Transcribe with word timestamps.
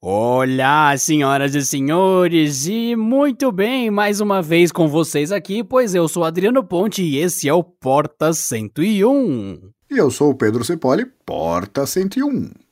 Olá, 0.00 0.96
senhoras 0.96 1.56
e 1.56 1.66
senhores, 1.66 2.68
e 2.68 2.94
muito 2.94 3.50
bem, 3.50 3.90
mais 3.90 4.20
uma 4.20 4.40
vez 4.40 4.70
com 4.70 4.86
vocês 4.86 5.32
aqui, 5.32 5.64
pois 5.64 5.92
eu 5.92 6.06
sou 6.06 6.22
Adriano 6.22 6.62
Ponte 6.62 7.02
e 7.02 7.16
esse 7.18 7.48
é 7.48 7.52
o 7.52 7.64
Porta 7.64 8.32
101. 8.32 9.72
E 9.90 9.98
eu 9.98 10.08
sou 10.08 10.30
o 10.30 10.36
Pedro 10.36 10.64
Cepoli, 10.64 11.04
Porta 11.26 11.84
101. 11.84 12.67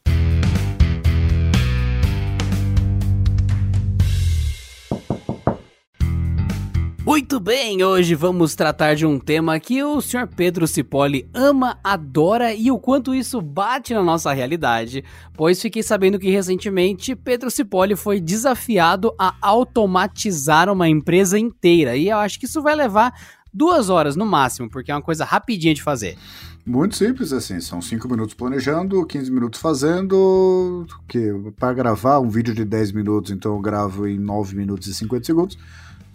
Muito 7.16 7.40
bem, 7.40 7.82
hoje 7.82 8.14
vamos 8.14 8.54
tratar 8.54 8.94
de 8.94 9.06
um 9.06 9.18
tema 9.18 9.58
que 9.58 9.82
o 9.82 10.02
Sr. 10.02 10.28
Pedro 10.36 10.66
Cipolli 10.68 11.26
ama, 11.32 11.78
adora 11.82 12.52
e 12.52 12.70
o 12.70 12.78
quanto 12.78 13.14
isso 13.14 13.40
bate 13.40 13.94
na 13.94 14.02
nossa 14.02 14.34
realidade, 14.34 15.02
pois 15.32 15.62
fiquei 15.62 15.82
sabendo 15.82 16.18
que 16.18 16.28
recentemente 16.28 17.16
Pedro 17.16 17.50
Cipolli 17.50 17.96
foi 17.96 18.20
desafiado 18.20 19.14
a 19.18 19.34
automatizar 19.40 20.68
uma 20.68 20.90
empresa 20.90 21.38
inteira 21.38 21.96
e 21.96 22.10
eu 22.10 22.18
acho 22.18 22.38
que 22.38 22.44
isso 22.44 22.60
vai 22.60 22.74
levar 22.74 23.14
duas 23.50 23.88
horas 23.88 24.14
no 24.14 24.26
máximo, 24.26 24.68
porque 24.68 24.90
é 24.90 24.94
uma 24.94 25.00
coisa 25.00 25.24
rapidinha 25.24 25.72
de 25.72 25.82
fazer. 25.82 26.18
Muito 26.66 26.96
simples 26.96 27.32
assim, 27.32 27.60
são 27.60 27.80
5 27.80 28.06
minutos 28.10 28.34
planejando, 28.34 29.06
15 29.06 29.30
minutos 29.30 29.58
fazendo, 29.58 30.84
que 31.08 31.32
para 31.58 31.72
gravar 31.72 32.18
um 32.18 32.28
vídeo 32.28 32.52
de 32.52 32.64
10 32.64 32.92
minutos, 32.92 33.30
então 33.30 33.54
eu 33.54 33.60
gravo 33.60 34.06
em 34.06 34.18
9 34.18 34.54
minutos 34.54 34.86
e 34.86 34.92
50 34.92 35.24
segundos. 35.24 35.56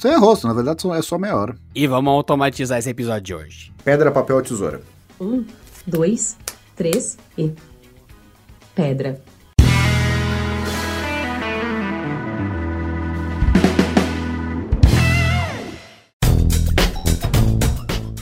Sem 0.02 0.18
rosto, 0.18 0.48
na 0.48 0.54
verdade 0.54 0.84
é 0.98 1.02
só 1.04 1.16
meia 1.16 1.36
hora. 1.36 1.56
E 1.76 1.86
vamos 1.86 2.12
automatizar 2.12 2.80
esse 2.80 2.90
episódio 2.90 3.22
de 3.22 3.36
hoje. 3.36 3.72
Pedra, 3.86 4.10
papel 4.12 4.38
ou 4.38 4.42
tesoura? 4.42 4.82
Um, 5.20 5.46
dois, 5.86 6.36
três 6.76 7.20
e. 7.38 7.52
Pedra. 8.74 9.22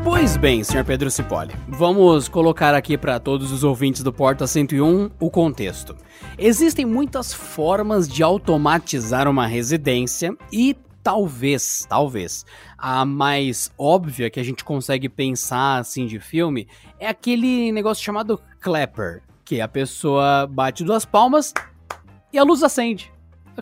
Pois 0.02 0.36
bem, 0.36 0.64
senhor 0.64 0.84
Pedro 0.84 1.08
Cipolli, 1.12 1.54
vamos 1.68 2.28
colocar 2.28 2.74
aqui 2.74 2.98
para 2.98 3.20
todos 3.20 3.52
os 3.52 3.62
ouvintes 3.62 4.02
do 4.02 4.12
Porta 4.12 4.48
101 4.48 5.10
o 5.20 5.30
contexto. 5.30 5.94
Existem 6.36 6.84
muitas 6.84 7.32
formas 7.32 8.08
de 8.08 8.24
automatizar 8.24 9.28
uma 9.28 9.46
residência 9.46 10.36
e 10.52 10.76
talvez, 11.04 11.86
talvez, 11.88 12.44
a 12.76 13.04
mais 13.04 13.70
óbvia 13.78 14.28
que 14.28 14.40
a 14.40 14.44
gente 14.44 14.64
consegue 14.64 15.08
pensar 15.08 15.78
assim 15.78 16.04
de 16.04 16.18
filme 16.18 16.66
é 16.98 17.06
aquele 17.06 17.70
negócio 17.70 18.04
chamado 18.04 18.40
clapper, 18.60 19.22
que 19.50 19.60
a 19.60 19.66
pessoa 19.66 20.46
bate 20.46 20.84
duas 20.84 21.04
palmas 21.04 21.52
e 22.32 22.38
a 22.38 22.44
luz 22.44 22.62
acende 22.62 23.10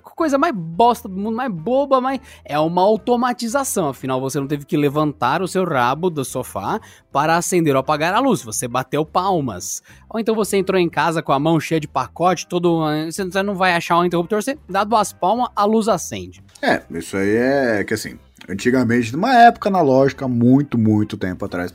coisa 0.01 0.39
mais 0.39 0.55
bosta 0.55 1.09
do 1.09 1.17
mundo, 1.17 1.35
mais 1.35 1.51
boba, 1.51 2.01
mas 2.01 2.21
é 2.45 2.57
uma 2.57 2.83
automatização. 2.83 3.89
Afinal, 3.89 4.21
você 4.21 4.39
não 4.39 4.47
teve 4.47 4.65
que 4.65 4.77
levantar 4.77 5.43
o 5.43 5.49
seu 5.49 5.65
rabo 5.65 6.09
do 6.09 6.25
sofá 6.25 6.79
para 7.11 7.37
acender 7.37 7.75
ou 7.75 7.81
apagar 7.81 8.15
a 8.15 8.21
luz. 8.21 8.43
Você 8.43 8.69
bateu 8.69 9.05
palmas. 9.05 9.83
Ou 10.09 10.21
então 10.21 10.37
você 10.37 10.59
entrou 10.59 10.79
em 10.79 10.89
casa 10.89 11.21
com 11.21 11.33
a 11.33 11.39
mão 11.39 11.59
cheia 11.59 11.81
de 11.81 11.89
pacote, 11.89 12.47
todo. 12.47 12.85
Você 13.07 13.43
não 13.43 13.57
vai 13.57 13.73
achar 13.73 13.99
um 13.99 14.05
interruptor, 14.05 14.41
você 14.41 14.57
dá 14.69 14.85
duas 14.85 15.13
palmas, 15.13 15.49
a 15.57 15.65
luz 15.65 15.89
acende. 15.89 16.45
É, 16.63 16.81
isso 16.91 17.17
aí 17.17 17.35
é 17.35 17.83
que 17.83 17.95
assim, 17.95 18.17
antigamente, 18.49 19.13
numa 19.13 19.35
época 19.35 19.69
analógica, 19.69 20.29
muito, 20.29 20.79
muito 20.79 21.17
tempo 21.17 21.45
atrás, 21.45 21.75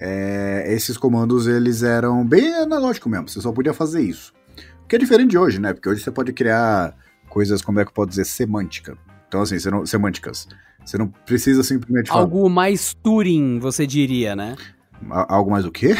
é, 0.00 0.64
esses 0.68 0.96
comandos 0.96 1.46
eles 1.46 1.82
eram 1.82 2.24
bem 2.24 2.54
analógicos 2.54 3.10
mesmo. 3.10 3.28
Você 3.28 3.40
só 3.40 3.52
podia 3.52 3.74
fazer 3.74 4.02
isso. 4.02 4.32
O 4.84 4.88
que 4.88 4.96
é 4.96 4.98
diferente 4.98 5.30
de 5.30 5.38
hoje, 5.38 5.60
né? 5.60 5.72
Porque 5.72 5.88
hoje 5.88 6.02
você 6.02 6.10
pode 6.10 6.32
criar 6.32 6.94
coisas, 7.28 7.60
como 7.60 7.80
é 7.80 7.84
que 7.84 7.90
eu 7.90 7.94
posso 7.94 8.08
dizer, 8.08 8.24
semântica. 8.24 8.96
Então, 9.28 9.42
assim, 9.42 9.56
não, 9.70 9.84
semânticas. 9.84 10.48
Você 10.84 10.96
não 10.96 11.08
precisa 11.08 11.62
simplesmente 11.62 12.08
falar. 12.08 12.22
Algo 12.22 12.48
mais 12.48 12.94
Turing, 12.94 13.58
você 13.58 13.86
diria, 13.86 14.34
né? 14.34 14.56
Algo 15.10 15.50
mais 15.50 15.64
o 15.66 15.70
quê? 15.70 15.94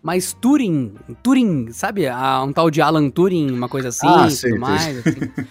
mais 0.00 0.32
Turing, 0.34 0.94
Turing, 1.22 1.72
sabe? 1.72 2.04
Um 2.46 2.52
tal 2.52 2.70
de 2.70 2.80
Alan 2.80 3.10
Turing, 3.10 3.50
uma 3.50 3.68
coisa 3.68 3.88
assim, 3.88 4.06
ah, 4.06 4.28
tudo 4.28 4.60
mais. 4.60 4.98
Assim. 4.98 5.46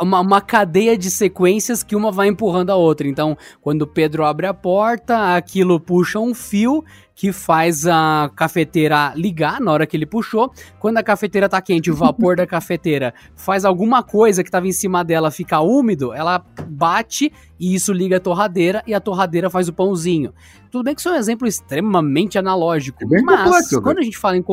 Uma, 0.00 0.20
uma, 0.20 0.40
cadeia 0.40 0.96
de 0.96 1.10
sequências 1.10 1.82
que 1.82 1.94
uma 1.94 2.10
vai 2.10 2.28
empurrando 2.28 2.70
a 2.70 2.74
outra. 2.74 3.06
Então, 3.06 3.36
quando 3.60 3.82
o 3.82 3.86
Pedro 3.86 4.24
abre 4.24 4.46
a 4.46 4.54
porta, 4.54 5.36
aquilo 5.36 5.78
puxa 5.78 6.18
um 6.18 6.34
fio 6.34 6.82
que 7.18 7.32
faz 7.32 7.84
a 7.84 8.30
cafeteira 8.36 9.12
ligar 9.16 9.60
na 9.60 9.72
hora 9.72 9.84
que 9.88 9.96
ele 9.96 10.06
puxou. 10.06 10.52
Quando 10.78 10.98
a 10.98 11.02
cafeteira 11.02 11.48
tá 11.48 11.60
quente, 11.60 11.90
o 11.90 11.94
vapor 11.96 12.36
da 12.36 12.46
cafeteira 12.46 13.12
faz 13.34 13.64
alguma 13.64 14.04
coisa 14.04 14.44
que 14.44 14.50
tava 14.50 14.68
em 14.68 14.72
cima 14.72 15.04
dela 15.04 15.28
ficar 15.32 15.62
úmido, 15.62 16.14
ela 16.14 16.40
bate 16.68 17.32
e 17.58 17.74
isso 17.74 17.92
liga 17.92 18.18
a 18.18 18.20
torradeira 18.20 18.84
e 18.86 18.94
a 18.94 19.00
torradeira 19.00 19.50
faz 19.50 19.68
o 19.68 19.72
pãozinho. 19.72 20.32
Tudo 20.70 20.84
bem 20.84 20.94
que 20.94 21.00
isso 21.00 21.08
é 21.08 21.12
um 21.14 21.16
exemplo 21.16 21.48
extremamente 21.48 22.38
analógico, 22.38 23.02
é 23.12 23.20
mas 23.20 23.68
quando 23.70 23.98
a 23.98 24.02
gente 24.02 24.16
fala 24.16 24.36
em 24.36 24.44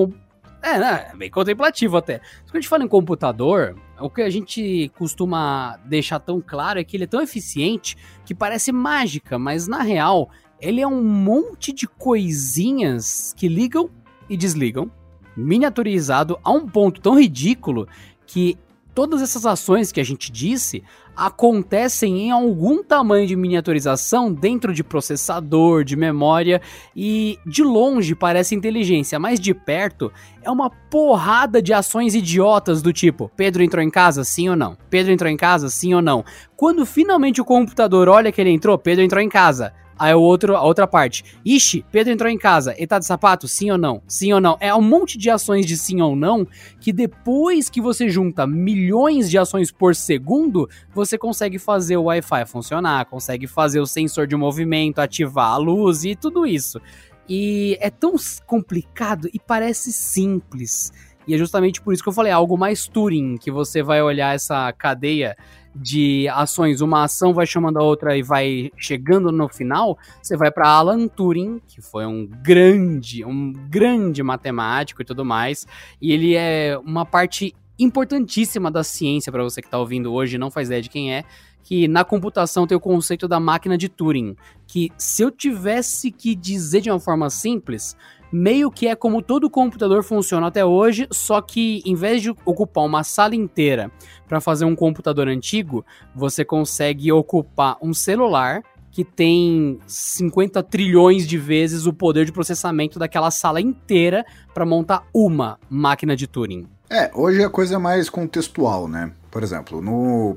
É, 0.64 0.80
né? 0.80 1.12
Bem 1.16 1.30
contemplativo 1.30 1.98
até. 1.98 2.18
Quando 2.46 2.56
a 2.56 2.60
gente 2.62 2.68
fala 2.68 2.84
em 2.84 2.88
computador, 2.88 3.76
o 4.00 4.10
que 4.10 4.24
a 4.24 4.30
gente 4.32 4.92
costuma 4.98 5.78
deixar 5.86 6.20
tão 6.20 6.42
claro 6.42 6.80
é 6.80 6.84
que 6.84 6.98
ele 6.98 7.04
é 7.04 7.08
tão 7.08 7.22
eficiente 7.22 7.96
que 8.26 8.34
parece 8.34 8.72
mágica, 8.72 9.38
mas 9.38 9.68
na 9.68 9.84
real, 9.84 10.32
ele 10.62 10.82
é 10.82 10.88
um 10.88 11.04
monte 11.04 11.72
de 11.72 11.88
coisinhas 11.88 13.34
que 13.36 13.48
ligam 13.48 13.90
e 14.30 14.36
desligam, 14.36 14.90
miniaturizado 15.36 16.40
a 16.44 16.52
um 16.52 16.68
ponto 16.68 17.02
tão 17.02 17.20
ridículo 17.20 17.88
que 18.26 18.58
todas 18.96 19.22
essas 19.22 19.46
ações 19.46 19.92
que 19.92 20.00
a 20.00 20.04
gente 20.04 20.32
disse 20.32 20.82
acontecem 21.16 22.28
em 22.28 22.32
algum 22.32 22.82
tamanho 22.82 23.28
de 23.28 23.36
miniaturização 23.36 24.32
dentro 24.32 24.74
de 24.74 24.84
processador, 24.84 25.84
de 25.84 25.96
memória 25.96 26.62
e 26.96 27.38
de 27.46 27.64
longe 27.64 28.16
parece 28.16 28.56
inteligência, 28.56 29.20
mas 29.20 29.40
de 29.40 29.54
perto 29.54 30.12
é 30.42 30.50
uma 30.50 30.70
porrada 30.70 31.62
de 31.62 31.74
ações 31.74 32.16
idiotas 32.16 32.82
do 32.82 32.92
tipo: 32.92 33.30
Pedro 33.36 33.64
entrou 33.64 33.84
em 33.84 33.90
casa, 33.90 34.24
sim 34.24 34.50
ou 34.50 34.56
não? 34.56 34.78
Pedro 34.90 35.12
entrou 35.12 35.30
em 35.30 35.38
casa, 35.38 35.70
sim 35.70 35.94
ou 35.94 36.02
não? 36.02 36.24
Quando 36.56 36.86
finalmente 36.86 37.42
o 37.42 37.46
computador 37.46 38.08
olha 38.08 38.32
que 38.32 38.40
ele 38.42 38.52
entrou, 38.52 38.78
Pedro 38.78 39.04
entrou 39.04 39.22
em 39.22 39.30
casa. 39.30 39.74
Aí 39.98 40.14
o 40.14 40.22
outro, 40.22 40.56
a 40.56 40.64
outra 40.64 40.86
parte. 40.86 41.24
Ixi, 41.46 41.86
Pedro 41.92 42.12
entrou 42.12 42.30
em 42.30 42.38
casa. 42.38 42.74
Ele 42.76 42.88
tá 42.88 43.00
de 43.00 43.06
sapato? 43.06 43.48
Sim 43.48 43.72
ou 43.72 43.78
não? 43.78 44.02
Sim 44.08 44.34
ou 44.34 44.42
não? 44.42 44.58
É 44.60 44.74
um 44.76 44.82
monte 44.82 45.18
de 45.18 45.30
ações 45.30 45.66
de 45.66 45.78
sim 45.78 46.02
ou 46.02 46.16
não 46.16 46.46
que 46.80 46.92
depois 46.92 47.70
que 47.70 47.80
você 47.80 48.10
junta 48.10 48.46
milhões 48.46 49.30
de 49.30 49.38
ações 49.38 49.72
por 49.72 49.96
segundo, 49.96 50.70
você 50.94 51.18
consegue 51.18 51.58
fazer 51.58 51.98
o 51.98 52.04
Wi-Fi 52.04 52.46
funcionar, 52.46 53.06
consegue 53.06 53.48
fazer 53.48 53.80
o 53.80 53.86
sensor 53.86 54.28
de 54.28 54.36
movimento, 54.36 55.00
ativar 55.00 55.52
a 55.52 55.58
luz 55.58 56.04
e 56.04 56.16
tudo 56.16 56.46
isso. 56.46 56.80
E 57.28 57.78
é 57.80 57.90
tão 57.90 58.16
complicado 58.46 59.30
e 59.34 59.40
parece 59.40 59.92
simples. 59.94 60.92
E 61.28 61.34
é 61.34 61.38
justamente 61.38 61.82
por 61.82 61.94
isso 61.94 62.04
que 62.04 62.10
eu 62.10 62.14
falei 62.14 62.32
algo 62.32 62.58
mais 62.58 62.88
Turing, 62.88 63.38
que 63.38 63.50
você 63.50 63.82
vai 63.82 64.02
olhar 64.02 64.36
essa 64.36 64.72
cadeia 64.74 65.36
de 65.76 66.28
ações, 66.30 66.80
uma 66.80 67.04
ação 67.04 67.34
vai 67.34 67.46
chamando 67.46 67.78
a 67.78 67.84
outra 67.84 68.18
e 68.18 68.24
vai 68.24 68.72
chegando 68.78 69.32
no 69.32 69.50
final, 69.50 69.98
você 70.22 70.38
vai 70.38 70.50
para 70.50 70.70
Alan 70.70 71.08
Turing, 71.08 71.62
que 71.68 71.82
foi 71.82 72.06
um 72.06 72.26
grande, 72.26 73.26
um 73.26 73.52
grande 73.52 74.24
matemático 74.24 75.02
e 75.02 75.06
tudo 75.06 75.26
mais, 75.26 75.68
e 76.02 76.14
ele 76.14 76.34
é 76.36 76.80
uma 76.84 77.06
parte 77.06 77.54
importantíssima 77.78 78.72
da 78.72 78.84
ciência 78.84 79.32
para 79.32 79.44
você 79.44 79.62
que 79.62 79.68
está 79.68 79.78
ouvindo 79.78 80.14
hoje, 80.14 80.38
não 80.38 80.50
faz 80.50 80.68
ideia 80.68 80.82
de 80.82 80.90
quem 80.90 81.14
é, 81.14 81.26
que 81.62 81.88
na 81.88 82.06
computação 82.06 82.66
tem 82.66 82.78
o 82.78 82.80
conceito 82.80 83.28
da 83.28 83.40
máquina 83.40 83.78
de 83.78 83.90
Turing, 83.90 84.36
que 84.68 84.92
se 84.98 85.24
eu 85.24 85.32
tivesse 85.32 86.12
que 86.12 86.36
dizer 86.36 86.82
de 86.82 86.90
uma 86.90 87.00
forma 87.00 87.30
simples, 87.30 87.98
meio 88.36 88.70
que 88.70 88.88
é 88.88 88.96
como 88.96 89.22
todo 89.22 89.50
computador 89.50 90.04
funciona 90.04 90.48
até 90.48 90.66
hoje, 90.66 91.08
só 91.10 91.40
que 91.40 91.82
em 91.86 91.96
vez 91.96 92.22
de 92.22 92.32
ocupar 92.44 92.84
uma 92.84 93.02
sala 93.02 93.34
inteira 93.34 93.90
para 94.28 94.42
fazer 94.42 94.66
um 94.66 94.76
computador 94.76 95.30
antigo, 95.30 95.86
você 96.14 96.44
consegue 96.44 97.10
ocupar 97.14 97.78
um 97.82 97.94
celular 97.94 98.62
que 98.92 99.06
tem 99.06 99.80
50 99.88 100.62
trilhões 100.64 101.26
de 101.26 101.38
vezes 101.38 101.86
o 101.86 101.94
poder 101.94 102.26
de 102.26 102.34
processamento 102.34 103.00
daquela 103.00 103.32
sala 103.32 103.62
inteira 103.62 104.26
para 104.54 104.66
montar 104.66 105.04
uma 105.14 105.58
máquina 105.70 106.14
de 106.14 106.28
Turing. 106.28 106.68
É, 106.90 107.10
hoje 107.14 107.42
a 107.42 107.50
coisa 107.50 107.76
é 107.76 107.78
mais 107.78 108.10
contextual, 108.10 108.88
né? 108.88 109.12
Por 109.32 109.44
exemplo, 109.44 109.82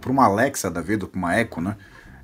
para 0.00 0.10
uma 0.10 0.24
Alexa 0.24 0.70
da 0.70 0.80
vida, 0.80 1.06
para 1.06 1.18
uma 1.18 1.40
Echo, 1.40 1.60
né? 1.60 1.76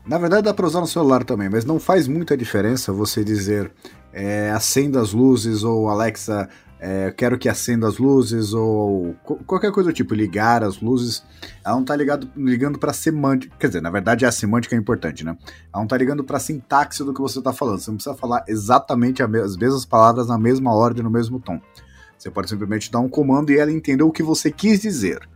Na 0.07 0.19
verdade 0.19 0.43
dá 0.43 0.55
para 0.55 0.67
usar 0.67 0.81
no 0.81 0.87
celular 0.87 1.25
também, 1.25 1.49
mas 1.49 1.65
não 1.65 1.81
faz 1.81 2.07
muita 2.07 2.37
diferença 2.37 2.93
você 2.93 3.25
dizer 3.25 3.73
é, 4.15 4.51
acenda 4.53 5.01
as 5.01 5.13
luzes 5.13 5.65
ou 5.65 5.89
Alexa, 5.89 6.49
é, 6.79 7.11
quero 7.11 7.37
que 7.37 7.49
acenda 7.49 7.89
as 7.89 7.99
luzes 7.99 8.53
ou 8.53 9.17
qualquer 9.47 9.73
coisa 9.73 9.91
do 9.91 9.93
tipo, 9.93 10.15
ligar 10.15 10.63
as 10.63 10.81
luzes. 10.81 11.25
Ela 11.65 11.75
não 11.75 11.83
está 11.83 11.97
ligado, 11.97 12.31
ligando 12.37 12.79
para 12.79 12.93
semântica, 12.93 13.57
quer 13.59 13.67
dizer, 13.67 13.83
na 13.83 13.91
verdade 13.91 14.25
a 14.25 14.31
semântica 14.31 14.77
é 14.77 14.79
importante, 14.79 15.25
né? 15.25 15.37
Ela 15.43 15.81
não 15.81 15.85
está 15.85 15.97
ligando 15.97 16.23
para 16.23 16.39
sintaxe 16.39 17.03
do 17.03 17.13
que 17.13 17.21
você 17.21 17.39
está 17.41 17.53
falando. 17.53 17.81
Você 17.81 17.91
não 17.91 17.97
precisa 17.97 18.17
falar 18.17 18.45
exatamente 18.47 19.23
as 19.23 19.57
mesmas 19.57 19.85
palavras 19.85 20.29
na 20.29 20.39
mesma 20.39 20.73
ordem, 20.73 21.03
no 21.03 21.11
mesmo 21.11 21.41
tom. 21.41 21.61
Você 22.17 22.31
pode 22.31 22.49
simplesmente 22.49 22.93
dar 22.93 23.01
um 23.01 23.09
comando 23.09 23.51
e 23.51 23.59
ela 23.59 23.73
entendeu 23.73 24.07
o 24.07 24.13
que 24.13 24.23
você 24.23 24.51
quis 24.51 24.81
dizer. 24.81 25.29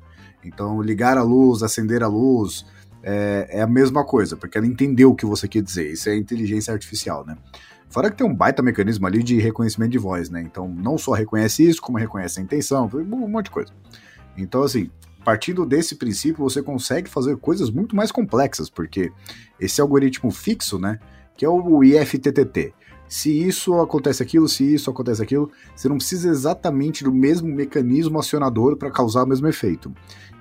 Então, 0.44 0.80
ligar 0.80 1.19
a 1.19 1.22
luz, 1.22 1.62
acender 1.62 2.02
a 2.02 2.06
luz, 2.06 2.64
é, 3.02 3.48
é, 3.50 3.62
a 3.62 3.66
mesma 3.66 4.04
coisa, 4.04 4.36
porque 4.36 4.56
ela 4.56 4.66
entendeu 4.66 5.10
o 5.10 5.14
que 5.14 5.26
você 5.26 5.48
quer 5.48 5.62
dizer. 5.62 5.90
Isso 5.90 6.08
é 6.08 6.16
inteligência 6.16 6.72
artificial, 6.72 7.25
né? 7.26 7.36
Fora 7.90 8.11
que 8.11 8.17
tem 8.17 8.26
um 8.26 8.35
baita 8.35 8.62
mecanismo 8.62 9.06
ali 9.06 9.23
de 9.23 9.38
reconhecimento 9.40 9.90
de 9.90 9.99
voz, 9.99 10.29
né? 10.29 10.43
Então, 10.43 10.69
não 10.69 10.99
só 10.99 11.12
reconhece 11.12 11.67
isso, 11.67 11.81
como 11.81 11.99
reconhece 11.99 12.38
a 12.38 12.43
intenção, 12.43 12.88
um 12.93 13.29
monte 13.29 13.46
de 13.46 13.50
coisa. 13.50 13.73
Então, 14.37 14.62
assim, 14.62 14.90
partindo 15.25 15.64
desse 15.64 15.96
princípio, 15.96 16.43
você 16.43 16.62
consegue 16.62 17.08
fazer 17.08 17.37
coisas 17.38 17.70
muito 17.70 17.96
mais 17.96 18.12
complexas, 18.12 18.69
porque 18.69 19.11
esse 19.58 19.81
algoritmo 19.81 20.31
fixo, 20.31 20.79
né? 20.79 20.99
Que 21.37 21.44
é 21.44 21.49
o 21.49 21.82
IFTTT. 21.82 22.75
Se 23.08 23.31
isso 23.31 23.75
acontece 23.81 24.23
aquilo, 24.23 24.46
se 24.49 24.75
isso 24.75 24.90
acontece 24.90 25.23
aquilo, 25.23 25.50
você 25.75 25.88
não 25.88 25.96
precisa 25.96 26.29
exatamente 26.29 27.02
do 27.02 27.12
mesmo 27.12 27.49
mecanismo 27.49 28.19
acionador 28.19 28.76
para 28.76 28.90
causar 28.90 29.25
o 29.25 29.26
mesmo 29.26 29.49
efeito. 29.49 29.93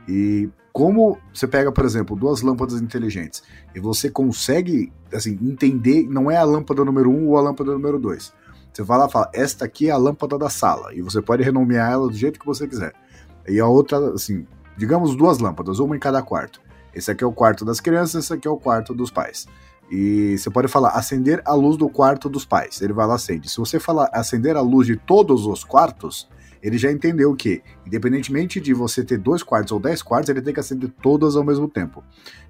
E 0.08 0.50
como 0.78 1.18
você 1.34 1.48
pega, 1.48 1.72
por 1.72 1.84
exemplo, 1.84 2.16
duas 2.16 2.44
lâmpadas 2.44 2.80
inteligentes 2.80 3.42
e 3.74 3.80
você 3.80 4.12
consegue 4.12 4.94
assim 5.12 5.32
entender, 5.42 6.08
não 6.08 6.30
é 6.30 6.38
a 6.38 6.44
lâmpada 6.44 6.86
número 6.86 7.10
1 7.10 7.16
um 7.16 7.30
ou 7.30 7.38
a 7.40 7.42
lâmpada 7.42 7.72
número 7.72 7.98
2. 7.98 8.32
Você 8.72 8.84
vai 8.84 9.00
lá 9.00 9.08
e 9.08 9.12
fala, 9.12 9.32
esta 9.34 9.66
aqui 9.66 9.90
é 9.90 9.92
a 9.92 9.98
lâmpada 9.98 10.38
da 10.38 10.52
sala, 10.52 10.94
e 10.94 11.02
você 11.02 11.20
pode 11.20 11.42
renomear 11.42 11.94
ela 11.94 12.08
do 12.08 12.14
jeito 12.14 12.40
que 12.40 12.46
você 12.46 12.68
quiser. 12.68 12.94
E 13.48 13.60
a 13.60 13.66
outra, 13.66 14.14
assim, 14.14 14.46
digamos 14.78 15.16
duas 15.16 15.40
lâmpadas, 15.40 15.80
uma 15.80 15.96
em 15.96 16.00
cada 16.00 16.22
quarto. 16.22 16.62
Esse 16.94 17.10
aqui 17.10 17.24
é 17.24 17.28
o 17.28 17.34
quarto 17.34 17.66
das 17.66 17.80
crianças, 17.80 18.26
esse 18.26 18.34
aqui 18.36 18.48
é 18.48 18.52
o 18.52 18.58
quarto 18.58 18.94
dos 18.94 19.10
pais. 19.10 19.48
E 19.90 20.38
você 20.38 20.52
pode 20.52 20.68
falar 20.68 20.90
acender 20.90 21.42
a 21.44 21.56
luz 21.56 21.76
do 21.76 21.90
quarto 21.90 22.30
dos 22.30 22.46
pais. 22.46 22.84
Ele 22.84 22.94
vai 22.94 23.08
lá 23.08 23.16
acende. 23.16 23.50
Se 23.50 23.58
você 23.58 23.80
falar 23.80 24.12
acender 24.14 24.56
a 24.56 24.62
luz 24.62 24.86
de 24.86 24.96
todos 24.96 25.48
os 25.48 25.64
quartos, 25.64 26.30
ele 26.62 26.78
já 26.78 26.92
entendeu 26.92 27.36
que, 27.36 27.62
independentemente 27.86 28.60
de 28.60 28.74
você 28.74 29.04
ter 29.04 29.18
dois 29.18 29.44
quartos 29.44 29.72
ou 29.72 29.80
dez 29.80 30.02
quartos, 30.02 30.30
ele 30.30 30.42
tem 30.42 30.54
que 30.54 30.60
acender 30.60 30.92
todas 31.02 31.36
ao 31.36 31.44
mesmo 31.44 31.68
tempo. 31.68 32.04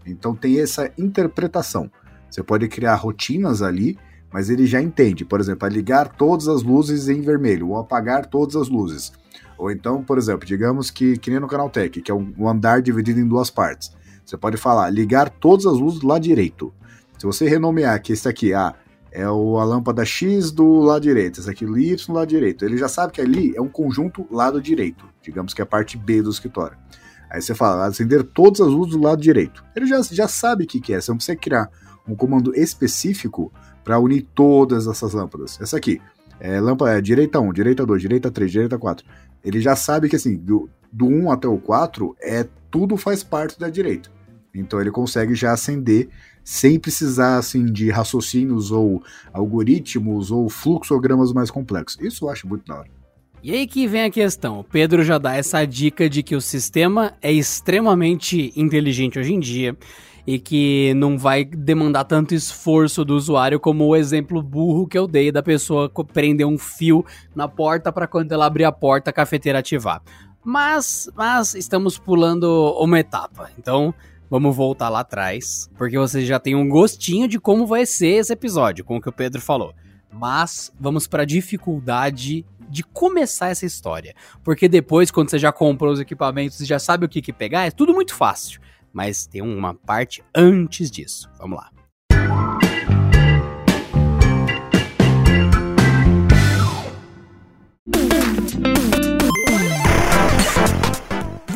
Então 0.05 0.35
tem 0.35 0.59
essa 0.59 0.91
interpretação. 0.97 1.91
Você 2.29 2.43
pode 2.43 2.67
criar 2.67 2.95
rotinas 2.95 3.61
ali, 3.61 3.97
mas 4.31 4.49
ele 4.49 4.65
já 4.65 4.81
entende. 4.81 5.25
Por 5.25 5.39
exemplo, 5.39 5.67
ligar 5.67 6.09
todas 6.09 6.47
as 6.47 6.63
luzes 6.63 7.07
em 7.09 7.21
vermelho 7.21 7.69
ou 7.69 7.77
apagar 7.77 8.25
todas 8.25 8.55
as 8.55 8.69
luzes. 8.69 9.11
Ou 9.57 9.71
então, 9.71 10.03
por 10.03 10.17
exemplo, 10.17 10.45
digamos 10.45 10.91
que, 10.91 11.17
que 11.17 11.31
nem 11.31 11.39
no 11.39 11.47
Canal 11.47 11.69
Tech, 11.69 12.01
que 12.01 12.11
é 12.11 12.13
um 12.13 12.47
andar 12.47 12.81
dividido 12.81 13.19
em 13.19 13.27
duas 13.27 13.49
partes. 13.49 13.91
Você 14.23 14.37
pode 14.37 14.57
falar 14.57 14.89
ligar 14.89 15.29
todas 15.29 15.65
as 15.65 15.79
luzes 15.79 15.99
do 15.99 16.07
lado 16.07 16.21
direito. 16.21 16.73
Se 17.17 17.25
você 17.25 17.47
renomear 17.47 18.01
que 18.01 18.13
esse 18.13 18.27
aqui, 18.27 18.53
ah, 18.53 18.75
é 19.17 19.27
o, 19.27 19.57
a 19.57 19.63
lâmpada 19.63 20.05
X 20.05 20.51
do 20.51 20.79
lado 20.79 21.01
direito, 21.01 21.39
esse 21.39 21.49
aqui 21.49 21.65
o 21.65 21.75
Y 21.75 22.05
do 22.05 22.13
lado 22.13 22.29
direito. 22.29 22.63
Ele 22.63 22.77
já 22.77 22.87
sabe 22.87 23.13
que 23.13 23.19
ali 23.19 23.51
é 23.55 23.59
um 23.59 23.67
conjunto 23.67 24.27
lado 24.29 24.61
direito, 24.61 25.05
digamos 25.23 25.55
que 25.55 25.61
é 25.61 25.63
a 25.63 25.65
parte 25.65 25.97
B 25.97 26.21
do 26.21 26.29
escritório. 26.29 26.77
Aí 27.27 27.41
você 27.41 27.55
fala, 27.55 27.87
acender 27.87 28.23
todas 28.23 28.61
as 28.61 28.67
luzes 28.67 28.93
do 28.93 29.01
lado 29.01 29.19
direito. 29.19 29.65
Ele 29.75 29.87
já, 29.87 29.99
já 30.03 30.27
sabe 30.27 30.65
o 30.65 30.67
que, 30.67 30.79
que 30.79 30.93
é, 30.93 31.01
você 31.01 31.09
não 31.09 31.17
precisa 31.17 31.35
criar 31.35 31.67
um 32.07 32.15
comando 32.15 32.53
específico 32.55 33.51
para 33.83 33.97
unir 33.97 34.27
todas 34.35 34.85
essas 34.85 35.13
lâmpadas. 35.13 35.59
Essa 35.59 35.77
aqui, 35.77 35.99
é 36.39 36.61
lâmpada 36.61 36.99
é, 36.99 37.01
direita 37.01 37.39
1, 37.39 37.53
direita 37.53 37.87
2, 37.87 37.99
direita 37.99 38.29
3, 38.29 38.51
direita 38.51 38.77
4. 38.77 39.03
Ele 39.43 39.59
já 39.59 39.75
sabe 39.75 40.09
que 40.09 40.15
assim, 40.15 40.37
do, 40.37 40.69
do 40.93 41.07
1 41.07 41.31
até 41.31 41.47
o 41.47 41.57
4, 41.57 42.15
é, 42.21 42.47
tudo 42.69 42.95
faz 42.95 43.23
parte 43.23 43.59
da 43.59 43.67
direita. 43.67 44.11
Então 44.53 44.79
ele 44.79 44.91
consegue 44.91 45.33
já 45.33 45.53
acender 45.53 46.09
sem 46.47 46.79
precisar 46.79 47.37
assim 47.37 47.65
de 47.65 47.89
raciocínios 47.89 48.71
ou 48.71 49.03
algoritmos 49.33 50.31
ou 50.31 50.47
fluxogramas 50.47 51.33
mais 51.33 51.51
complexos. 51.51 52.01
Isso 52.01 52.23
eu 52.23 52.29
acho 52.29 52.47
muito 52.47 52.65
da 52.65 52.77
hora. 52.79 52.87
E 53.43 53.51
aí 53.51 53.67
que 53.67 53.85
vem 53.85 54.03
a 54.03 54.09
questão. 54.09 54.61
O 54.61 54.63
Pedro 54.63 55.03
já 55.03 55.17
dá 55.17 55.35
essa 55.35 55.65
dica 55.65 56.09
de 56.09 56.23
que 56.23 56.37
o 56.37 56.39
sistema 56.39 57.13
é 57.21 57.33
extremamente 57.33 58.53
inteligente 58.55 59.19
hoje 59.19 59.33
em 59.33 59.41
dia 59.41 59.75
e 60.25 60.39
que 60.39 60.93
não 60.95 61.17
vai 61.17 61.43
demandar 61.43 62.05
tanto 62.05 62.33
esforço 62.33 63.03
do 63.03 63.13
usuário 63.13 63.59
como 63.59 63.85
o 63.85 63.93
exemplo 63.93 64.41
burro 64.41 64.87
que 64.87 64.97
eu 64.97 65.05
dei 65.05 65.33
da 65.33 65.43
pessoa 65.43 65.91
prender 66.13 66.47
um 66.47 66.57
fio 66.57 67.05
na 67.35 67.49
porta 67.49 67.91
para 67.91 68.07
quando 68.07 68.31
ela 68.31 68.45
abrir 68.45 68.63
a 68.63 68.71
porta 68.71 69.09
a 69.09 69.13
cafeteira 69.13 69.59
ativar. 69.59 70.01
Mas, 70.45 71.09
mas 71.13 71.55
estamos 71.55 71.97
pulando 71.97 72.73
uma 72.79 73.01
etapa. 73.01 73.51
Então, 73.59 73.93
Vamos 74.29 74.55
voltar 74.55 74.89
lá 74.89 74.99
atrás, 74.99 75.69
porque 75.77 75.97
você 75.97 76.25
já 76.25 76.39
tem 76.39 76.55
um 76.55 76.67
gostinho 76.67 77.27
de 77.27 77.39
como 77.39 77.65
vai 77.65 77.85
ser 77.85 78.19
esse 78.19 78.33
episódio, 78.33 78.83
com 78.83 78.97
o 78.97 79.01
que 79.01 79.09
o 79.09 79.13
Pedro 79.13 79.41
falou. 79.41 79.73
Mas 80.11 80.71
vamos 80.79 81.07
para 81.07 81.23
a 81.23 81.25
dificuldade 81.25 82.45
de 82.69 82.83
começar 82.83 83.49
essa 83.49 83.65
história. 83.65 84.13
Porque 84.43 84.67
depois, 84.67 85.11
quando 85.11 85.29
você 85.29 85.39
já 85.39 85.51
comprou 85.51 85.93
os 85.93 85.99
equipamentos 85.99 86.59
e 86.59 86.65
já 86.65 86.79
sabe 86.79 87.05
o 87.05 87.09
que, 87.09 87.21
que 87.21 87.31
pegar, 87.31 87.65
é 87.65 87.71
tudo 87.71 87.93
muito 87.93 88.13
fácil. 88.13 88.59
Mas 88.91 89.25
tem 89.25 89.41
uma 89.41 89.73
parte 89.73 90.23
antes 90.35 90.91
disso. 90.91 91.29
Vamos 91.37 91.57
lá. 91.57 91.69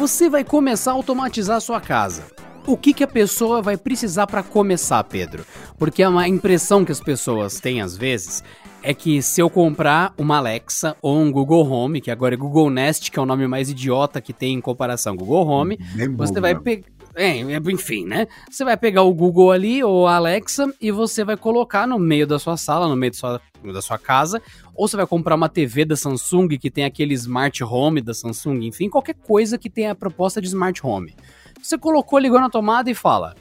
você 0.01 0.27
vai 0.27 0.43
começar 0.43 0.89
a 0.89 0.93
automatizar 0.95 1.61
sua 1.61 1.79
casa. 1.79 2.25
O 2.65 2.77
que, 2.77 2.93
que 2.93 3.03
a 3.03 3.07
pessoa 3.07 3.61
vai 3.61 3.75
precisar 3.75 4.27
para 4.27 4.43
começar, 4.43 5.03
Pedro? 5.03 5.43
Porque 5.79 6.03
a 6.03 6.27
impressão 6.27 6.85
que 6.85 6.91
as 6.91 6.99
pessoas 6.99 7.59
têm 7.59 7.81
às 7.81 7.97
vezes 7.97 8.43
é 8.83 8.93
que 8.93 9.21
se 9.21 9.41
eu 9.41 9.49
comprar 9.49 10.13
uma 10.17 10.37
Alexa 10.37 10.95
ou 11.01 11.17
um 11.17 11.31
Google 11.31 11.67
Home, 11.67 12.01
que 12.01 12.11
agora 12.11 12.35
é 12.35 12.37
Google 12.37 12.69
Nest, 12.69 13.11
que 13.11 13.17
é 13.17 13.21
o 13.21 13.25
nome 13.25 13.47
mais 13.47 13.69
idiota 13.69 14.21
que 14.21 14.31
tem 14.31 14.55
em 14.55 14.61
comparação 14.61 15.15
Google 15.15 15.45
Home, 15.47 15.77
Bem 15.95 16.15
você 16.15 16.33
bom, 16.35 16.41
vai 16.41 16.59
pegar. 16.59 16.87
É, 17.13 17.39
enfim, 17.39 18.05
né? 18.05 18.25
Você 18.49 18.63
vai 18.63 18.77
pegar 18.77 19.01
o 19.01 19.13
Google 19.13 19.51
ali 19.51 19.83
ou 19.83 20.07
a 20.07 20.15
Alexa 20.15 20.73
e 20.79 20.91
você 20.91 21.25
vai 21.25 21.35
colocar 21.35 21.85
no 21.85 21.99
meio 21.99 22.25
da 22.25 22.39
sua 22.39 22.55
sala, 22.55 22.87
no 22.87 22.95
meio 22.95 23.11
da 23.11 23.17
sua, 23.17 23.41
da 23.73 23.81
sua 23.81 23.97
casa, 23.97 24.41
ou 24.73 24.87
você 24.87 24.95
vai 24.95 25.05
comprar 25.05 25.35
uma 25.35 25.49
TV 25.49 25.83
da 25.83 25.95
Samsung 25.97 26.47
que 26.57 26.71
tem 26.71 26.85
aquele 26.85 27.13
Smart 27.13 27.61
Home 27.63 28.01
da 28.01 28.13
Samsung, 28.13 28.65
enfim, 28.65 28.89
qualquer 28.89 29.15
coisa 29.15 29.57
que 29.57 29.69
tenha 29.69 29.91
a 29.91 29.95
proposta 29.95 30.39
de 30.39 30.47
Smart 30.47 30.79
Home. 30.85 31.13
Você 31.61 31.77
colocou, 31.77 32.17
ligou 32.17 32.39
na 32.39 32.49
tomada 32.49 32.89
e 32.89 32.95
fala: 32.95 33.35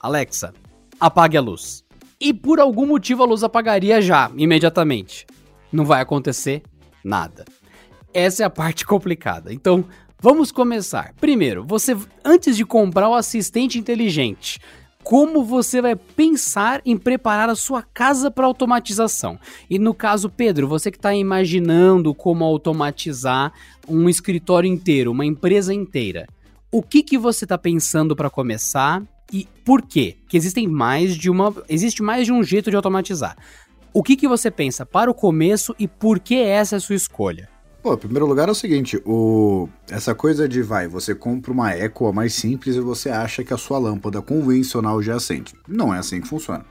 Alexa, 0.00 0.52
apague 0.98 1.36
a 1.36 1.40
luz. 1.40 1.84
E 2.20 2.34
por 2.34 2.58
algum 2.58 2.86
motivo 2.86 3.22
a 3.22 3.26
luz 3.26 3.44
apagaria 3.44 4.02
já, 4.02 4.30
imediatamente. 4.36 5.26
Não 5.72 5.84
vai 5.84 6.02
acontecer 6.02 6.62
nada. 7.04 7.44
Essa 8.12 8.42
é 8.42 8.46
a 8.46 8.50
parte 8.50 8.84
complicada. 8.84 9.54
Então, 9.54 9.84
vamos 10.20 10.50
começar. 10.50 11.14
Primeiro, 11.20 11.64
você 11.64 11.96
antes 12.24 12.56
de 12.56 12.64
comprar 12.64 13.08
o 13.08 13.14
assistente 13.14 13.78
inteligente, 13.78 14.58
como 15.04 15.44
você 15.44 15.80
vai 15.80 15.94
pensar 15.94 16.82
em 16.84 16.96
preparar 16.96 17.48
a 17.48 17.54
sua 17.54 17.82
casa 17.82 18.32
para 18.32 18.46
automatização. 18.46 19.38
E 19.70 19.78
no 19.78 19.94
caso, 19.94 20.28
Pedro, 20.28 20.66
você 20.66 20.90
que 20.90 20.98
está 20.98 21.14
imaginando 21.14 22.14
como 22.14 22.44
automatizar 22.44 23.52
um 23.88 24.08
escritório 24.08 24.68
inteiro, 24.68 25.12
uma 25.12 25.24
empresa 25.24 25.72
inteira 25.72 26.26
o 26.72 26.82
que 26.82 27.02
que 27.02 27.18
você 27.18 27.44
está 27.44 27.58
pensando 27.58 28.14
para 28.14 28.30
começar 28.30 29.02
e 29.32 29.46
por 29.64 29.82
quê? 29.82 30.16
Que 30.28 30.36
existem 30.36 30.68
mais 30.68 31.16
de 31.16 31.30
uma, 31.30 31.54
existe 31.68 32.02
mais 32.02 32.26
de 32.26 32.32
um 32.32 32.42
jeito 32.42 32.70
de 32.70 32.76
automatizar. 32.76 33.36
O 33.92 34.02
que 34.02 34.16
que 34.16 34.28
você 34.28 34.50
pensa 34.50 34.86
para 34.86 35.10
o 35.10 35.14
começo 35.14 35.74
e 35.78 35.88
por 35.88 36.20
que 36.20 36.36
essa 36.36 36.76
é 36.76 36.78
a 36.78 36.80
sua 36.80 36.94
escolha? 36.94 37.48
Pô, 37.82 37.94
em 37.94 37.98
primeiro 37.98 38.26
lugar 38.26 38.48
é 38.48 38.52
o 38.52 38.54
seguinte, 38.54 39.00
o... 39.06 39.68
essa 39.90 40.14
coisa 40.14 40.48
de 40.48 40.62
vai, 40.62 40.86
você 40.86 41.14
compra 41.14 41.50
uma 41.50 41.72
Eco 41.72 42.06
a 42.06 42.12
mais 42.12 42.34
simples 42.34 42.76
e 42.76 42.80
você 42.80 43.08
acha 43.08 43.42
que 43.42 43.54
a 43.54 43.56
sua 43.56 43.78
lâmpada 43.78 44.20
convencional 44.20 45.02
já 45.02 45.16
acende. 45.16 45.54
Não 45.66 45.92
é 45.92 45.98
assim 45.98 46.20
que 46.20 46.28
funciona. 46.28 46.64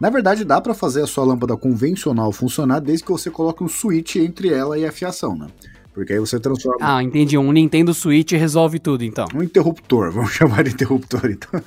Na 0.00 0.10
verdade, 0.10 0.44
dá 0.44 0.60
para 0.60 0.74
fazer 0.74 1.02
a 1.02 1.06
sua 1.06 1.24
lâmpada 1.24 1.56
convencional 1.56 2.32
funcionar 2.32 2.80
desde 2.80 3.04
que 3.04 3.12
você 3.12 3.30
coloque 3.30 3.62
um 3.62 3.68
switch 3.68 4.16
entre 4.16 4.52
ela 4.52 4.76
e 4.78 4.84
a 4.84 4.90
fiação, 4.90 5.36
né? 5.36 5.46
Porque 5.94 6.12
aí 6.12 6.18
você 6.18 6.40
transforma. 6.40 6.78
Ah, 6.80 7.02
entendi. 7.02 7.38
Um 7.38 7.52
Nintendo 7.52 7.94
Switch 7.94 8.32
resolve 8.32 8.80
tudo, 8.80 9.04
então. 9.04 9.26
Um 9.32 9.42
interruptor, 9.42 10.10
vamos 10.12 10.32
chamar 10.32 10.64
de 10.64 10.70
interruptor, 10.70 11.30
então. 11.30 11.62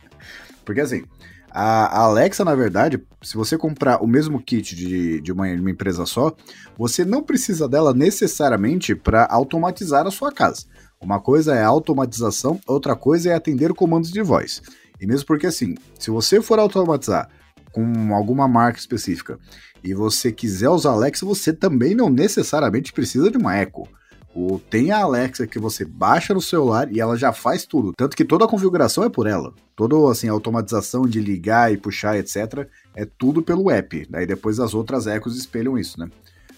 Porque 0.64 0.80
assim, 0.80 1.04
a 1.50 2.00
Alexa, 2.00 2.44
na 2.44 2.54
verdade, 2.54 3.00
se 3.22 3.36
você 3.36 3.56
comprar 3.56 4.02
o 4.02 4.06
mesmo 4.06 4.42
kit 4.42 4.74
de, 4.74 5.20
de 5.20 5.30
uma, 5.30 5.46
uma 5.46 5.70
empresa 5.70 6.04
só, 6.06 6.34
você 6.76 7.04
não 7.04 7.22
precisa 7.22 7.68
dela 7.68 7.94
necessariamente 7.94 8.94
para 8.94 9.26
automatizar 9.30 10.06
a 10.06 10.10
sua 10.10 10.32
casa. 10.32 10.64
Uma 11.00 11.20
coisa 11.20 11.54
é 11.54 11.62
automatização, 11.62 12.58
outra 12.66 12.96
coisa 12.96 13.30
é 13.30 13.34
atender 13.34 13.72
comandos 13.74 14.10
de 14.10 14.22
voz. 14.22 14.62
E 15.00 15.06
mesmo 15.06 15.26
porque 15.26 15.46
assim, 15.46 15.74
se 15.98 16.10
você 16.10 16.40
for 16.40 16.58
automatizar 16.58 17.28
com 17.70 18.14
alguma 18.14 18.48
marca 18.48 18.78
específica 18.78 19.38
e 19.86 19.94
você 19.94 20.32
quiser 20.32 20.68
usar 20.68 20.90
Alexa, 20.90 21.24
você 21.24 21.52
também 21.52 21.94
não 21.94 22.10
necessariamente 22.10 22.92
precisa 22.92 23.30
de 23.30 23.38
uma 23.38 23.56
Echo. 23.56 23.86
O, 24.34 24.58
tem 24.58 24.90
a 24.90 24.98
Alexa 24.98 25.46
que 25.46 25.58
você 25.58 25.84
baixa 25.84 26.34
no 26.34 26.42
celular 26.42 26.92
e 26.92 27.00
ela 27.00 27.16
já 27.16 27.32
faz 27.32 27.64
tudo. 27.64 27.92
Tanto 27.96 28.16
que 28.16 28.24
toda 28.24 28.44
a 28.44 28.48
configuração 28.48 29.04
é 29.04 29.08
por 29.08 29.26
ela. 29.26 29.54
Toda 29.74 30.10
assim, 30.10 30.28
a 30.28 30.32
automatização 30.32 31.06
de 31.06 31.20
ligar 31.20 31.72
e 31.72 31.76
puxar, 31.76 32.18
etc., 32.18 32.68
é 32.94 33.06
tudo 33.06 33.42
pelo 33.42 33.70
app. 33.70 34.06
Daí 34.10 34.26
depois 34.26 34.58
as 34.58 34.74
outras 34.74 35.06
Echos 35.06 35.38
espelham 35.38 35.78
isso, 35.78 35.98
né? 35.98 36.10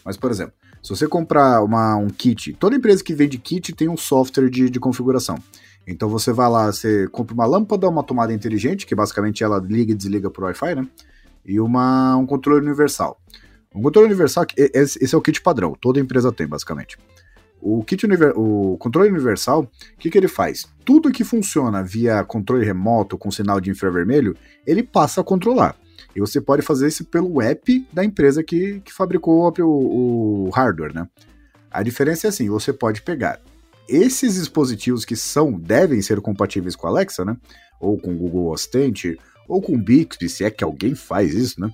Mas, 0.05 0.17
por 0.17 0.31
exemplo, 0.31 0.55
se 0.83 0.89
você 0.89 1.07
comprar 1.07 1.63
uma, 1.63 1.97
um 1.97 2.09
kit, 2.09 2.55
toda 2.55 2.75
empresa 2.75 3.05
que 3.05 3.15
vende 3.15 3.37
kit 3.37 3.73
tem 3.75 3.89
um 3.89 3.97
software 3.97 4.49
de, 4.49 4.71
de 4.71 4.81
configuração. 4.81 5.39
Então 5.87 6.09
você 6.09 6.33
vai 6.33 6.49
lá, 6.49 6.73
você 6.73 7.07
compra 7.09 7.35
uma 7.35 7.47
lâmpada, 7.47 7.89
uma 7.89 8.03
tomada 8.03 8.33
inteligente, 8.33 8.87
que 8.87 8.95
basicamente 8.95 9.45
ela 9.45 9.59
liga 9.59 9.93
e 9.93 9.95
desliga 9.95 10.31
por 10.31 10.45
Wi-Fi, 10.45 10.75
né? 10.75 10.89
E 11.45 11.61
uma, 11.61 12.17
um 12.17 12.27
controle 12.27 12.65
universal. 12.65 13.21
Um 13.75 13.83
controle 13.83 14.07
universal, 14.07 14.47
esse 14.57 15.15
é 15.15 15.19
o 15.19 15.21
kit 15.21 15.41
padrão, 15.41 15.75
toda 15.81 16.01
empresa 16.01 16.33
tem, 16.33 16.47
basicamente. 16.47 16.99
O 17.61 17.83
kit 17.83 18.07
o 18.37 18.77
controle 18.79 19.11
universal, 19.11 19.63
o 19.63 19.99
que, 19.99 20.11
que 20.11 20.17
ele 20.17 20.29
faz? 20.29 20.67
Tudo 20.85 21.11
que 21.11 21.25
funciona 21.25 21.83
via 21.83 22.25
controle 22.25 22.65
remoto 22.65 23.19
com 23.19 23.31
sinal 23.31 23.61
de 23.61 23.71
infravermelho, 23.71 24.37
ele 24.67 24.83
passa 24.83 25.21
a 25.21 25.25
controlar. 25.25 25.77
E 26.15 26.21
você 26.21 26.41
pode 26.41 26.63
fazer 26.63 26.89
isso 26.89 27.05
pelo 27.05 27.43
app 27.43 27.87
da 27.93 28.05
empresa 28.05 28.43
que, 28.43 28.81
que 28.81 28.93
fabricou 28.93 29.53
o, 29.61 30.47
o 30.47 30.51
hardware, 30.51 30.95
né? 30.95 31.09
A 31.71 31.83
diferença 31.83 32.27
é 32.27 32.31
assim, 32.31 32.49
você 32.49 32.73
pode 32.73 33.03
pegar 33.03 33.41
esses 33.89 34.35
dispositivos 34.35 35.05
que 35.05 35.17
são 35.17 35.53
devem 35.53 36.03
ser 36.03 36.21
compatíveis 36.21 36.77
com 36.77 36.87
a 36.87 36.91
Alexa, 36.91 37.25
né? 37.25 37.37
Ou 37.81 37.99
com 37.99 38.13
o 38.13 38.17
Google 38.17 38.53
Assistant, 38.53 39.17
ou 39.49 39.63
com 39.63 39.81
Bixby, 39.81 40.29
se 40.29 40.45
é 40.45 40.51
que 40.51 40.63
alguém 40.63 40.95
faz 40.95 41.35
isso, 41.35 41.61
né? 41.61 41.73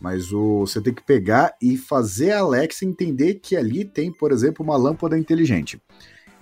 Mas 0.00 0.32
o, 0.32 0.60
você 0.60 0.80
tem 0.80 0.94
que 0.94 1.02
pegar 1.02 1.54
e 1.60 1.76
fazer 1.76 2.30
a 2.30 2.38
Alexa 2.38 2.84
entender 2.84 3.34
que 3.34 3.56
ali 3.56 3.84
tem, 3.84 4.12
por 4.12 4.30
exemplo, 4.30 4.64
uma 4.64 4.76
lâmpada 4.76 5.18
inteligente. 5.18 5.82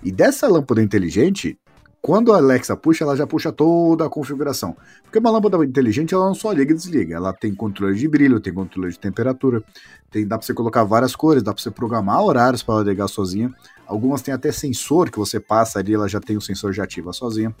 E 0.03 0.11
dessa 0.11 0.47
lâmpada 0.47 0.81
inteligente, 0.81 1.59
quando 2.07 2.31
a 2.31 2.37
Alexa 2.37 2.77
puxa, 2.77 3.03
ela 3.03 3.17
já 3.17 3.25
puxa 3.25 3.51
toda 3.51 4.05
a 4.05 4.09
configuração. 4.09 4.77
Porque 5.03 5.17
uma 5.17 5.31
lâmpada 5.31 5.57
inteligente, 5.65 6.13
ela 6.13 6.25
não 6.25 6.35
só 6.35 6.51
liga 6.51 6.71
e 6.71 6.75
desliga. 6.75 7.15
Ela 7.15 7.33
tem 7.33 7.53
controle 7.53 7.97
de 7.97 8.07
brilho, 8.07 8.39
tem 8.39 8.53
controle 8.53 8.91
de 8.91 8.99
temperatura, 8.99 9.63
tem, 10.11 10.25
dá 10.25 10.37
para 10.37 10.45
você 10.45 10.53
colocar 10.53 10.83
várias 10.83 11.15
cores, 11.15 11.41
dá 11.41 11.53
para 11.53 11.61
você 11.61 11.71
programar 11.71 12.21
horários 12.21 12.61
para 12.61 12.75
ela 12.75 12.83
ligar 12.83 13.07
sozinha. 13.07 13.53
Algumas 13.85 14.21
têm 14.21 14.33
até 14.33 14.51
sensor 14.51 15.09
que 15.09 15.17
você 15.17 15.39
passa 15.39 15.79
ali, 15.79 15.95
ela 15.95 16.07
já 16.07 16.19
tem 16.19 16.37
o 16.37 16.41
sensor 16.41 16.71
já 16.71 16.83
ativa 16.83 17.11
sozinha. 17.11 17.53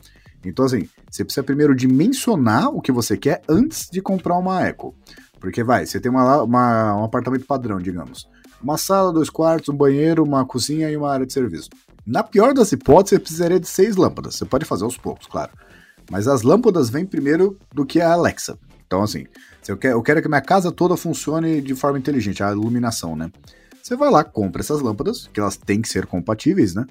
Então, 0.45 0.65
assim, 0.65 0.87
você 1.09 1.23
precisa 1.23 1.43
primeiro 1.43 1.75
dimensionar 1.75 2.69
o 2.69 2.81
que 2.81 2.91
você 2.91 3.17
quer 3.17 3.41
antes 3.47 3.89
de 3.89 4.01
comprar 4.01 4.37
uma 4.37 4.67
Echo. 4.67 4.93
Porque 5.39 5.63
vai, 5.63 5.85
você 5.85 5.99
tem 5.99 6.11
uma, 6.11 6.43
uma, 6.43 6.95
um 7.01 7.03
apartamento 7.03 7.45
padrão, 7.45 7.79
digamos. 7.79 8.27
Uma 8.61 8.77
sala, 8.77 9.13
dois 9.13 9.29
quartos, 9.29 9.69
um 9.69 9.77
banheiro, 9.77 10.23
uma 10.23 10.45
cozinha 10.45 10.89
e 10.89 10.97
uma 10.97 11.11
área 11.11 11.25
de 11.25 11.33
serviço. 11.33 11.69
Na 12.05 12.23
pior 12.23 12.53
das 12.53 12.71
hipóteses, 12.71 13.09
você 13.09 13.19
precisaria 13.19 13.59
de 13.59 13.67
seis 13.67 13.95
lâmpadas. 13.95 14.35
Você 14.35 14.45
pode 14.45 14.65
fazer 14.65 14.83
aos 14.83 14.97
poucos, 14.97 15.27
claro. 15.27 15.51
Mas 16.09 16.27
as 16.27 16.41
lâmpadas 16.41 16.89
vêm 16.89 17.05
primeiro 17.05 17.57
do 17.73 17.85
que 17.85 17.99
a 17.99 18.13
Alexa. 18.13 18.57
Então, 18.85 19.03
assim, 19.03 19.25
se 19.61 19.71
eu, 19.71 19.77
quero, 19.77 19.97
eu 19.97 20.01
quero 20.01 20.21
que 20.21 20.29
minha 20.29 20.41
casa 20.41 20.71
toda 20.71 20.95
funcione 20.95 21.61
de 21.61 21.75
forma 21.75 21.99
inteligente, 21.99 22.41
a 22.41 22.51
iluminação, 22.51 23.15
né? 23.15 23.29
Você 23.83 23.95
vai 23.95 24.09
lá, 24.09 24.23
compra 24.23 24.61
essas 24.61 24.81
lâmpadas, 24.81 25.29
que 25.33 25.39
elas 25.39 25.57
têm 25.57 25.81
que 25.81 25.89
ser 25.89 26.05
compatíveis, 26.05 26.73
né? 26.73 26.85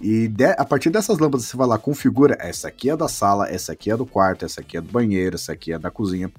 E 0.00 0.28
de, 0.28 0.46
a 0.46 0.64
partir 0.64 0.90
dessas 0.90 1.18
lâmpadas 1.18 1.46
você 1.46 1.56
vai 1.56 1.66
lá, 1.66 1.78
configura, 1.78 2.36
essa 2.40 2.68
aqui 2.68 2.90
é 2.90 2.96
da 2.96 3.08
sala, 3.08 3.48
essa 3.48 3.72
aqui 3.72 3.90
é 3.90 3.96
do 3.96 4.06
quarto, 4.06 4.44
essa 4.44 4.60
aqui 4.60 4.76
é 4.76 4.80
do 4.80 4.90
banheiro, 4.90 5.36
essa 5.36 5.52
aqui 5.52 5.72
é 5.72 5.78
da 5.78 5.90
cozinha. 5.90 6.32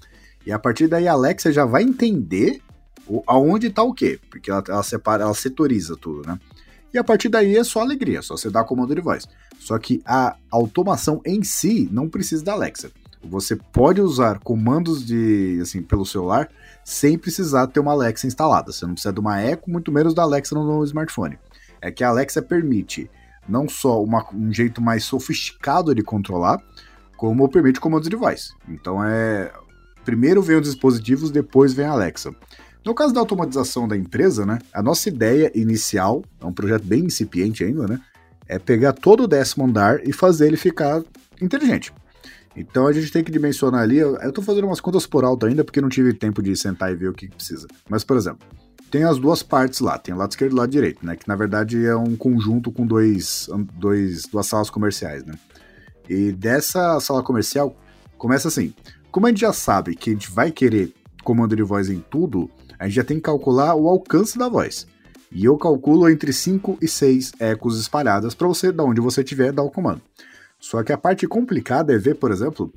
E 0.46 0.52
a 0.52 0.60
partir 0.60 0.88
daí 0.88 1.08
a 1.08 1.14
Alexa 1.14 1.52
já 1.52 1.66
vai 1.66 1.84
entender 1.84 2.62
o, 3.08 3.24
aonde 3.26 3.68
está 3.68 3.84
o 3.84 3.94
quê, 3.94 4.20
porque 4.30 4.52
ela, 4.52 4.64
ela, 4.68 4.84
separa, 4.84 5.24
ela 5.24 5.34
setoriza 5.34 5.96
tudo, 5.96 6.28
né? 6.28 6.40
E 6.94 6.98
a 6.98 7.04
partir 7.04 7.30
daí 7.30 7.58
é 7.58 7.64
só 7.64 7.82
alegria, 7.82 8.22
só 8.22 8.38
você 8.38 8.50
dar 8.52 8.66
comando 8.66 8.94
de 8.94 9.02
voz. 9.02 9.28
Só 9.60 9.80
que 9.80 10.02
a 10.06 10.36
automação 10.52 11.22
em 11.26 11.44
si 11.44 11.90
não 11.92 12.08
precisa 12.08 12.44
da 12.44 12.54
Alexa. 12.54 12.92
Você 13.24 13.56
pode 13.56 14.02
usar 14.02 14.40
comandos 14.40 15.06
de 15.06 15.60
assim 15.62 15.82
pelo 15.82 16.06
celular 16.06 16.50
sem 16.84 17.18
precisar 17.18 17.68
ter 17.68 17.80
uma 17.80 17.94
Alexa 17.94 18.28
instalada. 18.28 18.72
Você 18.72 18.86
não 18.86 18.94
precisa 18.94 19.14
de 19.14 19.20
uma 19.20 19.42
Echo, 19.42 19.70
muito 19.70 19.92
menos 19.92 20.14
da 20.14 20.22
Alexa 20.22 20.54
no, 20.54 20.64
no 20.64 20.84
smartphone. 20.84 21.40
É 21.82 21.90
que 21.90 22.04
a 22.04 22.10
Alexa 22.10 22.42
permite 22.42 23.10
não 23.48 23.68
só 23.68 24.02
uma, 24.04 24.26
um 24.34 24.52
jeito 24.52 24.82
mais 24.82 25.04
sofisticado 25.04 25.94
de 25.94 26.02
controlar, 26.02 26.60
como 27.18 27.50
permite 27.50 27.80
comandos 27.80 28.10
de 28.10 28.16
voz. 28.16 28.54
Então 28.68 29.04
é. 29.04 29.52
Primeiro 30.04 30.42
vem 30.42 30.58
os 30.58 30.64
dispositivos, 30.64 31.32
depois 31.32 31.74
vem 31.74 31.86
a 31.86 31.92
Alexa. 31.92 32.36
No 32.84 32.94
caso 32.94 33.14
da 33.14 33.22
automatização 33.22 33.88
da 33.88 33.96
empresa, 33.96 34.46
né? 34.46 34.60
A 34.74 34.84
nossa 34.84 35.08
ideia 35.08 35.50
inicial, 35.56 36.22
é 36.42 36.46
um 36.46 36.52
projeto 36.52 36.84
bem 36.84 37.06
incipiente 37.06 37.64
ainda, 37.64 37.88
né? 37.88 38.02
É 38.46 38.60
pegar 38.60 38.92
todo 38.92 39.24
o 39.24 39.28
décimo 39.28 39.66
andar 39.66 40.06
e 40.06 40.12
fazer 40.12 40.48
ele 40.48 40.58
ficar 40.58 41.02
inteligente. 41.42 41.94
Então 42.56 42.88
a 42.88 42.94
gente 42.94 43.12
tem 43.12 43.24
que 43.24 43.32
dimensionar 43.32 43.82
ali. 43.82 43.98
Eu, 43.98 44.16
eu 44.18 44.32
tô 44.32 44.42
fazendo 44.42 44.66
umas 44.66 44.80
contas 44.80 45.08
por 45.08 45.24
alto 45.24 45.46
ainda, 45.46 45.64
porque 45.64 45.82
não 45.82 45.90
tive 45.90 46.14
tempo 46.14 46.42
de 46.42 46.56
sentar 46.56 46.92
e 46.92 46.96
ver 46.96 47.10
o 47.10 47.14
que 47.14 47.28
precisa. 47.28 47.68
Mas, 47.90 48.04
por 48.04 48.16
exemplo, 48.16 48.48
tem 48.92 49.04
as 49.04 49.18
duas 49.18 49.42
partes 49.42 49.80
lá, 49.80 49.98
tem 49.98 50.14
o 50.14 50.18
lado 50.18 50.30
esquerdo 50.30 50.52
e 50.52 50.54
o 50.54 50.58
lado 50.58 50.70
direito, 50.70 51.04
né? 51.04 51.16
Que 51.16 51.28
na 51.28 51.36
verdade 51.36 51.84
é 51.84 51.96
um 51.96 52.16
conjunto 52.16 52.72
com 52.72 52.86
dois, 52.86 53.50
dois, 53.74 54.24
duas 54.28 54.46
salas 54.46 54.70
comerciais, 54.70 55.26
né? 55.26 55.34
E 56.08 56.32
dessa 56.32 57.00
sala 57.00 57.24
comercial 57.24 57.76
começa 58.18 58.50
assim. 58.50 58.74
Como 59.12 59.26
a 59.26 59.30
gente 59.30 59.42
já 59.42 59.52
sabe 59.52 59.96
que 59.96 60.12
a 60.12 60.14
gente 60.14 60.30
vai 60.30 60.52
querer 60.52 60.94
comando 61.24 61.56
de 61.56 61.64
voz 61.64 61.90
em 61.90 62.00
tudo, 62.00 62.50
a 62.78 62.86
gente 62.86 62.96
já 62.96 63.04
tem 63.04 63.18
que 63.18 63.24
calcular 63.24 63.74
o 63.74 63.88
alcance 63.88 64.38
da 64.38 64.48
voz. 64.48 64.86
E 65.32 65.46
eu 65.46 65.58
calculo 65.58 66.08
entre 66.08 66.32
5 66.32 66.78
e 66.80 66.88
6 66.88 67.34
ecos 67.40 67.80
espalhadas 67.80 68.36
para 68.36 68.48
você, 68.48 68.72
da 68.72 68.84
onde 68.84 69.02
você 69.02 69.22
estiver, 69.22 69.52
dar 69.52 69.64
o 69.64 69.72
comando. 69.72 70.02
Só 70.63 70.82
que 70.82 70.93
a 70.93 70.98
parte 70.98 71.27
complicada 71.27 71.93
é 71.93 71.98
ver, 71.98 72.15
por 72.15 72.32
exemplo, 72.32 72.72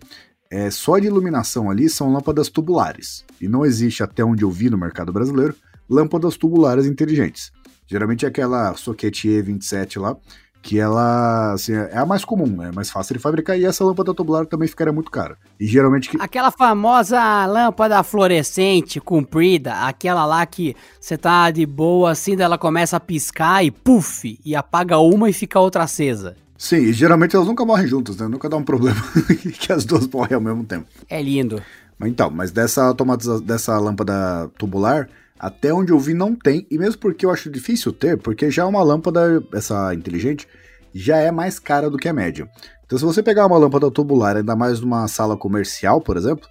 é, 0.51 0.69
só 0.73 0.99
de 0.99 1.07
iluminação 1.07 1.71
ali 1.71 1.89
são 1.89 2.13
lâmpadas 2.13 2.49
tubulares. 2.49 3.25
E 3.41 3.47
não 3.47 3.65
existe, 3.65 4.03
até 4.03 4.25
onde 4.25 4.43
eu 4.43 4.51
vi 4.51 4.69
no 4.69 4.77
mercado 4.77 5.13
brasileiro, 5.13 5.55
lâmpadas 5.89 6.37
tubulares 6.37 6.85
inteligentes. 6.85 7.53
Geralmente 7.87 8.25
é 8.25 8.29
aquela 8.29 8.75
socket 8.75 9.27
E27 9.27 10.01
lá, 10.01 10.17
que 10.61 10.81
ela 10.81 11.53
assim, 11.53 11.75
é 11.75 11.97
a 11.97 12.05
mais 12.05 12.25
comum, 12.25 12.49
né? 12.49 12.71
É 12.71 12.73
mais 12.73 12.91
fácil 12.91 13.15
de 13.15 13.23
fabricar 13.23 13.57
e 13.57 13.65
essa 13.65 13.85
lâmpada 13.85 14.13
tubular 14.13 14.47
também 14.47 14.67
ficaria 14.67 14.93
muito 14.93 15.09
cara. 15.09 15.39
E 15.61 15.65
geralmente 15.65 16.09
que... 16.09 16.17
aquela 16.21 16.51
famosa 16.51 17.47
lâmpada 17.47 18.03
fluorescente 18.03 18.99
comprida, 18.99 19.75
aquela 19.87 20.27
lá 20.27 20.45
que 20.45 20.75
você 21.01 21.17
tá 21.17 21.53
de 21.53 21.65
boa 21.65 22.11
assim, 22.11 22.35
ela 22.37 22.59
começa 22.59 22.97
a 22.97 23.01
piscar 23.01 23.65
e 23.65 23.71
puf, 23.71 24.41
e 24.45 24.57
apaga 24.57 24.99
uma 24.99 25.31
e 25.31 25.33
fica 25.33 25.61
outra 25.61 25.85
acesa. 25.85 26.35
Sim, 26.59 26.77
e 26.77 26.93
geralmente 26.93 27.37
elas 27.37 27.47
nunca 27.47 27.65
morrem 27.65 27.87
juntas, 27.87 28.17
né? 28.17 28.29
Nunca 28.29 28.49
dá 28.49 28.57
um 28.57 28.65
problema 28.65 29.01
que 29.59 29.73
as 29.73 29.85
duas 29.85 30.07
morrem 30.09 30.35
ao 30.35 30.41
mesmo 30.41 30.65
tempo. 30.65 30.87
É 31.09 31.21
lindo. 31.21 31.63
Então, 32.01 32.31
mas 32.31 32.51
dessa 32.51 32.85
automatiza 32.85 33.41
dessa 33.41 33.79
lâmpada 33.79 34.51
tubular, 34.59 35.09
até 35.39 35.73
onde 35.73 35.93
eu 35.93 35.99
vi 35.99 36.15
não 36.15 36.35
tem, 36.35 36.67
e 36.71 36.79
mesmo 36.79 37.01
porque 37.01 37.25
eu 37.25 37.31
acho 37.31 37.51
difícil 37.51 37.93
ter, 37.93 38.19
porque 38.19 38.51
já 38.51 38.63
é 38.63 38.67
uma 38.67 38.83
lâmpada, 38.83 39.43
essa 39.53 39.95
inteligente, 39.95 40.47
já 40.95 41.17
é 41.19 41.31
mais 41.31 41.59
cara 41.59 41.91
do 41.91 41.99
que 41.99 42.09
a 42.09 42.13
média. 42.13 42.49
Então 42.85 42.99
se 42.99 43.05
você 43.05 43.23
pegar 43.23 43.47
uma 43.47 43.59
lâmpada 43.59 43.91
tubular, 43.91 44.37
ainda 44.37 44.55
mais 44.55 44.81
numa 44.81 45.09
sala 45.09 45.37
comercial, 45.37 46.01
por 46.01 46.17
exemplo, 46.17 46.47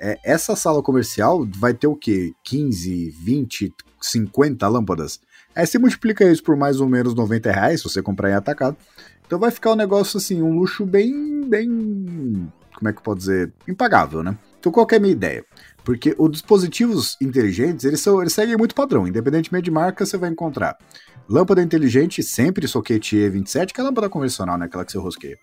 é, 0.00 0.18
essa 0.24 0.56
sala 0.56 0.82
comercial 0.82 1.46
vai 1.58 1.72
ter 1.72 1.86
o 1.86 1.96
quê? 1.96 2.32
15, 2.44 3.10
20, 3.10 3.72
50 4.00 4.68
lâmpadas? 4.68 5.20
Aí 5.54 5.66
você 5.66 5.78
multiplica 5.78 6.24
isso 6.30 6.42
por 6.42 6.56
mais 6.56 6.80
ou 6.80 6.88
menos 6.88 7.14
90 7.14 7.52
reais, 7.52 7.80
se 7.80 7.88
você 7.88 8.02
comprar 8.02 8.30
em 8.30 8.34
atacado. 8.34 8.76
Então 9.32 9.40
vai 9.40 9.50
ficar 9.50 9.72
um 9.72 9.76
negócio 9.76 10.18
assim, 10.18 10.42
um 10.42 10.58
luxo 10.58 10.84
bem, 10.84 11.48
bem, 11.48 11.66
como 12.74 12.86
é 12.90 12.92
que 12.92 12.98
eu 12.98 13.02
posso 13.02 13.16
dizer, 13.16 13.50
impagável, 13.66 14.22
né? 14.22 14.36
Então 14.60 14.70
qual 14.70 14.86
é 14.92 14.96
a 14.96 15.00
minha 15.00 15.14
ideia? 15.14 15.42
Porque 15.82 16.14
os 16.18 16.30
dispositivos 16.32 17.16
inteligentes, 17.18 17.86
eles, 17.86 18.00
são, 18.00 18.20
eles 18.20 18.34
seguem 18.34 18.58
muito 18.58 18.74
padrão. 18.74 19.08
Independentemente 19.08 19.64
de 19.64 19.70
marca, 19.70 20.04
você 20.04 20.18
vai 20.18 20.28
encontrar 20.28 20.76
lâmpada 21.26 21.62
inteligente, 21.62 22.22
sempre 22.22 22.68
socket 22.68 23.10
E27, 23.10 23.72
que 23.72 23.80
é 23.80 23.82
a 23.82 23.86
lâmpada 23.86 24.10
convencional, 24.10 24.58
né? 24.58 24.66
Aquela 24.66 24.84
que 24.84 24.92
você 24.92 24.98
rosqueia. 24.98 25.38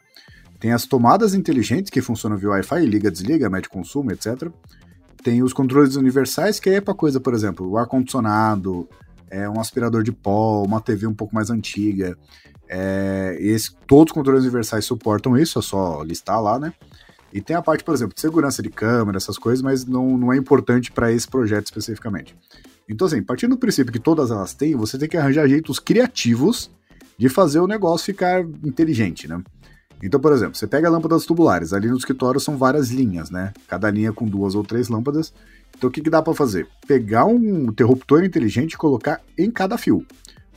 Tem 0.60 0.72
as 0.72 0.86
tomadas 0.86 1.34
inteligentes, 1.34 1.90
que 1.90 2.00
funcionam 2.00 2.38
via 2.38 2.50
Wi-Fi, 2.50 2.86
liga, 2.86 3.10
desliga, 3.10 3.50
mede 3.50 3.70
consumo, 3.70 4.12
etc. 4.12 4.52
Tem 5.24 5.42
os 5.42 5.52
controles 5.52 5.96
universais, 5.96 6.60
que 6.60 6.70
é 6.70 6.80
pra 6.80 6.94
coisa, 6.94 7.20
por 7.20 7.34
exemplo, 7.34 7.68
o 7.68 7.76
ar-condicionado, 7.76 8.88
é, 9.32 9.50
um 9.50 9.60
aspirador 9.60 10.04
de 10.04 10.12
pó, 10.12 10.64
uma 10.64 10.80
TV 10.80 11.08
um 11.08 11.14
pouco 11.16 11.34
mais 11.34 11.50
antiga. 11.50 12.16
É, 12.70 13.36
esse, 13.40 13.76
todos 13.88 14.12
os 14.12 14.14
controles 14.14 14.44
universais 14.44 14.86
suportam 14.86 15.36
isso, 15.36 15.58
é 15.58 15.62
só 15.62 16.04
listar 16.04 16.42
lá, 16.42 16.60
né? 16.60 16.72
E 17.34 17.42
tem 17.42 17.56
a 17.56 17.62
parte, 17.62 17.84
por 17.84 17.94
exemplo, 17.94 18.14
de 18.14 18.22
segurança 18.22 18.62
de 18.62 18.70
câmera, 18.70 19.18
essas 19.18 19.38
coisas, 19.38 19.62
mas 19.62 19.86
não, 19.86 20.18
não 20.18 20.32
é 20.32 20.38
importante 20.38 20.92
para 20.92 21.12
esse 21.12 21.28
projeto 21.28 21.66
especificamente. 21.66 22.36
Então, 22.88 23.06
assim, 23.06 23.22
partindo 23.22 23.52
do 23.52 23.58
princípio 23.58 23.94
que 23.94 24.00
todas 24.00 24.32
elas 24.32 24.54
têm, 24.54 24.76
você 24.76 24.98
tem 24.98 25.08
que 25.08 25.18
arranjar 25.18 25.48
jeitos 25.48 25.80
criativos 25.80 26.72
de 27.18 27.30
fazer 27.30 27.60
o 27.60 27.68
negócio 27.68 28.06
ficar 28.06 28.42
inteligente, 28.64 29.28
né? 29.28 29.44
Então, 30.02 30.20
por 30.20 30.32
exemplo, 30.32 30.56
você 30.56 30.66
pega 30.66 30.90
lâmpadas 30.90 31.26
tubulares, 31.26 31.74
ali 31.74 31.88
no 31.88 31.98
escritório 31.98 32.40
são 32.40 32.58
várias 32.58 32.90
linhas, 32.90 33.30
né? 33.30 33.52
Cada 33.68 33.92
linha 33.92 34.14
com 34.14 34.26
duas 34.26 34.56
ou 34.56 34.64
três 34.64 34.88
lâmpadas. 34.88 35.34
Então, 35.78 35.90
o 35.90 35.92
que, 35.92 36.02
que 36.02 36.10
dá 36.10 36.22
para 36.22 36.34
fazer? 36.34 36.68
Pegar 36.88 37.26
um 37.26 37.66
interruptor 37.66 38.24
inteligente 38.24 38.74
e 38.74 38.78
colocar 38.78 39.22
em 39.38 39.52
cada 39.52 39.78
fio. 39.78 40.06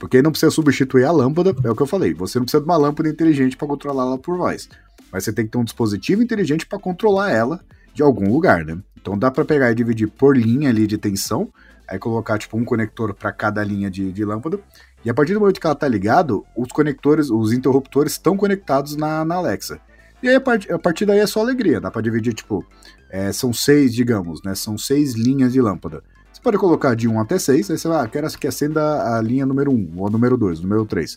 Porque 0.03 0.21
não 0.21 0.33
precisa 0.33 0.51
substituir 0.51 1.05
a 1.05 1.13
lâmpada, 1.13 1.55
é 1.63 1.71
o 1.71 1.77
que 1.77 1.83
eu 1.83 1.87
falei. 1.87 2.13
Você 2.15 2.37
não 2.37 2.45
precisa 2.45 2.61
de 2.61 2.69
uma 2.69 2.77
lâmpada 2.77 3.09
inteligente 3.09 3.57
para 3.57 3.69
controlar 3.69 4.03
ela 4.03 4.19
por 4.19 4.37
voz 4.37 4.69
mas 5.13 5.25
você 5.25 5.33
tem 5.33 5.45
que 5.45 5.53
ter 5.53 5.59
um 5.59 5.65
dispositivo 5.65 6.23
inteligente 6.23 6.67
para 6.67 6.79
controlar 6.79 7.31
ela 7.31 7.61
de 7.95 8.03
algum 8.03 8.33
lugar, 8.33 8.65
né? 8.65 8.79
Então 8.99 9.19
dá 9.19 9.31
para 9.31 9.45
pegar 9.45 9.71
e 9.71 9.75
dividir 9.75 10.09
por 10.09 10.35
linha 10.35 10.71
ali 10.71 10.87
de 10.87 10.97
tensão, 10.97 11.53
aí 11.87 11.99
colocar 11.99 12.39
tipo 12.39 12.57
um 12.57 12.65
conector 12.65 13.13
para 13.13 13.31
cada 13.31 13.63
linha 13.63 13.91
de, 13.91 14.11
de, 14.11 14.25
lâmpada, 14.25 14.59
e 15.05 15.11
a 15.11 15.15
partir 15.15 15.35
do 15.35 15.41
momento 15.41 15.61
que 15.61 15.67
ela 15.67 15.77
tá 15.77 15.87
ligado, 15.87 16.47
os 16.57 16.69
conectores, 16.73 17.29
os 17.29 17.53
interruptores 17.53 18.13
estão 18.13 18.37
conectados 18.37 18.97
na, 18.97 19.25
na 19.25 19.35
Alexa. 19.35 19.79
E 20.23 20.29
aí 20.29 20.37
a, 20.37 20.41
part, 20.41 20.73
a 20.73 20.79
partir 20.79 21.05
daí 21.05 21.19
é 21.19 21.27
só 21.27 21.41
alegria, 21.41 21.81
dá 21.81 21.91
para 21.91 22.01
dividir 22.01 22.33
tipo, 22.33 22.65
é, 23.11 23.31
são 23.33 23.53
seis, 23.53 23.93
digamos, 23.93 24.43
né? 24.43 24.55
São 24.55 24.79
seis 24.79 25.15
linhas 25.15 25.53
de 25.53 25.61
lâmpada. 25.61 26.03
Pode 26.43 26.59
colocar 26.59 26.97
de 26.97 27.07
1 27.07 27.21
até 27.21 27.39
6, 27.39 27.71
aí 27.71 27.79
você 27.79 27.89
vai, 27.89 28.05
ah, 28.05 28.09
quero 28.09 28.29
que 28.37 28.49
acenda 28.49 29.17
a 29.17 29.23
linha 29.23 29.47
número 29.47 29.71
1, 29.71 29.93
ou 29.97 30.07
a 30.09 30.11
número 30.11 30.37
2, 30.37 30.61
número 30.61 30.85
3. 30.85 31.15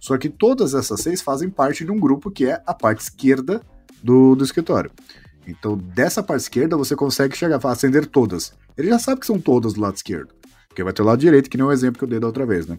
Só 0.00 0.16
que 0.16 0.28
todas 0.28 0.74
essas 0.74 1.00
seis 1.00 1.20
fazem 1.20 1.50
parte 1.50 1.84
de 1.84 1.90
um 1.90 1.98
grupo 1.98 2.30
que 2.30 2.46
é 2.46 2.62
a 2.64 2.72
parte 2.72 3.00
esquerda 3.00 3.60
do, 4.02 4.36
do 4.36 4.44
escritório. 4.44 4.90
Então, 5.46 5.76
dessa 5.76 6.22
parte 6.22 6.42
esquerda, 6.42 6.76
você 6.76 6.94
consegue 6.94 7.36
chegar 7.36 7.58
a 7.60 7.70
acender 7.70 8.06
todas. 8.06 8.52
Ele 8.76 8.88
já 8.88 8.98
sabe 8.98 9.20
que 9.20 9.26
são 9.26 9.40
todas 9.40 9.72
do 9.72 9.80
lado 9.80 9.96
esquerdo. 9.96 10.28
Porque 10.68 10.84
vai 10.84 10.92
ter 10.92 11.02
o 11.02 11.04
lado 11.04 11.18
direito, 11.18 11.50
que 11.50 11.56
nem 11.56 11.66
o 11.66 11.72
exemplo 11.72 11.98
que 11.98 12.04
eu 12.04 12.08
dei 12.08 12.20
da 12.20 12.26
outra 12.26 12.46
vez, 12.46 12.66
né? 12.66 12.78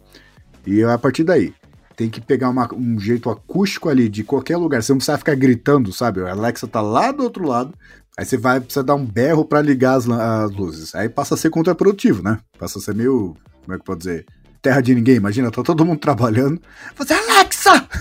E 0.65 0.83
a 0.83 0.97
partir 0.97 1.23
daí, 1.23 1.53
tem 1.95 2.09
que 2.09 2.21
pegar 2.21 2.49
uma, 2.49 2.73
um 2.73 2.97
jeito 2.97 3.29
acústico 3.29 3.89
ali 3.89 4.07
de 4.07 4.23
qualquer 4.23 4.55
lugar. 4.55 4.81
Você 4.81 4.93
não 4.93 4.97
precisa 4.99 5.17
ficar 5.17 5.35
gritando, 5.35 5.91
sabe? 5.91 6.21
A 6.21 6.31
Alexa 6.31 6.67
tá 6.67 6.79
lá 6.79 7.11
do 7.11 7.23
outro 7.23 7.45
lado. 7.45 7.73
Aí 8.17 8.25
você 8.25 8.37
vai 8.37 8.59
precisar 8.59 8.83
dar 8.83 8.95
um 8.95 9.05
berro 9.05 9.45
para 9.45 9.61
ligar 9.61 9.95
as, 9.95 10.09
as, 10.09 10.51
luzes. 10.51 10.93
Aí 10.93 11.07
passa 11.07 11.35
a 11.35 11.37
ser 11.37 11.49
contraprodutivo, 11.49 12.21
né? 12.21 12.39
Passa 12.57 12.79
a 12.79 12.81
ser 12.81 12.93
meio. 12.93 13.35
Como 13.63 13.75
é 13.75 13.77
que 13.77 13.85
pode 13.85 13.99
dizer? 13.99 14.25
terra 14.61 14.81
de 14.81 14.93
ninguém, 14.93 15.15
imagina, 15.15 15.51
tá 15.51 15.63
todo 15.63 15.85
mundo 15.85 15.99
trabalhando. 16.01 16.61
Você, 16.95 17.13
Alexa! 17.13 17.87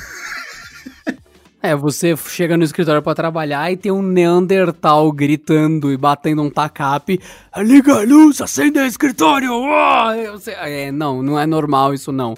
É, 1.60 1.74
você 1.74 2.16
chega 2.16 2.56
no 2.56 2.62
escritório 2.62 3.02
para 3.02 3.16
trabalhar 3.16 3.70
e 3.72 3.76
tem 3.76 3.90
um 3.90 4.00
Neandertal 4.00 5.10
gritando 5.10 5.92
e 5.92 5.96
batendo 5.96 6.40
um 6.40 6.48
tacape. 6.48 7.20
Liga 7.56 7.94
a 7.94 8.02
luz, 8.04 8.40
acende 8.40 8.78
o 8.78 8.86
escritório! 8.86 9.50
É, 10.46 10.92
não, 10.92 11.20
não 11.20 11.36
é 11.36 11.46
normal 11.46 11.92
isso 11.92 12.12
não. 12.12 12.34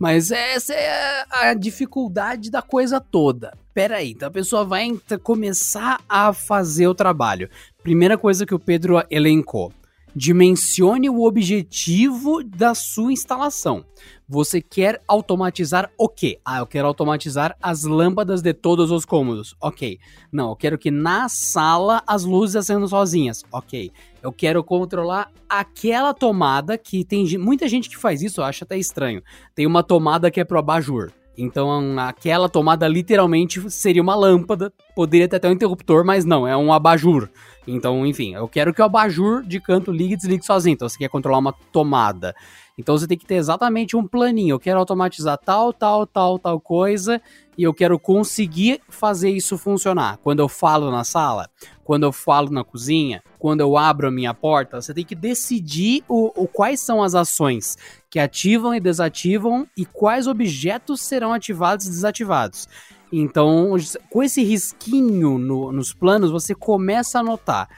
Mas 0.00 0.32
essa 0.32 0.74
é 0.74 1.24
a 1.30 1.54
dificuldade 1.54 2.50
da 2.50 2.60
coisa 2.60 3.00
toda. 3.00 3.56
Pera 3.76 3.98
aí, 3.98 4.12
então 4.12 4.28
a 4.28 4.30
pessoa 4.30 4.64
vai 4.64 4.90
começar 5.22 6.00
a 6.08 6.32
fazer 6.32 6.88
o 6.88 6.94
trabalho. 6.94 7.50
Primeira 7.82 8.16
coisa 8.16 8.46
que 8.46 8.54
o 8.54 8.58
Pedro 8.58 9.02
elencou 9.10 9.70
dimensione 10.14 11.10
o 11.10 11.24
objetivo 11.24 12.42
da 12.42 12.74
sua 12.74 13.12
instalação. 13.12 13.84
Você 14.26 14.62
quer 14.62 15.02
automatizar 15.06 15.90
o 15.98 16.08
quê? 16.08 16.40
Ah, 16.42 16.60
eu 16.60 16.66
quero 16.66 16.88
automatizar 16.88 17.54
as 17.60 17.84
lâmpadas 17.84 18.40
de 18.40 18.54
todos 18.54 18.90
os 18.90 19.04
cômodos. 19.04 19.54
Ok. 19.60 19.98
Não, 20.32 20.48
eu 20.48 20.56
quero 20.56 20.78
que 20.78 20.90
na 20.90 21.28
sala 21.28 22.02
as 22.06 22.24
luzes 22.24 22.56
acendam 22.56 22.88
sozinhas. 22.88 23.44
Ok. 23.52 23.92
Eu 24.22 24.32
quero 24.32 24.64
controlar 24.64 25.30
aquela 25.46 26.14
tomada 26.14 26.78
que 26.78 27.04
tem 27.04 27.36
muita 27.36 27.68
gente 27.68 27.90
que 27.90 27.98
faz 27.98 28.22
isso, 28.22 28.40
eu 28.40 28.44
acho 28.46 28.64
até 28.64 28.78
estranho. 28.78 29.22
Tem 29.54 29.66
uma 29.66 29.82
tomada 29.82 30.30
que 30.30 30.40
é 30.40 30.44
pro 30.44 30.58
abajur. 30.58 31.12
Então, 31.38 31.98
aquela 31.98 32.48
tomada 32.48 32.88
literalmente 32.88 33.70
seria 33.70 34.02
uma 34.02 34.14
lâmpada, 34.14 34.72
poderia 34.94 35.28
ter 35.28 35.36
até 35.36 35.48
um 35.48 35.52
interruptor, 35.52 36.04
mas 36.04 36.24
não, 36.24 36.46
é 36.46 36.56
um 36.56 36.72
abajur. 36.72 37.28
Então, 37.66 38.06
enfim, 38.06 38.34
eu 38.34 38.48
quero 38.48 38.72
que 38.72 38.80
o 38.80 38.84
abajur 38.84 39.42
de 39.42 39.60
canto 39.60 39.90
ligue 39.90 40.14
e 40.14 40.16
desligue 40.16 40.44
sozinho. 40.44 40.74
Então, 40.74 40.88
você 40.88 40.96
quer 40.96 41.08
controlar 41.08 41.38
uma 41.38 41.52
tomada. 41.72 42.34
Então, 42.78 42.96
você 42.96 43.06
tem 43.06 43.18
que 43.18 43.26
ter 43.26 43.34
exatamente 43.34 43.96
um 43.96 44.06
planinho. 44.06 44.54
Eu 44.54 44.60
quero 44.60 44.78
automatizar 44.78 45.36
tal, 45.38 45.72
tal, 45.72 46.06
tal, 46.06 46.38
tal 46.38 46.60
coisa 46.60 47.20
e 47.56 47.62
eu 47.62 47.72
quero 47.72 47.98
conseguir 47.98 48.80
fazer 48.88 49.30
isso 49.30 49.56
funcionar. 49.56 50.18
Quando 50.22 50.40
eu 50.40 50.48
falo 50.48 50.90
na 50.90 51.02
sala, 51.02 51.48
quando 51.86 52.02
eu 52.02 52.10
falo 52.10 52.50
na 52.50 52.64
cozinha, 52.64 53.22
quando 53.38 53.60
eu 53.60 53.76
abro 53.76 54.08
a 54.08 54.10
minha 54.10 54.34
porta, 54.34 54.80
você 54.82 54.92
tem 54.92 55.04
que 55.04 55.14
decidir 55.14 56.02
o, 56.08 56.32
o 56.34 56.48
quais 56.48 56.80
são 56.80 57.00
as 57.00 57.14
ações 57.14 57.78
que 58.10 58.18
ativam 58.18 58.74
e 58.74 58.80
desativam 58.80 59.68
e 59.78 59.86
quais 59.86 60.26
objetos 60.26 61.00
serão 61.00 61.32
ativados 61.32 61.86
e 61.86 61.90
desativados. 61.90 62.68
Então, 63.12 63.76
com 64.10 64.20
esse 64.20 64.42
risquinho 64.42 65.38
no, 65.38 65.70
nos 65.70 65.94
planos, 65.94 66.32
você 66.32 66.56
começa 66.56 67.20
a 67.20 67.22
notar. 67.22 67.68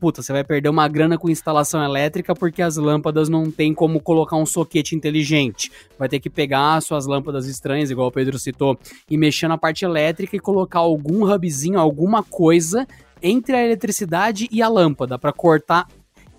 Puta, 0.00 0.22
você 0.22 0.32
vai 0.32 0.44
perder 0.44 0.68
uma 0.68 0.86
grana 0.86 1.18
com 1.18 1.28
instalação 1.28 1.82
elétrica 1.82 2.34
porque 2.34 2.62
as 2.62 2.76
lâmpadas 2.76 3.28
não 3.28 3.50
tem 3.50 3.74
como 3.74 4.00
colocar 4.00 4.36
um 4.36 4.46
soquete 4.46 4.94
inteligente. 4.94 5.72
Vai 5.98 6.08
ter 6.08 6.20
que 6.20 6.30
pegar 6.30 6.80
suas 6.80 7.06
lâmpadas 7.06 7.46
estranhas, 7.46 7.90
igual 7.90 8.08
o 8.08 8.12
Pedro 8.12 8.38
citou, 8.38 8.78
e 9.10 9.18
mexer 9.18 9.48
na 9.48 9.58
parte 9.58 9.84
elétrica 9.84 10.36
e 10.36 10.40
colocar 10.40 10.78
algum 10.78 11.30
hubzinho, 11.30 11.78
alguma 11.78 12.22
coisa 12.22 12.86
entre 13.22 13.56
a 13.56 13.64
eletricidade 13.64 14.48
e 14.50 14.62
a 14.62 14.68
lâmpada 14.68 15.18
para 15.18 15.32
cortar 15.32 15.86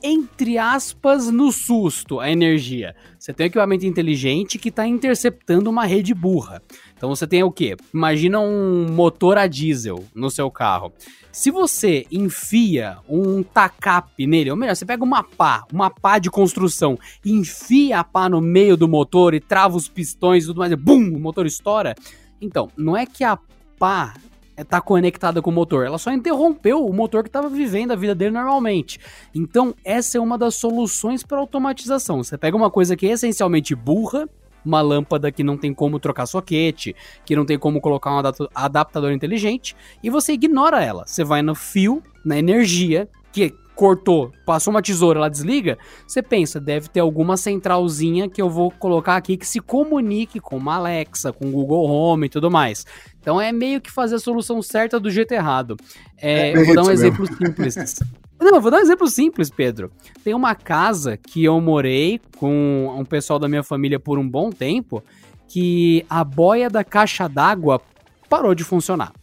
entre 0.01 0.57
aspas, 0.57 1.29
no 1.29 1.51
susto 1.51 2.19
a 2.19 2.31
energia. 2.31 2.95
Você 3.17 3.33
tem 3.33 3.45
um 3.45 3.47
equipamento 3.47 3.85
inteligente 3.85 4.57
que 4.57 4.69
está 4.69 4.87
interceptando 4.87 5.69
uma 5.69 5.85
rede 5.85 6.13
burra. 6.13 6.61
Então 6.95 7.09
você 7.09 7.27
tem 7.27 7.43
o 7.43 7.51
quê? 7.51 7.75
Imagina 7.93 8.39
um 8.39 8.87
motor 8.89 9.37
a 9.37 9.47
diesel 9.47 10.05
no 10.15 10.29
seu 10.29 10.49
carro. 10.49 10.93
Se 11.31 11.51
você 11.51 12.05
enfia 12.11 12.97
um 13.07 13.43
tacape 13.43 14.25
nele, 14.25 14.51
ou 14.51 14.57
melhor, 14.57 14.75
você 14.75 14.85
pega 14.85 15.03
uma 15.03 15.23
pá, 15.23 15.65
uma 15.71 15.89
pá 15.89 16.17
de 16.17 16.29
construção, 16.29 16.97
enfia 17.23 17.99
a 17.99 18.03
pá 18.03 18.27
no 18.27 18.41
meio 18.41 18.75
do 18.75 18.87
motor 18.87 19.33
e 19.33 19.39
trava 19.39 19.77
os 19.77 19.87
pistões 19.87 20.43
e 20.43 20.47
tudo 20.47 20.59
mais, 20.59 20.71
e 20.71 20.75
bum, 20.75 21.15
o 21.15 21.19
motor 21.19 21.45
estoura. 21.45 21.93
Então, 22.41 22.69
não 22.75 22.95
é 22.95 23.05
que 23.05 23.23
a 23.23 23.37
pá 23.77 24.15
está 24.61 24.81
conectada 24.81 25.41
com 25.41 25.49
o 25.49 25.53
motor, 25.53 25.85
ela 25.85 25.97
só 25.97 26.11
interrompeu 26.11 26.85
o 26.85 26.93
motor 26.93 27.23
que 27.23 27.29
estava 27.29 27.49
vivendo 27.49 27.91
a 27.91 27.95
vida 27.95 28.13
dele 28.13 28.31
normalmente. 28.31 28.99
Então, 29.33 29.73
essa 29.83 30.17
é 30.17 30.21
uma 30.21 30.37
das 30.37 30.55
soluções 30.55 31.23
para 31.23 31.37
automatização. 31.37 32.23
Você 32.23 32.37
pega 32.37 32.55
uma 32.55 32.69
coisa 32.69 32.95
que 32.95 33.07
é 33.07 33.11
essencialmente 33.11 33.73
burra, 33.75 34.27
uma 34.63 34.81
lâmpada 34.81 35.31
que 35.31 35.43
não 35.43 35.57
tem 35.57 35.73
como 35.73 35.99
trocar 35.99 36.25
soquete, 36.25 36.95
que 37.25 37.35
não 37.35 37.45
tem 37.45 37.57
como 37.57 37.79
colocar 37.79 38.11
um 38.11 38.21
adaptador 38.53 39.11
inteligente, 39.11 39.75
e 40.03 40.09
você 40.09 40.33
ignora 40.33 40.83
ela. 40.83 41.05
Você 41.05 41.23
vai 41.23 41.41
no 41.41 41.55
fio, 41.55 42.03
na 42.25 42.37
energia, 42.37 43.07
que 43.31 43.55
cortou, 43.79 44.33
passou 44.45 44.71
uma 44.71 44.81
tesoura, 44.81 45.19
ela 45.19 45.29
desliga, 45.29 45.77
você 46.05 46.21
pensa, 46.21 46.59
deve 46.59 46.89
ter 46.89 46.99
alguma 46.99 47.37
centralzinha 47.37 48.27
que 48.27 48.41
eu 48.41 48.49
vou 48.49 48.69
colocar 48.69 49.15
aqui 49.15 49.37
que 49.37 49.47
se 49.47 49.61
comunique 49.61 50.37
com 50.37 50.57
uma 50.57 50.75
Alexa, 50.75 51.31
com 51.31 51.47
o 51.47 51.51
Google 51.51 51.85
Home 51.85 52.25
e 52.25 52.29
tudo 52.29 52.51
mais. 52.51 52.85
Então 53.21 53.39
é 53.39 53.53
meio 53.53 53.79
que 53.79 53.89
fazer 53.89 54.15
a 54.15 54.19
solução 54.19 54.61
certa 54.61 54.99
do 54.99 55.09
jeito 55.09 55.31
errado. 55.31 55.77
É, 56.17 56.49
é 56.49 56.57
eu 56.57 56.65
vou 56.65 56.75
dar 56.75 56.83
um 56.83 56.91
exemplo 56.91 57.25
simples. 57.25 58.01
Não, 58.37 58.55
eu 58.55 58.61
vou 58.61 58.69
dar 58.69 58.79
um 58.79 58.81
exemplo 58.81 59.07
simples, 59.07 59.49
Pedro. 59.49 59.89
Tem 60.25 60.33
uma 60.33 60.55
casa 60.55 61.15
que 61.15 61.41
eu 61.41 61.61
morei 61.61 62.19
com 62.37 62.93
um 62.99 63.05
pessoal 63.05 63.39
da 63.39 63.47
minha 63.47 63.63
família 63.63 63.97
por 63.97 64.19
um 64.19 64.27
bom 64.27 64.49
tempo 64.49 65.01
que 65.47 66.05
a 66.09 66.21
boia 66.25 66.69
da 66.69 66.83
caixa 66.83 67.29
d'água 67.29 67.81
parou 68.27 68.53
de 68.53 68.65
funcionar. 68.65 69.13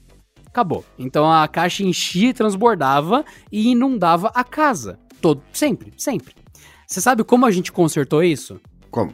Acabou. 0.57 0.87
Então 0.99 1.31
a 1.31 1.47
caixa 1.47 1.83
enchia, 1.83 2.33
transbordava 2.33 3.27
e 3.53 3.73
inundava 3.73 4.33
a 4.35 4.43
casa. 4.43 4.99
Todo, 5.21 5.43
sempre, 5.53 5.93
sempre. 5.99 6.35
Você 6.87 6.99
sabe 6.99 7.23
como 7.25 7.45
a 7.45 7.51
gente 7.51 7.71
consertou 7.71 8.25
isso? 8.25 8.59
Como? 8.91 9.13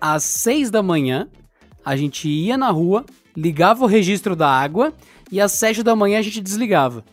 Às 0.00 0.24
seis 0.24 0.68
da 0.68 0.82
manhã, 0.82 1.28
a 1.84 1.94
gente 1.94 2.28
ia 2.28 2.58
na 2.58 2.70
rua, 2.70 3.04
ligava 3.36 3.84
o 3.84 3.86
registro 3.86 4.34
da 4.34 4.50
água 4.50 4.92
e 5.30 5.40
às 5.40 5.52
sete 5.52 5.84
da 5.84 5.94
manhã 5.94 6.18
a 6.18 6.22
gente 6.22 6.40
desligava. 6.40 7.04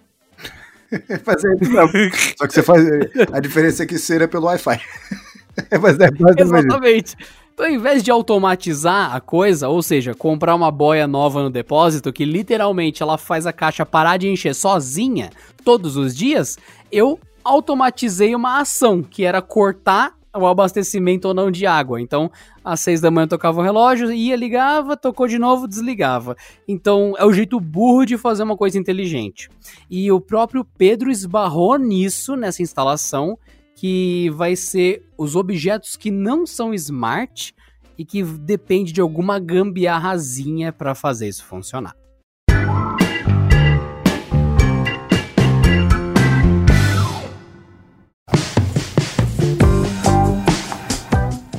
Fazer 1.24 1.56
isso 1.62 1.72
não. 1.72 1.88
Só 2.36 2.48
que 2.48 2.54
você 2.56 2.64
faz. 2.64 2.84
A 3.32 3.40
diferença 3.40 3.84
é 3.84 3.86
que 3.86 4.00
seria 4.00 4.28
pelo 4.28 4.48
Wi-Fi. 4.48 4.82
Mas 5.80 6.00
é 6.00 6.10
Exatamente. 6.42 7.16
Então, 7.58 7.66
ao 7.66 7.72
invés 7.72 8.04
de 8.04 8.12
automatizar 8.12 9.16
a 9.16 9.20
coisa, 9.20 9.68
ou 9.68 9.82
seja, 9.82 10.14
comprar 10.14 10.54
uma 10.54 10.70
boia 10.70 11.08
nova 11.08 11.42
no 11.42 11.50
depósito, 11.50 12.14
que 12.14 12.24
literalmente 12.24 13.02
ela 13.02 13.18
faz 13.18 13.48
a 13.48 13.52
caixa 13.52 13.84
parar 13.84 14.18
de 14.18 14.30
encher 14.30 14.54
sozinha 14.54 15.32
todos 15.66 15.98
os 15.98 16.16
dias, 16.16 16.56
eu 16.92 17.20
automatizei 17.44 18.36
uma 18.36 18.60
ação, 18.60 19.02
que 19.02 19.24
era 19.26 19.42
cortar 19.42 20.14
o 20.36 20.46
abastecimento 20.46 21.30
ou 21.30 21.34
não 21.34 21.50
de 21.50 21.66
água. 21.66 22.00
Então, 22.00 22.30
às 22.64 22.82
seis 22.82 23.02
da 23.02 23.10
manhã 23.10 23.28
tocava 23.28 23.60
o 23.60 23.64
relógio, 23.64 24.12
ia, 24.12 24.36
ligava, 24.36 24.96
tocou 24.96 25.28
de 25.28 25.40
novo, 25.40 25.68
desligava. 25.68 26.38
Então, 26.68 27.16
é 27.18 27.26
o 27.26 27.34
jeito 27.34 27.60
burro 27.60 28.06
de 28.06 28.20
fazer 28.20 28.44
uma 28.44 28.56
coisa 28.56 28.78
inteligente. 28.78 29.50
E 29.90 30.12
o 30.12 30.22
próprio 30.22 30.64
Pedro 30.64 31.10
esbarrou 31.10 31.76
nisso, 31.80 32.36
nessa 32.36 32.62
instalação, 32.62 33.36
que 33.78 34.32
vai 34.32 34.56
ser 34.56 35.04
os 35.16 35.36
objetos 35.36 35.96
que 35.96 36.10
não 36.10 36.48
são 36.48 36.74
smart 36.74 37.54
e 37.96 38.04
que 38.04 38.24
depende 38.24 38.92
de 38.92 39.00
alguma 39.00 39.38
gambiarrazinha 39.38 40.74
para 40.74 40.96
fazer 40.96 41.28
isso 41.28 41.46
funcionar. 41.46 41.96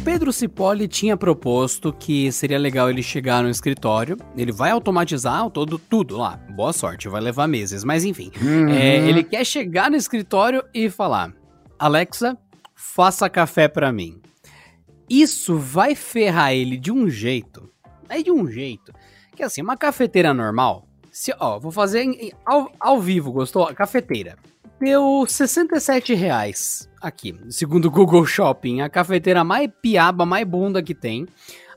Pedro 0.05 0.33
Cipolle 0.33 0.89
tinha 0.89 1.17
proposto 1.17 1.93
que 1.93 2.33
seria 2.33 2.59
legal 2.59 2.91
ele 2.91 3.03
chegar 3.03 3.45
no 3.45 3.49
escritório, 3.49 4.17
ele 4.37 4.51
vai 4.51 4.73
automatizar 4.73 5.49
todo 5.51 5.79
tudo 5.79 6.17
lá. 6.17 6.37
Boa 6.51 6.73
sorte, 6.73 7.09
vai 7.09 7.21
levar 7.21 7.47
meses, 7.47 7.85
mas 7.85 8.05
enfim. 8.05 8.33
Uhum. 8.43 8.69
É, 8.71 9.09
ele 9.09 9.23
quer 9.23 9.47
chegar 9.47 9.89
no 9.89 9.97
escritório 9.97 10.65
e 10.75 10.91
falar: 10.91 11.33
Alexa, 11.79 12.37
faça 12.75 13.31
café 13.31 13.69
para 13.69 13.93
mim. 13.93 14.21
Isso 15.09 15.57
vai 15.57 15.95
ferrar 15.95 16.53
ele 16.53 16.77
de 16.77 16.91
um 16.91 17.09
jeito, 17.09 17.71
é 18.09 18.21
de 18.21 18.31
um 18.31 18.51
jeito, 18.51 18.93
que 19.35 19.43
assim, 19.43 19.63
uma 19.63 19.77
cafeteira 19.77 20.35
normal, 20.35 20.87
se, 21.11 21.35
ó, 21.39 21.59
vou 21.59 21.71
fazer 21.71 22.03
em, 22.03 22.33
ao, 22.45 22.71
ao 22.79 23.01
vivo, 23.01 23.33
gostou? 23.33 23.67
Cafeteira. 23.75 24.37
Deu 24.81 25.25
67 25.27 26.15
reais 26.15 26.89
aqui, 27.01 27.35
segundo 27.49 27.87
o 27.87 27.91
Google 27.91 28.25
Shopping, 28.27 28.81
a 28.81 28.89
cafeteira 28.89 29.43
mais 29.43 29.69
piaba, 29.83 30.27
mais 30.27 30.47
bunda 30.47 30.83
que 30.83 30.95
tem. 30.95 31.27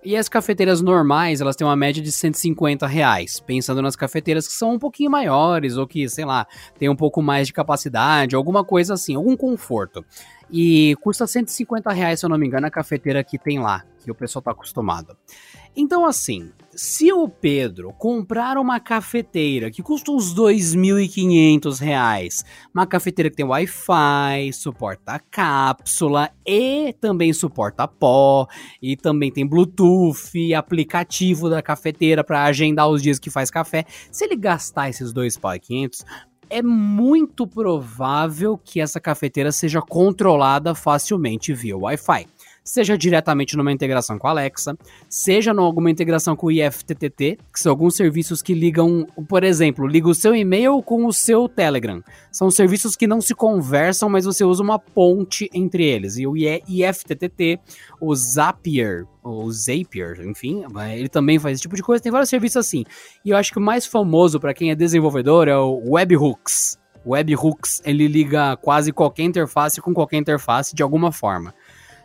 E 0.03 0.17
as 0.17 0.27
cafeteiras 0.27 0.81
normais, 0.81 1.41
elas 1.41 1.55
têm 1.55 1.65
uma 1.65 1.75
média 1.75 2.01
de 2.01 2.11
150 2.11 2.87
reais. 2.87 3.39
Pensando 3.39 3.83
nas 3.83 3.95
cafeteiras 3.95 4.47
que 4.47 4.53
são 4.53 4.73
um 4.73 4.79
pouquinho 4.79 5.11
maiores, 5.11 5.77
ou 5.77 5.85
que, 5.85 6.09
sei 6.09 6.25
lá, 6.25 6.47
tem 6.79 6.89
um 6.89 6.95
pouco 6.95 7.21
mais 7.21 7.45
de 7.45 7.53
capacidade, 7.53 8.35
alguma 8.35 8.63
coisa 8.63 8.95
assim, 8.95 9.15
algum 9.15 9.37
conforto. 9.37 10.03
E 10.49 10.95
custa 11.01 11.27
150 11.27 11.91
reais, 11.91 12.19
se 12.19 12.25
eu 12.25 12.29
não 12.29 12.37
me 12.37 12.47
engano, 12.47 12.65
a 12.65 12.71
cafeteira 12.71 13.23
que 13.23 13.37
tem 13.37 13.59
lá, 13.59 13.83
que 14.03 14.09
o 14.09 14.15
pessoal 14.15 14.41
tá 14.41 14.51
acostumado. 14.51 15.15
Então, 15.75 16.03
assim, 16.03 16.51
se 16.81 17.13
o 17.13 17.29
Pedro 17.29 17.93
comprar 17.93 18.57
uma 18.57 18.79
cafeteira 18.79 19.69
que 19.69 19.83
custa 19.83 20.11
uns 20.11 20.33
2.500 20.33 21.79
reais, 21.79 22.43
uma 22.73 22.87
cafeteira 22.87 23.29
que 23.29 23.35
tem 23.35 23.45
Wi-Fi, 23.45 24.51
suporta 24.51 25.19
cápsula 25.29 26.31
e 26.43 26.91
também 26.99 27.31
suporta 27.33 27.87
pó, 27.87 28.47
e 28.81 28.97
também 28.97 29.31
tem 29.31 29.45
Bluetooth, 29.45 30.55
aplicativo 30.55 31.51
da 31.51 31.61
cafeteira 31.61 32.23
para 32.23 32.45
agendar 32.45 32.89
os 32.89 33.03
dias 33.03 33.19
que 33.19 33.29
faz 33.29 33.51
café, 33.51 33.85
se 34.11 34.25
ele 34.25 34.35
gastar 34.35 34.89
esses 34.89 35.13
2.500, 35.13 36.03
é 36.49 36.63
muito 36.63 37.45
provável 37.45 38.57
que 38.57 38.81
essa 38.81 38.99
cafeteira 38.99 39.51
seja 39.51 39.83
controlada 39.83 40.73
facilmente 40.73 41.53
via 41.53 41.77
Wi-Fi 41.77 42.25
seja 42.63 42.97
diretamente 42.97 43.57
numa 43.57 43.71
integração 43.71 44.17
com 44.17 44.27
a 44.27 44.31
Alexa, 44.31 44.77
seja 45.09 45.53
numa 45.53 45.89
integração 45.89 46.35
com 46.35 46.47
o 46.47 46.51
IFTTT, 46.51 47.37
que 47.51 47.59
são 47.59 47.71
alguns 47.71 47.95
serviços 47.95 48.41
que 48.41 48.53
ligam, 48.53 49.07
por 49.27 49.43
exemplo, 49.43 49.87
liga 49.87 50.07
o 50.07 50.15
seu 50.15 50.35
e-mail 50.35 50.81
com 50.83 51.05
o 51.05 51.13
seu 51.13 51.49
Telegram. 51.49 52.03
São 52.31 52.51
serviços 52.51 52.95
que 52.95 53.07
não 53.07 53.19
se 53.19 53.33
conversam, 53.33 54.09
mas 54.09 54.25
você 54.25 54.43
usa 54.43 54.61
uma 54.61 54.77
ponte 54.77 55.49
entre 55.53 55.83
eles. 55.83 56.17
E 56.17 56.27
o 56.27 56.35
IFTTT, 56.37 57.59
o 57.99 58.15
Zapier, 58.15 59.05
o 59.23 59.51
Zapier, 59.51 60.21
enfim, 60.21 60.63
ele 60.93 61.09
também 61.09 61.39
faz 61.39 61.53
esse 61.53 61.61
tipo 61.63 61.75
de 61.75 61.83
coisa. 61.83 62.01
Tem 62.01 62.11
vários 62.11 62.29
serviços 62.29 62.57
assim. 62.57 62.83
E 63.25 63.31
eu 63.31 63.37
acho 63.37 63.51
que 63.51 63.59
o 63.59 63.61
mais 63.61 63.85
famoso 63.85 64.39
para 64.39 64.53
quem 64.53 64.71
é 64.71 64.75
desenvolvedor 64.75 65.47
é 65.47 65.57
o 65.57 65.93
Webhooks. 65.93 66.79
Webhooks, 67.05 67.81
ele 67.83 68.07
liga 68.07 68.55
quase 68.57 68.91
qualquer 68.91 69.23
interface 69.23 69.81
com 69.81 69.93
qualquer 69.93 70.17
interface 70.17 70.75
de 70.75 70.83
alguma 70.83 71.11
forma. 71.11 71.53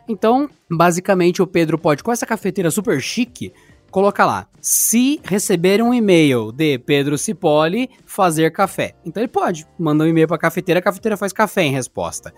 Então, 0.07 0.49
basicamente, 0.69 1.41
o 1.41 1.47
Pedro 1.47 1.77
pode, 1.77 2.03
com 2.03 2.11
essa 2.11 2.25
cafeteira 2.25 2.71
super 2.71 3.01
chique, 3.01 3.51
colocar 3.91 4.25
lá, 4.25 4.47
se 4.61 5.19
receber 5.23 5.81
um 5.81 5.93
e-mail 5.93 6.51
de 6.51 6.77
Pedro 6.79 7.17
Cipoli, 7.17 7.89
fazer 8.05 8.51
café. 8.51 8.93
Então 9.05 9.21
ele 9.21 9.31
pode, 9.31 9.65
manda 9.77 10.03
um 10.03 10.07
e-mail 10.07 10.27
para 10.27 10.37
a 10.37 10.39
cafeteira, 10.39 10.79
a 10.79 10.83
cafeteira 10.83 11.17
faz 11.17 11.33
café 11.33 11.63
em 11.63 11.71
resposta. 11.71 12.33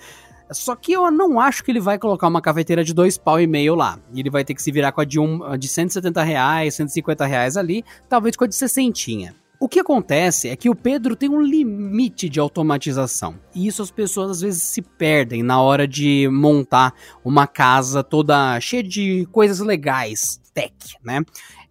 Só 0.52 0.76
que 0.76 0.94
eu 0.94 1.12
não 1.12 1.40
acho 1.40 1.64
que 1.64 1.72
ele 1.72 1.80
vai 1.80 2.00
colocar 2.00 2.28
uma 2.28 2.42
cafeteira 2.42 2.84
de 2.84 2.94
dois 2.94 3.18
pau 3.18 3.40
e 3.40 3.46
meio 3.46 3.76
lá. 3.76 4.00
E 4.12 4.20
ele 4.20 4.32
vai 4.32 4.44
ter 4.44 4.56
que 4.56 4.64
se 4.64 4.72
virar 4.72 4.92
com 4.92 5.02
a 5.02 5.06
de, 5.06 5.20
um, 5.20 5.44
a 5.44 5.56
de 5.56 5.68
170 5.68 6.24
reais, 6.24 6.74
150 6.74 7.26
reais 7.26 7.56
ali, 7.56 7.86
talvez 8.08 8.36
com 8.36 8.46
a 8.46 8.48
de 8.48 8.56
60. 8.56 9.36
O 9.62 9.68
que 9.68 9.82
acontece 9.82 10.48
é 10.48 10.56
que 10.56 10.70
o 10.70 10.76
Pedro 10.76 11.18
tem 11.18 11.28
um 11.30 11.42
limite 11.42 12.30
de 12.30 12.40
automatização. 12.40 13.36
E 13.54 13.68
isso 13.68 13.82
as 13.82 13.92
pessoas 13.92 14.32
às 14.32 14.42
vezes 14.42 14.64
se 14.64 14.82
perdem 14.82 15.44
na 15.44 15.62
hora 15.62 15.86
de 15.86 16.30
montar 16.32 16.94
uma 17.26 17.46
casa 17.46 18.02
toda 18.02 18.58
cheia 18.62 18.82
de 18.82 19.28
coisas 19.34 19.60
legais, 19.60 20.40
tech, 20.54 20.74
né? 21.04 21.22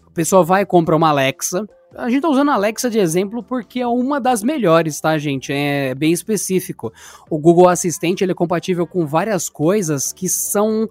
A 0.06 0.10
pessoa 0.10 0.44
vai 0.44 0.62
e 0.62 0.66
compra 0.66 0.94
uma 0.94 1.08
Alexa. 1.08 1.66
A 1.96 2.10
gente 2.10 2.20
tá 2.20 2.28
usando 2.28 2.50
a 2.50 2.54
Alexa 2.54 2.90
de 2.90 2.98
exemplo 2.98 3.42
porque 3.42 3.80
é 3.80 3.86
uma 3.86 4.20
das 4.20 4.42
melhores, 4.42 5.00
tá, 5.00 5.16
gente? 5.16 5.50
É 5.50 5.94
bem 5.94 6.12
específico. 6.12 6.92
O 7.30 7.38
Google 7.38 7.70
Assistente 7.70 8.22
ele 8.22 8.32
é 8.32 8.34
compatível 8.34 8.86
com 8.86 9.06
várias 9.06 9.48
coisas 9.48 10.12
que 10.12 10.28
são 10.28 10.86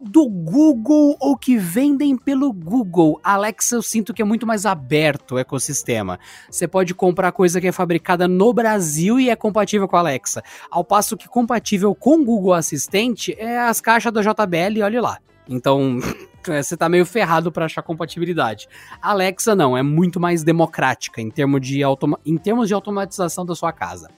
do 0.00 0.28
Google 0.28 1.16
ou 1.20 1.36
que 1.36 1.56
vendem 1.56 2.16
pelo 2.16 2.52
Google. 2.52 3.20
Alexa, 3.22 3.76
eu 3.76 3.82
sinto 3.82 4.14
que 4.14 4.22
é 4.22 4.24
muito 4.24 4.46
mais 4.46 4.64
aberto 4.64 5.34
o 5.34 5.38
ecossistema. 5.38 6.18
Você 6.50 6.68
pode 6.68 6.94
comprar 6.94 7.32
coisa 7.32 7.60
que 7.60 7.66
é 7.66 7.72
fabricada 7.72 8.28
no 8.28 8.52
Brasil 8.52 9.18
e 9.18 9.30
é 9.30 9.36
compatível 9.36 9.88
com 9.88 9.96
a 9.96 10.00
Alexa. 10.00 10.42
Ao 10.70 10.84
passo 10.84 11.16
que 11.16 11.28
compatível 11.28 11.94
com 11.94 12.20
o 12.20 12.24
Google 12.24 12.54
Assistente 12.54 13.34
é 13.38 13.58
as 13.58 13.80
caixas 13.80 14.12
da 14.12 14.22
JBL 14.22 14.82
olhe 14.84 15.00
lá. 15.00 15.18
Então, 15.48 15.98
você 16.46 16.76
tá 16.76 16.88
meio 16.88 17.06
ferrado 17.06 17.50
para 17.50 17.64
achar 17.64 17.82
compatibilidade. 17.82 18.68
Alexa 19.00 19.54
não, 19.54 19.76
é 19.76 19.82
muito 19.82 20.20
mais 20.20 20.44
democrática 20.44 21.20
em 21.20 21.30
termos, 21.30 21.60
de 21.60 21.82
automa 21.82 22.18
em 22.24 22.36
termos 22.36 22.68
de 22.68 22.74
automatização 22.74 23.44
da 23.44 23.54
sua 23.54 23.72
casa. 23.72 24.08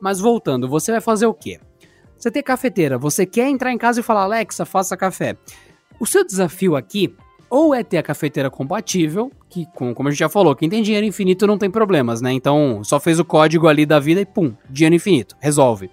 Mas 0.00 0.20
voltando, 0.20 0.68
você 0.68 0.92
vai 0.92 1.00
fazer 1.00 1.26
o 1.26 1.34
quê? 1.34 1.60
Você 2.18 2.30
tem 2.30 2.42
cafeteira, 2.42 2.98
você 2.98 3.24
quer 3.24 3.48
entrar 3.48 3.72
em 3.72 3.78
casa 3.78 4.00
e 4.00 4.02
falar, 4.02 4.22
Alexa, 4.22 4.64
faça 4.64 4.96
café. 4.96 5.36
O 6.00 6.06
seu 6.06 6.24
desafio 6.24 6.74
aqui 6.74 7.14
ou 7.50 7.74
é 7.74 7.82
ter 7.82 7.96
a 7.96 8.02
cafeteira 8.02 8.50
compatível, 8.50 9.30
que 9.48 9.66
como 9.74 10.08
a 10.08 10.10
gente 10.10 10.18
já 10.18 10.28
falou, 10.28 10.54
quem 10.54 10.68
tem 10.68 10.82
dinheiro 10.82 11.06
infinito 11.06 11.46
não 11.46 11.56
tem 11.56 11.70
problemas, 11.70 12.20
né? 12.20 12.32
Então 12.32 12.82
só 12.84 13.00
fez 13.00 13.18
o 13.18 13.24
código 13.24 13.68
ali 13.68 13.86
da 13.86 13.98
vida 13.98 14.20
e 14.20 14.26
pum, 14.26 14.52
dinheiro 14.68 14.96
infinito, 14.96 15.36
resolve. 15.40 15.90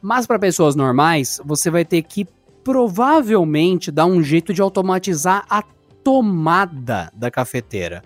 Mas 0.00 0.26
para 0.26 0.38
pessoas 0.38 0.74
normais, 0.74 1.40
você 1.44 1.70
vai 1.70 1.84
ter 1.84 2.02
que 2.02 2.26
provavelmente 2.62 3.90
dar 3.90 4.06
um 4.06 4.22
jeito 4.22 4.54
de 4.54 4.62
automatizar 4.62 5.44
a 5.50 5.62
tomada 6.02 7.10
da 7.14 7.30
cafeteira. 7.30 8.02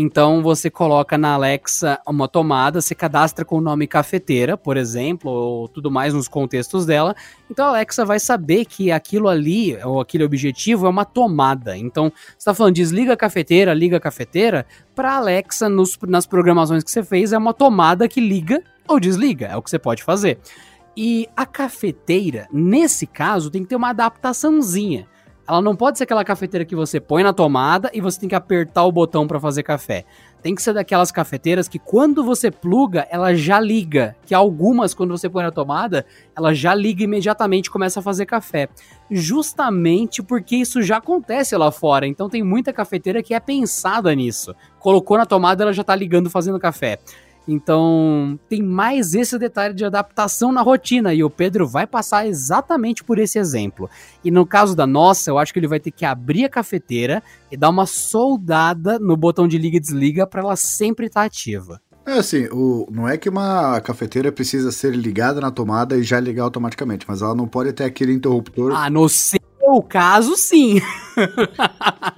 Então 0.00 0.44
você 0.44 0.70
coloca 0.70 1.18
na 1.18 1.34
Alexa 1.34 1.98
uma 2.06 2.28
tomada, 2.28 2.80
você 2.80 2.94
cadastra 2.94 3.44
com 3.44 3.58
o 3.58 3.60
nome 3.60 3.88
cafeteira, 3.88 4.56
por 4.56 4.76
exemplo, 4.76 5.28
ou 5.28 5.66
tudo 5.66 5.90
mais 5.90 6.14
nos 6.14 6.28
contextos 6.28 6.86
dela. 6.86 7.16
Então 7.50 7.66
a 7.66 7.70
Alexa 7.70 8.04
vai 8.04 8.20
saber 8.20 8.64
que 8.64 8.92
aquilo 8.92 9.26
ali, 9.26 9.76
ou 9.82 10.00
aquele 10.00 10.22
objetivo, 10.22 10.86
é 10.86 10.88
uma 10.88 11.04
tomada. 11.04 11.76
Então 11.76 12.12
você 12.14 12.36
está 12.38 12.54
falando 12.54 12.74
desliga 12.74 13.14
a 13.14 13.16
cafeteira, 13.16 13.74
liga 13.74 13.96
a 13.96 14.00
cafeteira, 14.00 14.64
para 14.94 15.16
Alexa 15.16 15.68
nos, 15.68 15.98
nas 16.06 16.26
programações 16.26 16.84
que 16.84 16.92
você 16.92 17.02
fez 17.02 17.32
é 17.32 17.38
uma 17.38 17.52
tomada 17.52 18.06
que 18.06 18.20
liga 18.20 18.62
ou 18.86 19.00
desliga, 19.00 19.46
é 19.46 19.56
o 19.56 19.62
que 19.62 19.68
você 19.68 19.80
pode 19.80 20.04
fazer. 20.04 20.38
E 20.96 21.28
a 21.36 21.44
cafeteira, 21.44 22.46
nesse 22.52 23.04
caso, 23.04 23.50
tem 23.50 23.64
que 23.64 23.68
ter 23.68 23.76
uma 23.76 23.90
adaptaçãozinha. 23.90 25.08
Ela 25.48 25.62
não 25.62 25.74
pode 25.74 25.96
ser 25.96 26.04
aquela 26.04 26.22
cafeteira 26.24 26.62
que 26.62 26.76
você 26.76 27.00
põe 27.00 27.22
na 27.22 27.32
tomada 27.32 27.90
e 27.94 28.02
você 28.02 28.20
tem 28.20 28.28
que 28.28 28.34
apertar 28.34 28.84
o 28.84 28.92
botão 28.92 29.26
para 29.26 29.40
fazer 29.40 29.62
café. 29.62 30.04
Tem 30.42 30.54
que 30.54 30.60
ser 30.60 30.74
daquelas 30.74 31.10
cafeteiras 31.10 31.66
que 31.66 31.78
quando 31.78 32.22
você 32.22 32.50
pluga, 32.50 33.08
ela 33.10 33.34
já 33.34 33.58
liga. 33.58 34.14
Que 34.26 34.34
algumas, 34.34 34.92
quando 34.92 35.16
você 35.16 35.26
põe 35.26 35.42
na 35.42 35.50
tomada, 35.50 36.04
ela 36.36 36.52
já 36.52 36.74
liga 36.74 37.02
imediatamente 37.02 37.68
e 37.68 37.70
começa 37.70 38.00
a 38.00 38.02
fazer 38.02 38.26
café. 38.26 38.68
Justamente 39.10 40.22
porque 40.22 40.54
isso 40.54 40.82
já 40.82 40.98
acontece 40.98 41.56
lá 41.56 41.72
fora. 41.72 42.06
Então 42.06 42.28
tem 42.28 42.42
muita 42.42 42.70
cafeteira 42.70 43.22
que 43.22 43.32
é 43.32 43.40
pensada 43.40 44.14
nisso. 44.14 44.54
Colocou 44.78 45.16
na 45.16 45.24
tomada, 45.24 45.64
ela 45.64 45.72
já 45.72 45.82
tá 45.82 45.96
ligando 45.96 46.28
fazendo 46.28 46.60
café. 46.60 46.98
Então, 47.48 48.38
tem 48.46 48.62
mais 48.62 49.14
esse 49.14 49.38
detalhe 49.38 49.72
de 49.72 49.82
adaptação 49.82 50.52
na 50.52 50.60
rotina 50.60 51.14
e 51.14 51.24
o 51.24 51.30
Pedro 51.30 51.66
vai 51.66 51.86
passar 51.86 52.26
exatamente 52.26 53.02
por 53.02 53.18
esse 53.18 53.38
exemplo. 53.38 53.88
E 54.22 54.30
no 54.30 54.44
caso 54.44 54.76
da 54.76 54.86
nossa, 54.86 55.30
eu 55.30 55.38
acho 55.38 55.50
que 55.50 55.58
ele 55.58 55.66
vai 55.66 55.80
ter 55.80 55.90
que 55.90 56.04
abrir 56.04 56.44
a 56.44 56.48
cafeteira 56.50 57.22
e 57.50 57.56
dar 57.56 57.70
uma 57.70 57.86
soldada 57.86 58.98
no 58.98 59.16
botão 59.16 59.48
de 59.48 59.56
liga 59.56 59.78
e 59.78 59.80
desliga 59.80 60.26
para 60.26 60.42
ela 60.42 60.56
sempre 60.56 61.06
estar 61.06 61.22
tá 61.22 61.26
ativa. 61.26 61.80
É 62.04 62.18
assim, 62.18 62.48
o, 62.52 62.86
não 62.90 63.08
é 63.08 63.16
que 63.16 63.30
uma 63.30 63.80
cafeteira 63.80 64.30
precisa 64.30 64.70
ser 64.70 64.94
ligada 64.94 65.40
na 65.40 65.50
tomada 65.50 65.96
e 65.96 66.02
já 66.02 66.20
ligar 66.20 66.44
automaticamente, 66.44 67.06
mas 67.08 67.22
ela 67.22 67.34
não 67.34 67.46
pode 67.46 67.72
ter 67.72 67.84
aquele 67.84 68.12
interruptor. 68.12 68.72
Ah, 68.74 68.90
no 68.90 69.08
seu 69.08 69.40
caso, 69.88 70.36
sim. 70.36 70.80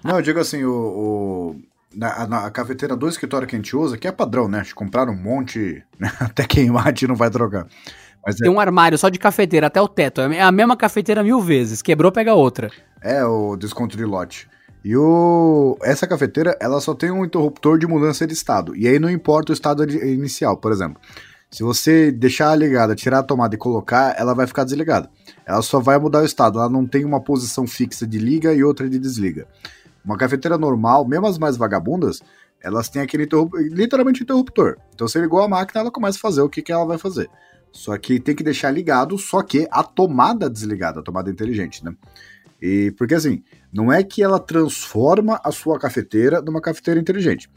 não, 0.05 0.17
eu 0.17 0.23
digo 0.23 0.39
assim, 0.41 0.65
o, 0.65 0.73
o 0.73 1.57
na, 1.95 2.27
na 2.27 2.51
cafeteira 2.51 2.97
do 2.97 3.09
escritório 3.09 3.47
que 3.47 3.57
a 3.57 3.59
gente 3.59 3.75
usa, 3.77 3.99
que 3.99 4.07
é 4.07 4.13
padrão, 4.13 4.49
né? 4.49 4.63
De 4.63 4.75
comprar 4.75 5.09
um 5.09 5.17
monte, 5.17 5.83
né? 5.99 6.13
até 6.21 6.45
queimar 6.45 6.87
a 6.87 6.89
gente 6.89 7.07
não 7.07 7.17
vai 7.17 7.31
trocar. 7.31 7.67
Mas 8.25 8.37
Tem 8.37 8.49
é... 8.49 8.51
um 8.51 8.61
armário 8.61 8.99
só 8.99 9.09
de 9.09 9.19
cafeteira 9.19 9.67
até 9.67 9.81
o 9.81 9.89
teto. 9.89 10.21
É 10.21 10.41
a 10.41 10.53
mesma 10.53 10.77
cafeteira 10.77 11.23
mil 11.23 11.41
vezes. 11.41 11.83
Quebrou, 11.83 12.13
pega 12.13 12.35
outra. 12.35 12.71
É 13.03 13.25
o 13.25 13.57
desconto 13.57 13.97
de 13.97 14.05
lote. 14.05 14.49
E 14.85 14.97
o... 14.97 15.77
essa 15.83 16.07
cafeteira, 16.07 16.57
ela 16.61 16.81
só 16.81 16.95
tem 16.95 17.11
um 17.11 17.25
interruptor 17.25 17.79
de 17.79 17.87
mudança 17.87 18.27
de 18.27 18.33
estado. 18.33 18.77
E 18.77 18.87
aí 18.87 18.99
não 18.99 19.11
importa 19.11 19.53
o 19.53 19.55
estado 19.55 19.85
inicial, 19.85 20.57
por 20.57 20.73
exemplo. 20.73 21.01
Se 21.51 21.65
você 21.65 22.13
deixar 22.13 22.55
ligada, 22.55 22.95
tirar 22.95 23.19
a 23.19 23.23
tomada 23.25 23.55
e 23.55 23.59
colocar, 23.59 24.15
ela 24.17 24.35
vai 24.35 24.47
ficar 24.47 24.63
desligada. 24.63 25.11
Ela 25.45 25.61
só 25.63 25.81
vai 25.81 25.99
mudar 25.99 26.23
o 26.23 26.25
estado. 26.25 26.61
Ela 26.61 26.69
não 26.69 26.87
tem 26.87 27.05
uma 27.05 27.21
posição 27.21 27.67
fixa 27.67 28.07
de 28.07 28.19
liga 28.19 28.55
e 28.55 28.63
outra 28.63 28.89
de 28.89 28.99
desliga. 28.99 29.49
Uma 30.05 30.17
cafeteira 30.17 30.57
normal, 30.57 31.07
mesmo 31.07 31.27
as 31.27 31.39
mais 31.39 31.57
vagabundas, 31.57 32.21
elas 32.63 32.89
têm 32.89 33.03
aquele 33.03 33.25
interrup 33.25 33.55
literalmente 33.57 34.23
interruptor. 34.23 34.77
Então 34.95 35.09
você 35.09 35.21
ligou 35.21 35.41
a 35.43 35.49
máquina, 35.49 35.81
ela 35.81 35.91
começa 35.91 36.19
a 36.19 36.21
fazer 36.21 36.43
o 36.43 36.49
que, 36.49 36.63
que 36.63 36.73
ela 36.73 36.85
vai 36.85 36.99
fazer. 36.99 37.29
Só 37.73 37.97
que 37.97 38.19
tem 38.19 38.35
que 38.35 38.43
deixar 38.43 38.71
ligado, 38.71 39.17
só 39.17 39.43
que 39.43 39.67
a 39.71 39.83
tomada 39.83 40.51
desligada, 40.51 41.01
a 41.01 41.03
tomada 41.03 41.31
inteligente, 41.31 41.85
né? 41.85 41.95
E 42.61 42.93
porque 42.99 43.15
assim, 43.15 43.43
não 43.73 43.91
é 43.91 44.03
que 44.03 44.23
ela 44.23 44.39
transforma 44.39 45.41
a 45.43 45.51
sua 45.51 45.79
cafeteira 45.79 46.43
numa 46.43 46.61
cafeteira 46.61 47.01
inteligente. 47.01 47.49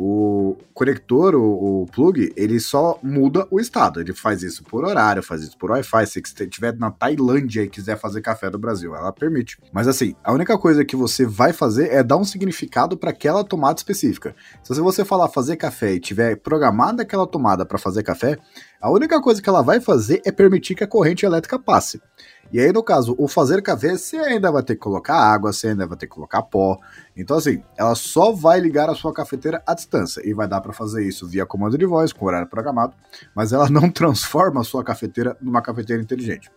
O 0.00 0.56
conector, 0.72 1.34
o, 1.34 1.82
o, 1.82 1.86
plug, 1.86 2.32
ele 2.36 2.60
só 2.60 3.00
muda 3.02 3.48
o 3.50 3.58
estado. 3.58 4.00
Ele 4.00 4.12
faz 4.12 4.44
isso 4.44 4.62
por 4.62 4.84
horário, 4.84 5.24
faz 5.24 5.42
isso 5.42 5.58
por 5.58 5.72
Wi-Fi. 5.72 6.06
Se 6.06 6.22
você 6.24 6.44
estiver 6.44 6.76
na 6.76 6.92
Tailândia 6.92 7.64
e 7.64 7.68
quiser 7.68 7.98
fazer 7.98 8.20
café 8.20 8.48
do 8.48 8.60
Brasil, 8.60 8.94
ela 8.94 9.12
permite. 9.12 9.58
Mas 9.72 9.88
assim, 9.88 10.14
a 10.22 10.32
única 10.32 10.56
coisa 10.56 10.84
que 10.84 10.94
você 10.94 11.26
vai 11.26 11.52
fazer 11.52 11.92
é 11.92 12.00
dar 12.04 12.16
um 12.16 12.22
significado 12.22 12.96
para 12.96 13.10
aquela 13.10 13.42
tomada 13.42 13.76
específica. 13.76 14.36
Se 14.62 14.80
você 14.80 15.04
falar 15.04 15.28
fazer 15.30 15.56
café 15.56 15.94
e 15.94 16.00
tiver 16.00 16.36
programada 16.36 17.02
aquela 17.02 17.26
tomada 17.26 17.66
para 17.66 17.76
fazer 17.76 18.04
café, 18.04 18.38
a 18.80 18.92
única 18.92 19.20
coisa 19.20 19.42
que 19.42 19.48
ela 19.48 19.62
vai 19.62 19.80
fazer 19.80 20.22
é 20.24 20.30
permitir 20.30 20.76
que 20.76 20.84
a 20.84 20.86
corrente 20.86 21.26
elétrica 21.26 21.58
passe. 21.58 22.00
E 22.50 22.58
aí, 22.58 22.72
no 22.72 22.82
caso, 22.82 23.14
o 23.18 23.28
fazer 23.28 23.62
café, 23.62 23.96
você 23.96 24.16
ainda 24.16 24.50
vai 24.50 24.62
ter 24.62 24.74
que 24.74 24.80
colocar 24.80 25.14
água, 25.14 25.52
você 25.52 25.68
ainda 25.68 25.86
vai 25.86 25.98
ter 25.98 26.06
que 26.06 26.14
colocar 26.14 26.42
pó. 26.42 26.78
Então, 27.14 27.36
assim, 27.36 27.62
ela 27.76 27.94
só 27.94 28.32
vai 28.32 28.58
ligar 28.58 28.88
a 28.88 28.94
sua 28.94 29.12
cafeteira 29.12 29.62
à 29.66 29.74
distância. 29.74 30.22
E 30.26 30.32
vai 30.32 30.48
dar 30.48 30.62
para 30.62 30.72
fazer 30.72 31.06
isso 31.06 31.28
via 31.28 31.44
comando 31.44 31.76
de 31.76 31.84
voz, 31.84 32.10
com 32.10 32.24
horário 32.24 32.48
programado, 32.48 32.94
mas 33.34 33.52
ela 33.52 33.68
não 33.70 33.90
transforma 33.90 34.62
a 34.62 34.64
sua 34.64 34.82
cafeteira 34.82 35.36
numa 35.42 35.60
cafeteira 35.60 36.02
inteligente. 36.02 36.50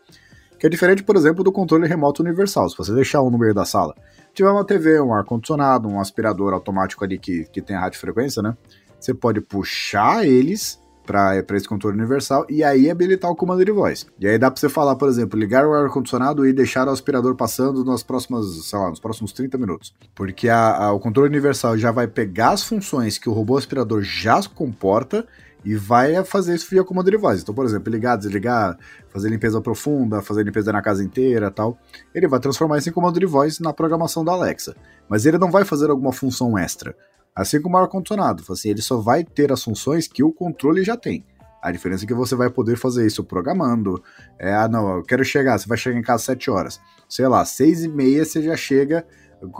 Que 0.57 0.67
é 0.67 0.69
diferente, 0.69 1.03
por 1.03 1.17
exemplo, 1.17 1.43
do 1.43 1.51
controle 1.51 1.87
remoto 1.87 2.21
universal. 2.21 2.69
Se 2.69 2.77
você 2.77 2.93
deixar 2.93 3.21
um 3.21 3.29
no 3.29 3.37
meio 3.37 3.53
da 3.53 3.65
sala, 3.65 3.93
tiver 4.33 4.49
uma 4.49 4.63
TV, 4.63 5.01
um 5.01 5.13
ar-condicionado, 5.13 5.89
um 5.89 5.99
aspirador 5.99 6.53
automático 6.53 7.03
ali 7.03 7.17
que, 7.17 7.45
que 7.45 7.61
tem 7.61 7.75
a 7.75 7.81
radiofrequência, 7.81 8.41
né? 8.41 8.55
Você 8.99 9.13
pode 9.13 9.41
puxar 9.41 10.25
eles 10.25 10.79
para 11.11 11.57
esse 11.57 11.67
controle 11.67 11.97
universal 11.97 12.45
e 12.49 12.63
aí 12.63 12.89
habilitar 12.89 13.29
o 13.29 13.35
comando 13.35 13.65
de 13.65 13.71
voz. 13.71 14.05
E 14.19 14.27
aí 14.27 14.37
dá 14.37 14.49
para 14.49 14.59
você 14.59 14.69
falar, 14.69 14.95
por 14.95 15.09
exemplo, 15.09 15.39
ligar 15.39 15.65
o 15.65 15.73
ar-condicionado 15.73 16.45
e 16.47 16.53
deixar 16.53 16.87
o 16.87 16.91
aspirador 16.91 17.35
passando 17.35 17.83
nas 17.83 18.01
próximas, 18.01 18.45
sei 18.65 18.79
lá, 18.79 18.89
nos 18.89 18.99
próximos 18.99 19.33
30 19.33 19.57
minutos. 19.57 19.93
Porque 20.15 20.47
a, 20.47 20.85
a, 20.85 20.93
o 20.93 20.99
controle 20.99 21.29
universal 21.29 21.77
já 21.77 21.91
vai 21.91 22.07
pegar 22.07 22.51
as 22.51 22.63
funções 22.63 23.17
que 23.17 23.29
o 23.29 23.33
robô 23.33 23.57
aspirador 23.57 24.01
já 24.01 24.41
comporta 24.43 25.25
e 25.63 25.75
vai 25.75 26.23
fazer 26.23 26.55
isso 26.55 26.67
via 26.69 26.83
comando 26.83 27.11
de 27.11 27.17
voz. 27.17 27.41
Então, 27.41 27.53
por 27.53 27.65
exemplo, 27.65 27.91
ligar, 27.91 28.15
desligar, 28.15 28.77
fazer 29.09 29.29
limpeza 29.29 29.61
profunda, 29.61 30.21
fazer 30.21 30.43
limpeza 30.43 30.71
na 30.71 30.81
casa 30.81 31.03
inteira 31.03 31.51
tal. 31.51 31.77
Ele 32.15 32.27
vai 32.27 32.39
transformar 32.39 32.77
isso 32.77 32.89
em 32.89 32.93
comando 32.93 33.19
de 33.19 33.25
voz 33.25 33.59
na 33.59 33.71
programação 33.71 34.23
da 34.23 34.31
Alexa. 34.31 34.75
Mas 35.07 35.25
ele 35.25 35.37
não 35.37 35.51
vai 35.51 35.63
fazer 35.63 35.89
alguma 35.89 36.11
função 36.11 36.57
extra. 36.57 36.95
Assim 37.35 37.61
como 37.61 37.77
o 37.77 37.79
ar-condicionado, 37.79 38.43
assim, 38.49 38.69
ele 38.69 38.81
só 38.81 38.97
vai 38.97 39.23
ter 39.23 39.51
as 39.51 39.63
funções 39.63 40.07
que 40.07 40.23
o 40.23 40.33
controle 40.33 40.83
já 40.83 40.97
tem. 40.97 41.25
A 41.61 41.71
diferença 41.71 42.03
é 42.03 42.07
que 42.07 42.13
você 42.13 42.35
vai 42.35 42.49
poder 42.49 42.75
fazer 42.75 43.05
isso 43.05 43.23
programando. 43.23 44.01
É, 44.39 44.53
ah, 44.53 44.67
não, 44.67 44.97
eu 44.97 45.03
quero 45.03 45.23
chegar, 45.23 45.57
você 45.57 45.67
vai 45.67 45.77
chegar 45.77 45.97
em 45.97 46.01
casa 46.01 46.15
às 46.15 46.23
7 46.23 46.49
horas. 46.49 46.81
Sei 47.07 47.27
lá, 47.27 47.45
6 47.45 47.83
e 47.83 47.87
meia 47.87 48.25
você 48.25 48.41
já 48.41 48.57
chega, 48.57 49.05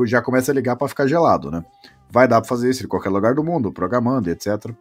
já 0.06 0.22
começa 0.22 0.52
a 0.52 0.56
ligar 0.56 0.76
para 0.76 0.88
ficar 0.88 1.06
gelado, 1.06 1.52
né? 1.52 1.64
Vai 2.10 2.28
dar 2.28 2.42
para 2.42 2.50
fazer 2.50 2.70
isso 2.70 2.84
em 2.84 2.88
qualquer 2.88 3.10
lugar 3.10 3.36
do 3.36 3.44
mundo, 3.44 3.72
programando, 3.72 4.30
etc. 4.30 4.72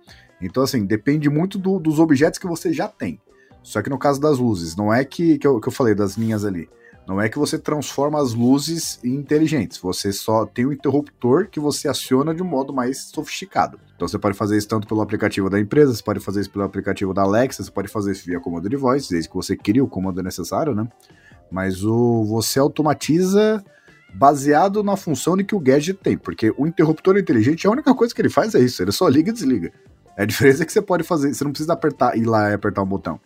Então, 0.40 0.62
assim, 0.62 0.85
depende 0.85 1.29
muito 1.29 1.59
do, 1.59 1.79
dos 1.79 1.98
objetos 1.98 2.38
que 2.38 2.46
você 2.46 2.72
já 2.72 2.88
tem. 2.88 3.20
Só 3.62 3.83
que 3.83 3.90
no 3.90 3.98
caso 3.98 4.18
das 4.18 4.38
luzes, 4.38 4.74
não 4.74 4.92
é 4.92 5.05
que, 5.05 5.38
que, 5.38 5.46
eu, 5.46 5.61
que 5.61 5.68
eu 5.68 5.72
falei 5.72 5.94
das 5.94 6.14
linhas 6.16 6.44
ali. 6.44 6.68
Não 7.11 7.20
é 7.20 7.29
que 7.29 7.40
você 7.40 7.59
transforma 7.59 8.23
as 8.23 8.35
luzes 8.35 9.01
em 9.03 9.16
inteligentes, 9.16 9.79
você 9.79 10.12
só 10.12 10.46
tem 10.46 10.64
um 10.64 10.73
interruptor 10.73 11.49
que 11.49 11.59
você 11.59 11.88
aciona 11.88 12.33
de 12.33 12.40
um 12.40 12.46
modo 12.46 12.73
mais 12.73 13.07
sofisticado. 13.07 13.81
Então 13.96 14.07
você 14.07 14.16
pode 14.16 14.37
fazer 14.37 14.57
isso 14.57 14.68
tanto 14.68 14.87
pelo 14.87 15.01
aplicativo 15.01 15.51
da 15.51 15.59
empresa, 15.59 15.92
você 15.92 16.05
pode 16.05 16.20
fazer 16.20 16.42
isso 16.42 16.51
pelo 16.53 16.64
aplicativo 16.64 17.12
da 17.12 17.23
Alexa, 17.23 17.64
você 17.64 17.70
pode 17.73 17.88
fazer 17.88 18.12
isso 18.12 18.25
via 18.25 18.38
comando 18.38 18.68
de 18.68 18.77
voz, 18.77 19.09
desde 19.09 19.29
que 19.29 19.35
você 19.35 19.57
crie 19.57 19.83
o 19.83 19.88
comando 19.88 20.23
necessário, 20.23 20.73
né? 20.73 20.87
Mas 21.51 21.85
o 21.85 22.23
você 22.27 22.61
automatiza 22.61 23.61
baseado 24.14 24.85
na 24.85 24.96
função 24.96 25.37
de 25.37 25.42
que 25.42 25.57
o 25.57 25.59
gadget 25.59 25.99
tem, 26.01 26.16
porque 26.16 26.55
o 26.57 26.64
interruptor 26.64 27.18
inteligente, 27.18 27.66
a 27.66 27.70
única 27.73 27.92
coisa 27.92 28.14
que 28.14 28.23
ele 28.23 28.31
faz 28.31 28.55
é 28.55 28.61
isso, 28.61 28.81
ele 28.81 28.92
só 28.92 29.09
liga 29.09 29.31
e 29.31 29.33
desliga. 29.33 29.73
A 30.16 30.25
diferença 30.25 30.62
é 30.62 30.66
que 30.66 30.73
você 30.73 30.81
pode 30.81 31.03
fazer, 31.03 31.35
você 31.35 31.42
não 31.42 31.51
precisa 31.51 31.73
apertar 31.73 32.16
ir 32.16 32.25
lá 32.25 32.51
e 32.51 32.55
apertar 32.55 32.85
um 32.85 32.87
botão. 32.87 33.18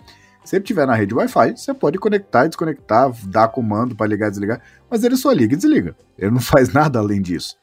Se 0.45 0.57
ele 0.57 0.65
tiver 0.65 0.87
na 0.87 0.95
rede 0.95 1.15
Wi-Fi, 1.15 1.57
você 1.57 1.73
pode 1.73 1.99
conectar, 1.99 2.47
desconectar, 2.47 3.11
dar 3.27 3.49
comando 3.49 3.97
para 3.97 4.07
ligar 4.07 4.29
e 4.29 4.31
desligar, 4.31 4.61
mas 4.91 5.03
ele 5.03 5.17
só 5.17 5.33
liga 5.33 5.55
e 5.55 5.57
desliga. 5.57 5.97
Ele 6.19 6.31
não 6.31 6.41
faz 6.43 6.73
nada 6.73 6.99
além 6.99 7.23
disso. 7.23 7.57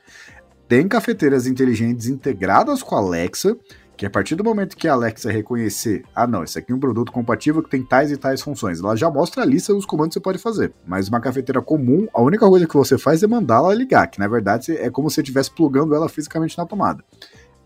Tem 0.68 0.88
cafeteiras 0.88 1.46
inteligentes 1.46 2.08
integradas 2.08 2.82
com 2.82 2.96
a 2.96 3.00
Alexa, 3.00 3.56
que 3.96 4.06
a 4.06 4.10
partir 4.10 4.34
do 4.34 4.44
momento 4.44 4.76
que 4.76 4.88
a 4.88 4.94
Alexa 4.94 5.32
reconhecer, 5.32 6.04
ah 6.16 6.26
não, 6.26 6.44
esse 6.44 6.58
aqui 6.58 6.72
é 6.72 6.76
um 6.76 6.80
produto 6.80 7.12
compatível 7.12 7.62
que 7.62 7.70
tem 7.70 7.84
tais 7.84 8.10
e 8.10 8.18
tais 8.18 8.42
funções, 8.42 8.80
ela 8.80 8.96
já 8.96 9.12
mostra 9.12 9.44
a 9.44 9.46
lista 9.46 9.74
dos 9.76 9.86
comandos 9.86 10.16
que 10.16 10.20
você 10.20 10.24
pode 10.24 10.40
fazer. 10.40 10.74
Mas 10.88 11.08
uma 11.08 11.22
cafeteira 11.22 11.62
comum, 11.62 12.08
a 12.12 12.20
única 12.20 12.48
coisa 12.48 12.66
que 12.66 12.74
você 12.74 12.98
faz 12.98 13.22
é 13.22 13.28
mandar 13.28 13.58
ela 13.58 13.76
ligar, 13.76 14.08
que 14.08 14.20
na 14.20 14.28
verdade 14.28 14.76
é 14.76 14.90
como 14.90 15.08
se 15.08 15.16
você 15.16 15.22
estivesse 15.22 15.52
plugando 15.52 15.94
ela 15.94 16.10
fisicamente 16.10 16.58
na 16.58 16.66
tomada 16.66 17.04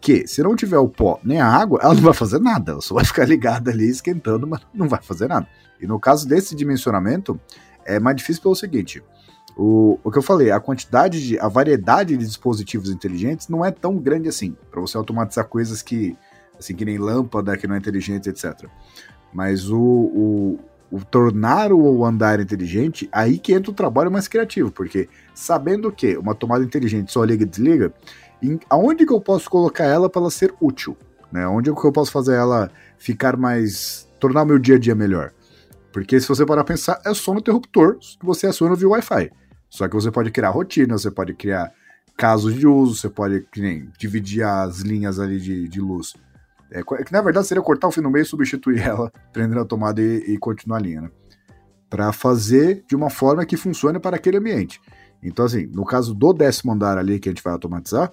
que 0.06 0.28
se 0.28 0.44
não 0.44 0.56
tiver 0.56 0.78
o 0.78 0.88
pó 0.88 1.20
nem 1.24 1.42
a 1.42 1.48
água, 1.48 1.80
ela 1.82 1.96
não 1.96 2.02
vai 2.04 2.14
fazer 2.14 2.40
nada, 2.40 2.74
ela 2.74 2.82
só 2.82 2.94
vai 2.94 3.04
ficar 3.04 3.26
ligada 3.26 3.72
ali 3.72 3.90
esquentando, 3.90 4.46
mas 4.46 4.62
não 4.72 4.88
vai 4.88 5.02
fazer 5.02 5.28
nada. 5.28 5.48
E 5.82 5.88
no 5.88 6.00
caso 6.00 6.28
desse 6.28 6.56
dimensionamento, 6.56 7.40
é 7.84 8.00
mais 8.00 8.16
difícil 8.16 8.44
pelo 8.44 8.56
seguinte: 8.56 9.04
o, 9.58 9.98
o 10.04 10.12
que 10.12 10.20
eu 10.20 10.22
falei, 10.22 10.52
a 10.52 10.60
quantidade 10.60 11.26
de. 11.26 11.40
a 11.40 11.48
variedade 11.48 12.16
de 12.16 12.24
dispositivos 12.24 12.92
inteligentes 12.92 13.48
não 13.48 13.66
é 13.66 13.72
tão 13.72 13.98
grande 13.98 14.30
assim, 14.30 14.56
para 14.70 14.80
você 14.80 14.96
automatizar 14.96 15.46
coisas 15.46 15.82
que. 15.82 16.16
assim, 16.60 16.76
que 16.76 16.86
nem 16.86 17.00
lâmpada, 17.00 17.58
que 17.58 17.66
não 17.66 17.74
é 17.74 17.80
inteligente, 17.80 18.30
etc. 18.30 18.70
Mas 19.34 19.72
o, 19.72 19.80
o, 19.80 20.60
o 20.92 21.04
tornar 21.04 21.74
o 21.74 22.06
andar 22.06 22.40
inteligente, 22.40 23.10
aí 23.12 23.40
que 23.40 23.54
entra 23.54 23.72
o 23.72 23.74
trabalho 23.74 24.12
mais 24.12 24.28
criativo, 24.28 24.72
porque 24.72 25.10
sabendo 25.34 25.92
que 25.92 26.16
uma 26.16 26.36
tomada 26.36 26.64
inteligente 26.64 27.12
só 27.12 27.24
liga 27.24 27.42
e 27.42 27.48
desliga, 27.48 27.92
em, 28.46 28.60
aonde 28.70 29.06
que 29.06 29.14
eu 29.14 29.22
posso 29.22 29.50
colocar 29.50 29.86
ela 29.86 30.10
para 30.10 30.22
ela 30.22 30.32
ser 30.32 30.54
útil? 30.62 30.98
Né? 31.32 31.48
Onde 31.48 31.74
que 31.74 31.86
eu 31.86 31.92
posso 31.92 32.12
fazer 32.12 32.36
ela 32.36 32.70
ficar 32.98 33.36
mais. 33.38 34.08
tornar 34.20 34.44
o 34.44 34.46
meu 34.46 34.60
dia 34.60 34.76
a 34.76 34.80
dia 34.80 34.96
melhor? 34.96 35.32
Porque 35.92 36.20
se 36.20 36.28
você 36.28 36.46
parar 36.46 36.62
a 36.62 36.66
pensar, 36.66 37.02
é 37.06 37.14
só 37.14 37.32
um 37.32 37.38
interruptor 37.38 37.98
que 37.98 38.26
você 38.26 38.48
aciona 38.48 38.76
via 38.76 38.90
Wi-Fi. 38.90 39.32
Só 39.70 39.88
que 39.88 39.96
você 39.96 40.12
pode 40.12 40.32
criar 40.32 40.50
rotina, 40.50 40.98
você 40.98 41.10
pode 41.10 41.34
criar 41.34 41.72
casos 42.18 42.54
de 42.54 42.68
uso, 42.68 42.96
você 42.96 43.10
pode 43.10 43.46
nem, 43.58 43.90
dividir 43.98 44.44
as 44.44 44.80
linhas 44.80 45.20
ali 45.20 45.40
de, 45.40 45.68
de 45.68 45.82
luz. 45.82 46.14
É, 46.72 46.82
que 46.84 47.12
na 47.12 47.22
verdade 47.22 47.48
seria 47.48 47.64
cortar 47.64 47.88
o 47.88 47.92
fio 47.92 48.04
no 48.04 48.10
meio, 48.10 48.26
substituir 48.26 48.80
ela, 48.84 49.12
prender 49.32 49.58
a 49.58 49.66
tomada 49.66 50.02
e, 50.02 50.34
e 50.34 50.38
continuar 50.38 50.78
a 50.78 50.82
linha, 50.82 51.02
né? 51.02 51.12
Para 51.90 52.12
fazer 52.12 52.84
de 52.88 52.96
uma 52.96 53.10
forma 53.10 53.46
que 53.46 53.56
funcione 53.56 54.00
para 54.00 54.16
aquele 54.16 54.38
ambiente. 54.38 54.82
Então, 55.22 55.46
assim, 55.46 55.66
no 55.68 55.86
caso 55.86 56.14
do 56.14 56.34
décimo 56.34 56.72
andar 56.74 56.98
ali 56.98 57.20
que 57.20 57.30
a 57.30 57.32
gente 57.32 57.44
vai 57.44 57.54
automatizar, 57.54 58.12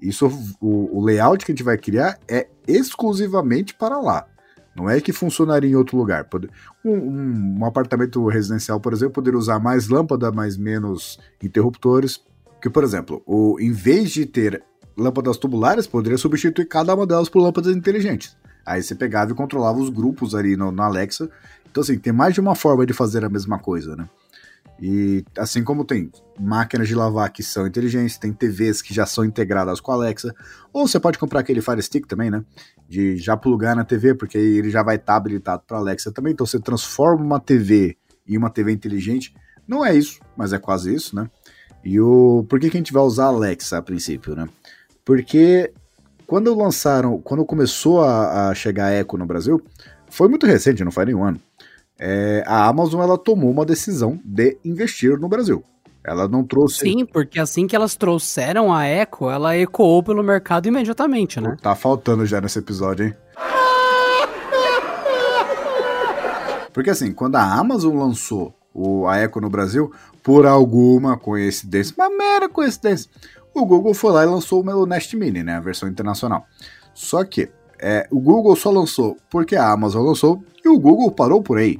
isso, 0.00 0.26
o, 0.60 0.98
o 0.98 1.04
layout 1.04 1.44
que 1.44 1.52
a 1.52 1.54
gente 1.54 1.64
vai 1.64 1.78
criar 1.78 2.18
é 2.28 2.48
exclusivamente 2.66 3.74
para 3.74 4.00
lá. 4.00 4.26
Não 4.74 4.88
é 4.88 5.00
que 5.00 5.12
funcionaria 5.12 5.70
em 5.70 5.74
outro 5.76 5.96
lugar. 5.96 6.26
Um, 6.84 6.90
um, 6.90 7.58
um, 7.60 7.64
apartamento 7.64 8.26
residencial, 8.26 8.80
por 8.80 8.92
exemplo, 8.92 9.14
poderia 9.14 9.38
usar 9.38 9.58
mais 9.58 9.88
lâmpada, 9.88 10.32
mais 10.32 10.56
menos 10.56 11.18
interruptores. 11.42 12.20
Que, 12.60 12.70
por 12.70 12.82
exemplo, 12.82 13.22
o, 13.26 13.58
em 13.60 13.70
vez 13.70 14.10
de 14.10 14.24
ter 14.24 14.62
lâmpadas 14.96 15.36
tubulares, 15.36 15.86
poderia 15.86 16.18
substituir 16.18 16.66
cada 16.66 16.94
uma 16.94 17.06
delas 17.06 17.28
por 17.28 17.42
lâmpadas 17.42 17.76
inteligentes. 17.76 18.36
Aí 18.64 18.82
você 18.82 18.94
pegava 18.94 19.32
e 19.32 19.34
controlava 19.34 19.78
os 19.78 19.90
grupos 19.90 20.34
ali 20.34 20.56
no, 20.56 20.72
no 20.72 20.82
Alexa. 20.82 21.28
Então, 21.70 21.82
assim, 21.82 21.98
tem 21.98 22.12
mais 22.12 22.34
de 22.34 22.40
uma 22.40 22.54
forma 22.54 22.86
de 22.86 22.92
fazer 22.92 23.24
a 23.24 23.28
mesma 23.28 23.58
coisa, 23.58 23.94
né? 23.94 24.08
E 24.84 25.24
assim 25.38 25.62
como 25.62 25.84
tem 25.84 26.10
máquinas 26.40 26.88
de 26.88 26.94
lavar 26.96 27.30
que 27.30 27.40
são 27.40 27.68
inteligentes, 27.68 28.18
tem 28.18 28.32
TVs 28.32 28.82
que 28.82 28.92
já 28.92 29.06
são 29.06 29.24
integradas 29.24 29.80
com 29.80 29.92
a 29.92 29.94
Alexa, 29.94 30.34
ou 30.72 30.88
você 30.88 30.98
pode 30.98 31.18
comprar 31.18 31.38
aquele 31.38 31.62
Fire 31.62 31.80
Stick 31.80 32.04
também, 32.04 32.32
né? 32.32 32.44
De 32.88 33.16
já 33.16 33.36
plugar 33.36 33.76
na 33.76 33.84
TV, 33.84 34.12
porque 34.12 34.36
ele 34.36 34.70
já 34.70 34.82
vai 34.82 34.96
estar 34.96 35.12
tá 35.12 35.16
habilitado 35.16 35.62
para 35.68 35.78
Alexa 35.78 36.10
também. 36.10 36.32
Então 36.32 36.44
você 36.44 36.58
transforma 36.58 37.22
uma 37.24 37.38
TV 37.38 37.96
em 38.26 38.36
uma 38.36 38.50
TV 38.50 38.72
inteligente. 38.72 39.32
Não 39.68 39.86
é 39.86 39.94
isso, 39.94 40.18
mas 40.36 40.52
é 40.52 40.58
quase 40.58 40.92
isso, 40.92 41.14
né? 41.14 41.30
E 41.84 42.00
o 42.00 42.44
por 42.48 42.58
que, 42.58 42.68
que 42.68 42.76
a 42.76 42.80
gente 42.80 42.92
vai 42.92 43.04
usar 43.04 43.26
a 43.26 43.28
Alexa 43.28 43.78
a 43.78 43.82
princípio, 43.82 44.34
né? 44.34 44.48
Porque 45.04 45.72
quando 46.26 46.52
lançaram, 46.56 47.20
quando 47.20 47.44
começou 47.44 48.02
a, 48.02 48.48
a 48.48 48.54
chegar 48.56 48.86
a 48.86 49.00
Echo 49.00 49.16
no 49.16 49.26
Brasil, 49.26 49.62
foi 50.10 50.26
muito 50.26 50.44
recente, 50.44 50.82
não 50.82 50.90
faz 50.90 51.06
nenhum 51.06 51.22
ano 51.22 51.40
é, 52.04 52.42
a 52.48 52.66
Amazon 52.66 53.00
ela 53.00 53.16
tomou 53.16 53.48
uma 53.48 53.64
decisão 53.64 54.18
de 54.24 54.58
investir 54.64 55.16
no 55.20 55.28
Brasil. 55.28 55.62
Ela 56.02 56.26
não 56.26 56.42
trouxe. 56.42 56.80
Sim, 56.80 57.06
porque 57.06 57.38
assim 57.38 57.68
que 57.68 57.76
elas 57.76 57.94
trouxeram 57.94 58.74
a 58.74 58.88
Echo, 58.88 59.30
ela 59.30 59.56
ecoou 59.56 60.02
pelo 60.02 60.20
mercado 60.20 60.66
imediatamente, 60.66 61.40
né? 61.40 61.56
Tá 61.62 61.76
faltando 61.76 62.26
já 62.26 62.40
nesse 62.40 62.58
episódio, 62.58 63.06
hein? 63.06 63.14
Porque 66.72 66.90
assim, 66.90 67.12
quando 67.12 67.36
a 67.36 67.54
Amazon 67.54 67.96
lançou 67.96 68.52
o, 68.74 69.06
a 69.06 69.22
Echo 69.22 69.40
no 69.40 69.48
Brasil, 69.48 69.92
por 70.24 70.44
alguma 70.44 71.16
coincidência, 71.16 71.94
uma 71.96 72.10
mera 72.10 72.48
coincidência, 72.48 73.08
o 73.54 73.64
Google 73.64 73.94
foi 73.94 74.10
lá 74.10 74.24
e 74.24 74.26
lançou 74.26 74.66
o 74.66 74.86
Nest 74.86 75.16
Mini, 75.16 75.44
né? 75.44 75.54
A 75.54 75.60
versão 75.60 75.88
internacional. 75.88 76.46
Só 76.92 77.22
que 77.22 77.48
é, 77.78 78.08
o 78.10 78.18
Google 78.18 78.56
só 78.56 78.72
lançou 78.72 79.16
porque 79.30 79.54
a 79.54 79.70
Amazon 79.70 80.04
lançou 80.04 80.42
e 80.64 80.68
o 80.68 80.80
Google 80.80 81.12
parou 81.12 81.40
por 81.40 81.58
aí. 81.58 81.78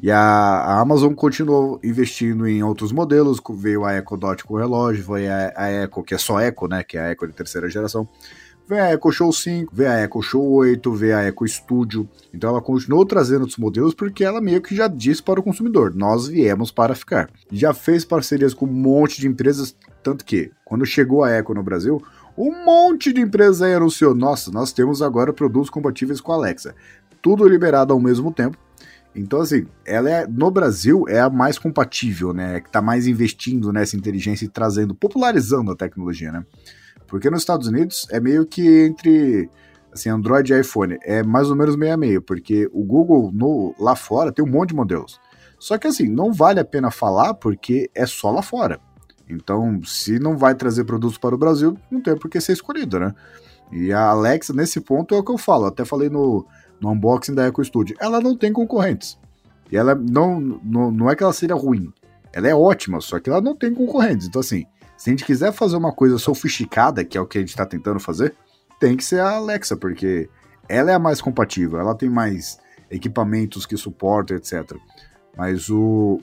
E 0.00 0.10
a, 0.10 0.18
a, 0.18 0.80
Amazon 0.80 1.14
continuou 1.14 1.80
investindo 1.82 2.46
em 2.46 2.62
outros 2.62 2.92
modelos, 2.92 3.40
veio 3.54 3.84
a 3.84 3.96
Echo 3.96 4.16
Dot 4.16 4.44
com 4.44 4.56
relógio, 4.56 5.04
veio 5.14 5.32
a, 5.32 5.52
a 5.56 5.72
Echo, 5.84 6.02
que 6.02 6.14
é 6.14 6.18
só 6.18 6.40
Echo, 6.40 6.68
né, 6.68 6.82
que 6.82 6.98
é 6.98 7.00
a 7.00 7.12
Echo 7.12 7.26
de 7.26 7.32
terceira 7.32 7.68
geração, 7.70 8.06
veio 8.68 8.82
a 8.82 8.92
Echo 8.92 9.10
Show 9.10 9.32
5, 9.32 9.74
veio 9.74 9.90
a 9.90 10.02
Echo 10.02 10.20
Show 10.20 10.44
8, 10.52 10.92
veio 10.92 11.16
a 11.16 11.24
Echo 11.24 11.48
Studio. 11.48 12.06
Então 12.32 12.50
ela 12.50 12.60
continuou 12.60 13.06
trazendo 13.06 13.40
outros 13.40 13.58
modelos 13.58 13.94
porque 13.94 14.22
ela 14.22 14.38
meio 14.38 14.60
que 14.60 14.76
já 14.76 14.86
disse 14.86 15.22
para 15.22 15.40
o 15.40 15.42
consumidor, 15.42 15.94
nós 15.94 16.28
viemos 16.28 16.70
para 16.70 16.94
ficar. 16.94 17.30
Já 17.50 17.72
fez 17.72 18.04
parcerias 18.04 18.52
com 18.52 18.66
um 18.66 18.72
monte 18.72 19.18
de 19.18 19.26
empresas, 19.26 19.74
tanto 20.02 20.26
que 20.26 20.50
quando 20.62 20.84
chegou 20.84 21.24
a 21.24 21.30
Echo 21.30 21.54
no 21.54 21.62
Brasil, 21.62 22.02
um 22.36 22.66
monte 22.66 23.14
de 23.14 23.22
empresas 23.22 23.62
aí 23.62 23.72
anunciou, 23.72 24.14
nossa, 24.14 24.50
nós 24.50 24.74
temos 24.74 25.00
agora 25.00 25.32
produtos 25.32 25.70
compatíveis 25.70 26.20
com 26.20 26.32
a 26.32 26.34
Alexa. 26.34 26.74
Tudo 27.22 27.48
liberado 27.48 27.94
ao 27.94 27.98
mesmo 27.98 28.30
tempo 28.30 28.58
então, 29.16 29.40
assim, 29.40 29.66
ela 29.84 30.10
é, 30.10 30.26
no 30.26 30.50
Brasil 30.50 31.06
é 31.08 31.20
a 31.20 31.30
mais 31.30 31.58
compatível, 31.58 32.34
né? 32.34 32.60
Que 32.60 32.70
tá 32.70 32.82
mais 32.82 33.06
investindo 33.06 33.72
nessa 33.72 33.96
inteligência 33.96 34.44
e 34.44 34.48
trazendo, 34.48 34.94
popularizando 34.94 35.72
a 35.72 35.76
tecnologia, 35.76 36.30
né? 36.30 36.44
Porque 37.06 37.30
nos 37.30 37.40
Estados 37.40 37.66
Unidos 37.66 38.06
é 38.10 38.20
meio 38.20 38.44
que 38.44 38.84
entre 38.84 39.48
assim, 39.90 40.10
Android 40.10 40.52
e 40.52 40.60
iPhone, 40.60 40.98
é 41.02 41.22
mais 41.22 41.48
ou 41.48 41.56
menos 41.56 41.74
meio 41.76 41.94
a 41.94 41.96
meio, 41.96 42.20
porque 42.20 42.68
o 42.70 42.84
Google 42.84 43.32
no, 43.32 43.74
lá 43.78 43.96
fora 43.96 44.30
tem 44.30 44.44
um 44.44 44.50
monte 44.50 44.70
de 44.70 44.74
modelos. 44.74 45.18
Só 45.58 45.78
que 45.78 45.86
assim, 45.86 46.06
não 46.06 46.30
vale 46.30 46.60
a 46.60 46.64
pena 46.64 46.90
falar 46.90 47.32
porque 47.32 47.90
é 47.94 48.04
só 48.04 48.30
lá 48.30 48.42
fora. 48.42 48.78
Então, 49.26 49.82
se 49.82 50.18
não 50.18 50.36
vai 50.36 50.54
trazer 50.54 50.84
produtos 50.84 51.16
para 51.16 51.34
o 51.34 51.38
Brasil, 51.38 51.76
não 51.90 52.02
tem 52.02 52.14
por 52.16 52.30
que 52.30 52.38
ser 52.38 52.52
escolhido, 52.52 53.00
né? 53.00 53.14
E 53.72 53.92
a 53.92 54.10
Alexa, 54.10 54.52
nesse 54.52 54.80
ponto, 54.80 55.14
é 55.14 55.18
o 55.18 55.24
que 55.24 55.32
eu 55.32 55.38
falo. 55.38 55.64
Até 55.64 55.84
falei 55.84 56.10
no, 56.10 56.46
no 56.80 56.90
unboxing 56.90 57.34
da 57.34 57.46
Echo 57.48 57.64
Studio. 57.64 57.96
Ela 58.00 58.20
não 58.20 58.36
tem 58.36 58.52
concorrentes. 58.52 59.18
E 59.70 59.76
ela 59.76 59.94
não, 59.94 60.40
não, 60.40 60.90
não 60.90 61.10
é 61.10 61.16
que 61.16 61.22
ela 61.22 61.32
seja 61.32 61.54
ruim. 61.54 61.92
Ela 62.32 62.48
é 62.48 62.54
ótima, 62.54 63.00
só 63.00 63.18
que 63.18 63.30
ela 63.30 63.40
não 63.40 63.54
tem 63.54 63.74
concorrentes. 63.74 64.26
Então, 64.26 64.40
assim, 64.40 64.66
se 64.96 65.10
a 65.10 65.12
gente 65.12 65.24
quiser 65.24 65.52
fazer 65.52 65.76
uma 65.76 65.92
coisa 65.92 66.18
sofisticada, 66.18 67.04
que 67.04 67.18
é 67.18 67.20
o 67.20 67.26
que 67.26 67.38
a 67.38 67.40
gente 67.40 67.50
está 67.50 67.66
tentando 67.66 67.98
fazer, 67.98 68.34
tem 68.78 68.96
que 68.96 69.04
ser 69.04 69.20
a 69.20 69.36
Alexa, 69.36 69.76
porque 69.76 70.28
ela 70.68 70.90
é 70.90 70.94
a 70.94 70.98
mais 70.98 71.20
compatível, 71.20 71.78
ela 71.78 71.94
tem 71.94 72.08
mais 72.08 72.58
equipamentos 72.90 73.66
que 73.66 73.76
suportam, 73.76 74.36
etc. 74.36 74.76
Mas 75.36 75.68
o. 75.68 76.20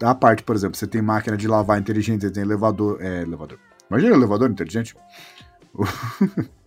A 0.00 0.14
parte, 0.14 0.44
por 0.44 0.54
exemplo, 0.54 0.76
você 0.76 0.86
tem 0.86 1.02
máquina 1.02 1.36
de 1.36 1.48
lavar 1.48 1.78
inteligente, 1.78 2.22
você 2.22 2.30
tem 2.30 2.42
elevador. 2.42 2.98
É, 3.02 3.22
elevador. 3.22 3.58
Imagina 3.90 4.14
elevador 4.14 4.50
inteligente. 4.50 4.94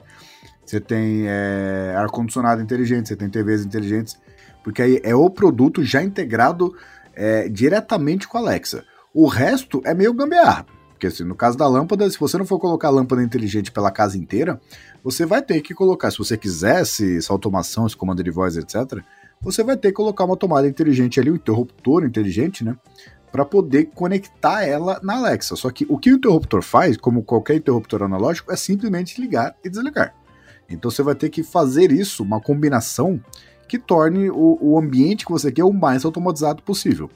você 0.71 0.79
tem 0.79 1.27
é, 1.27 1.93
ar-condicionado 1.97 2.61
inteligente, 2.61 3.09
você 3.09 3.15
tem 3.15 3.29
TVs 3.29 3.65
inteligentes, 3.65 4.17
porque 4.63 4.81
aí 4.81 5.01
é 5.03 5.13
o 5.13 5.29
produto 5.29 5.83
já 5.83 6.01
integrado 6.01 6.73
é, 7.13 7.49
diretamente 7.49 8.27
com 8.27 8.37
a 8.37 8.41
Alexa. 8.41 8.85
O 9.13 9.27
resto 9.27 9.81
é 9.83 9.93
meio 9.93 10.13
gambiarra. 10.13 10.65
Porque 10.91 11.07
assim, 11.07 11.23
no 11.23 11.35
caso 11.35 11.57
da 11.57 11.67
lâmpada, 11.67 12.09
se 12.09 12.17
você 12.17 12.37
não 12.37 12.45
for 12.45 12.59
colocar 12.59 12.87
a 12.87 12.91
lâmpada 12.91 13.21
inteligente 13.21 13.71
pela 13.71 13.91
casa 13.91 14.17
inteira, 14.17 14.61
você 15.03 15.25
vai 15.25 15.41
ter 15.41 15.59
que 15.61 15.73
colocar, 15.73 16.09
se 16.09 16.19
você 16.19 16.37
quisesse 16.37 17.17
essa 17.17 17.33
automação, 17.33 17.85
esse 17.85 17.97
comando 17.97 18.23
de 18.23 18.31
voz, 18.31 18.55
etc., 18.55 19.03
você 19.41 19.63
vai 19.63 19.75
ter 19.75 19.89
que 19.89 19.95
colocar 19.95 20.23
uma 20.23 20.37
tomada 20.37 20.67
inteligente 20.67 21.19
ali, 21.19 21.31
um 21.31 21.35
interruptor 21.35 22.05
inteligente, 22.05 22.63
né? 22.63 22.77
Para 23.31 23.43
poder 23.43 23.89
conectar 23.95 24.63
ela 24.63 24.99
na 25.01 25.17
Alexa. 25.17 25.55
Só 25.55 25.71
que 25.71 25.85
o 25.89 25.97
que 25.97 26.11
o 26.11 26.17
interruptor 26.17 26.61
faz, 26.61 26.95
como 26.95 27.23
qualquer 27.23 27.55
interruptor 27.55 28.03
analógico, 28.03 28.51
é 28.53 28.55
simplesmente 28.55 29.19
ligar 29.19 29.55
e 29.63 29.69
desligar. 29.69 30.13
Então 30.73 30.89
você 30.89 31.03
vai 31.03 31.15
ter 31.15 31.29
que 31.29 31.43
fazer 31.43 31.91
isso, 31.91 32.23
uma 32.23 32.39
combinação 32.39 33.19
que 33.67 33.79
torne 33.79 34.29
o, 34.29 34.57
o 34.59 34.77
ambiente 34.77 35.25
que 35.25 35.31
você 35.31 35.51
quer 35.51 35.63
o 35.63 35.73
mais 35.73 36.03
automatizado 36.03 36.61
possível. 36.63 37.09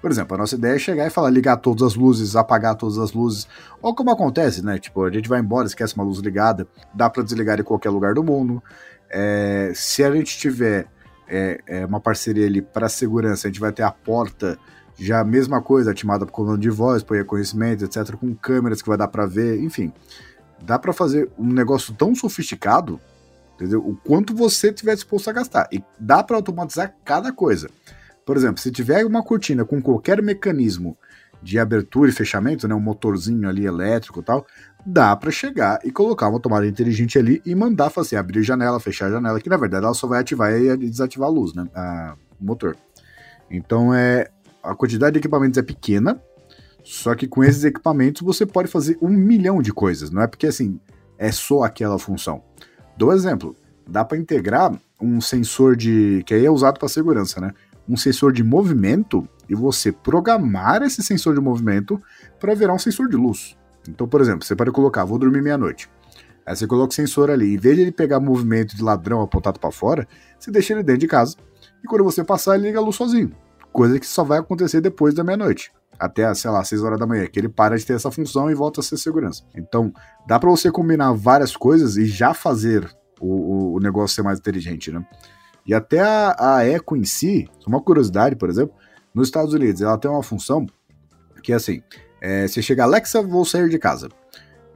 Por 0.00 0.10
exemplo, 0.10 0.34
a 0.34 0.38
nossa 0.38 0.56
ideia 0.56 0.74
é 0.74 0.78
chegar 0.78 1.06
e 1.06 1.10
falar, 1.10 1.30
ligar 1.30 1.56
todas 1.58 1.82
as 1.82 1.94
luzes, 1.94 2.34
apagar 2.34 2.74
todas 2.74 2.98
as 2.98 3.12
luzes. 3.12 3.46
Ou 3.80 3.94
como 3.94 4.10
acontece, 4.10 4.64
né? 4.64 4.78
Tipo, 4.78 5.04
a 5.04 5.12
gente 5.12 5.28
vai 5.28 5.38
embora, 5.40 5.66
esquece 5.66 5.94
uma 5.94 6.04
luz 6.04 6.18
ligada, 6.18 6.66
dá 6.92 7.08
para 7.08 7.22
desligar 7.22 7.60
em 7.60 7.62
qualquer 7.62 7.90
lugar 7.90 8.14
do 8.14 8.24
mundo. 8.24 8.60
É, 9.08 9.70
se 9.74 10.02
a 10.02 10.10
gente 10.10 10.36
tiver 10.36 10.88
é, 11.32 11.58
é 11.66 11.86
uma 11.86 11.98
parceria 11.98 12.46
ali 12.46 12.60
para 12.60 12.88
segurança. 12.90 13.48
A 13.48 13.50
gente 13.50 13.60
vai 13.60 13.72
ter 13.72 13.82
a 13.82 13.90
porta 13.90 14.58
já 14.98 15.20
a 15.20 15.24
mesma 15.24 15.62
coisa, 15.62 15.90
ativada 15.90 16.26
por 16.26 16.32
comando 16.32 16.60
de 16.60 16.68
voz, 16.68 17.02
por 17.02 17.16
reconhecimento, 17.16 17.84
etc, 17.84 18.14
com 18.14 18.34
câmeras 18.34 18.82
que 18.82 18.88
vai 18.88 18.98
dar 18.98 19.08
para 19.08 19.24
ver, 19.24 19.58
enfim. 19.60 19.92
Dá 20.64 20.78
para 20.78 20.92
fazer 20.92 21.30
um 21.38 21.52
negócio 21.52 21.94
tão 21.94 22.14
sofisticado, 22.14 23.00
entendeu? 23.54 23.80
O 23.80 23.96
quanto 23.96 24.34
você 24.34 24.72
tiver 24.72 24.94
disposto 24.94 25.28
a 25.28 25.32
gastar. 25.32 25.68
E 25.72 25.82
dá 25.98 26.22
para 26.22 26.36
automatizar 26.36 26.94
cada 27.04 27.32
coisa. 27.32 27.68
Por 28.24 28.36
exemplo, 28.36 28.60
se 28.60 28.70
tiver 28.70 29.04
uma 29.04 29.22
cortina 29.22 29.64
com 29.64 29.82
qualquer 29.82 30.22
mecanismo 30.22 30.96
de 31.42 31.58
abertura 31.58 32.08
e 32.08 32.12
fechamento, 32.12 32.68
né, 32.68 32.74
um 32.74 32.80
motorzinho 32.80 33.48
ali 33.48 33.66
elétrico 33.66 34.20
e 34.20 34.22
tal, 34.22 34.46
dá 34.86 35.14
para 35.16 35.30
chegar 35.30 35.80
e 35.84 35.90
colocar 35.90 36.28
uma 36.28 36.38
tomada 36.38 36.66
inteligente 36.66 37.18
ali 37.18 37.42
e 37.44 37.54
mandar 37.54 37.90
fazer 37.90 38.16
abrir 38.16 38.40
a 38.40 38.42
janela, 38.42 38.78
fechar 38.78 39.06
a 39.06 39.10
janela, 39.10 39.40
que 39.40 39.48
na 39.48 39.56
verdade 39.56 39.84
ela 39.84 39.94
só 39.94 40.06
vai 40.06 40.20
ativar 40.20 40.52
e 40.52 40.76
desativar 40.76 41.28
a 41.28 41.32
luz, 41.32 41.52
né, 41.52 41.66
a, 41.74 42.14
o 42.40 42.44
motor. 42.44 42.76
Então 43.50 43.92
é 43.92 44.28
a 44.62 44.74
quantidade 44.74 45.14
de 45.14 45.18
equipamentos 45.18 45.58
é 45.58 45.62
pequena, 45.62 46.22
só 46.82 47.14
que 47.14 47.26
com 47.26 47.44
esses 47.44 47.64
equipamentos 47.64 48.22
você 48.22 48.44
pode 48.44 48.68
fazer 48.68 48.98
um 49.00 49.08
milhão 49.08 49.62
de 49.62 49.72
coisas. 49.72 50.10
Não 50.10 50.22
é 50.22 50.26
porque 50.26 50.46
assim 50.46 50.80
é 51.18 51.30
só 51.30 51.62
aquela 51.62 51.98
função. 51.98 52.42
Dou 52.96 53.12
exemplo, 53.12 53.54
dá 53.86 54.04
para 54.04 54.18
integrar 54.18 54.72
um 55.00 55.20
sensor 55.20 55.76
de 55.76 56.22
que 56.26 56.34
aí 56.34 56.44
é 56.44 56.50
usado 56.50 56.78
para 56.78 56.88
segurança, 56.88 57.40
né? 57.40 57.52
Um 57.88 57.96
sensor 57.96 58.32
de 58.32 58.42
movimento 58.42 59.28
e 59.48 59.54
você 59.54 59.92
programar 59.92 60.82
esse 60.82 61.02
sensor 61.02 61.34
de 61.34 61.40
movimento 61.40 62.00
para 62.38 62.54
virar 62.54 62.74
um 62.74 62.78
sensor 62.78 63.08
de 63.08 63.16
luz. 63.16 63.56
Então, 63.88 64.06
por 64.06 64.20
exemplo, 64.20 64.44
você 64.44 64.54
pode 64.54 64.70
colocar, 64.70 65.04
vou 65.04 65.18
dormir 65.18 65.42
meia-noite. 65.42 65.90
Aí 66.46 66.56
você 66.56 66.66
coloca 66.66 66.92
o 66.92 66.94
sensor 66.94 67.30
ali, 67.30 67.54
em 67.54 67.56
vez 67.56 67.76
de 67.76 67.82
ele 67.82 67.92
pegar 67.92 68.18
movimento 68.18 68.76
de 68.76 68.82
ladrão 68.82 69.20
apontado 69.20 69.60
para 69.60 69.70
fora, 69.70 70.06
você 70.38 70.50
deixa 70.50 70.72
ele 70.72 70.82
dentro 70.82 71.00
de 71.00 71.08
casa. 71.08 71.36
E 71.82 71.86
quando 71.86 72.04
você 72.04 72.24
passar, 72.24 72.56
ele 72.56 72.66
liga 72.66 72.78
a 72.78 72.82
luz 72.82 72.96
sozinho. 72.96 73.32
Coisa 73.72 73.98
que 73.98 74.06
só 74.06 74.24
vai 74.24 74.38
acontecer 74.38 74.80
depois 74.80 75.14
da 75.14 75.24
meia-noite. 75.24 75.72
Até, 76.02 76.34
sei 76.34 76.50
lá, 76.50 76.64
6 76.64 76.82
horas 76.82 76.98
da 76.98 77.06
manhã, 77.06 77.26
que 77.28 77.38
ele 77.38 77.48
para 77.48 77.78
de 77.78 77.86
ter 77.86 77.92
essa 77.92 78.10
função 78.10 78.50
e 78.50 78.54
volta 78.54 78.80
a 78.80 78.82
ser 78.82 78.96
segurança. 78.96 79.44
Então, 79.54 79.92
dá 80.26 80.36
para 80.36 80.50
você 80.50 80.68
combinar 80.68 81.12
várias 81.12 81.56
coisas 81.56 81.96
e 81.96 82.06
já 82.06 82.34
fazer 82.34 82.90
o, 83.20 83.76
o, 83.76 83.78
negócio 83.78 84.16
ser 84.16 84.22
mais 84.22 84.40
inteligente, 84.40 84.90
né? 84.90 85.06
E 85.64 85.72
até 85.72 86.00
a, 86.00 86.56
a 86.56 86.66
Echo 86.66 86.96
em 86.96 87.04
si, 87.04 87.48
uma 87.64 87.80
curiosidade, 87.80 88.34
por 88.34 88.50
exemplo, 88.50 88.74
nos 89.14 89.28
Estados 89.28 89.54
Unidos, 89.54 89.80
ela 89.80 89.96
tem 89.96 90.10
uma 90.10 90.24
função 90.24 90.66
que 91.40 91.52
é 91.52 91.54
assim: 91.54 91.80
é, 92.20 92.48
você 92.48 92.60
chega, 92.60 92.82
Alexa, 92.82 93.22
vou 93.22 93.44
sair 93.44 93.68
de 93.68 93.78
casa. 93.78 94.08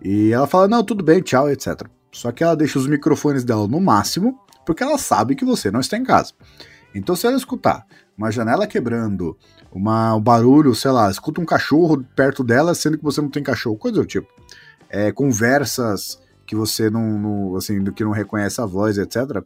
E 0.01 0.33
ela 0.33 0.47
fala, 0.47 0.69
não, 0.69 0.85
tudo 0.85 1.03
bem, 1.03 1.21
tchau, 1.21 1.51
etc. 1.51 1.89
Só 2.13 2.31
que 2.31 2.45
ela 2.45 2.55
deixa 2.55 2.79
os 2.79 2.87
microfones 2.87 3.43
dela 3.43 3.67
no 3.67 3.81
máximo, 3.81 4.39
porque 4.65 4.85
ela 4.85 4.97
sabe 4.97 5.35
que 5.35 5.45
você 5.45 5.73
não 5.73 5.81
está 5.81 5.97
em 5.97 6.05
casa. 6.05 6.33
Então, 6.95 7.17
se 7.17 7.27
ela 7.27 7.37
escutar 7.37 7.85
uma 8.17 8.31
janela 8.31 8.67
quebrando, 8.67 9.37
uma, 9.71 10.15
um 10.15 10.21
barulho, 10.21 10.75
sei 10.75 10.91
lá, 10.91 11.11
escuta 11.11 11.41
um 11.41 11.45
cachorro 11.45 12.03
perto 12.17 12.43
dela, 12.43 12.75
sendo 12.75 12.97
que 12.97 13.05
você 13.05 13.21
não 13.21 13.29
tem 13.29 13.43
cachorro, 13.43 13.77
coisa 13.77 14.01
do 14.01 14.07
tipo. 14.07 14.29
É, 14.89 15.13
conversas 15.13 16.19
que 16.47 16.57
você 16.57 16.89
não, 16.89 17.19
não, 17.19 17.57
assim, 17.57 17.85
que 17.93 18.05
não 18.05 18.13
reconhece 18.13 18.61
a 18.61 18.67
voz, 18.67 18.97
etc. 18.97 19.45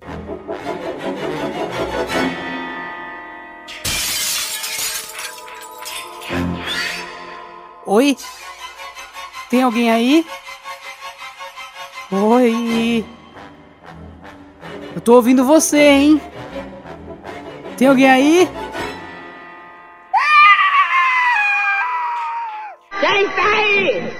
Oi? 7.86 8.16
Tem 9.48 9.62
alguém 9.62 9.90
aí? 9.90 10.24
Oi? 12.12 13.04
Eu 14.94 15.00
tô 15.00 15.14
ouvindo 15.14 15.44
você, 15.44 15.78
hein? 15.78 16.20
Tem 17.80 17.88
alguém 17.88 18.10
aí? 18.10 18.48
Quem 23.00 23.28
tá 23.30 23.52
aí? 23.56 24.12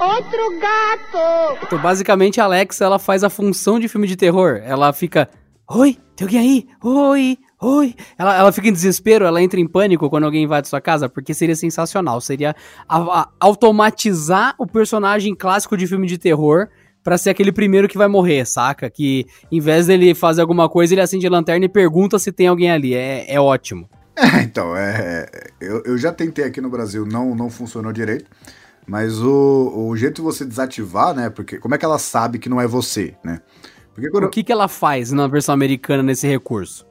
Outro 0.00 0.58
gato! 0.58 1.58
Então, 1.62 1.78
basicamente, 1.78 2.40
a 2.40 2.44
Alexa, 2.44 2.86
ela 2.86 2.98
faz 2.98 3.22
a 3.22 3.28
função 3.28 3.78
de 3.78 3.86
filme 3.86 4.06
de 4.06 4.16
terror. 4.16 4.62
Ela 4.64 4.94
fica... 4.94 5.28
Oi, 5.70 5.98
tem 6.16 6.24
alguém 6.24 6.40
aí? 6.40 6.66
Oi, 6.82 7.38
oi. 7.60 7.94
Ela, 8.16 8.34
ela 8.38 8.50
fica 8.50 8.68
em 8.68 8.72
desespero, 8.72 9.26
ela 9.26 9.42
entra 9.42 9.60
em 9.60 9.68
pânico 9.68 10.08
quando 10.08 10.24
alguém 10.24 10.44
invade 10.44 10.68
sua 10.68 10.80
casa, 10.80 11.06
porque 11.06 11.34
seria 11.34 11.54
sensacional. 11.54 12.18
Seria 12.18 12.56
a, 12.88 12.96
a, 12.96 13.28
automatizar 13.38 14.54
o 14.56 14.66
personagem 14.66 15.34
clássico 15.34 15.76
de 15.76 15.86
filme 15.86 16.06
de 16.06 16.16
terror 16.16 16.70
para 17.08 17.16
ser 17.16 17.30
aquele 17.30 17.50
primeiro 17.50 17.88
que 17.88 17.96
vai 17.96 18.06
morrer, 18.06 18.44
saca? 18.44 18.90
Que 18.90 19.24
em 19.50 19.60
vez 19.60 19.86
dele 19.86 20.14
fazer 20.14 20.42
alguma 20.42 20.68
coisa, 20.68 20.92
ele 20.92 21.00
acende 21.00 21.26
a 21.26 21.30
lanterna 21.30 21.64
e 21.64 21.68
pergunta 21.68 22.18
se 22.18 22.30
tem 22.30 22.46
alguém 22.46 22.70
ali. 22.70 22.92
É, 22.92 23.24
é 23.32 23.40
ótimo. 23.40 23.88
É, 24.14 24.42
então, 24.42 24.76
é, 24.76 25.26
eu, 25.58 25.82
eu 25.86 25.96
já 25.96 26.12
tentei 26.12 26.44
aqui 26.44 26.60
no 26.60 26.68
Brasil, 26.68 27.06
não, 27.06 27.34
não 27.34 27.48
funcionou 27.48 27.94
direito. 27.94 28.30
Mas 28.86 29.18
o, 29.22 29.88
o 29.88 29.96
jeito 29.96 30.16
de 30.16 30.20
você 30.20 30.44
desativar, 30.44 31.14
né? 31.14 31.30
Porque 31.30 31.56
como 31.56 31.74
é 31.74 31.78
que 31.78 31.84
ela 31.86 31.98
sabe 31.98 32.38
que 32.38 32.50
não 32.50 32.60
é 32.60 32.66
você, 32.66 33.14
né? 33.24 33.40
Porque 33.94 34.10
quando... 34.10 34.24
O 34.24 34.28
que, 34.28 34.44
que 34.44 34.52
ela 34.52 34.68
faz 34.68 35.10
na 35.10 35.26
versão 35.26 35.54
americana 35.54 36.02
nesse 36.02 36.28
recurso? 36.28 36.86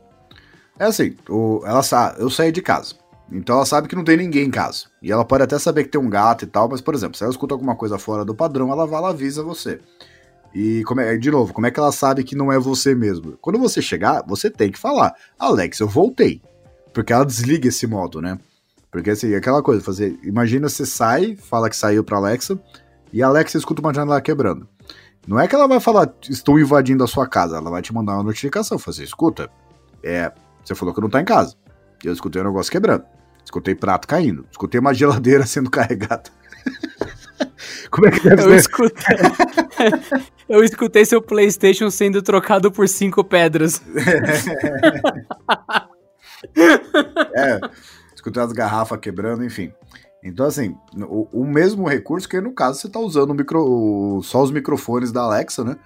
É 0.79 0.85
assim, 0.85 1.15
o, 1.29 1.61
ela 1.63 1.83
sabe, 1.83 2.19
eu 2.19 2.31
saí 2.31 2.51
de 2.51 2.63
casa. 2.63 2.95
Então 3.31 3.55
ela 3.55 3.65
sabe 3.65 3.87
que 3.87 3.95
não 3.95 4.03
tem 4.03 4.17
ninguém 4.17 4.45
em 4.45 4.51
casa. 4.51 4.85
E 5.01 5.11
ela 5.11 5.25
pode 5.25 5.43
até 5.43 5.59
saber 5.59 5.83
que 5.83 5.89
tem 5.89 5.99
um 5.99 6.09
gato 6.09 6.43
e 6.43 6.47
tal, 6.47 6.69
mas, 6.69 6.81
por 6.81 6.95
exemplo, 6.95 7.17
se 7.17 7.23
ela 7.23 7.31
escuta 7.31 7.53
alguma 7.53 7.75
coisa 7.75 7.97
fora 7.97 8.23
do 8.23 8.33
padrão, 8.33 8.71
ela 8.71 8.85
vai, 8.85 8.99
ela 8.99 9.09
avisa 9.09 9.43
você. 9.43 9.79
E 10.55 10.83
é, 10.99 11.17
de 11.17 11.29
novo, 11.29 11.53
como 11.53 11.67
é 11.67 11.71
que 11.71 11.79
ela 11.79 11.91
sabe 11.91 12.23
que 12.23 12.35
não 12.35 12.51
é 12.51 12.57
você 12.57 12.95
mesmo? 12.95 13.37
Quando 13.41 13.59
você 13.59 13.81
chegar, 13.81 14.23
você 14.25 14.49
tem 14.49 14.71
que 14.71 14.79
falar, 14.79 15.13
Alex, 15.37 15.79
eu 15.79 15.87
voltei. 15.87 16.41
Porque 16.93 17.13
ela 17.13 17.25
desliga 17.25 17.67
esse 17.67 17.85
modo, 17.85 18.21
né? 18.21 18.39
Porque 18.89 19.11
assim, 19.11 19.35
aquela 19.35 19.61
coisa, 19.61 19.83
fazer. 19.83 20.17
Imagina 20.23 20.69
você 20.69 20.85
sai, 20.85 21.35
fala 21.35 21.69
que 21.69 21.75
saiu 21.75 22.03
pra 22.03 22.17
Alexa, 22.17 22.57
e 23.11 23.21
a 23.21 23.27
Alexa 23.27 23.57
escuta 23.57 23.81
uma 23.81 23.93
janela 23.93 24.21
quebrando. 24.21 24.67
Não 25.27 25.39
é 25.39 25.47
que 25.47 25.53
ela 25.53 25.67
vai 25.67 25.79
falar, 25.81 26.11
estou 26.29 26.57
invadindo 26.57 27.03
a 27.03 27.07
sua 27.07 27.27
casa, 27.27 27.57
ela 27.57 27.69
vai 27.69 27.81
te 27.81 27.93
mandar 27.93 28.13
uma 28.13 28.23
notificação, 28.23 28.79
fazer, 28.79 29.03
escuta, 29.03 29.51
é, 30.01 30.31
você 30.63 30.73
falou 30.73 30.93
que 30.93 31.01
não 31.01 31.09
tá 31.09 31.21
em 31.21 31.25
casa. 31.25 31.55
Eu 32.03 32.13
escutei 32.13 32.41
um 32.41 32.45
negócio 32.45 32.71
quebrando. 32.71 33.05
Escutei 33.43 33.75
prato 33.75 34.07
caindo. 34.07 34.45
Escutei 34.51 34.79
uma 34.79 34.93
geladeira 34.93 35.45
sendo 35.47 35.69
carregada. 35.69 36.29
Como 37.89 38.07
é 38.07 38.11
que 38.11 38.19
deve 38.21 38.41
eu 38.43 38.49
ser? 38.49 38.55
Escutei, 38.55 39.17
eu 40.49 40.63
escutei 40.63 41.05
seu 41.05 41.21
PlayStation 41.21 41.89
sendo 41.89 42.21
trocado 42.21 42.71
por 42.71 42.87
cinco 42.89 43.23
pedras. 43.23 43.81
é, 47.35 47.59
escutei 48.13 48.43
as 48.43 48.51
garrafas 48.51 48.99
quebrando, 48.99 49.45
enfim. 49.45 49.71
Então, 50.23 50.45
assim, 50.45 50.75
o, 50.95 51.41
o, 51.41 51.45
mesmo 51.45 51.87
recurso 51.87 52.27
que 52.27 52.41
no 52.41 52.51
caso 52.53 52.79
você 52.79 52.87
está 52.87 52.99
usando 52.99 53.33
micro, 53.33 53.61
o, 53.61 54.21
só 54.23 54.43
os 54.43 54.51
microfones 54.51 55.11
da 55.11 55.21
Alexa, 55.21 55.63
né? 55.63 55.77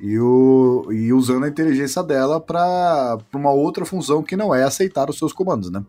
E, 0.00 0.18
o, 0.18 0.86
e 0.90 1.12
usando 1.12 1.44
a 1.44 1.48
inteligência 1.48 2.02
dela 2.02 2.40
para 2.40 3.18
uma 3.34 3.50
outra 3.50 3.84
função 3.84 4.22
que 4.22 4.34
não 4.34 4.54
é 4.54 4.62
aceitar 4.62 5.10
os 5.10 5.18
seus 5.18 5.32
comandos, 5.32 5.70
né? 5.70 5.84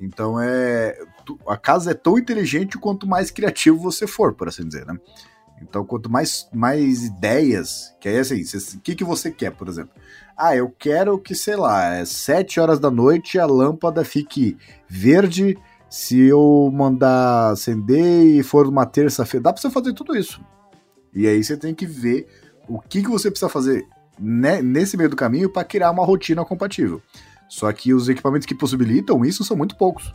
Então 0.00 0.40
é. 0.40 0.96
A 1.46 1.56
casa 1.56 1.90
é 1.90 1.94
tão 1.94 2.18
inteligente 2.18 2.78
quanto 2.78 3.06
mais 3.06 3.30
criativo 3.30 3.78
você 3.78 4.06
for, 4.06 4.32
por 4.34 4.48
assim 4.48 4.66
dizer, 4.66 4.86
né? 4.86 4.98
Então, 5.62 5.84
quanto 5.84 6.10
mais, 6.10 6.48
mais 6.52 7.04
ideias, 7.04 7.94
que 8.00 8.08
aí 8.08 8.18
assim, 8.18 8.42
o 8.76 8.80
que, 8.80 8.94
que 8.94 9.04
você 9.04 9.30
quer, 9.30 9.52
por 9.52 9.68
exemplo? 9.68 9.92
Ah, 10.36 10.56
eu 10.56 10.70
quero 10.70 11.18
que, 11.18 11.34
sei 11.34 11.54
lá, 11.54 11.96
é 11.96 12.04
7 12.04 12.58
horas 12.58 12.80
da 12.80 12.90
noite 12.90 13.38
a 13.38 13.44
lâmpada 13.44 14.02
fique 14.02 14.56
verde 14.88 15.58
se 15.88 16.18
eu 16.18 16.70
mandar 16.72 17.50
acender 17.50 18.38
e 18.38 18.42
for 18.42 18.66
uma 18.66 18.86
terça-feira. 18.86 19.44
Dá 19.44 19.52
pra 19.52 19.60
você 19.60 19.70
fazer 19.70 19.92
tudo 19.92 20.16
isso. 20.16 20.40
E 21.12 21.26
aí 21.26 21.42
você 21.44 21.56
tem 21.56 21.74
que 21.74 21.84
ver 21.84 22.26
o 22.70 22.80
que, 22.80 23.02
que 23.02 23.10
você 23.10 23.30
precisa 23.30 23.48
fazer 23.48 23.84
né, 24.18 24.62
nesse 24.62 24.96
meio 24.96 25.10
do 25.10 25.16
caminho 25.16 25.50
para 25.50 25.64
criar 25.64 25.90
uma 25.90 26.04
rotina 26.04 26.44
compatível. 26.44 27.02
Só 27.48 27.70
que 27.72 27.92
os 27.92 28.08
equipamentos 28.08 28.46
que 28.46 28.54
possibilitam 28.54 29.24
isso 29.24 29.42
são 29.42 29.56
muito 29.56 29.76
poucos. 29.76 30.14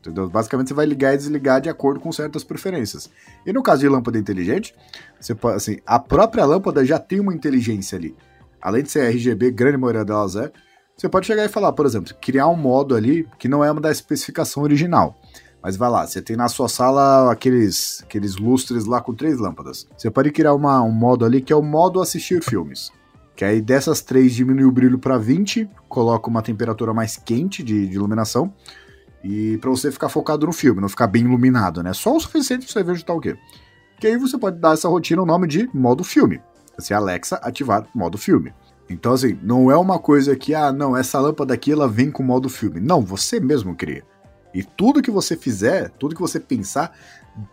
Entendeu? 0.00 0.28
Basicamente 0.28 0.68
você 0.68 0.74
vai 0.74 0.84
ligar 0.84 1.14
e 1.14 1.16
desligar 1.16 1.60
de 1.60 1.68
acordo 1.68 2.00
com 2.00 2.10
certas 2.10 2.42
preferências. 2.42 3.08
E 3.46 3.52
no 3.52 3.62
caso 3.62 3.82
de 3.82 3.88
lâmpada 3.88 4.18
inteligente, 4.18 4.74
você 5.20 5.32
pode, 5.32 5.56
assim, 5.56 5.78
a 5.86 6.00
própria 6.00 6.44
lâmpada 6.44 6.84
já 6.84 6.98
tem 6.98 7.20
uma 7.20 7.32
inteligência 7.32 7.96
ali. 7.96 8.16
Além 8.60 8.82
de 8.82 8.90
ser 8.90 9.08
RGB, 9.08 9.52
grande 9.52 9.76
maioria 9.76 10.04
delas 10.04 10.34
é, 10.34 10.50
você 10.96 11.08
pode 11.08 11.26
chegar 11.26 11.44
e 11.44 11.48
falar, 11.48 11.72
por 11.72 11.86
exemplo, 11.86 12.12
criar 12.20 12.48
um 12.48 12.56
modo 12.56 12.96
ali 12.96 13.28
que 13.38 13.46
não 13.46 13.64
é 13.64 13.70
uma 13.70 13.80
da 13.80 13.92
especificação 13.92 14.64
original. 14.64 15.16
Mas 15.62 15.76
vai 15.76 15.88
lá, 15.88 16.06
você 16.06 16.20
tem 16.20 16.36
na 16.36 16.48
sua 16.48 16.68
sala 16.68 17.30
aqueles, 17.30 18.02
aqueles 18.02 18.36
lustres 18.36 18.84
lá 18.84 19.00
com 19.00 19.14
três 19.14 19.38
lâmpadas. 19.38 19.86
Você 19.96 20.10
pode 20.10 20.32
criar 20.32 20.54
uma, 20.54 20.82
um 20.82 20.90
modo 20.90 21.24
ali 21.24 21.40
que 21.40 21.52
é 21.52 21.56
o 21.56 21.62
modo 21.62 22.00
assistir 22.00 22.42
filmes. 22.42 22.90
Que 23.36 23.44
aí 23.44 23.62
dessas 23.62 24.02
três 24.02 24.34
diminui 24.34 24.64
o 24.64 24.72
brilho 24.72 24.98
para 24.98 25.16
20, 25.16 25.68
coloca 25.88 26.28
uma 26.28 26.42
temperatura 26.42 26.92
mais 26.92 27.16
quente 27.16 27.62
de, 27.62 27.86
de 27.86 27.94
iluminação. 27.94 28.52
E 29.22 29.56
para 29.58 29.70
você 29.70 29.92
ficar 29.92 30.08
focado 30.08 30.46
no 30.46 30.52
filme, 30.52 30.80
não 30.80 30.88
ficar 30.88 31.06
bem 31.06 31.24
iluminado, 31.24 31.80
né? 31.80 31.92
Só 31.92 32.16
o 32.16 32.20
suficiente 32.20 32.66
para 32.66 32.84
você 32.84 33.04
tá 33.04 33.14
o 33.14 33.20
quê. 33.20 33.36
Que 34.00 34.08
aí 34.08 34.16
você 34.16 34.36
pode 34.36 34.58
dar 34.58 34.74
essa 34.74 34.88
rotina 34.88 35.22
o 35.22 35.26
nome 35.26 35.46
de 35.46 35.70
modo 35.72 36.02
filme. 36.02 36.40
Você 36.76 36.92
Alexa 36.92 37.36
ativar 37.36 37.86
modo 37.94 38.18
filme. 38.18 38.52
Então, 38.90 39.12
assim, 39.12 39.38
não 39.42 39.70
é 39.70 39.76
uma 39.76 39.98
coisa 39.98 40.34
que, 40.34 40.54
ah, 40.54 40.72
não, 40.72 40.96
essa 40.96 41.20
lâmpada 41.20 41.54
aqui 41.54 41.70
ela 41.70 41.86
vem 41.86 42.10
com 42.10 42.22
modo 42.22 42.48
filme. 42.48 42.80
Não, 42.80 43.00
você 43.00 43.38
mesmo 43.38 43.76
cria. 43.76 44.04
E 44.54 44.62
tudo 44.62 45.02
que 45.02 45.10
você 45.10 45.36
fizer, 45.36 45.90
tudo 45.98 46.14
que 46.14 46.20
você 46.20 46.38
pensar, 46.38 46.96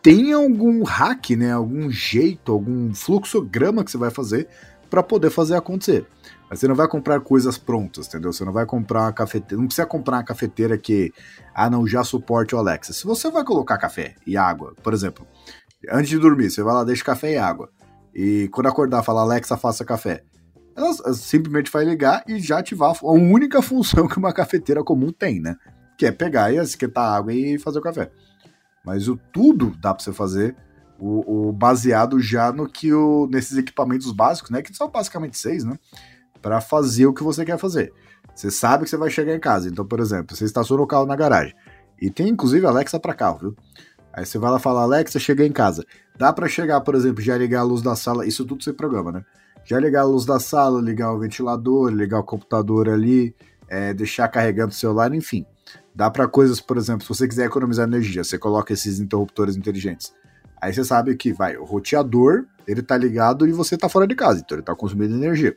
tem 0.01 0.33
algum 0.33 0.83
hack, 0.83 1.31
né? 1.31 1.53
Algum 1.53 1.89
jeito, 1.89 2.51
algum 2.51 2.93
fluxograma 2.93 3.83
que 3.83 3.91
você 3.91 3.97
vai 3.97 4.11
fazer 4.11 4.47
para 4.89 5.03
poder 5.03 5.29
fazer 5.29 5.55
acontecer. 5.55 6.05
Mas 6.49 6.59
você 6.59 6.67
não 6.67 6.75
vai 6.75 6.87
comprar 6.87 7.19
coisas 7.19 7.57
prontas, 7.57 8.07
entendeu? 8.07 8.33
Você 8.33 8.43
não 8.43 8.51
vai 8.51 8.65
comprar 8.65 9.03
uma 9.03 9.13
cafeteira. 9.13 9.61
Não 9.61 9.67
precisa 9.67 9.85
comprar 9.85 10.17
uma 10.17 10.23
cafeteira 10.23 10.77
que, 10.77 11.13
ah, 11.53 11.69
não, 11.69 11.87
já 11.87 12.03
suporte 12.03 12.55
o 12.55 12.57
Alexa. 12.57 12.91
Se 12.91 13.05
você 13.05 13.29
vai 13.29 13.43
colocar 13.43 13.77
café 13.77 14.15
e 14.25 14.35
água, 14.35 14.73
por 14.81 14.93
exemplo, 14.93 15.27
antes 15.91 16.09
de 16.09 16.17
dormir, 16.17 16.49
você 16.49 16.63
vai 16.63 16.73
lá, 16.73 16.83
deixa 16.83 17.03
café 17.03 17.33
e 17.33 17.37
água. 17.37 17.69
E 18.13 18.49
quando 18.51 18.67
acordar, 18.67 19.03
fala, 19.03 19.21
Alexa, 19.21 19.55
faça 19.55 19.85
café. 19.85 20.23
Ela 20.75 20.93
simplesmente 21.13 21.71
vai 21.71 21.85
ligar 21.85 22.23
e 22.27 22.39
já 22.39 22.59
ativar 22.59 22.95
a 23.01 23.11
única 23.11 23.61
função 23.63 24.07
que 24.07 24.17
uma 24.17 24.33
cafeteira 24.33 24.83
comum 24.83 25.11
tem, 25.11 25.39
né? 25.39 25.55
Que 25.99 26.05
é 26.05 26.11
pegar 26.11 26.51
e 26.51 26.55
esquentar 26.55 27.13
água 27.13 27.33
e 27.33 27.59
fazer 27.59 27.79
o 27.79 27.81
café. 27.81 28.09
Mas 28.85 29.09
o 29.09 29.17
tudo 29.33 29.75
dá 29.81 29.93
para 29.93 30.01
você 30.01 30.13
fazer 30.13 30.55
o, 30.97 31.49
o, 31.49 31.51
baseado 31.51 32.19
já 32.21 32.53
no 32.53 32.67
que 32.67 32.93
o, 32.93 33.27
nesses 33.29 33.57
equipamentos 33.57 34.11
básicos, 34.13 34.49
né? 34.49 34.61
Que 34.61 34.73
são 34.73 34.89
basicamente 34.89 35.37
seis, 35.37 35.65
né? 35.65 35.77
Para 36.41 36.61
fazer 36.61 37.05
o 37.05 37.13
que 37.13 37.21
você 37.21 37.43
quer 37.43 37.57
fazer. 37.57 37.91
Você 38.33 38.49
sabe 38.49 38.85
que 38.85 38.89
você 38.89 38.95
vai 38.95 39.09
chegar 39.09 39.35
em 39.35 39.39
casa. 39.39 39.67
Então, 39.67 39.85
por 39.85 39.99
exemplo, 39.99 40.33
você 40.33 40.45
estaciona 40.45 40.81
o 40.81 40.87
carro 40.87 41.05
na 41.05 41.17
garagem. 41.17 41.53
E 42.01 42.09
tem 42.09 42.29
inclusive 42.29 42.65
Alexa 42.65 42.97
para 42.97 43.13
carro, 43.13 43.39
viu? 43.39 43.55
Aí 44.13 44.25
você 44.25 44.37
vai 44.37 44.49
lá 44.49 44.59
falar, 44.59 44.83
Alexa, 44.83 45.19
cheguei 45.19 45.45
em 45.45 45.51
casa. 45.51 45.85
Dá 46.17 46.31
para 46.31 46.47
chegar, 46.47 46.79
por 46.81 46.95
exemplo, 46.95 47.21
já 47.21 47.37
ligar 47.37 47.59
a 47.59 47.63
luz 47.63 47.81
da 47.81 47.95
sala, 47.95 48.25
isso 48.25 48.45
tudo 48.45 48.63
você 48.63 48.71
programa, 48.71 49.11
né? 49.11 49.25
Já 49.65 49.79
ligar 49.79 50.01
a 50.01 50.05
luz 50.05 50.25
da 50.25 50.39
sala, 50.39 50.81
ligar 50.81 51.13
o 51.13 51.19
ventilador, 51.19 51.91
ligar 51.91 52.19
o 52.19 52.23
computador 52.23 52.89
ali, 52.89 53.35
é, 53.67 53.93
deixar 53.93 54.27
carregando 54.27 54.69
o 54.69 54.75
celular, 54.75 55.13
enfim. 55.13 55.45
Dá 55.99 56.09
para 56.09 56.29
coisas, 56.29 56.61
por 56.61 56.77
exemplo, 56.77 57.01
se 57.01 57.09
você 57.09 57.27
quiser 57.27 57.47
economizar 57.47 57.85
energia, 57.85 58.23
você 58.23 58.37
coloca 58.37 58.71
esses 58.71 59.01
interruptores 59.01 59.57
inteligentes. 59.57 60.13
Aí 60.61 60.73
você 60.73 60.81
sabe 60.85 61.13
que 61.17 61.33
vai, 61.33 61.57
o 61.57 61.65
roteador, 61.65 62.45
ele 62.65 62.81
tá 62.81 62.95
ligado 62.95 63.45
e 63.45 63.51
você 63.51 63.77
tá 63.77 63.89
fora 63.89 64.07
de 64.07 64.15
casa, 64.15 64.39
então 64.39 64.55
ele 64.57 64.63
tá 64.63 64.73
consumindo 64.73 65.13
energia. 65.13 65.53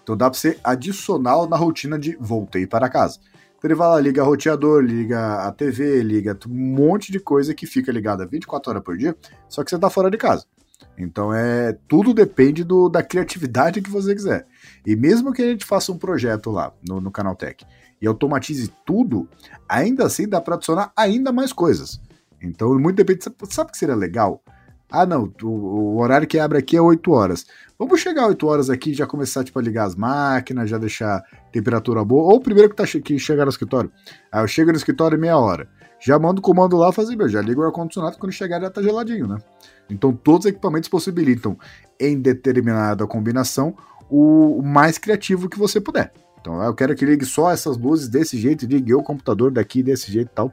Então 0.00 0.16
dá 0.16 0.30
para 0.30 0.38
ser 0.38 0.60
adicional 0.62 1.48
na 1.48 1.56
rotina 1.56 1.98
de 1.98 2.16
voltei 2.20 2.68
para 2.68 2.88
casa. 2.88 3.18
Então 3.58 3.68
ele 3.68 3.74
vai 3.74 3.88
lá, 3.88 3.98
liga 3.98 4.22
roteador, 4.22 4.80
liga 4.80 5.48
a 5.48 5.50
TV, 5.50 6.04
liga 6.04 6.38
um 6.48 6.54
monte 6.54 7.10
de 7.10 7.18
coisa 7.18 7.52
que 7.52 7.66
fica 7.66 7.90
ligada 7.90 8.24
24 8.24 8.70
horas 8.70 8.84
por 8.84 8.96
dia, 8.96 9.16
só 9.48 9.64
que 9.64 9.70
você 9.70 9.78
tá 9.78 9.90
fora 9.90 10.08
de 10.08 10.16
casa. 10.16 10.46
Então 10.96 11.34
é 11.34 11.76
tudo 11.88 12.14
depende 12.14 12.62
do, 12.62 12.88
da 12.88 13.02
criatividade 13.02 13.82
que 13.82 13.90
você 13.90 14.14
quiser. 14.14 14.46
E 14.86 14.94
mesmo 14.94 15.32
que 15.32 15.42
a 15.42 15.46
gente 15.46 15.64
faça 15.64 15.90
um 15.90 15.98
projeto 15.98 16.52
lá 16.52 16.72
no, 16.88 17.00
no 17.00 17.10
Canaltech 17.10 17.66
e 18.00 18.06
automatize 18.06 18.72
tudo, 18.84 19.28
ainda 19.68 20.06
assim 20.06 20.28
dá 20.28 20.40
para 20.40 20.54
adicionar 20.54 20.92
ainda 20.96 21.32
mais 21.32 21.52
coisas. 21.52 22.00
Então 22.42 22.78
muito 22.78 22.96
depende. 22.96 23.24
Sabe 23.24 23.68
o 23.68 23.72
que 23.72 23.78
seria 23.78 23.94
legal? 23.94 24.42
Ah, 24.90 25.06
não, 25.06 25.32
o, 25.42 26.00
horário 26.00 26.26
que 26.26 26.38
abre 26.38 26.58
aqui 26.58 26.76
é 26.76 26.82
8 26.82 27.12
horas. 27.12 27.46
Vamos 27.78 28.00
chegar 28.00 28.26
8 28.26 28.44
horas 28.46 28.68
aqui 28.68 28.90
e 28.90 28.94
já 28.94 29.06
começar 29.06 29.44
tipo, 29.44 29.56
a 29.58 29.62
ligar 29.62 29.84
as 29.84 29.94
máquinas, 29.94 30.68
já 30.68 30.78
deixar 30.78 31.22
temperatura 31.52 32.04
boa. 32.04 32.32
Ou 32.32 32.40
primeiro 32.40 32.70
que, 32.70 32.74
tá, 32.74 32.84
que 32.84 33.18
chegar 33.18 33.44
no 33.44 33.50
escritório. 33.50 33.90
Aí 34.32 34.42
eu 34.42 34.48
chego 34.48 34.72
no 34.72 34.76
escritório 34.76 35.16
meia 35.16 35.38
hora. 35.38 35.68
Já 36.00 36.18
mando 36.18 36.40
o 36.40 36.42
comando 36.42 36.76
lá 36.76 36.90
fazer, 36.92 37.14
meu, 37.14 37.28
já 37.28 37.40
ligo 37.40 37.60
o 37.60 37.64
ar-condicionado 37.64 38.18
quando 38.18 38.32
chegar 38.32 38.60
já 38.60 38.70
tá 38.70 38.82
geladinho, 38.82 39.28
né? 39.28 39.38
Então 39.88 40.12
todos 40.12 40.46
os 40.46 40.50
equipamentos 40.50 40.88
possibilitam, 40.88 41.56
em 41.98 42.18
determinada 42.18 43.06
combinação, 43.06 43.76
o 44.08 44.60
mais 44.62 44.98
criativo 44.98 45.48
que 45.48 45.58
você 45.58 45.80
puder. 45.80 46.12
Então 46.40 46.62
eu 46.62 46.74
quero 46.74 46.94
que 46.94 47.04
ligue 47.04 47.24
só 47.24 47.50
essas 47.50 47.76
luzes 47.76 48.08
desse 48.08 48.38
jeito, 48.38 48.66
ligue 48.66 48.94
o 48.94 49.02
computador 49.02 49.50
daqui 49.50 49.82
desse 49.82 50.10
jeito 50.10 50.28
e 50.28 50.34
tal. 50.34 50.52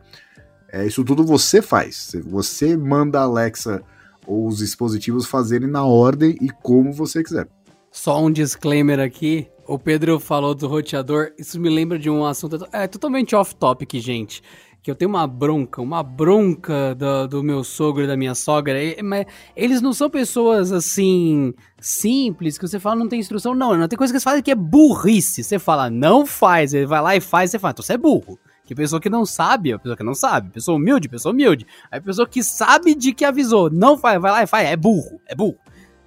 É, 0.71 0.85
isso 0.85 1.03
tudo 1.03 1.23
você 1.23 1.61
faz. 1.61 2.11
Você 2.25 2.75
manda 2.75 3.19
a 3.19 3.23
Alexa 3.23 3.81
ou 4.25 4.47
os 4.47 4.57
dispositivos 4.57 5.25
fazerem 5.25 5.69
na 5.69 5.85
ordem 5.85 6.37
e 6.41 6.49
como 6.49 6.91
você 6.91 7.23
quiser. 7.23 7.47
Só 7.89 8.21
um 8.21 8.29
disclaimer 8.29 8.99
aqui. 8.99 9.47
O 9.65 9.79
Pedro 9.79 10.19
falou 10.19 10.53
do 10.53 10.67
roteador. 10.67 11.31
Isso 11.37 11.59
me 11.59 11.69
lembra 11.69 11.97
de 11.97 12.09
um 12.09 12.25
assunto. 12.25 12.67
É 12.71 12.85
totalmente 12.87 13.35
off-topic, 13.35 13.93
gente 13.95 14.41
que 14.87 14.91
eu 14.91 14.95
tenho 14.95 15.09
uma 15.09 15.27
bronca, 15.27 15.81
uma 15.81 16.01
bronca 16.01 16.95
do, 16.95 17.27
do 17.27 17.43
meu 17.43 17.61
sogro 17.61 18.05
e 18.05 18.07
da 18.07 18.15
minha 18.15 18.33
sogra, 18.33 18.79
mas 19.03 19.25
eles 19.53 19.81
não 19.81 19.91
são 19.91 20.09
pessoas 20.09 20.71
assim 20.71 21.53
simples, 21.77 22.57
que 22.57 22.65
você 22.65 22.79
fala 22.79 22.95
não 22.95 23.09
tem 23.09 23.19
instrução, 23.19 23.53
não, 23.53 23.75
não 23.75 23.89
tem 23.89 23.97
coisa 23.97 24.13
que 24.13 24.15
eles 24.15 24.23
fazem 24.23 24.41
que 24.41 24.49
é 24.49 24.55
burrice. 24.55 25.43
Você 25.43 25.59
fala, 25.59 25.89
não 25.89 26.25
faz, 26.25 26.73
ele 26.73 26.85
vai 26.85 27.01
lá 27.01 27.17
e 27.17 27.19
faz, 27.19 27.51
você 27.51 27.59
fala, 27.59 27.73
então 27.73 27.83
você 27.83 27.95
é 27.95 27.97
burro. 27.97 28.39
Que 28.63 28.73
pessoa 28.73 29.01
que 29.01 29.09
não 29.09 29.25
sabe, 29.25 29.73
a 29.73 29.77
pessoa 29.77 29.97
que 29.97 30.03
não 30.03 30.15
sabe, 30.15 30.51
pessoa 30.51 30.77
humilde, 30.77 31.09
pessoa 31.09 31.33
humilde. 31.33 31.67
Aí 31.91 31.99
pessoa 31.99 32.25
que 32.25 32.41
sabe 32.41 32.95
de 32.95 33.11
que 33.11 33.25
avisou, 33.25 33.69
não 33.69 33.97
faz, 33.97 34.21
vai 34.21 34.31
lá 34.31 34.43
e 34.43 34.47
faz, 34.47 34.69
é 34.69 34.77
burro, 34.77 35.19
é 35.27 35.35
burro 35.35 35.57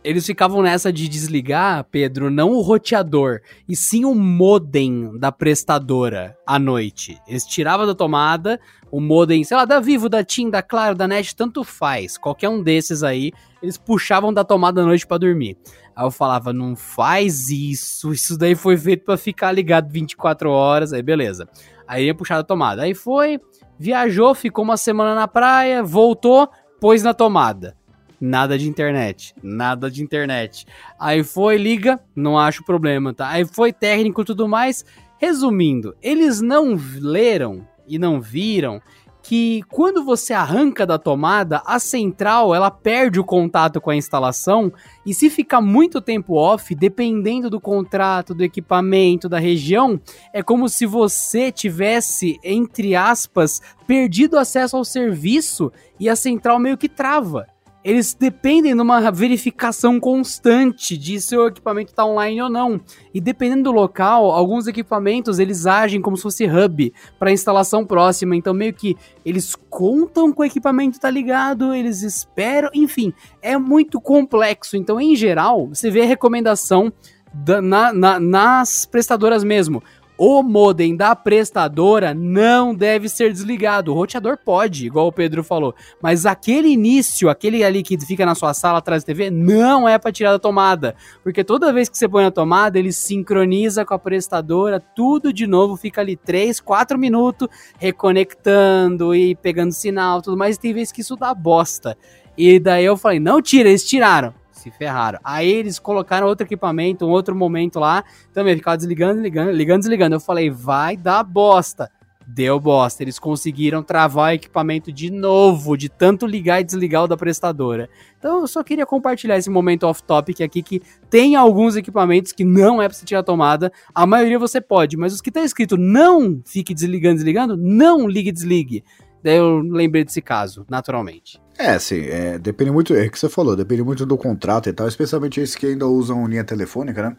eles 0.03 0.24
ficavam 0.24 0.62
nessa 0.62 0.92
de 0.92 1.09
desligar, 1.09 1.84
Pedro, 1.90 2.30
não 2.30 2.53
o 2.53 2.61
roteador, 2.61 3.40
e 3.68 3.76
sim 3.76 4.05
o 4.05 4.14
modem 4.14 5.18
da 5.18 5.30
prestadora 5.30 6.36
à 6.46 6.59
noite. 6.59 7.20
Eles 7.28 7.44
tiravam 7.44 7.86
da 7.86 7.94
tomada 7.94 8.59
o 8.90 9.01
modem, 9.01 9.44
sei 9.44 9.57
lá, 9.57 9.64
da 9.64 9.78
Vivo, 9.78 10.09
da 10.09 10.24
TIM, 10.24 10.51
da 10.51 10.62
Claro, 10.62 10.96
da 10.96 11.07
NET, 11.07 11.36
tanto 11.36 11.62
faz. 11.62 12.18
Qualquer 12.18 12.48
um 12.48 12.62
desses 12.62 13.03
aí, 13.03 13.30
eles 13.62 13.76
puxavam 13.76 14.32
da 14.32 14.42
tomada 14.42 14.82
à 14.82 14.84
noite 14.84 15.07
para 15.07 15.18
dormir. 15.18 15.57
Aí 15.94 16.05
eu 16.05 16.11
falava, 16.11 16.53
não 16.53 16.74
faz 16.74 17.51
isso, 17.51 18.12
isso 18.12 18.38
daí 18.38 18.55
foi 18.55 18.76
feito 18.76 19.05
para 19.05 19.16
ficar 19.16 19.53
ligado 19.53 19.90
24 19.90 20.51
horas, 20.51 20.92
aí 20.92 21.03
beleza. 21.03 21.48
Aí 21.86 22.07
ia 22.07 22.14
puxar 22.14 22.36
da 22.36 22.44
tomada. 22.44 22.82
Aí 22.82 22.94
foi, 22.94 23.38
viajou, 23.78 24.34
ficou 24.34 24.64
uma 24.64 24.76
semana 24.76 25.14
na 25.14 25.28
praia, 25.28 25.82
voltou, 25.82 26.48
pôs 26.80 27.03
na 27.03 27.12
tomada. 27.12 27.76
Nada 28.20 28.58
de 28.58 28.68
internet. 28.68 29.34
Nada 29.42 29.90
de 29.90 30.02
internet. 30.02 30.66
Aí 30.98 31.24
foi, 31.24 31.56
liga, 31.56 31.98
não 32.14 32.38
acho 32.38 32.62
problema, 32.64 33.14
tá? 33.14 33.28
Aí 33.28 33.46
foi 33.46 33.72
técnico 33.72 34.20
e 34.20 34.24
tudo 34.24 34.46
mais. 34.46 34.84
Resumindo, 35.16 35.96
eles 36.02 36.40
não 36.40 36.78
leram 37.00 37.66
e 37.86 37.98
não 37.98 38.20
viram 38.20 38.80
que 39.22 39.62
quando 39.68 40.04
você 40.04 40.32
arranca 40.32 40.86
da 40.86 40.98
tomada, 40.98 41.62
a 41.66 41.78
central 41.78 42.54
ela 42.54 42.70
perde 42.70 43.20
o 43.20 43.24
contato 43.24 43.80
com 43.80 43.90
a 43.90 43.96
instalação 43.96 44.72
e 45.04 45.12
se 45.12 45.28
ficar 45.28 45.60
muito 45.60 46.00
tempo 46.00 46.34
off, 46.34 46.74
dependendo 46.74 47.50
do 47.50 47.60
contrato, 47.60 48.34
do 48.34 48.42
equipamento, 48.42 49.28
da 49.28 49.38
região, 49.38 50.00
é 50.32 50.42
como 50.42 50.68
se 50.68 50.86
você 50.86 51.52
tivesse, 51.52 52.38
entre 52.42 52.96
aspas, 52.96 53.60
perdido 53.86 54.38
acesso 54.38 54.76
ao 54.76 54.84
serviço 54.84 55.70
e 55.98 56.08
a 56.08 56.16
central 56.16 56.58
meio 56.58 56.78
que 56.78 56.88
trava 56.88 57.46
eles 57.83 58.12
dependem 58.12 58.74
de 58.74 58.81
uma 58.81 59.11
verificação 59.11 59.99
constante 59.99 60.97
de 60.97 61.20
se 61.20 61.37
o 61.37 61.47
equipamento 61.47 61.91
está 61.91 62.05
online 62.05 62.43
ou 62.43 62.51
não. 62.51 62.81
E 63.12 63.20
dependendo 63.20 63.64
do 63.64 63.72
local, 63.72 64.31
alguns 64.31 64.66
equipamentos 64.66 65.39
eles 65.39 65.66
agem 65.66 66.01
como 66.01 66.16
se 66.16 66.22
fosse 66.22 66.47
hub 66.47 66.93
para 67.18 67.33
instalação 67.33 67.85
próxima. 67.85 68.37
Então 68.37 68.53
meio 68.53 68.74
que 68.74 68.97
eles 69.24 69.57
contam 69.70 70.33
que 70.33 70.41
o 70.41 70.45
equipamento 70.45 70.97
está 70.97 71.09
ligado, 71.09 71.74
eles 71.74 72.03
esperam, 72.03 72.70
enfim, 72.74 73.14
é 73.41 73.57
muito 73.57 74.01
complexo. 74.01 74.76
Então 74.76 75.01
em 75.01 75.16
geral 75.16 75.68
você 75.68 75.91
vê 75.91 76.03
a 76.03 76.07
recomendação 76.07 76.93
da, 77.33 77.62
na, 77.62 77.93
na, 77.93 78.20
nas 78.20 78.85
prestadoras 78.85 79.45
mesmo 79.45 79.83
o 80.22 80.42
modem 80.42 80.94
da 80.94 81.16
prestadora 81.16 82.12
não 82.12 82.74
deve 82.74 83.08
ser 83.08 83.32
desligado. 83.32 83.90
O 83.90 83.94
roteador 83.94 84.36
pode, 84.36 84.84
igual 84.84 85.06
o 85.06 85.12
Pedro 85.12 85.42
falou, 85.42 85.74
mas 85.98 86.26
aquele 86.26 86.68
início, 86.68 87.30
aquele 87.30 87.64
ali 87.64 87.82
que 87.82 87.98
fica 87.98 88.26
na 88.26 88.34
sua 88.34 88.52
sala 88.52 88.80
atrás 88.80 89.02
da 89.02 89.06
TV, 89.06 89.30
não 89.30 89.88
é 89.88 89.98
para 89.98 90.12
tirar 90.12 90.32
da 90.32 90.38
tomada, 90.38 90.94
porque 91.22 91.42
toda 91.42 91.72
vez 91.72 91.88
que 91.88 91.96
você 91.96 92.06
põe 92.06 92.22
na 92.22 92.30
tomada, 92.30 92.78
ele 92.78 92.92
sincroniza 92.92 93.82
com 93.82 93.94
a 93.94 93.98
prestadora, 93.98 94.78
tudo 94.78 95.32
de 95.32 95.46
novo 95.46 95.74
fica 95.74 96.02
ali 96.02 96.16
3, 96.16 96.60
4 96.60 96.98
minutos 96.98 97.48
reconectando 97.78 99.14
e 99.14 99.34
pegando 99.34 99.72
sinal, 99.72 100.20
tudo 100.20 100.36
mais, 100.36 100.56
e 100.56 100.60
tem 100.60 100.74
vezes 100.74 100.92
que 100.92 101.00
isso 101.00 101.16
dá 101.16 101.32
bosta. 101.32 101.96
E 102.36 102.60
daí 102.60 102.84
eu 102.84 102.98
falei, 102.98 103.18
não 103.18 103.40
tira, 103.40 103.70
eles 103.70 103.88
tiraram 103.88 104.34
se 104.61 104.70
ferraram. 104.70 105.18
Aí 105.24 105.50
eles 105.50 105.78
colocaram 105.78 106.26
outro 106.26 106.46
equipamento, 106.46 107.06
um 107.06 107.11
outro 107.11 107.34
momento 107.34 107.80
lá, 107.80 108.04
também 108.32 108.56
ficava 108.56 108.76
desligando, 108.76 109.20
ligando, 109.20 109.50
ligando, 109.50 109.80
desligando. 109.80 110.16
Eu 110.16 110.20
falei, 110.20 110.50
vai 110.50 110.96
dar 110.96 111.22
bosta. 111.22 111.90
Deu 112.26 112.61
bosta. 112.61 113.02
Eles 113.02 113.18
conseguiram 113.18 113.82
travar 113.82 114.30
o 114.30 114.34
equipamento 114.34 114.92
de 114.92 115.11
novo, 115.11 115.76
de 115.76 115.88
tanto 115.88 116.26
ligar 116.26 116.61
e 116.61 116.64
desligar 116.64 117.04
o 117.04 117.08
da 117.08 117.16
prestadora. 117.16 117.88
Então 118.18 118.40
eu 118.40 118.46
só 118.46 118.62
queria 118.62 118.86
compartilhar 118.86 119.36
esse 119.36 119.50
momento 119.50 119.84
off-topic 119.84 120.40
aqui, 120.40 120.62
que 120.62 120.80
tem 121.08 121.34
alguns 121.34 121.74
equipamentos 121.74 122.30
que 122.30 122.44
não 122.44 122.80
é 122.80 122.88
pra 122.88 122.96
você 122.96 123.04
tirar 123.04 123.20
a 123.20 123.24
tomada. 123.24 123.72
A 123.92 124.06
maioria 124.06 124.38
você 124.38 124.61
pode, 124.61 124.96
mas 124.96 125.12
os 125.12 125.20
que 125.20 125.32
tá 125.32 125.42
escrito 125.42 125.76
não 125.76 126.40
fique 126.44 126.72
desligando, 126.72 127.16
desligando, 127.16 127.56
não 127.56 128.06
ligue 128.06 128.30
desligue. 128.30 128.84
Daí 129.22 129.36
eu 129.36 129.58
lembrei 129.60 130.04
desse 130.04 130.22
caso, 130.22 130.64
naturalmente. 130.68 131.40
É, 131.58 131.70
assim, 131.72 132.06
é, 132.06 132.38
depende 132.38 132.70
muito, 132.70 132.94
é 132.94 133.06
o 133.06 133.10
que 133.10 133.18
você 133.18 133.28
falou, 133.28 133.54
depende 133.54 133.82
muito 133.82 134.06
do 134.06 134.16
contrato 134.16 134.68
e 134.68 134.72
tal, 134.72 134.88
especialmente 134.88 135.40
esses 135.40 135.54
que 135.54 135.66
ainda 135.66 135.86
usam 135.86 136.26
linha 136.26 136.42
telefônica, 136.44 137.02
né? 137.02 137.16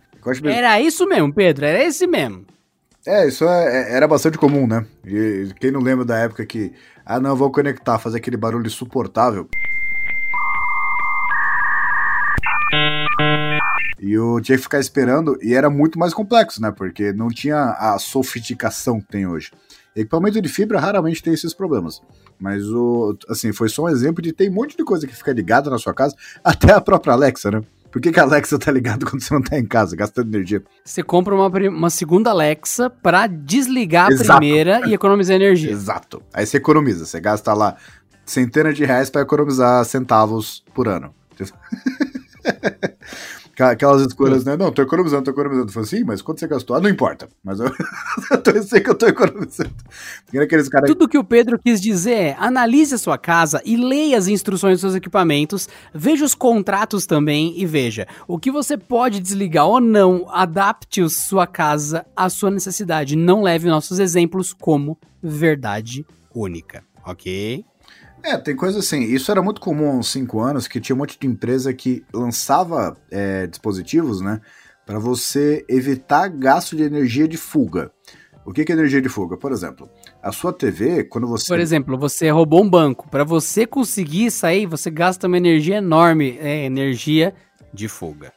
Era 0.51 0.79
isso 0.81 1.05
mesmo, 1.07 1.31
Pedro, 1.33 1.65
era 1.65 1.83
esse 1.83 2.07
mesmo. 2.07 2.45
É, 3.05 3.27
isso 3.27 3.45
é- 3.45 3.91
é- 3.91 3.95
era 3.95 4.07
bastante 4.07 4.37
comum, 4.37 4.67
né? 4.67 4.85
E 5.05 5.49
quem 5.59 5.71
não 5.71 5.79
lembra 5.81 6.05
da 6.05 6.17
época 6.17 6.45
que, 6.45 6.71
ah, 7.05 7.19
não, 7.19 7.35
vou 7.35 7.51
conectar, 7.51 7.97
fazer 7.99 8.17
aquele 8.17 8.37
barulho 8.37 8.65
insuportável. 8.67 9.47
E 13.99 14.13
eu 14.13 14.39
tinha 14.41 14.57
que 14.57 14.63
ficar 14.63 14.79
esperando, 14.79 15.37
e 15.41 15.53
era 15.53 15.69
muito 15.69 15.99
mais 15.99 16.13
complexo, 16.13 16.59
né? 16.61 16.71
Porque 16.71 17.13
não 17.13 17.27
tinha 17.29 17.75
a 17.77 17.99
sofisticação 17.99 18.99
que 18.99 19.07
tem 19.07 19.27
hoje. 19.27 19.51
Equipamento 19.95 20.41
de 20.41 20.49
fibra 20.49 20.79
raramente 20.79 21.21
tem 21.21 21.33
esses 21.33 21.53
problemas. 21.53 22.01
Mas 22.39 22.65
o, 22.65 23.17
assim, 23.29 23.51
foi 23.51 23.67
só 23.69 23.83
um 23.83 23.89
exemplo 23.89 24.21
de 24.21 24.31
tem 24.31 24.49
um 24.49 24.53
monte 24.53 24.77
de 24.77 24.83
coisa 24.83 25.05
que 25.05 25.15
fica 25.15 25.33
ligada 25.33 25.69
na 25.69 25.77
sua 25.77 25.93
casa, 25.93 26.15
até 26.43 26.71
a 26.71 26.81
própria 26.81 27.13
Alexa, 27.13 27.51
né? 27.51 27.61
Por 27.91 28.01
que, 28.01 28.09
que 28.09 28.19
a 28.21 28.23
Alexa 28.23 28.57
tá 28.57 28.71
ligada 28.71 29.05
quando 29.05 29.21
você 29.21 29.33
não 29.33 29.41
tá 29.41 29.59
em 29.59 29.65
casa, 29.65 29.97
gastando 29.97 30.33
energia? 30.33 30.63
Você 30.85 31.03
compra 31.03 31.35
uma, 31.35 31.47
uma 31.47 31.89
segunda 31.89 32.29
Alexa 32.29 32.89
pra 32.89 33.27
desligar 33.27 34.07
a 34.07 34.13
Exato. 34.13 34.39
primeira 34.39 34.87
e 34.87 34.93
economizar 34.93 35.35
energia. 35.35 35.71
Exato. 35.71 36.23
Aí 36.33 36.45
você 36.45 36.55
economiza, 36.55 37.05
você 37.05 37.19
gasta 37.19 37.53
lá 37.53 37.75
centenas 38.25 38.77
de 38.77 38.85
reais 38.85 39.09
para 39.09 39.21
economizar 39.21 39.83
centavos 39.83 40.63
por 40.73 40.87
ano. 40.87 41.13
Aquela- 43.53 43.71
Aquelas 43.71 44.01
escolhas, 44.01 44.43
né? 44.45 44.55
Não, 44.57 44.71
tô 44.71 44.81
economizando, 44.81 45.23
tô 45.23 45.31
economizando. 45.31 45.71
Falei 45.71 45.87
assim, 45.87 46.03
mas 46.03 46.21
quanto 46.21 46.39
você 46.39 46.47
gastou? 46.47 46.75
Ah, 46.75 46.81
não 46.81 46.89
importa. 46.89 47.27
Mas 47.43 47.59
eu, 47.59 47.67
eu, 48.55 48.63
sei 48.63 48.79
que 48.81 48.89
eu 48.89 48.95
tô 48.95 49.07
economizando. 49.07 49.71
Aqueles. 50.41 50.69
Tudo 50.87 51.07
que 51.07 51.17
o 51.17 51.23
Pedro 51.23 51.59
quis 51.59 51.81
dizer 51.81 52.13
é: 52.13 52.35
analise 52.39 52.95
a 52.95 52.97
sua 52.97 53.17
casa 53.17 53.61
e 53.65 53.75
leia 53.75 54.17
as 54.17 54.27
instruções 54.27 54.73
dos 54.75 54.81
seus 54.81 54.95
equipamentos, 54.95 55.67
veja 55.93 56.23
os 56.25 56.33
contratos 56.33 57.05
também 57.05 57.53
e 57.59 57.65
veja 57.65 58.07
o 58.27 58.39
que 58.39 58.51
você 58.51 58.77
pode 58.77 59.19
desligar 59.19 59.65
ou 59.67 59.79
não. 59.81 60.27
Adapte 60.29 61.01
a 61.01 61.09
sua 61.09 61.45
casa 61.45 62.05
à 62.15 62.29
sua 62.29 62.49
necessidade. 62.51 63.15
Não 63.15 63.41
leve 63.41 63.67
nossos 63.67 63.99
exemplos 63.99 64.53
como 64.53 64.97
verdade 65.21 66.05
única, 66.33 66.83
ok? 67.05 67.65
É, 68.24 68.38
tem 68.38 68.55
coisa 68.55 68.80
assim. 68.80 69.01
Isso 69.01 69.32
era 69.32 69.41
muito 69.41 69.59
comum 69.59 69.91
há 69.91 69.95
uns 69.95 70.11
5 70.11 70.39
anos, 70.39 70.67
que 70.67 70.80
tinha 70.80 70.95
um 70.95 70.99
monte 70.99 71.17
de 71.19 71.28
empresa 71.28 71.74
que 71.74 72.03
lançava 72.13 72.95
é, 73.09 73.47
dispositivos, 73.47 74.22
né? 74.22 74.39
Para 74.86 74.99
você 74.99 75.65
evitar 75.67 76.28
gasto 76.28 76.76
de 76.76 76.84
energia 76.84 77.28
de 77.28 77.38
fuga. 77.38 77.91
O 78.45 78.51
que 78.51 78.61
é 78.61 78.74
energia 78.74 79.01
de 79.01 79.09
fuga? 79.09 79.38
Por 79.38 79.51
exemplo, 79.51 79.88
a 80.22 80.32
sua 80.32 80.51
TV, 80.51 81.03
quando 81.03 81.28
você. 81.28 81.47
Por 81.47 81.59
exemplo, 81.59 81.97
você 81.97 82.30
roubou 82.30 82.63
um 82.63 82.69
banco. 82.69 83.07
Para 83.09 83.24
você 83.24 83.67
conseguir 83.67 84.32
sair, 84.32 84.65
você 84.65 84.89
gasta 84.89 85.28
uma 85.28 85.38
energia 85.38 85.78
enorme. 85.78 86.38
É 86.41 86.65
energia 86.65 87.34
de 87.74 87.88
fuga. 87.88 88.34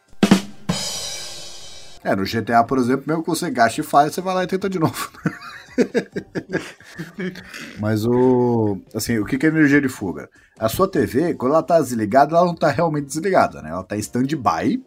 É, 2.02 2.14
no 2.14 2.24
GTA, 2.24 2.62
por 2.64 2.76
exemplo, 2.76 3.04
mesmo 3.06 3.22
que 3.22 3.30
você 3.30 3.50
gaste 3.50 3.80
e 3.80 3.84
falha, 3.84 4.10
você 4.10 4.20
vai 4.20 4.34
lá 4.34 4.44
e 4.44 4.46
tenta 4.46 4.68
de 4.68 4.78
novo. 4.78 5.10
Mas 7.78 8.04
o. 8.04 8.78
Assim, 8.94 9.18
o 9.18 9.24
que 9.24 9.44
é 9.44 9.48
energia 9.48 9.80
de 9.80 9.88
fuga? 9.88 10.28
A 10.58 10.68
sua 10.68 10.88
TV, 10.88 11.34
quando 11.34 11.52
ela 11.52 11.62
tá 11.62 11.80
desligada, 11.80 12.36
ela 12.36 12.46
não 12.46 12.54
tá 12.54 12.70
realmente 12.70 13.06
desligada, 13.06 13.60
né? 13.60 13.70
Ela 13.70 13.82
tá 13.82 13.96
em 13.96 14.00
stand-by, 14.00 14.82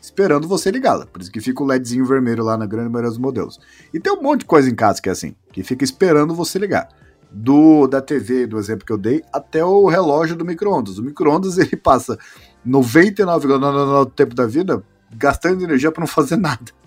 esperando 0.00 0.46
você 0.46 0.70
ligá-la. 0.70 1.06
Por 1.06 1.20
isso 1.20 1.30
que 1.30 1.40
fica 1.40 1.62
o 1.62 1.66
LEDzinho 1.66 2.04
vermelho 2.04 2.44
lá 2.44 2.56
na 2.56 2.66
grande 2.66 2.88
maioria 2.88 3.10
dos 3.10 3.18
modelos. 3.18 3.58
E 3.92 3.98
tem 3.98 4.12
um 4.12 4.22
monte 4.22 4.40
de 4.40 4.46
coisa 4.46 4.70
em 4.70 4.74
casa 4.74 5.02
que 5.02 5.08
é 5.08 5.12
assim, 5.12 5.34
que 5.52 5.62
fica 5.62 5.84
esperando 5.84 6.34
você 6.34 6.58
ligar. 6.58 6.88
Do 7.30 7.86
da 7.86 8.00
TV, 8.00 8.46
do 8.46 8.58
exemplo 8.58 8.86
que 8.86 8.92
eu 8.92 8.96
dei, 8.96 9.22
até 9.32 9.62
o 9.62 9.86
relógio 9.86 10.34
do 10.34 10.44
micro-ondas. 10.44 10.98
O 10.98 11.02
micro-ondas 11.02 11.56
ele 11.58 11.76
passa 11.76 12.18
99,99% 12.66 14.04
do 14.04 14.06
tempo 14.06 14.34
da 14.34 14.46
vida 14.46 14.82
gastando 15.14 15.62
energia 15.62 15.90
para 15.90 16.00
não 16.00 16.06
fazer 16.06 16.36
nada. 16.36 16.77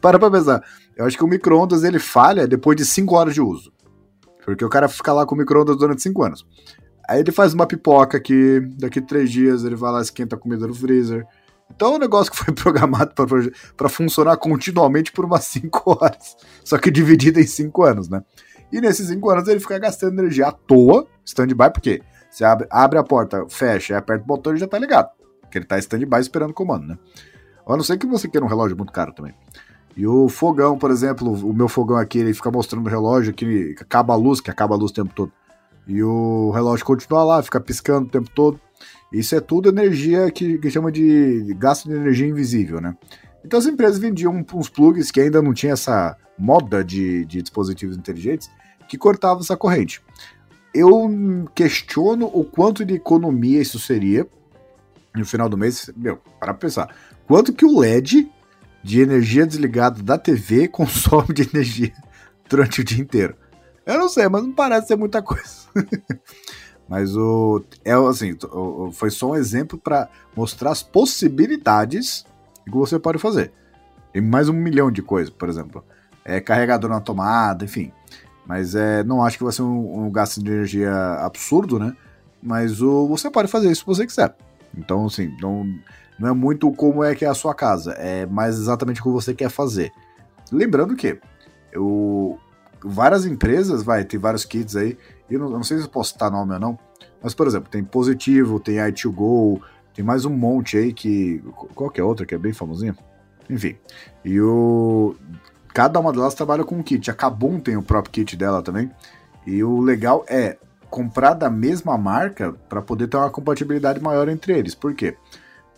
Para 0.00 0.18
pra 0.18 0.30
pensar. 0.30 0.62
Eu 0.96 1.06
acho 1.06 1.16
que 1.16 1.24
o 1.24 1.28
micro-ondas 1.28 1.84
ele 1.84 1.98
falha 1.98 2.46
depois 2.46 2.76
de 2.76 2.84
5 2.84 3.14
horas 3.14 3.34
de 3.34 3.40
uso. 3.40 3.72
Porque 4.44 4.64
o 4.64 4.68
cara 4.68 4.88
fica 4.88 5.12
lá 5.12 5.24
com 5.24 5.34
o 5.34 5.38
micro-ondas 5.38 5.76
durante 5.76 6.02
5 6.02 6.22
anos. 6.22 6.46
Aí 7.08 7.20
ele 7.20 7.32
faz 7.32 7.54
uma 7.54 7.66
pipoca 7.66 8.20
que 8.20 8.60
daqui 8.78 8.98
a 8.98 9.02
3 9.02 9.30
dias 9.30 9.64
ele 9.64 9.76
vai 9.76 9.92
lá 9.92 10.00
esquenta 10.00 10.36
a 10.36 10.38
comida 10.38 10.66
no 10.66 10.74
freezer. 10.74 11.26
Então 11.74 11.94
é 11.94 11.96
um 11.96 11.98
negócio 11.98 12.30
que 12.30 12.38
foi 12.38 12.52
programado 12.54 13.12
para 13.76 13.88
funcionar 13.88 14.36
continuamente 14.36 15.12
por 15.12 15.24
umas 15.24 15.44
5 15.44 15.82
horas. 16.00 16.36
Só 16.64 16.78
que 16.78 16.90
dividido 16.90 17.40
em 17.40 17.46
5 17.46 17.82
anos, 17.82 18.08
né? 18.08 18.22
E 18.72 18.80
nesses 18.80 19.08
5 19.08 19.30
anos 19.30 19.48
ele 19.48 19.60
fica 19.60 19.78
gastando 19.78 20.18
energia 20.18 20.48
à 20.48 20.52
toa, 20.52 21.06
stand-by, 21.24 21.70
porque 21.72 22.02
você 22.30 22.44
abre, 22.44 22.66
abre 22.70 22.98
a 22.98 23.04
porta, 23.04 23.44
fecha, 23.48 23.98
aperta 23.98 24.24
o 24.24 24.26
botão 24.26 24.54
e 24.54 24.58
já 24.58 24.66
tá 24.66 24.78
ligado. 24.78 25.10
Porque 25.42 25.58
ele 25.58 25.66
tá 25.66 25.78
stand-by 25.78 26.20
esperando 26.20 26.50
o 26.50 26.54
comando, 26.54 26.86
né? 26.86 26.98
A 27.66 27.76
não 27.76 27.84
ser 27.84 27.98
que 27.98 28.06
você 28.06 28.28
queira 28.28 28.44
um 28.44 28.48
relógio 28.48 28.76
muito 28.76 28.92
caro 28.92 29.12
também. 29.12 29.34
E 29.96 30.06
o 30.06 30.28
fogão, 30.28 30.78
por 30.78 30.90
exemplo, 30.90 31.32
o 31.32 31.52
meu 31.52 31.68
fogão 31.68 31.96
aqui, 31.96 32.18
ele 32.18 32.32
fica 32.32 32.50
mostrando 32.50 32.86
o 32.86 32.90
relógio 32.90 33.32
que 33.32 33.76
acaba 33.80 34.14
a 34.14 34.16
luz, 34.16 34.40
que 34.40 34.50
acaba 34.50 34.74
a 34.74 34.78
luz 34.78 34.90
o 34.90 34.94
tempo 34.94 35.12
todo. 35.14 35.32
E 35.86 36.02
o 36.02 36.50
relógio 36.50 36.84
continua 36.86 37.24
lá, 37.24 37.42
fica 37.42 37.60
piscando 37.60 38.06
o 38.06 38.10
tempo 38.10 38.30
todo. 38.30 38.60
Isso 39.12 39.34
é 39.34 39.40
tudo 39.40 39.68
energia 39.68 40.30
que, 40.30 40.58
que 40.58 40.70
chama 40.70 40.90
de 40.90 41.54
gasto 41.58 41.88
de 41.88 41.94
energia 41.94 42.26
invisível, 42.26 42.80
né? 42.80 42.96
Então 43.44 43.58
as 43.58 43.66
empresas 43.66 43.98
vendiam 43.98 44.44
uns 44.54 44.68
plugs 44.68 45.10
que 45.10 45.20
ainda 45.20 45.42
não 45.42 45.52
tinha 45.52 45.72
essa 45.72 46.16
moda 46.38 46.82
de, 46.82 47.24
de 47.26 47.42
dispositivos 47.42 47.96
inteligentes 47.96 48.50
que 48.88 48.96
cortavam 48.96 49.42
essa 49.42 49.56
corrente. 49.56 50.00
Eu 50.74 51.10
questiono 51.54 52.26
o 52.26 52.44
quanto 52.44 52.84
de 52.84 52.94
economia 52.94 53.60
isso 53.60 53.78
seria 53.78 54.26
no 55.14 55.26
final 55.26 55.48
do 55.48 55.58
mês. 55.58 55.90
Meu, 55.96 56.18
para 56.40 56.54
pensar. 56.54 56.94
Quanto 57.26 57.52
que 57.52 57.64
o 57.64 57.78
LED 57.78 58.30
de 58.82 59.00
energia 59.00 59.46
desligada 59.46 60.02
da 60.02 60.18
TV 60.18 60.66
consome 60.68 61.34
de 61.34 61.42
energia 61.42 61.92
durante 62.48 62.80
o 62.80 62.84
dia 62.84 63.00
inteiro? 63.00 63.36
Eu 63.84 63.98
não 63.98 64.08
sei, 64.08 64.28
mas 64.28 64.42
não 64.42 64.52
parece 64.52 64.88
ser 64.88 64.96
muita 64.96 65.22
coisa. 65.22 65.66
mas 66.88 67.16
o 67.16 67.64
é 67.84 67.92
assim, 67.92 68.36
foi 68.92 69.10
só 69.10 69.30
um 69.30 69.36
exemplo 69.36 69.78
para 69.78 70.08
mostrar 70.36 70.70
as 70.70 70.82
possibilidades 70.82 72.24
que 72.64 72.70
você 72.70 72.98
pode 72.98 73.18
fazer. 73.18 73.52
Tem 74.12 74.22
mais 74.22 74.48
um 74.48 74.52
milhão 74.52 74.90
de 74.90 75.02
coisas, 75.02 75.30
por 75.30 75.48
exemplo. 75.48 75.84
É 76.24 76.40
carregador 76.40 76.90
na 76.90 77.00
tomada, 77.00 77.64
enfim. 77.64 77.92
Mas 78.46 78.74
é, 78.74 79.02
não 79.02 79.24
acho 79.24 79.38
que 79.38 79.44
vai 79.44 79.52
ser 79.52 79.62
um, 79.62 80.06
um 80.06 80.10
gasto 80.10 80.42
de 80.42 80.50
energia 80.50 80.92
absurdo, 81.20 81.78
né? 81.78 81.96
Mas 82.42 82.82
o, 82.82 83.06
você 83.08 83.30
pode 83.30 83.48
fazer 83.48 83.70
isso 83.70 83.80
se 83.80 83.86
você 83.86 84.06
quiser. 84.06 84.36
Então, 84.76 85.06
assim, 85.06 85.34
não, 85.40 85.66
não 86.22 86.30
é 86.30 86.32
muito 86.32 86.70
como 86.72 87.02
é 87.02 87.14
que 87.14 87.24
é 87.24 87.28
a 87.28 87.34
sua 87.34 87.54
casa, 87.54 87.92
é 87.92 88.24
mais 88.26 88.56
exatamente 88.56 89.00
o 89.00 89.04
que 89.04 89.10
você 89.10 89.34
quer 89.34 89.50
fazer. 89.50 89.92
Lembrando 90.50 90.94
que 90.94 91.18
eu, 91.72 92.38
várias 92.82 93.26
empresas, 93.26 93.82
vai, 93.82 94.04
tem 94.04 94.20
vários 94.20 94.44
kits 94.44 94.76
aí, 94.76 94.96
eu 95.28 95.40
não, 95.40 95.46
eu 95.46 95.52
não 95.52 95.64
sei 95.64 95.78
se 95.78 95.84
eu 95.84 95.90
posso 95.90 96.12
citar 96.12 96.30
nome 96.30 96.54
ou 96.54 96.60
não, 96.60 96.78
mas, 97.22 97.34
por 97.34 97.46
exemplo, 97.46 97.70
tem 97.70 97.84
Positivo, 97.84 98.58
tem 98.58 98.76
i2Go, 98.76 99.60
tem 99.94 100.04
mais 100.04 100.24
um 100.24 100.30
monte 100.30 100.76
aí 100.76 100.92
que. 100.92 101.42
Qual 101.74 101.90
que 101.90 102.00
é 102.00 102.04
outra 102.04 102.26
que 102.26 102.34
é 102.34 102.38
bem 102.38 102.52
famosinha? 102.52 102.96
Enfim. 103.48 103.76
E 104.24 104.40
o. 104.40 105.14
Cada 105.72 106.00
uma 106.00 106.12
delas 106.12 106.34
trabalha 106.34 106.64
com 106.64 106.76
um 106.76 106.82
kit. 106.82 107.10
A 107.10 107.14
Kabum 107.14 107.58
tem 107.60 107.76
o 107.76 107.82
próprio 107.82 108.12
kit 108.12 108.36
dela 108.36 108.62
também. 108.62 108.90
E 109.46 109.62
o 109.62 109.80
legal 109.80 110.24
é 110.28 110.58
comprar 110.90 111.32
da 111.32 111.48
mesma 111.48 111.96
marca 111.96 112.52
para 112.68 112.82
poder 112.82 113.08
ter 113.08 113.16
uma 113.16 113.30
compatibilidade 113.30 114.00
maior 114.00 114.28
entre 114.28 114.58
eles. 114.58 114.74
Por 114.74 114.94
quê? 114.94 115.16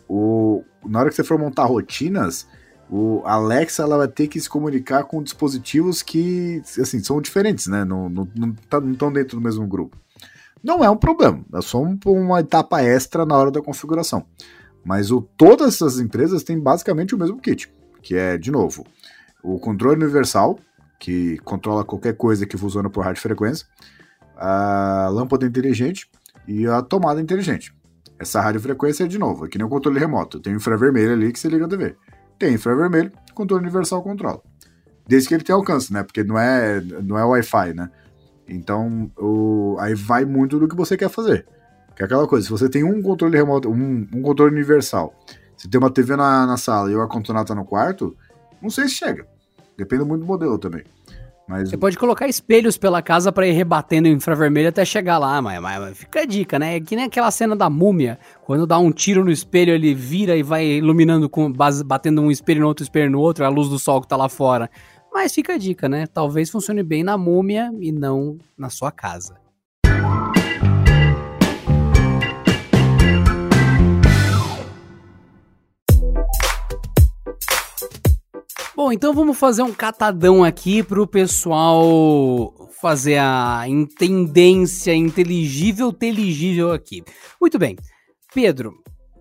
O, 0.09 0.63
na 0.85 1.01
hora 1.01 1.09
que 1.11 1.17
você 1.17 1.25
for 1.25 1.39
montar 1.39 1.65
rotinas, 1.65 2.47
o 2.91 3.23
Alexa 3.25 3.83
ela 3.83 3.97
vai 3.97 4.09
ter 4.09 4.29
que 4.29 4.41
se 4.41 4.49
comunicar 4.49 5.05
com 5.05 5.23
dispositivos 5.23 6.03
que 6.03 6.61
assim, 6.81 7.03
são 7.03 7.21
diferentes, 7.21 7.67
né? 7.67 7.85
Não, 7.85 8.09
não, 8.09 8.29
não, 8.37 8.53
tá- 8.69 8.81
não 8.81 8.93
estão 8.93 9.13
dentro 9.13 9.39
do 9.39 9.43
mesmo 9.43 9.67
grupo. 9.67 9.97
Não 10.63 10.83
é 10.85 10.89
um 10.91 10.97
problema, 10.97 11.45
é 11.55 11.61
só 11.61 11.83
um- 11.83 11.99
uma 12.07 12.41
etapa 12.41 12.83
extra 12.83 13.25
na 13.27 13.37
hora 13.37 13.51
da 13.51 13.61
configuração. 13.63 14.25
Mas 14.85 15.11
o, 15.11 15.21
todas 15.21 15.75
essas 15.75 15.99
empresas 15.99 16.43
têm 16.43 16.59
basicamente 16.59 17.15
o 17.15 17.19
mesmo 17.19 17.39
kit, 17.39 17.73
que 18.03 18.15
é, 18.15 18.37
de 18.37 18.51
novo, 18.51 18.85
o 19.43 19.59
controle 19.59 20.03
universal, 20.03 20.59
que 20.99 21.39
controla 21.39 21.85
qualquer 21.85 22.17
coisa 22.17 22.47
que 22.47 22.57
funciona 22.57 22.89
por 22.91 23.05
radiofrequência, 23.05 23.67
a 24.37 25.09
lâmpada 25.13 25.47
inteligente 25.47 26.09
e 26.47 26.67
a 26.67 26.83
tomada 26.83 27.21
inteligente. 27.21 27.75
Essa 28.19 28.41
radiofrequência 28.41 29.05
é, 29.05 29.07
de 29.07 29.19
novo, 29.19 29.47
é 29.47 29.49
que 29.49 29.59
nem 29.59 29.67
o 29.67 29.71
controle 29.71 29.99
remoto. 29.99 30.41
Tem 30.41 30.53
o 30.53 30.57
infravermelho 30.57 31.13
ali 31.13 31.33
que 31.33 31.39
você 31.39 31.49
liga 31.49 31.67
a 31.67 31.69
TV. 31.69 31.97
Tem 32.39 32.55
infravermelho, 32.55 33.13
controle 33.35 33.63
universal 33.63 34.03
controla. 34.03 34.41
Desde 35.07 35.29
que 35.29 35.35
ele 35.35 35.45
tenha 35.45 35.57
alcance, 35.57 35.93
né? 35.93 36.03
Porque 36.03 36.25
não 36.25 36.39
é, 36.39 36.81
não 36.81 37.19
é 37.19 37.25
Wi-Fi, 37.25 37.75
né? 37.75 37.91
Então, 38.49 39.11
o, 39.19 39.77
aí 39.79 39.95
vai 39.95 40.25
muito 40.25 40.59
do 40.59 40.69
que 40.69 40.77
você 40.77 40.97
quer 40.97 41.09
fazer. 41.09 41.47
Que 41.95 42.03
é 42.03 42.07
aquela 42.07 42.27
coisa, 42.27 42.45
se 42.45 42.51
você 42.51 42.69
tem 42.69 42.83
um 42.83 43.01
controle 43.03 43.37
remoto, 43.37 43.71
um, 43.71 44.07
um 44.13 44.23
controle 44.23 44.53
universal, 44.53 45.15
você 45.57 45.69
tem 45.69 45.79
uma 45.79 45.91
TV 45.91 46.17
na, 46.17 46.47
na 46.47 46.57
sala 46.57 46.91
e 46.91 46.95
o 46.95 47.01
ar-condicionado 47.01 47.47
tá 47.47 47.55
no 47.55 47.65
quarto, 47.65 48.17
não 48.61 48.71
sei 48.71 48.89
se 48.89 48.95
chega. 48.95 49.27
Depende 49.77 50.05
muito 50.05 50.23
do 50.23 50.27
modelo 50.27 50.59
também. 50.59 50.85
Mas 51.47 51.69
Você 51.69 51.77
pode 51.77 51.99
colocar 51.99 52.27
espelhos 52.27 52.79
pela 52.79 53.03
casa 53.03 53.31
pra 53.31 53.47
ir 53.47 53.53
rebatendo 53.53 54.09
infravermelho 54.09 54.71
até 54.71 54.83
chegar 54.85 55.19
lá, 55.19 55.43
mas, 55.43 55.61
mas- 55.61 55.99
fica 55.99 56.21
a 56.21 56.25
dica, 56.25 56.59
né? 56.59 56.77
É 56.77 56.81
que 56.81 56.97
nem 56.97 57.05
aquela 57.05 57.31
cena 57.31 57.55
da 57.55 57.69
múmia, 57.69 58.19
quando 58.45 58.67
dá 58.67 58.79
um 58.79 58.91
tiro 58.91 59.23
no 59.25 59.31
espelho, 59.31 59.73
ele 59.73 59.95
vira 59.95 60.35
e 60.37 60.43
vai 60.43 60.65
iluminando, 60.65 61.29
com 61.29 61.53
batendo 61.85 62.23
um 62.23 62.31
espelho 62.31 62.63
no 62.63 62.67
outro 62.69 62.83
espelho 62.83 63.11
no 63.11 63.21
outro, 63.21 63.45
a 63.45 63.49
luz 63.49 63.69
do 63.69 63.79
sol 63.79 64.01
que 64.01 64.09
tá 64.09 64.17
lá 64.17 64.29
fora. 64.29 64.71
Mas 65.13 65.35
fica 65.35 65.53
a 65.53 65.59
dica, 65.59 65.89
né? 65.89 66.07
Talvez 66.07 66.51
funcione 66.51 66.83
bem 66.83 67.05
na 67.05 67.17
múmia 67.19 67.71
e 67.79 67.93
não 67.93 68.39
na 68.57 68.71
sua 68.71 68.91
casa. 68.91 69.37
Bom, 78.77 78.91
então 78.91 79.15
vamos 79.15 79.39
fazer 79.39 79.63
um 79.63 79.73
catadão 79.73 80.43
aqui 80.43 80.83
pro 80.83 81.07
pessoal 81.07 82.53
fazer 82.81 83.19
a 83.19 83.63
intendência 83.69 84.93
inteligível 84.93 85.93
teligível 85.93 86.73
aqui. 86.73 87.05
Muito 87.41 87.57
bem. 87.57 87.77
Pedro, 88.35 88.75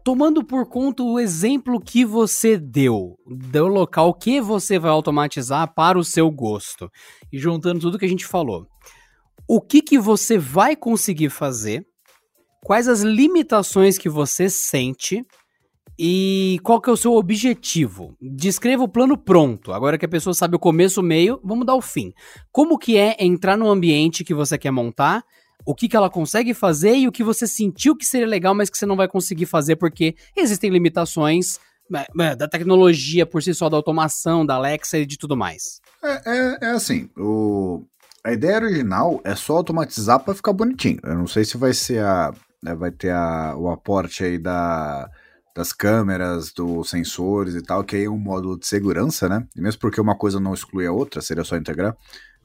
tomando 0.03 0.43
por 0.43 0.67
conta 0.67 1.03
o 1.03 1.19
exemplo 1.19 1.79
que 1.79 2.03
você 2.03 2.57
deu, 2.57 3.15
do 3.27 3.67
local 3.67 4.11
que 4.15 4.41
você 4.41 4.79
vai 4.79 4.89
automatizar 4.89 5.71
para 5.75 5.99
o 5.99 6.03
seu 6.03 6.31
gosto, 6.31 6.89
e 7.31 7.37
juntando 7.37 7.79
tudo 7.79 7.99
que 7.99 8.05
a 8.05 8.09
gente 8.09 8.25
falou, 8.25 8.67
o 9.47 9.61
que 9.61 9.83
que 9.83 9.99
você 9.99 10.35
vai 10.35 10.75
conseguir 10.75 11.29
fazer? 11.29 11.85
Quais 12.63 12.87
as 12.87 13.01
limitações 13.01 13.99
que 13.99 14.09
você 14.09 14.49
sente? 14.49 15.23
E 16.05 16.59
qual 16.63 16.81
que 16.81 16.89
é 16.89 16.93
o 16.93 16.97
seu 16.97 17.13
objetivo? 17.13 18.13
Descreva 18.21 18.83
o 18.83 18.89
plano 18.89 19.17
pronto. 19.17 19.71
Agora 19.71 19.97
que 19.97 20.03
a 20.03 20.09
pessoa 20.09 20.33
sabe 20.33 20.53
o 20.53 20.59
começo, 20.59 20.99
o 20.99 21.03
meio, 21.03 21.39
vamos 21.41 21.65
dar 21.65 21.75
o 21.75 21.81
fim. 21.81 22.13
Como 22.51 22.77
que 22.77 22.97
é 22.97 23.15
entrar 23.23 23.55
no 23.55 23.71
ambiente 23.71 24.21
que 24.25 24.33
você 24.33 24.57
quer 24.57 24.69
montar? 24.71 25.23
O 25.65 25.73
que, 25.73 25.87
que 25.87 25.95
ela 25.95 26.09
consegue 26.09 26.53
fazer 26.53 26.93
e 26.97 27.07
o 27.07 27.11
que 27.11 27.23
você 27.23 27.47
sentiu 27.47 27.95
que 27.95 28.05
seria 28.05 28.27
legal, 28.27 28.53
mas 28.53 28.69
que 28.69 28.77
você 28.77 28.85
não 28.85 28.97
vai 28.97 29.07
conseguir 29.07 29.45
fazer 29.45 29.77
porque 29.77 30.13
existem 30.35 30.69
limitações 30.69 31.57
né, 31.89 32.05
né, 32.13 32.35
da 32.35 32.49
tecnologia 32.49 33.25
por 33.25 33.41
si 33.41 33.53
só, 33.53 33.69
da 33.69 33.77
automação, 33.77 34.45
da 34.45 34.55
Alexa 34.55 34.97
e 34.97 35.05
de 35.05 35.17
tudo 35.17 35.37
mais. 35.37 35.79
É, 36.03 36.21
é, 36.25 36.57
é 36.63 36.69
assim, 36.71 37.09
o... 37.17 37.85
a 38.25 38.33
ideia 38.33 38.57
original 38.57 39.21
é 39.23 39.35
só 39.35 39.55
automatizar 39.55 40.19
para 40.19 40.35
ficar 40.35 40.51
bonitinho. 40.51 40.99
Eu 41.01 41.15
não 41.15 41.27
sei 41.27 41.45
se 41.45 41.55
vai 41.55 41.73
ser 41.73 42.03
a. 42.03 42.33
né, 42.61 42.75
vai 42.75 42.91
ter 42.91 43.11
a, 43.11 43.55
o 43.55 43.69
aporte 43.69 44.21
aí 44.25 44.37
da, 44.37 45.09
das 45.55 45.71
câmeras, 45.71 46.51
dos 46.51 46.89
sensores 46.89 47.53
e 47.55 47.61
tal, 47.61 47.83
que 47.83 47.95
aí 47.95 48.05
é 48.05 48.09
um 48.09 48.17
módulo 48.17 48.57
de 48.57 48.65
segurança, 48.67 49.29
né? 49.29 49.45
E 49.55 49.61
mesmo 49.61 49.79
porque 49.79 50.01
uma 50.01 50.17
coisa 50.17 50.39
não 50.39 50.53
exclui 50.53 50.87
a 50.87 50.91
outra, 50.91 51.21
seria 51.21 51.43
só 51.43 51.55
integrar. 51.55 51.95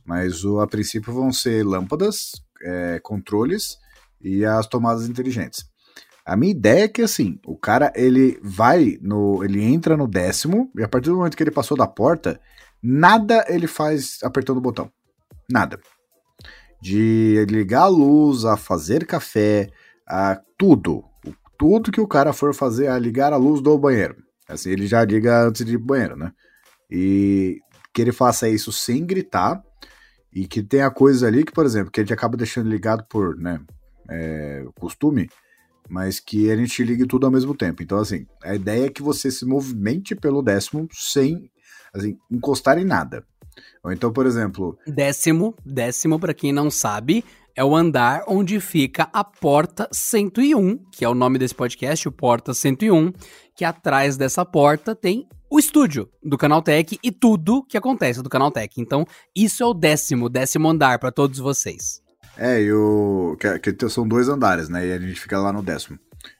Mas 0.05 0.45
o, 0.45 0.61
a 0.61 0.67
princípio 0.67 1.13
vão 1.13 1.33
ser 1.33 1.65
lâmpadas, 1.65 2.33
é, 2.63 3.01
controles 3.03 3.79
e 4.21 4.45
as 4.45 4.67
tomadas 4.67 5.09
inteligentes. 5.09 5.65
A 6.25 6.37
minha 6.37 6.53
ideia 6.53 6.85
é 6.85 6.89
que 6.89 7.01
assim, 7.01 7.41
o 7.47 7.57
cara 7.57 7.91
ele 7.97 8.39
vai 8.43 8.99
no. 9.01 9.43
ele 9.43 9.65
entra 9.65 9.97
no 9.97 10.07
décimo, 10.07 10.71
e 10.77 10.83
a 10.83 10.89
partir 10.89 11.09
do 11.09 11.17
momento 11.17 11.35
que 11.35 11.43
ele 11.43 11.51
passou 11.51 11.75
da 11.75 11.87
porta, 11.87 12.39
nada 12.83 13.47
ele 13.49 13.67
faz 13.67 14.19
apertando 14.23 14.59
o 14.59 14.63
botão. 14.63 14.93
Nada. 15.51 15.81
De 16.83 17.47
ligar 17.49 17.85
a 17.85 17.89
luz, 17.89 18.45
a 18.45 18.59
fazer 18.59 19.07
café, 19.07 19.71
a 20.07 20.39
tudo. 20.59 21.08
Tudo 21.59 21.91
que 21.91 22.01
o 22.01 22.07
cara 22.07 22.33
for 22.33 22.55
fazer, 22.55 22.87
a 22.87 22.99
ligar 22.99 23.33
a 23.33 23.37
luz 23.37 23.61
do 23.61 23.77
banheiro. 23.77 24.17
Assim, 24.49 24.71
ele 24.71 24.87
já 24.87 25.05
liga 25.05 25.47
antes 25.47 25.65
de 25.65 25.75
ir 25.75 25.79
pro 25.79 25.89
banheiro, 25.89 26.17
né? 26.17 26.33
E 26.91 27.59
que 27.93 28.01
ele 28.01 28.13
faça 28.13 28.49
isso 28.49 28.73
sem 28.73 29.05
gritar. 29.05 29.63
E 30.33 30.47
que 30.47 30.63
tenha 30.63 30.91
coisas 30.91 31.23
ali 31.23 31.45
que, 31.45 31.53
por 31.53 31.67
exemplo, 31.67 31.91
que 31.91 32.01
a 32.01 32.03
gente 32.03 32.13
acaba 32.13 32.37
deixando 32.37 32.69
ligado 32.69 33.05
por, 33.09 33.37
né, 33.37 33.61
é, 34.09 34.65
costume, 34.79 35.29
mas 35.89 36.21
que 36.21 36.51
a 36.51 36.57
gente 36.57 36.85
ligue 36.85 37.07
tudo 37.07 37.27
ao 37.27 37.33
mesmo 37.33 37.55
tempo. 37.55 37.83
Então, 37.83 37.99
assim, 37.99 38.27
a 38.45 38.55
ideia 38.55 38.87
é 38.87 38.91
que 38.91 39.03
você 39.03 39.31
se 39.31 39.45
movimente 39.45 40.15
pelo 40.15 40.43
décimo 40.43 40.87
sem, 40.93 41.51
assim, 41.95 42.19
encostar 42.31 42.79
em 42.79 42.85
nada. 42.85 43.25
Ou 43.83 43.91
então, 43.91 44.13
por 44.13 44.27
exemplo, 44.27 44.79
Décimo, 44.87 45.55
décimo, 45.65 46.21
pra 46.21 46.35
quem 46.35 46.53
não 46.53 46.71
sabe, 46.71 47.25
é 47.59 47.65
o 47.65 47.75
andar 47.75 48.23
onde 48.29 48.61
fica 48.61 49.09
a 49.13 49.25
Porta 49.25 49.89
101, 49.91 50.79
que 50.93 51.05
é 51.05 51.09
o 51.09 51.15
nome 51.15 51.41
desse 51.41 51.57
podcast, 51.57 52.07
o 52.07 52.13
Porta 52.13 52.55
101, 52.55 53.13
que 53.57 53.65
atrás 53.65 54.17
dessa 54.17 54.45
porta 54.45 54.95
tem 54.95 55.27
o 55.51 55.59
estúdio 55.59 56.09
do 56.23 56.39
Canaltech 56.39 56.97
e 57.03 57.11
tudo 57.11 57.65
que 57.65 57.77
acontece 57.77 58.23
do 58.23 58.31
Canaltech. 58.31 58.81
Então, 58.81 59.05
isso 59.35 59.61
é 59.61 59.67
o 59.67 59.75
décimo, 59.75 60.29
décimo 60.29 60.69
andar 60.69 61.01
pra 61.01 61.11
todos 61.11 61.41
vocês. 61.41 62.01
É, 62.37 62.63
e 62.63 62.73
o. 62.73 63.37
Que, 63.41 63.73
que 63.73 63.89
são 63.89 64.07
dois 64.07 64.29
andares, 64.29 64.69
né? 64.69 64.87
E 64.87 64.93
a 64.93 64.99
gente 65.01 65.19
fica 65.19 65.37
lá 65.37 65.53
no 65.53 65.61
décimo. 65.61 65.99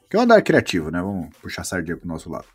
Que 0.09 0.17
é 0.17 0.21
um 0.21 0.23
andar 0.23 0.41
criativo, 0.43 0.89
né? 0.89 1.03
Vamos 1.03 1.31
puxar 1.43 1.63
a 1.63 1.65
sardinha 1.65 1.97
pro 1.97 2.07
nosso 2.07 2.31
lado. 2.31 2.47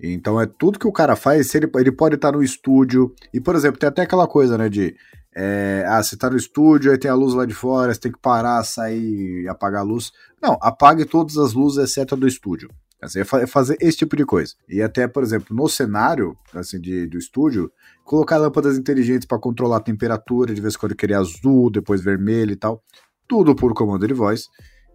Então 0.00 0.40
é 0.40 0.46
tudo 0.46 0.78
que 0.78 0.86
o 0.86 0.92
cara 0.92 1.16
faz, 1.16 1.54
ele, 1.54 1.70
ele 1.76 1.92
pode 1.92 2.16
estar 2.16 2.32
no 2.32 2.42
estúdio. 2.42 3.14
E, 3.32 3.40
por 3.40 3.54
exemplo, 3.54 3.78
tem 3.78 3.88
até 3.88 4.02
aquela 4.02 4.26
coisa, 4.26 4.58
né? 4.58 4.68
De. 4.68 4.94
é, 5.34 5.84
ah, 5.88 6.02
você 6.02 6.16
tá 6.16 6.28
no 6.28 6.36
estúdio, 6.36 6.90
aí 6.90 6.98
tem 6.98 7.10
a 7.10 7.14
luz 7.14 7.34
lá 7.34 7.46
de 7.46 7.54
fora, 7.54 7.92
você 7.92 8.00
tem 8.00 8.12
que 8.12 8.20
parar, 8.20 8.62
sair 8.64 9.42
e 9.42 9.48
apagar 9.48 9.80
a 9.80 9.84
luz. 9.84 10.12
Não, 10.42 10.58
apague 10.60 11.04
todas 11.04 11.36
as 11.38 11.54
luzes, 11.54 11.82
exceto 11.82 12.14
a 12.14 12.18
do 12.18 12.26
estúdio. 12.26 12.68
Assim, 13.04 13.20
é 13.20 13.46
fazer 13.46 13.76
esse 13.80 13.98
tipo 13.98 14.16
de 14.16 14.24
coisa. 14.24 14.54
E 14.66 14.80
até, 14.80 15.06
por 15.06 15.22
exemplo, 15.22 15.54
no 15.54 15.68
cenário 15.68 16.34
assim, 16.54 16.80
de, 16.80 17.06
do 17.06 17.18
estúdio, 17.18 17.70
colocar 18.02 18.38
lâmpadas 18.38 18.78
inteligentes 18.78 19.26
para 19.26 19.38
controlar 19.38 19.76
a 19.76 19.80
temperatura, 19.80 20.54
de 20.54 20.60
vez 20.60 20.74
em 20.74 20.78
quando 20.78 20.96
querer 20.96 21.14
azul, 21.14 21.70
depois 21.70 22.00
vermelho 22.00 22.52
e 22.52 22.56
tal. 22.56 22.82
Tudo 23.28 23.54
por 23.54 23.74
comando 23.74 24.06
de 24.06 24.14
voz. 24.14 24.48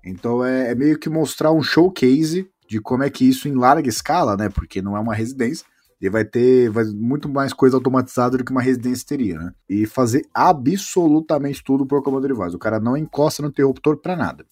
Então 0.03 0.43
é, 0.43 0.71
é 0.71 0.75
meio 0.75 0.97
que 0.97 1.07
mostrar 1.07 1.51
um 1.51 1.61
showcase 1.61 2.49
de 2.70 2.80
como 2.80 3.03
é 3.03 3.09
que 3.09 3.28
isso 3.28 3.47
em 3.47 3.55
larga 3.55 3.89
escala, 3.89 4.38
né? 4.38 4.47
Porque 4.47 4.82
não 4.82 4.95
é 4.95 4.99
uma 4.99 5.15
residência. 5.15 5.65
E 5.99 6.09
vai 6.09 6.24
ter 6.24 6.70
vai, 6.70 6.86
muito 6.86 7.28
mais 7.28 7.51
coisa 7.51 7.76
automatizada 7.76 8.38
do 8.38 8.45
que 8.45 8.51
uma 8.51 8.61
residência 8.61 9.05
teria, 9.05 9.38
né? 9.38 9.51
E 9.67 9.86
fazer 9.86 10.26
absolutamente 10.34 11.61
tudo 11.63 11.86
por 11.86 12.03
comando 12.03 12.28
de 12.28 12.34
voz. 12.34 12.53
O 12.53 12.59
cara 12.59 12.80
não 12.80 12.95
encosta 12.95 13.41
no 13.41 13.49
interruptor 13.49 13.97
para 13.97 14.15
nada. 14.15 14.45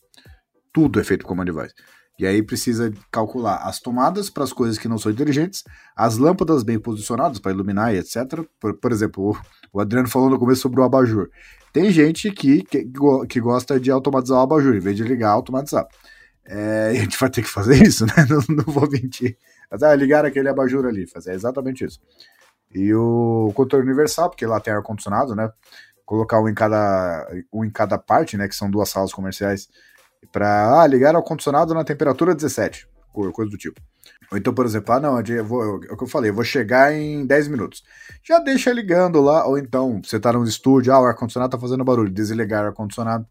Tudo 0.74 0.99
é 0.99 1.03
feito 1.03 1.22
por 1.22 1.30
comando 1.30 1.53
voz. 1.53 1.74
E 2.20 2.26
aí 2.26 2.41
precisa 2.41 2.91
calcular 3.11 3.57
as 3.57 3.80
tomadas 3.80 4.30
para 4.30 4.43
as 4.43 4.51
coisas 4.51 4.80
que 4.80 4.88
não 4.88 4.97
são 4.97 5.11
inteligentes, 5.11 5.63
as 5.95 6.18
lâmpadas 6.18 6.63
bem 6.63 6.80
posicionadas 6.80 7.38
para 7.38 7.51
iluminar 7.51 7.93
e 7.93 7.99
etc. 7.99 8.43
Por, 8.59 8.74
por 8.74 8.91
exemplo, 8.91 9.32
o, 9.32 9.38
o 9.72 9.80
Adriano 9.80 10.09
falou 10.09 10.30
no 10.30 10.39
começo 10.39 10.61
sobre 10.61 10.82
o 10.82 10.84
abajur. 10.84 11.30
Tem 11.72 11.91
gente 11.91 12.32
que, 12.32 12.63
que, 12.63 12.89
que 13.30 13.39
gosta 13.39 13.80
de 13.80 13.91
automatizar 13.91 14.39
o 14.39 14.41
abajur, 14.41 14.76
em 14.76 14.80
vez 14.80 14.97
de 14.97 15.03
ligar, 15.03 15.30
automatizar. 15.30 15.86
É, 16.47 16.93
e 16.93 16.97
a 16.99 17.01
gente 17.01 17.17
vai 17.19 17.29
ter 17.29 17.41
que 17.41 17.49
fazer 17.49 17.81
isso, 17.85 18.05
né? 18.05 18.13
Não, 18.29 18.55
não 18.57 18.73
vou 18.73 18.89
mentir. 18.89 19.37
Mas, 19.69 19.83
ah, 19.83 19.95
ligar 19.95 20.25
aquele 20.25 20.49
abajur 20.49 20.85
ali, 20.85 21.05
fazer 21.07 21.33
exatamente 21.33 21.83
isso. 21.85 21.99
E 22.73 22.93
o 22.93 23.51
controle 23.55 23.85
universal, 23.85 24.29
porque 24.29 24.45
lá 24.45 24.59
tem 24.59 24.73
ar-condicionado, 24.73 25.35
né? 25.35 25.51
Colocar 26.05 26.41
um 26.41 26.49
em 26.49 26.53
cada, 26.53 27.27
um 27.53 27.65
em 27.65 27.69
cada 27.69 27.97
parte, 27.97 28.37
né? 28.37 28.47
Que 28.47 28.55
são 28.55 28.69
duas 28.69 28.89
salas 28.89 29.13
comerciais 29.13 29.67
para 30.31 30.81
ah, 30.81 30.87
ligar 30.87 31.15
ao 31.15 31.23
condicionado 31.23 31.73
na 31.73 31.83
temperatura 31.83 32.35
17, 32.35 32.87
co- 33.13 33.31
coisa 33.31 33.51
do 33.51 33.57
tipo. 33.57 33.81
Ou 34.31 34.37
então, 34.37 34.53
por 34.53 34.65
exemplo, 34.65 34.93
ah, 34.93 34.99
não, 34.99 35.21
eu 35.21 35.45
vou, 35.45 35.83
é 35.85 35.93
o 35.93 35.97
que 35.97 36.03
eu 36.03 36.07
falei, 36.07 36.31
eu 36.31 36.35
vou 36.35 36.43
chegar 36.43 36.93
em 36.93 37.25
10 37.25 37.47
minutos. 37.47 37.83
Já 38.23 38.39
deixa 38.39 38.71
ligando 38.73 39.21
lá, 39.21 39.45
ou 39.45 39.57
então, 39.57 40.01
você 40.03 40.19
tá 40.19 40.33
no 40.33 40.43
estúdio, 40.43 40.93
ah, 40.93 41.01
o 41.01 41.05
ar-condicionado 41.05 41.51
tá 41.51 41.59
fazendo 41.59 41.83
barulho, 41.85 42.11
desligar 42.11 42.63
o 42.65 42.67
ar-condicionado. 42.67 43.25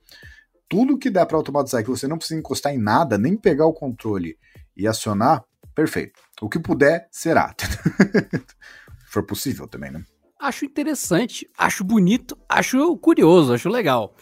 Tudo 0.69 0.99
que 0.99 1.11
dá 1.11 1.25
para 1.25 1.37
automatizar, 1.37 1.83
que 1.83 1.91
você 1.91 2.09
não 2.09 2.19
precisa 2.19 2.39
encostar 2.39 2.75
em 2.75 2.79
nada, 2.79 3.17
nem 3.17 3.37
pegar 3.37 3.67
o 3.67 3.73
controle 3.73 4.37
e 4.77 4.87
acionar, 4.87 5.45
perfeito. 5.75 6.21
O 6.41 6.49
que 6.49 6.59
puder, 6.59 7.07
será. 7.11 7.55
Se 9.07 9.13
for 9.13 9.23
possível 9.25 9.69
também, 9.69 9.91
né? 9.91 10.05
Acho 10.41 10.65
interessante, 10.65 11.49
acho 11.57 11.83
bonito, 11.83 12.37
acho 12.49 12.97
curioso, 12.99 13.55
acho 13.55 13.69
legal. 13.69 14.15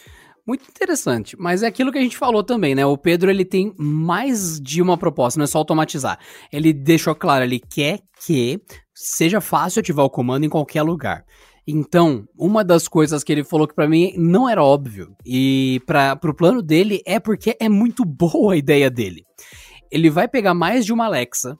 Muito 0.47 0.69
interessante, 0.69 1.37
mas 1.39 1.63
é 1.63 1.67
aquilo 1.67 1.91
que 1.91 1.99
a 1.99 2.03
gente 2.03 2.19
falou 2.19 2.45
também, 2.45 2.75
né? 2.75 2.85
O 2.85 2.99
Pedro 2.99 3.31
ele 3.31 3.47
tem 3.47 3.75
mais 3.79 4.61
de 4.61 4.83
uma 4.83 4.99
proposta, 4.99 5.39
não 5.39 5.45
é 5.45 5.47
só 5.47 5.59
automatizar. 5.59 6.19
Ele 6.53 6.73
deixou 6.73 7.15
claro, 7.15 7.45
ele 7.45 7.59
quer 7.59 8.01
que 8.25 8.61
seja 8.95 9.41
fácil 9.41 9.81
ativar 9.81 10.05
o 10.05 10.11
comando 10.11 10.45
em 10.45 10.51
qualquer 10.51 10.83
lugar. 10.83 11.25
Então, 11.67 12.29
uma 12.37 12.63
das 12.63 12.87
coisas 12.89 13.25
que 13.25 13.33
ele 13.33 13.43
falou 13.45 13.67
que 13.67 13.75
pra 13.75 13.89
mim 13.89 14.13
não 14.19 14.49
era 14.49 14.63
óbvio 14.63 15.17
e 15.25 15.81
para 15.87 16.15
pro 16.15 16.35
plano 16.35 16.61
dele 16.61 17.03
é 17.07 17.19
porque 17.19 17.57
é 17.59 17.69
muito 17.69 18.05
boa 18.05 18.53
a 18.53 18.57
ideia 18.57 18.91
dele. 18.91 19.25
Ele 19.91 20.11
vai 20.11 20.29
pegar 20.29 20.53
mais 20.55 20.85
de 20.85 20.93
uma 20.93 21.07
Alexa 21.07 21.57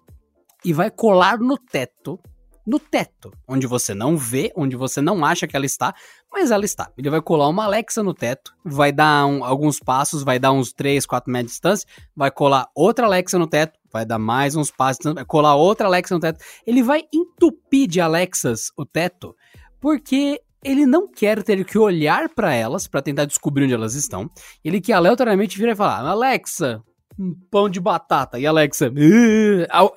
e 0.65 0.73
vai 0.73 0.91
colar 0.91 1.39
no 1.39 1.57
teto 1.57 2.19
no 2.67 2.79
teto, 2.79 3.31
onde 3.47 3.67
você 3.67 3.93
não 3.93 4.17
vê, 4.17 4.51
onde 4.57 4.75
você 4.75 4.99
não 5.03 5.23
acha 5.23 5.47
que 5.47 5.55
ela 5.55 5.67
está, 5.67 5.95
mas 6.33 6.51
ela 6.51 6.65
está. 6.65 6.91
Ele 6.97 7.11
vai 7.11 7.21
colar 7.21 7.47
uma 7.49 7.65
Alexa 7.67 8.03
no 8.03 8.15
teto, 8.15 8.55
vai 8.65 8.91
dar 8.91 9.27
um- 9.27 9.45
alguns 9.45 9.79
passos, 9.79 10.23
vai 10.23 10.39
dar 10.39 10.51
uns 10.51 10.73
3, 10.73 11.05
4 11.05 11.31
metros 11.31 11.49
de 11.51 11.53
distância, 11.57 11.87
vai 12.17 12.31
colar 12.31 12.67
outra 12.75 13.05
Alexa 13.05 13.39
no 13.39 13.47
teto, 13.47 13.79
vai 13.93 14.07
dar 14.07 14.19
mais 14.19 14.57
uns 14.57 14.71
passos, 14.71 15.13
vai 15.13 15.27
colar 15.27 15.55
outra 15.57 15.87
Alexa 15.89 16.15
no 16.15 16.21
teto. 16.23 16.43
Ele 16.67 16.83
vai 16.83 17.03
entupir 17.13 17.87
de 17.87 18.01
Alexas 18.01 18.71
o 18.79 18.87
teto, 18.87 19.37
porque 19.85 20.41
ele 20.65 20.87
não 20.87 21.07
quer 21.07 21.43
ter 21.43 21.63
que 21.63 21.77
olhar 21.77 22.31
para 22.31 22.55
elas 22.55 22.87
para 22.87 23.03
tentar 23.03 23.27
descobrir 23.27 23.65
onde 23.65 23.75
elas 23.75 23.95
estão. 23.95 24.31
Ele 24.65 24.81
quer 24.81 24.95
aleatoriamente 24.95 25.59
vir 25.59 25.69
e 25.69 25.77
falar: 25.77 26.01
Alexa, 26.09 26.83
um 27.19 27.35
pão 27.51 27.69
de 27.69 27.79
batata. 27.79 28.39
E 28.39 28.47
Alexa, 28.47 28.91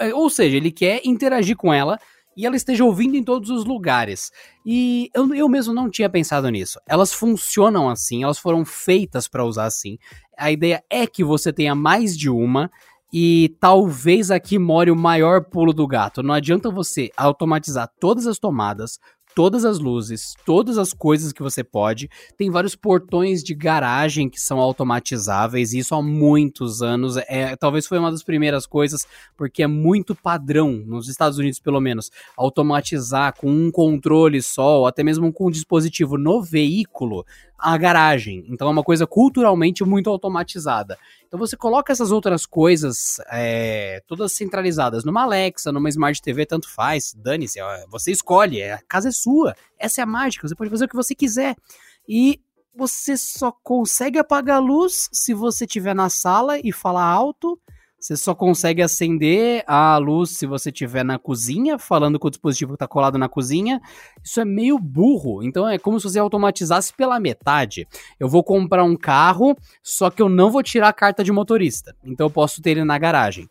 é, 0.01 0.13
ou 0.13 0.29
seja, 0.29 0.57
ele 0.57 0.71
quer 0.71 0.99
interagir 1.05 1.55
com 1.55 1.73
ela 1.73 1.97
e 2.35 2.45
ela 2.45 2.57
esteja 2.57 2.83
ouvindo 2.83 3.15
em 3.15 3.23
todos 3.23 3.49
os 3.49 3.63
lugares. 3.63 4.29
E 4.65 5.09
eu, 5.15 5.33
eu 5.33 5.47
mesmo 5.47 5.73
não 5.73 5.89
tinha 5.89 6.09
pensado 6.09 6.49
nisso. 6.49 6.81
Elas 6.85 7.13
funcionam 7.13 7.89
assim, 7.89 8.25
elas 8.25 8.38
foram 8.38 8.65
feitas 8.65 9.25
para 9.25 9.45
usar 9.45 9.67
assim. 9.67 9.97
A 10.38 10.51
ideia 10.51 10.83
é 10.89 11.07
que 11.07 11.23
você 11.23 11.53
tenha 11.53 11.73
mais 11.73 12.17
de 12.17 12.29
uma. 12.29 12.69
E 13.13 13.55
talvez 13.61 14.29
aqui 14.29 14.59
more 14.59 14.91
o 14.91 14.95
maior 14.95 15.45
pulo 15.45 15.71
do 15.71 15.88
gato. 15.88 16.21
Não 16.21 16.33
adianta 16.33 16.69
você 16.69 17.09
automatizar 17.15 17.89
todas 18.01 18.27
as 18.27 18.38
tomadas, 18.38 18.99
todas 19.38 19.63
as 19.65 19.77
luzes, 19.77 20.33
todas 20.43 20.79
as 20.79 20.91
coisas 20.91 21.31
que 21.31 21.43
você 21.43 21.63
pode. 21.63 22.09
Tem 22.35 22.49
vários 22.49 22.75
portões 22.75 23.43
de 23.43 23.53
garagem 23.53 24.27
que 24.27 24.41
são 24.41 24.57
automatizáveis, 24.59 25.73
e 25.73 25.77
isso 25.77 25.93
há 25.93 26.01
muitos 26.01 26.81
anos. 26.81 27.17
É, 27.17 27.55
talvez 27.55 27.85
foi 27.85 27.99
uma 27.99 28.09
das 28.09 28.23
primeiras 28.23 28.65
coisas, 28.65 29.05
porque 29.38 29.61
é 29.61 29.67
muito 29.67 30.15
padrão, 30.15 30.71
nos 30.83 31.07
Estados 31.07 31.38
Unidos 31.38 31.59
pelo 31.59 31.79
menos, 31.79 32.09
automatizar 32.35 33.35
com 33.38 33.47
um 33.47 33.69
controle 33.69 34.41
só, 34.41 34.79
ou 34.79 34.88
até 34.88 35.03
mesmo 35.03 35.31
com 35.31 35.49
um 35.49 35.51
dispositivo 35.51 36.17
no 36.17 36.41
veículo, 36.41 37.23
a 37.58 37.78
garagem. 37.78 38.45
Então 38.47 38.68
é 38.68 38.72
uma 38.72 38.84
coisa 38.84 39.08
culturalmente 39.08 39.84
muito 39.84 40.10
automatizada. 40.10 40.97
Então 41.26 41.39
você 41.39 41.58
coloca 41.58 41.91
essas 41.91 42.12
outras 42.12 42.45
coisas 42.45 43.20
é, 43.32 44.01
todas 44.08 44.32
centralizadas 44.34 45.03
numa 45.03 45.24
Alexa, 45.24 45.72
numa 45.72 45.89
Smart 45.89 46.22
TV, 46.22 46.45
tanto 46.45 46.70
faz, 46.70 47.14
dane-se, 47.18 47.60
você 47.89 48.12
escolhe, 48.12 48.64
a 48.64 48.82
casa 48.88 49.10
é 49.10 49.12
sua, 49.12 49.55
essa 49.78 50.01
é 50.01 50.03
a 50.03 50.08
mágica, 50.08 50.47
você 50.47 50.55
pode 50.55 50.70
fazer 50.70 50.86
o 50.86 50.89
que 50.89 50.95
você 50.95 51.16
quiser. 51.16 51.55
E 52.08 52.39
você 52.76 53.18
só 53.18 53.51
consegue 53.51 54.20
apagar 54.20 54.58
a 54.58 54.60
luz 54.60 55.10
se 55.12 55.34
você 55.34 55.66
estiver 55.66 55.95
na 55.95 56.10
sala 56.10 56.60
e 56.60 56.72
falar 56.72 57.05
alto 57.05 57.60
você 58.08 58.16
só 58.16 58.34
consegue 58.34 58.82
acender 58.82 59.66
a 59.68 59.97
luz 59.97 60.38
se 60.38 60.45
você 60.45 60.70
estiver 60.70 61.03
na 61.03 61.20
cozinha, 61.20 61.78
falando 61.78 62.18
com 62.18 62.28
o 62.30 62.32
dispositivo 62.32 62.72
que 62.72 62.76
está 62.76 62.88
colado 62.88 63.18
na 63.18 63.28
cozinha. 63.28 63.82
Isso 64.24 64.39
é 64.39 64.45
meio 64.45 64.80
burro. 64.80 65.43
Então 65.43 65.68
é 65.68 65.78
como 65.78 65.99
se 65.99 66.10
você 66.10 66.18
automatizasse 66.18 66.93
pela 66.93 67.20
metade. 67.20 67.86
Eu 68.18 68.30
vou 68.30 68.45
comprar 68.45 68.86
um 68.86 68.95
carro, 68.95 69.58
só 69.84 70.10
que 70.10 70.22
eu 70.22 70.30
não 70.30 70.49
vou 70.49 70.64
tirar 70.64 70.88
a 70.88 70.93
carta 70.93 71.22
de 71.22 71.34
motorista. 71.34 71.93
Então 72.01 72.28
eu 72.28 72.32
posso 72.32 72.62
ter 72.62 72.72
ele 72.72 72.86
na 72.86 72.97
garagem. 72.97 73.47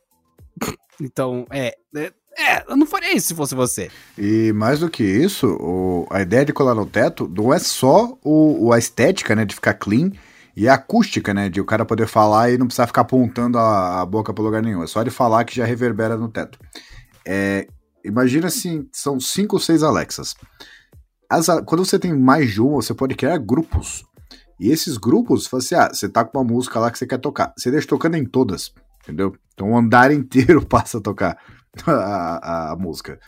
Então, 0.98 1.44
é, 1.50 1.76
é. 1.94 2.10
É, 2.38 2.64
eu 2.70 2.74
não 2.76 2.86
faria 2.86 3.14
isso 3.14 3.28
se 3.28 3.34
fosse 3.34 3.54
você. 3.54 3.90
E 4.16 4.50
mais 4.54 4.80
do 4.80 4.88
que 4.88 5.02
isso, 5.02 5.46
o, 5.60 6.06
a 6.10 6.22
ideia 6.22 6.42
de 6.42 6.54
colar 6.54 6.74
no 6.74 6.86
teto 6.86 7.30
não 7.34 7.52
é 7.52 7.58
só 7.58 8.16
o, 8.24 8.72
a 8.72 8.78
estética, 8.78 9.34
né, 9.34 9.44
de 9.44 9.54
ficar 9.54 9.74
clean, 9.74 10.10
e 10.56 10.66
a 10.68 10.74
acústica, 10.74 11.34
né? 11.34 11.50
De 11.50 11.60
o 11.60 11.64
cara 11.66 11.84
poder 11.84 12.06
falar 12.06 12.50
e 12.50 12.56
não 12.56 12.66
precisar 12.66 12.86
ficar 12.86 13.02
apontando 13.02 13.58
a, 13.58 14.00
a 14.00 14.06
boca 14.06 14.32
para 14.32 14.42
lugar 14.42 14.62
nenhum. 14.62 14.82
É 14.82 14.86
só 14.86 15.02
ele 15.02 15.10
falar 15.10 15.44
que 15.44 15.54
já 15.54 15.66
reverbera 15.66 16.16
no 16.16 16.28
teto. 16.30 16.58
É, 17.26 17.66
imagina 18.02 18.46
assim, 18.46 18.88
são 18.90 19.20
cinco 19.20 19.56
ou 19.56 19.60
seis 19.60 19.82
Alexas. 19.82 20.34
As, 21.28 21.46
quando 21.66 21.84
você 21.84 21.98
tem 21.98 22.16
mais 22.18 22.52
de 22.52 22.62
uma, 22.62 22.76
você 22.76 22.94
pode 22.94 23.14
criar 23.14 23.36
grupos. 23.36 24.04
E 24.58 24.70
esses 24.70 24.96
grupos, 24.96 25.46
você, 25.46 25.74
assim, 25.74 25.84
ah, 25.84 25.94
você 25.94 26.08
tá 26.08 26.24
com 26.24 26.38
uma 26.38 26.44
música 26.44 26.80
lá 26.80 26.90
que 26.90 26.98
você 26.98 27.06
quer 27.06 27.18
tocar. 27.18 27.52
Você 27.58 27.70
deixa 27.70 27.86
tocando 27.86 28.16
em 28.16 28.24
todas, 28.24 28.72
entendeu? 29.02 29.36
Então 29.52 29.72
o 29.72 29.76
andar 29.76 30.10
inteiro 30.14 30.64
passa 30.64 30.96
a 30.96 31.02
tocar 31.02 31.36
a, 31.86 31.92
a, 31.92 32.72
a 32.72 32.76
música. 32.76 33.20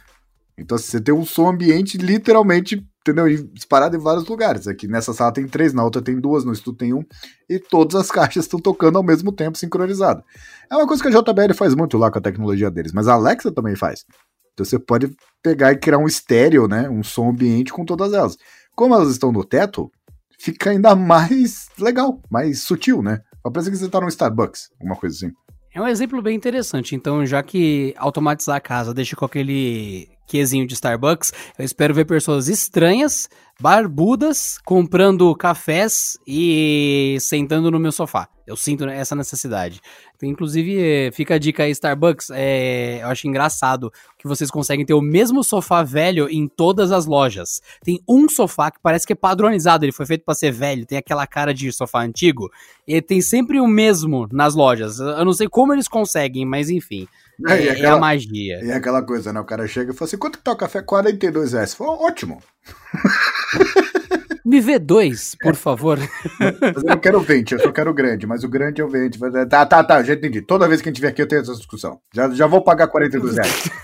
Então 0.56 0.76
assim, 0.76 0.86
você 0.86 1.00
tem 1.00 1.14
um 1.14 1.26
som 1.26 1.50
ambiente 1.50 1.98
literalmente 1.98 2.82
entendeu? 3.08 3.28
E 3.28 3.42
disparado 3.42 3.96
em 3.96 4.00
vários 4.00 4.26
lugares. 4.26 4.66
Aqui 4.66 4.86
nessa 4.86 5.12
sala 5.12 5.32
tem 5.32 5.46
três, 5.46 5.72
na 5.72 5.84
outra 5.84 6.02
tem 6.02 6.20
duas, 6.20 6.44
no 6.44 6.52
estudo 6.52 6.78
tem 6.78 6.92
um, 6.92 7.02
e 7.48 7.58
todas 7.58 7.94
as 7.94 8.10
caixas 8.12 8.44
estão 8.44 8.60
tocando 8.60 8.96
ao 8.96 9.02
mesmo 9.02 9.32
tempo, 9.32 9.56
sincronizado. 9.56 10.22
É 10.70 10.76
uma 10.76 10.86
coisa 10.86 11.02
que 11.02 11.08
a 11.08 11.12
JBL 11.12 11.54
faz 11.54 11.74
muito 11.74 11.96
lá 11.96 12.10
com 12.10 12.18
a 12.18 12.22
tecnologia 12.22 12.70
deles, 12.70 12.92
mas 12.92 13.08
a 13.08 13.14
Alexa 13.14 13.50
também 13.50 13.74
faz. 13.74 14.04
Então 14.52 14.64
você 14.64 14.78
pode 14.78 15.10
pegar 15.42 15.72
e 15.72 15.76
criar 15.76 15.98
um 15.98 16.06
estéreo, 16.06 16.66
né? 16.66 16.88
Um 16.90 17.02
som 17.02 17.30
ambiente 17.30 17.72
com 17.72 17.84
todas 17.84 18.12
elas. 18.12 18.36
Como 18.74 18.94
elas 18.94 19.10
estão 19.10 19.32
no 19.32 19.44
teto, 19.44 19.90
fica 20.38 20.70
ainda 20.70 20.94
mais 20.94 21.68
legal, 21.78 22.20
mais 22.30 22.62
sutil, 22.62 23.02
né? 23.02 23.20
Parece 23.42 23.70
que 23.70 23.76
você 23.76 23.88
tá 23.88 24.00
no 24.00 24.08
Starbucks, 24.08 24.68
alguma 24.78 24.96
coisa 24.96 25.16
assim. 25.16 25.34
É 25.74 25.80
um 25.80 25.86
exemplo 25.86 26.20
bem 26.20 26.36
interessante. 26.36 26.94
Então, 26.94 27.24
já 27.24 27.42
que 27.42 27.94
automatizar 27.96 28.56
a 28.56 28.60
casa 28.60 28.92
deixa 28.92 29.14
com 29.14 29.24
aquele 29.24 30.08
quesinho 30.28 30.66
de 30.66 30.74
Starbucks, 30.74 31.32
eu 31.58 31.64
espero 31.64 31.94
ver 31.94 32.04
pessoas 32.04 32.48
estranhas, 32.48 33.28
barbudas, 33.60 34.58
comprando 34.64 35.34
cafés 35.34 36.16
e 36.26 37.16
sentando 37.20 37.70
no 37.70 37.80
meu 37.80 37.90
sofá. 37.90 38.28
Eu 38.46 38.56
sinto 38.56 38.84
essa 38.84 39.14
necessidade. 39.14 39.80
Inclusive, 40.22 41.10
fica 41.12 41.34
a 41.34 41.38
dica 41.38 41.64
aí, 41.64 41.70
Starbucks. 41.70 42.30
É, 42.32 43.00
eu 43.02 43.08
acho 43.08 43.26
engraçado 43.28 43.92
que 44.18 44.26
vocês 44.26 44.50
conseguem 44.50 44.86
ter 44.86 44.94
o 44.94 45.02
mesmo 45.02 45.44
sofá 45.44 45.82
velho 45.82 46.28
em 46.30 46.48
todas 46.48 46.90
as 46.92 47.04
lojas. 47.04 47.60
Tem 47.82 48.00
um 48.08 48.28
sofá 48.28 48.70
que 48.70 48.78
parece 48.80 49.06
que 49.06 49.12
é 49.12 49.16
padronizado, 49.16 49.84
ele 49.84 49.92
foi 49.92 50.06
feito 50.06 50.24
para 50.24 50.34
ser 50.34 50.50
velho, 50.50 50.86
tem 50.86 50.96
aquela 50.96 51.26
cara 51.26 51.52
de 51.52 51.70
sofá 51.72 52.02
antigo. 52.02 52.48
E 52.86 53.02
tem 53.02 53.20
sempre 53.20 53.60
o 53.60 53.66
mesmo 53.66 54.26
nas 54.32 54.54
lojas. 54.54 54.98
Eu 54.98 55.24
não 55.24 55.32
sei 55.32 55.48
como 55.48 55.74
eles 55.74 55.88
conseguem, 55.88 56.46
mas 56.46 56.70
enfim. 56.70 57.06
É, 57.46 57.66
é, 57.66 57.70
aquela, 57.70 57.88
é, 57.88 57.90
a 57.90 57.98
magia. 57.98 58.64
E 58.64 58.70
é 58.70 58.74
aquela 58.74 59.02
coisa, 59.02 59.32
né? 59.32 59.40
O 59.40 59.44
cara 59.44 59.66
chega 59.68 59.92
e 59.92 59.94
fala 59.94 60.08
assim: 60.08 60.18
quanto 60.18 60.38
que 60.38 60.44
tá 60.44 60.52
o 60.52 60.56
café? 60.56 60.82
42 60.82 61.52
reais. 61.52 61.74
Falou, 61.74 62.02
ótimo. 62.02 62.42
Me 64.44 64.60
vê 64.62 64.78
dois, 64.78 65.36
por 65.42 65.52
é. 65.52 65.54
favor. 65.54 65.98
Mas 66.40 66.82
eu 66.82 66.82
não 66.82 66.98
quero 66.98 67.20
20, 67.20 67.52
eu 67.52 67.60
só 67.60 67.70
quero 67.70 67.92
grande, 67.92 68.26
mas 68.26 68.42
o 68.44 68.48
grande 68.48 68.80
é 68.80 68.84
o 68.84 68.88
20. 68.88 69.18
Tá, 69.46 69.66
tá, 69.66 69.84
tá, 69.84 70.02
já 70.02 70.14
entendi. 70.14 70.40
Toda 70.40 70.66
vez 70.66 70.80
que 70.80 70.88
a 70.88 70.92
gente 70.92 71.02
vier 71.02 71.12
aqui 71.12 71.20
eu 71.20 71.28
tenho 71.28 71.42
essa 71.42 71.54
discussão. 71.54 72.00
Já, 72.14 72.30
já 72.30 72.46
vou 72.46 72.64
pagar 72.64 72.88
42 72.88 73.36
reais. 73.36 73.68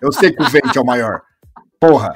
Eu 0.00 0.12
sei 0.12 0.30
que 0.30 0.42
o 0.42 0.48
20 0.48 0.76
é 0.76 0.80
o 0.80 0.84
maior. 0.84 1.22
Porra. 1.80 2.14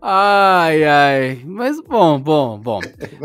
Ai, 0.00 0.84
ai. 0.84 1.42
Mas 1.44 1.80
bom, 1.80 2.18
bom, 2.18 2.58
bom. 2.58 2.80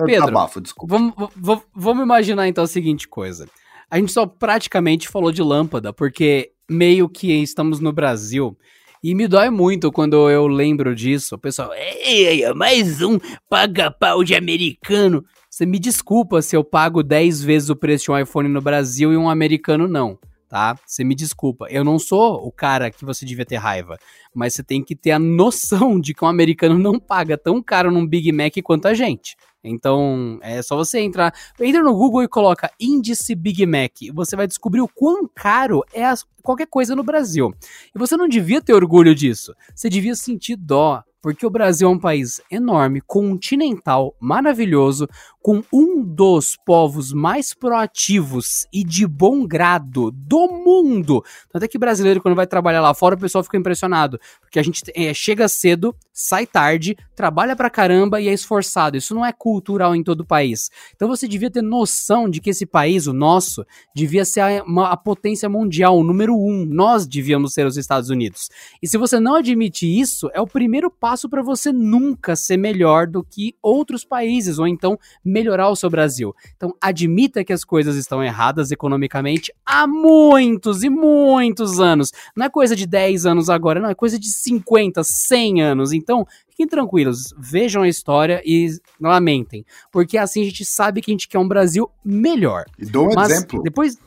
Pedro, 0.06 0.28
abafo, 0.28 0.60
desculpa. 0.62 0.98
Vamos, 0.98 1.14
vamos, 1.36 1.64
vamos 1.74 2.04
imaginar 2.04 2.48
então 2.48 2.64
a 2.64 2.68
seguinte 2.68 3.08
coisa. 3.08 3.48
A 3.90 3.98
gente 3.98 4.12
só 4.12 4.26
praticamente 4.26 5.08
falou 5.08 5.32
de 5.32 5.42
lâmpada, 5.42 5.94
porque 5.94 6.52
meio 6.70 7.10
que 7.10 7.32
estamos 7.42 7.80
no 7.80 7.92
Brasil. 7.92 8.58
E 9.02 9.16
me 9.16 9.28
dói 9.28 9.50
muito 9.50 9.92
quando 9.92 10.30
eu 10.30 10.46
lembro 10.46 10.94
disso. 10.94 11.36
O 11.36 11.40
pessoal, 11.40 11.72
ei, 11.74 12.54
mais 12.54 13.02
um 13.02 13.18
paga-pau 13.50 14.24
de 14.24 14.36
americano. 14.36 15.24
Você 15.50 15.66
me 15.66 15.80
desculpa 15.80 16.42
se 16.42 16.56
eu 16.56 16.64
pago 16.64 17.02
10 17.02 17.42
vezes 17.42 17.70
o 17.70 17.76
preço 17.76 18.06
de 18.06 18.12
um 18.12 18.20
iPhone 18.20 18.50
no 18.50 18.62
Brasil 18.62 19.14
e 19.14 19.18
um 19.18 19.30
americano 19.30 19.88
não 19.88 20.20
tá? 20.50 20.76
Você 20.86 21.04
me 21.04 21.14
desculpa, 21.14 21.68
eu 21.70 21.84
não 21.84 22.00
sou 22.00 22.46
o 22.46 22.52
cara 22.52 22.90
que 22.90 23.06
você 23.06 23.24
devia 23.24 23.46
ter 23.46 23.58
raiva, 23.58 23.98
mas 24.34 24.56
você 24.56 24.64
tem 24.64 24.84
que 24.84 24.96
ter 24.96 25.12
a 25.12 25.20
noção 25.20 26.02
de 26.02 26.14
que 26.14 26.26
um 26.26 26.28
americano 26.28 26.78
não 26.78 27.00
paga 27.00 27.38
tão 27.38 27.62
caro 27.62 27.92
num 27.92 28.06
Big 28.06 28.32
Mac 28.32 28.54
quanto 28.64 28.88
a 28.88 28.94
gente. 28.94 29.38
Então, 29.64 30.40
é 30.42 30.62
só 30.62 30.76
você 30.76 31.00
entrar, 31.00 31.34
entra 31.60 31.84
no 31.84 31.94
Google 31.94 32.24
e 32.24 32.28
coloca 32.28 32.72
índice 32.80 33.36
Big 33.36 33.66
Mac, 33.66 33.92
você 34.14 34.36
vai 34.36 34.48
descobrir 34.48 34.82
o 34.82 34.88
quão 34.88 35.30
caro 35.34 35.84
é 35.94 36.04
qualquer 36.42 36.68
coisa 36.68 36.96
no 36.96 37.04
Brasil. 37.04 37.54
E 37.94 38.00
você 38.00 38.18
não 38.18 38.28
devia 38.28 38.62
ter 38.62 38.74
orgulho 38.74 39.14
disso. 39.14 39.54
Você 39.76 39.90
devia 39.90 40.16
sentir 40.16 40.56
dó, 40.56 41.04
porque 41.22 41.46
o 41.46 41.50
Brasil 41.50 41.88
é 41.88 41.92
um 41.92 42.00
país 42.00 42.42
enorme, 42.50 43.02
continental, 43.02 44.16
maravilhoso, 44.20 45.08
com 45.42 45.64
um 45.74 46.04
dos 46.04 46.58
povos 46.66 47.14
mais 47.14 47.54
proativos 47.54 48.68
e 48.74 48.84
de 48.84 49.08
bom 49.08 49.48
grado 49.48 50.12
do 50.12 50.48
mundo. 50.48 51.24
Tanto 51.52 51.64
é 51.64 51.68
que 51.68 51.78
brasileiro, 51.78 52.22
quando 52.22 52.36
vai 52.36 52.46
trabalhar 52.46 52.82
lá 52.82 52.94
fora, 52.94 53.16
o 53.16 53.20
pessoal 53.20 53.44
fica 53.44 53.58
impressionado, 53.58 54.20
porque 54.42 54.60
a 54.60 54.64
gente 54.64 54.84
é, 54.96 55.14
chega 55.14 55.48
cedo, 55.48 55.96
sai 56.14 56.46
tarde, 56.46 56.96
trabalha 57.16 57.56
pra 57.56 57.70
caramba 57.70 58.20
e 58.22 58.28
é 58.28 58.34
esforçado. 58.34 58.98
Isso 58.98 59.16
não 59.16 59.26
é 59.26 59.32
cultural 59.32 59.96
em 59.96 60.04
todo 60.04 60.22
o 60.22 60.26
país. 60.26 60.70
Então 60.96 61.08
você 61.08 61.28
devia 61.28 61.50
ter 61.50 61.62
noção 61.62 62.30
de 62.30 62.42
que 62.42 62.50
esse 62.50 62.66
país, 62.66 63.08
o 63.08 63.14
nosso, 63.14 63.66
devia 63.96 64.26
ser 64.26 64.42
a, 64.42 64.64
uma, 64.64 64.90
a 64.90 64.98
potência 64.98 65.50
mundial, 65.50 65.98
o 65.98 66.04
número 66.04 66.36
um. 66.36 66.66
Nós 66.66 67.08
devíamos 67.08 67.54
ser 67.54 67.66
os 67.66 67.78
Estados 67.78 68.10
Unidos. 68.10 68.50
E 68.82 68.88
se 68.88 68.98
você 68.98 69.20
não 69.20 69.36
admite 69.36 69.86
isso, 69.86 70.30
é 70.34 70.42
o 70.42 70.48
primeiro 70.48 70.92
passo 70.92 71.09
para 71.30 71.42
você 71.42 71.72
nunca 71.72 72.36
ser 72.36 72.58
melhor 72.58 73.08
do 73.08 73.24
que 73.24 73.56
outros 73.62 74.04
países, 74.04 74.60
ou 74.60 74.68
então 74.68 75.00
melhorar 75.24 75.70
o 75.70 75.76
seu 75.76 75.90
Brasil. 75.90 76.36
Então, 76.56 76.76
admita 76.82 77.44
que 77.44 77.54
as 77.54 77.64
coisas 77.64 77.96
estão 77.96 78.24
erradas 78.24 78.72
economicamente 78.72 79.54
há 79.66 79.88
muitos 79.88 80.84
e 80.84 80.90
muitos 80.90 81.80
anos. 81.80 82.12
Não 82.36 82.46
é 82.46 82.50
coisa 82.50 82.76
de 82.76 82.86
10 82.86 83.26
anos 83.26 83.50
agora, 83.50 83.80
não, 83.80 83.90
é 83.90 83.96
coisa 83.96 84.20
de 84.20 84.30
50, 84.30 85.04
100 85.04 85.62
anos. 85.62 85.92
Então, 85.92 86.26
fiquem 86.50 86.68
tranquilos, 86.68 87.34
vejam 87.38 87.84
a 87.84 87.88
história 87.88 88.42
e 88.46 88.70
lamentem, 89.00 89.66
porque 89.92 90.18
assim 90.18 90.42
a 90.42 90.46
gente 90.46 90.66
sabe 90.66 91.02
que 91.02 91.12
a 91.12 91.14
gente 91.14 91.28
quer 91.28 91.40
um 91.40 91.48
Brasil 91.48 91.90
melhor. 92.04 92.66
E 92.78 92.86
dou 92.86 93.12
um 93.12 93.16
Mas 93.16 93.32
exemplo. 93.32 93.64
Depois, 93.64 93.98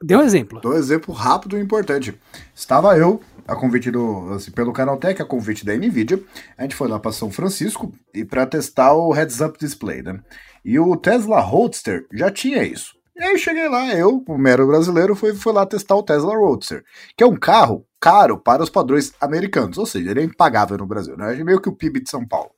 dê 0.00 0.16
um 0.16 0.22
exemplo. 0.22 0.60
Dou 0.60 0.72
um 0.72 0.76
exemplo 0.76 1.12
rápido 1.12 1.58
e 1.58 1.60
importante. 1.60 2.14
Estava 2.54 2.96
eu 2.96 3.20
a 3.48 3.56
convite 3.56 3.90
do, 3.90 4.34
assim, 4.34 4.50
pelo 4.50 4.74
Canaltech, 4.74 5.22
a 5.22 5.24
convite 5.24 5.64
da 5.64 5.74
NVIDIA, 5.74 6.22
a 6.56 6.62
gente 6.62 6.76
foi 6.76 6.86
lá 6.86 7.00
para 7.00 7.12
São 7.12 7.30
Francisco 7.30 7.90
e 8.12 8.22
para 8.22 8.46
testar 8.46 8.92
o 8.92 9.10
heads-up 9.10 9.58
display, 9.58 10.02
né? 10.02 10.20
E 10.62 10.78
o 10.78 10.94
Tesla 10.94 11.40
Roadster 11.40 12.06
já 12.12 12.30
tinha 12.30 12.62
isso. 12.62 12.94
E 13.16 13.22
aí 13.22 13.38
cheguei 13.38 13.66
lá, 13.66 13.94
eu, 13.94 14.22
o 14.28 14.36
mero 14.36 14.66
brasileiro, 14.66 15.16
fui, 15.16 15.34
fui 15.34 15.52
lá 15.52 15.64
testar 15.64 15.96
o 15.96 16.02
Tesla 16.02 16.36
Roadster, 16.36 16.84
que 17.16 17.24
é 17.24 17.26
um 17.26 17.36
carro 17.36 17.86
caro 17.98 18.38
para 18.38 18.62
os 18.62 18.68
padrões 18.68 19.14
americanos, 19.18 19.78
ou 19.78 19.86
seja, 19.86 20.10
ele 20.10 20.20
é 20.20 20.24
impagável 20.24 20.76
no 20.76 20.86
Brasil, 20.86 21.16
né? 21.16 21.40
É 21.40 21.42
meio 21.42 21.60
que 21.60 21.70
o 21.70 21.74
PIB 21.74 22.00
de 22.00 22.10
São 22.10 22.26
Paulo. 22.28 22.50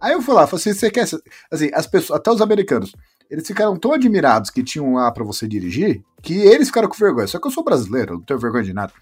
Aí 0.00 0.12
eu 0.12 0.20
fui 0.20 0.34
lá, 0.34 0.46
falei 0.46 0.60
assim, 0.60 0.74
você 0.74 0.90
quer... 0.90 1.06
Assim, 1.50 1.70
as 1.72 1.86
pessoas, 1.86 2.18
até 2.18 2.32
os 2.32 2.42
americanos, 2.42 2.92
eles 3.30 3.46
ficaram 3.46 3.76
tão 3.76 3.92
admirados 3.92 4.50
que 4.50 4.62
tinham 4.62 4.94
lá 4.94 5.10
para 5.12 5.24
você 5.24 5.46
dirigir, 5.46 6.02
que 6.20 6.34
eles 6.34 6.66
ficaram 6.66 6.88
com 6.88 6.96
vergonha. 6.96 7.28
Só 7.28 7.38
que 7.38 7.46
eu 7.46 7.52
sou 7.52 7.64
brasileiro, 7.64 8.14
não 8.14 8.22
tenho 8.22 8.40
vergonha 8.40 8.64
de 8.64 8.74
nada. 8.74 8.92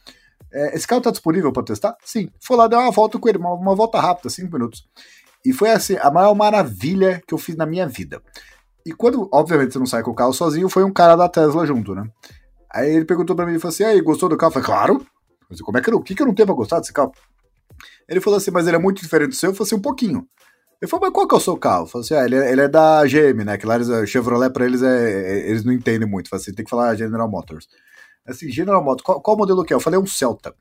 É, 0.54 0.76
esse 0.76 0.86
carro 0.86 1.02
tá 1.02 1.10
disponível 1.10 1.52
para 1.52 1.64
testar? 1.64 1.96
Sim. 2.04 2.30
Fui 2.40 2.56
lá, 2.56 2.68
dar 2.68 2.78
uma 2.78 2.92
volta 2.92 3.18
com 3.18 3.28
ele, 3.28 3.38
uma, 3.38 3.52
uma 3.52 3.74
volta 3.74 4.00
rápida, 4.00 4.30
cinco 4.30 4.52
minutos. 4.52 4.86
E 5.44 5.52
foi 5.52 5.70
assim, 5.70 5.96
a 6.00 6.10
maior 6.10 6.34
maravilha 6.34 7.20
que 7.26 7.34
eu 7.34 7.38
fiz 7.38 7.56
na 7.56 7.66
minha 7.66 7.86
vida. 7.86 8.22
E 8.86 8.92
quando, 8.92 9.28
obviamente, 9.32 9.72
você 9.72 9.78
não 9.78 9.86
sai 9.86 10.02
com 10.02 10.12
o 10.12 10.14
carro 10.14 10.32
sozinho, 10.32 10.68
foi 10.68 10.84
um 10.84 10.92
cara 10.92 11.16
da 11.16 11.28
Tesla 11.28 11.66
junto, 11.66 11.94
né? 11.94 12.08
Aí 12.72 12.94
ele 12.94 13.04
perguntou 13.04 13.34
pra 13.34 13.44
mim, 13.44 13.52
ele 13.52 13.60
falou 13.60 13.72
assim, 13.72 13.84
aí, 13.84 14.00
gostou 14.00 14.28
do 14.28 14.36
carro? 14.36 14.50
Eu 14.50 14.54
falei, 14.54 14.66
claro. 14.66 14.94
Eu 14.94 15.56
falei, 15.56 15.62
como 15.64 15.78
é 15.78 15.80
que 15.80 15.90
eu, 15.90 15.96
o 15.96 16.02
que, 16.02 16.14
que 16.14 16.22
eu 16.22 16.26
não 16.26 16.34
tenho 16.34 16.46
pra 16.46 16.54
gostar 16.54 16.80
desse 16.80 16.92
carro? 16.92 17.12
Ele 18.08 18.20
falou 18.20 18.36
assim, 18.36 18.50
mas 18.50 18.66
ele 18.66 18.76
é 18.76 18.78
muito 18.78 19.02
diferente 19.02 19.30
do 19.30 19.34
seu? 19.34 19.50
Eu 19.50 19.54
falei 19.54 19.68
assim, 19.68 19.76
um 19.76 19.82
pouquinho. 19.82 20.26
Ele 20.80 20.90
falou, 20.90 21.06
mas 21.06 21.14
qual 21.14 21.26
que 21.26 21.34
é 21.34 21.38
o 21.38 21.40
seu 21.40 21.56
carro? 21.56 21.84
Eu 21.84 21.86
falei 21.86 22.04
assim, 22.04 22.14
ah, 22.14 22.24
ele 22.24 22.36
é, 22.36 22.52
ele 22.52 22.60
é 22.60 22.68
da 22.68 23.04
GM, 23.04 23.44
né? 23.44 23.56
Que 23.56 23.66
lá 23.66 23.76
eles, 23.76 24.10
Chevrolet 24.10 24.52
pra 24.52 24.64
eles 24.66 24.82
é, 24.82 25.10
é, 25.10 25.50
eles 25.50 25.64
não 25.64 25.72
entendem 25.72 26.08
muito. 26.08 26.28
Falei 26.28 26.42
assim, 26.42 26.52
tem 26.52 26.64
que 26.64 26.70
falar 26.70 26.94
General 26.94 27.28
Motors. 27.28 27.66
Assim, 28.26 28.50
General 28.50 28.82
Motors, 28.82 29.04
qual, 29.04 29.20
qual 29.20 29.36
modelo 29.36 29.64
que 29.64 29.72
é? 29.72 29.76
Eu 29.76 29.80
falei, 29.80 29.98
é 29.98 30.02
um 30.02 30.06
Celta. 30.06 30.54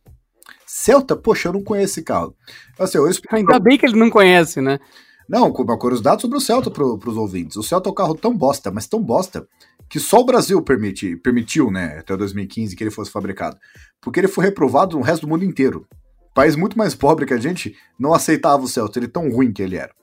Celta? 0.67 1.15
Poxa, 1.15 1.49
eu 1.49 1.53
não 1.53 1.63
conheço 1.63 1.93
esse 1.93 2.03
carro. 2.03 2.35
Assim, 2.77 2.97
eu 2.97 3.07
explico... 3.07 3.35
Ainda 3.35 3.59
bem 3.59 3.77
que 3.77 3.85
ele 3.85 3.97
não 3.97 4.09
conhece, 4.09 4.59
né? 4.59 4.79
Não, 5.27 5.49
uma 5.49 5.77
curiosidade 5.77 6.21
sobre 6.21 6.37
o 6.37 6.41
Celta 6.41 6.69
para 6.69 6.83
os 6.83 7.17
ouvintes. 7.17 7.55
O 7.55 7.63
Celta 7.63 7.89
é 7.89 7.91
um 7.91 7.95
carro 7.95 8.15
tão 8.15 8.35
bosta, 8.35 8.71
mas 8.71 8.87
tão 8.87 9.01
bosta, 9.01 9.47
que 9.89 9.99
só 9.99 10.19
o 10.19 10.25
Brasil 10.25 10.61
permite, 10.61 11.15
permitiu, 11.17 11.71
né, 11.71 11.97
até 11.99 12.15
2015, 12.17 12.75
que 12.75 12.83
ele 12.83 12.91
fosse 12.91 13.11
fabricado. 13.11 13.57
Porque 14.01 14.19
ele 14.19 14.27
foi 14.27 14.45
reprovado 14.45 14.97
no 14.97 15.03
resto 15.03 15.21
do 15.21 15.29
mundo 15.29 15.45
inteiro. 15.45 15.87
país 16.35 16.55
muito 16.55 16.77
mais 16.77 16.93
pobre 16.93 17.25
que 17.25 17.33
a 17.33 17.39
gente 17.39 17.75
não 17.97 18.13
aceitava 18.13 18.63
o 18.63 18.67
Celta, 18.67 18.99
ele 18.99 19.07
tão 19.07 19.29
ruim 19.29 19.53
que 19.53 19.61
ele 19.61 19.77
era. 19.77 19.93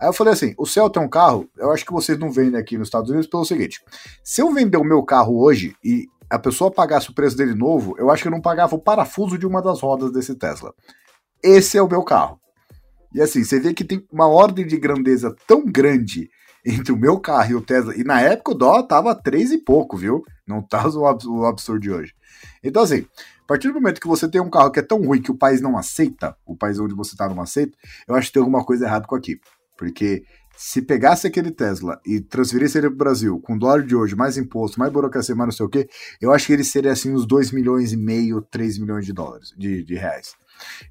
Aí 0.00 0.08
eu 0.08 0.12
falei 0.12 0.32
assim: 0.32 0.54
o 0.58 0.66
Celta 0.66 0.98
é 0.98 1.02
um 1.02 1.08
carro, 1.08 1.48
eu 1.56 1.70
acho 1.70 1.84
que 1.84 1.92
vocês 1.92 2.18
não 2.18 2.30
vendem 2.30 2.58
aqui 2.58 2.78
nos 2.78 2.88
Estados 2.88 3.10
Unidos 3.10 3.28
pelo 3.28 3.44
seguinte: 3.44 3.80
se 4.24 4.40
eu 4.40 4.52
vender 4.52 4.78
o 4.78 4.84
meu 4.84 5.02
carro 5.02 5.40
hoje 5.40 5.76
e 5.84 6.06
a 6.32 6.38
pessoa 6.38 6.70
pagasse 6.70 7.10
o 7.10 7.14
preço 7.14 7.36
dele 7.36 7.54
novo, 7.54 7.94
eu 7.98 8.10
acho 8.10 8.22
que 8.22 8.28
eu 8.28 8.32
não 8.32 8.40
pagava 8.40 8.74
o 8.74 8.78
parafuso 8.78 9.36
de 9.36 9.46
uma 9.46 9.60
das 9.60 9.80
rodas 9.80 10.10
desse 10.10 10.34
Tesla. 10.34 10.72
Esse 11.42 11.76
é 11.76 11.82
o 11.82 11.88
meu 11.88 12.02
carro. 12.02 12.40
E 13.14 13.20
assim, 13.20 13.44
você 13.44 13.60
vê 13.60 13.74
que 13.74 13.84
tem 13.84 14.02
uma 14.10 14.26
ordem 14.26 14.66
de 14.66 14.78
grandeza 14.78 15.36
tão 15.46 15.62
grande 15.66 16.30
entre 16.64 16.90
o 16.90 16.96
meu 16.96 17.20
carro 17.20 17.50
e 17.50 17.54
o 17.54 17.60
Tesla. 17.60 17.94
E 17.94 18.02
na 18.02 18.18
época 18.20 18.52
o 18.52 18.54
dólar 18.54 18.84
tava 18.84 19.14
três 19.14 19.52
e 19.52 19.58
pouco, 19.58 19.94
viu? 19.94 20.24
Não 20.48 20.62
tá 20.62 20.88
o 20.88 21.44
absurdo 21.44 21.80
de 21.80 21.90
hoje. 21.90 22.14
Então, 22.64 22.82
assim, 22.82 23.04
a 23.42 23.46
partir 23.46 23.68
do 23.68 23.74
momento 23.74 24.00
que 24.00 24.08
você 24.08 24.26
tem 24.26 24.40
um 24.40 24.48
carro 24.48 24.70
que 24.70 24.78
é 24.78 24.82
tão 24.82 25.02
ruim 25.02 25.20
que 25.20 25.30
o 25.30 25.36
país 25.36 25.60
não 25.60 25.76
aceita, 25.76 26.34
o 26.46 26.56
país 26.56 26.78
onde 26.78 26.94
você 26.94 27.14
tá 27.14 27.28
não 27.28 27.42
aceita, 27.42 27.76
eu 28.08 28.14
acho 28.14 28.28
que 28.28 28.32
tem 28.32 28.40
alguma 28.40 28.64
coisa 28.64 28.86
errada 28.86 29.06
com 29.06 29.14
aqui. 29.14 29.38
Porque 29.76 30.24
se 30.62 30.80
pegasse 30.80 31.26
aquele 31.26 31.50
Tesla 31.50 32.00
e 32.06 32.20
transferisse 32.20 32.78
ele 32.78 32.86
para 32.86 32.94
o 32.94 32.98
Brasil, 32.98 33.40
com 33.40 33.58
dólar 33.58 33.82
de 33.82 33.96
hoje, 33.96 34.14
mais 34.14 34.38
imposto, 34.38 34.78
mais 34.78 34.92
burocracia, 34.92 35.34
mais 35.34 35.48
não 35.48 35.52
sei 35.52 35.66
o 35.66 35.68
quê, 35.68 35.88
eu 36.20 36.32
acho 36.32 36.46
que 36.46 36.52
ele 36.52 36.62
seria 36.62 36.92
assim 36.92 37.12
uns 37.12 37.26
2 37.26 37.50
milhões 37.50 37.92
e 37.92 37.96
meio, 37.96 38.40
3 38.40 38.78
milhões 38.78 39.04
de 39.04 39.12
dólares, 39.12 39.52
de, 39.58 39.82
de 39.82 39.96
reais. 39.96 40.36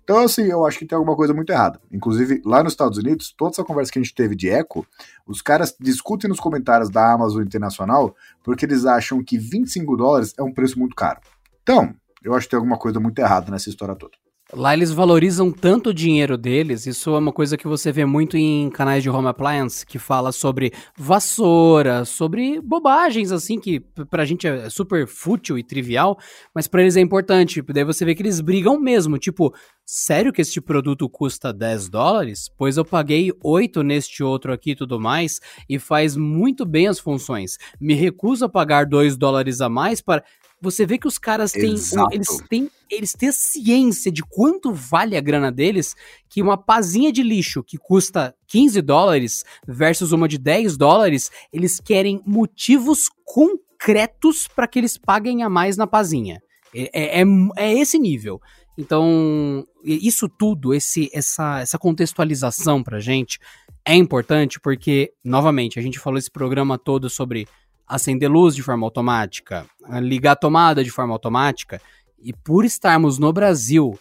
Então, 0.04 0.20
assim, 0.20 0.44
eu 0.44 0.66
acho 0.66 0.78
que 0.78 0.86
tem 0.86 0.98
alguma 0.98 1.16
coisa 1.16 1.34
muito 1.34 1.52
errada. 1.52 1.80
Inclusive, 1.90 2.42
lá 2.44 2.62
nos 2.62 2.74
Estados 2.74 2.98
Unidos, 2.98 3.34
toda 3.38 3.52
essa 3.52 3.64
conversa 3.64 3.94
que 3.94 3.98
a 3.98 4.02
gente 4.02 4.14
teve 4.14 4.36
de 4.36 4.50
eco, 4.50 4.86
os 5.26 5.42
caras 5.42 5.74
discutem 5.80 6.30
nos 6.30 6.42
comentários 6.42 6.90
da 6.90 7.14
Amazon 7.14 7.42
Internacional 7.42 8.14
porque 8.44 8.66
eles 8.66 8.86
acham 8.86 9.24
que 9.24 9.38
25 9.38 9.96
dólares 9.96 10.34
é 10.38 10.44
um 10.44 10.54
preço 10.54 10.78
muito 10.78 10.98
caro. 10.98 11.22
Então, 11.64 11.96
eu 12.22 12.34
acho 12.34 12.46
que 12.46 12.52
tem 12.52 12.58
alguma 12.58 12.78
coisa 12.78 13.00
muito 13.00 13.18
errada 13.20 13.50
nessa 13.50 13.70
história 13.70 13.96
toda. 13.96 14.21
Lá 14.54 14.74
eles 14.74 14.92
valorizam 14.92 15.50
tanto 15.50 15.92
o 15.92 15.94
dinheiro 15.94 16.38
deles, 16.38 16.86
isso 16.86 17.16
é 17.16 17.18
uma 17.18 17.32
coisa 17.32 17.56
que 17.56 17.68
você 17.68 17.90
vê 17.90 18.06
muito 18.06 18.36
em 18.36 18.70
canais 18.70 19.02
de 19.02 19.10
home 19.10 19.28
appliance, 19.28 19.86
que 19.86 19.98
fala 19.98 20.34
sobre 20.34 20.74
vassoura, 20.98 22.04
sobre 22.04 22.60
bobagens 22.60 23.32
assim, 23.32 23.58
que 23.58 23.80
pra 24.10 24.26
gente 24.26 24.46
é 24.46 24.70
super 24.70 25.08
fútil 25.08 25.58
e 25.58 25.64
trivial, 25.64 26.20
mas 26.54 26.68
pra 26.68 26.82
eles 26.82 26.98
é 26.98 27.00
importante. 27.00 27.62
Daí 27.62 27.86
você 27.86 28.04
vê 28.04 28.14
que 28.14 28.22
eles 28.22 28.42
brigam 28.42 28.78
mesmo, 28.78 29.18
tipo, 29.18 29.54
sério 29.86 30.34
que 30.34 30.42
este 30.42 30.60
produto 30.60 31.08
custa 31.08 31.54
10 31.54 31.88
dólares? 31.90 32.50
Pois 32.58 32.76
eu 32.76 32.84
paguei 32.84 33.32
8 33.42 33.84
neste 33.84 34.22
outro 34.22 34.52
aqui 34.52 34.72
e 34.72 34.76
tudo 34.76 35.00
mais, 35.00 35.40
e 35.70 35.80
faz 35.80 36.18
muito 36.18 36.66
bem 36.66 36.88
as 36.88 37.00
funções. 37.00 37.58
Me 37.80 37.94
recuso 37.94 38.44
a 38.44 38.50
pagar 38.50 38.86
2 38.86 39.16
dólares 39.16 39.62
a 39.62 39.70
mais 39.70 40.02
para 40.02 40.24
você 40.62 40.86
vê 40.86 40.98
que 40.98 41.08
os 41.08 41.18
caras 41.18 41.52
têm, 41.52 41.76
eles 42.12 42.38
têm, 42.48 42.70
eles 42.90 43.14
têm 43.14 43.32
ciência 43.32 44.12
de 44.12 44.22
quanto 44.22 44.72
vale 44.72 45.18
a 45.18 45.22
grana 45.22 45.52
deles, 45.52 45.96
que 46.30 46.42
uma 46.42 46.56
pazinha 46.58 47.12
de 47.12 47.24
lixo 47.24 47.64
que 47.64 47.78
custa 47.78 48.36
15 48.48 48.82
dólares 48.82 49.44
versus 49.68 50.12
uma 50.12 50.28
de 50.28 50.38
10 50.38 50.78
dólares, 50.78 51.32
eles 51.52 51.80
querem 51.80 52.22
motivos 52.26 53.10
concretos 53.26 54.48
para 54.48 54.68
que 54.68 54.78
eles 54.78 54.98
paguem 54.98 55.42
a 55.42 55.50
mais 55.50 55.78
na 55.78 55.88
pazinha. 55.88 56.40
É, 56.74 57.20
é, 57.20 57.22
é, 57.22 57.26
é 57.58 57.74
esse 57.74 57.98
nível. 57.98 58.40
Então, 58.78 59.66
isso 59.84 60.30
tudo, 60.30 60.74
esse, 60.74 61.10
essa, 61.14 61.60
essa 61.60 61.78
contextualização 61.78 62.82
pra 62.82 63.00
gente 63.00 63.40
é 63.86 63.96
importante 63.96 64.60
porque, 64.60 65.12
novamente, 65.24 65.80
a 65.80 65.82
gente 65.82 66.00
falou 66.00 66.18
esse 66.18 66.32
programa 66.32 66.78
todo 66.78 67.10
sobre 67.10 67.48
acender 67.92 68.32
luz 68.32 68.56
de 68.56 68.64
forma 68.64 68.86
automática, 68.86 69.66
ligar 70.02 70.32
a 70.32 70.36
tomada 70.36 70.84
de 70.84 70.90
forma 70.90 71.14
automática. 71.14 71.82
E 72.24 72.32
por 72.32 72.64
estarmos 72.64 73.20
no 73.20 73.34
Brasil, 73.34 74.00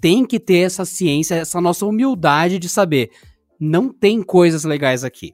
tem 0.00 0.26
que 0.26 0.38
ter 0.38 0.58
essa 0.58 0.84
ciência, 0.84 1.36
essa 1.36 1.60
nossa 1.60 1.86
humildade 1.86 2.58
de 2.58 2.68
saber, 2.68 3.10
não 3.58 3.92
tem 3.92 4.22
coisas 4.22 4.64
legais 4.64 5.04
aqui. 5.04 5.32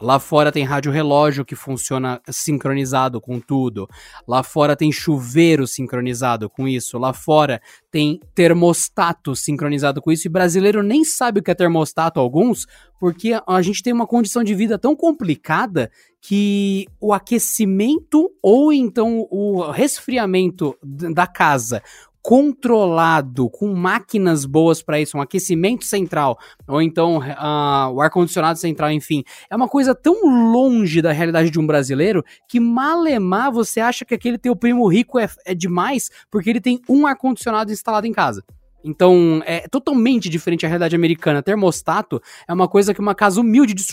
Lá 0.00 0.20
fora 0.20 0.52
tem 0.52 0.64
rádio 0.64 0.92
relógio 0.92 1.44
que 1.44 1.56
funciona 1.56 2.20
sincronizado 2.30 3.20
com 3.20 3.40
tudo. 3.40 3.88
Lá 4.28 4.44
fora 4.44 4.76
tem 4.76 4.92
chuveiro 4.92 5.66
sincronizado 5.66 6.48
com 6.48 6.68
isso. 6.68 6.98
Lá 6.98 7.12
fora 7.12 7.60
tem 7.90 8.20
termostato 8.32 9.34
sincronizado 9.34 10.00
com 10.00 10.12
isso. 10.12 10.28
E 10.28 10.30
brasileiro 10.30 10.84
nem 10.84 11.02
sabe 11.02 11.40
o 11.40 11.42
que 11.42 11.50
é 11.50 11.54
termostato, 11.54 12.20
alguns, 12.20 12.64
porque 13.00 13.40
a 13.44 13.60
gente 13.60 13.82
tem 13.82 13.92
uma 13.92 14.06
condição 14.06 14.44
de 14.44 14.54
vida 14.54 14.78
tão 14.78 14.94
complicada 14.94 15.90
que 16.20 16.86
o 17.00 17.12
aquecimento 17.12 18.30
ou 18.42 18.72
então 18.72 19.26
o 19.30 19.70
resfriamento 19.70 20.76
da 20.82 21.26
casa 21.26 21.82
controlado, 22.20 23.48
com 23.48 23.72
máquinas 23.74 24.44
boas 24.44 24.82
para 24.82 25.00
isso, 25.00 25.16
um 25.16 25.20
aquecimento 25.22 25.86
central, 25.86 26.38
ou 26.66 26.82
então 26.82 27.18
uh, 27.18 27.90
o 27.94 28.02
ar-condicionado 28.02 28.58
central, 28.58 28.90
enfim, 28.92 29.24
é 29.48 29.56
uma 29.56 29.66
coisa 29.66 29.94
tão 29.94 30.52
longe 30.52 31.00
da 31.00 31.10
realidade 31.10 31.48
de 31.48 31.58
um 31.58 31.66
brasileiro 31.66 32.22
que 32.46 32.60
malemar 32.60 33.50
você 33.50 33.80
acha 33.80 34.04
que 34.04 34.14
aquele 34.14 34.36
teu 34.36 34.54
primo 34.54 34.86
rico 34.88 35.18
é, 35.18 35.26
é 35.46 35.54
demais 35.54 36.10
porque 36.30 36.50
ele 36.50 36.60
tem 36.60 36.80
um 36.86 37.06
ar-condicionado 37.06 37.72
instalado 37.72 38.06
em 38.06 38.12
casa. 38.12 38.44
Então, 38.84 39.42
é 39.44 39.66
totalmente 39.68 40.28
diferente 40.28 40.64
a 40.64 40.68
realidade 40.68 40.94
americana. 40.94 41.42
Termostato 41.42 42.20
é 42.46 42.52
uma 42.52 42.68
coisa 42.68 42.94
que 42.94 43.00
uma 43.00 43.14
casa 43.14 43.40
humilde 43.40 43.74
de 43.74 43.84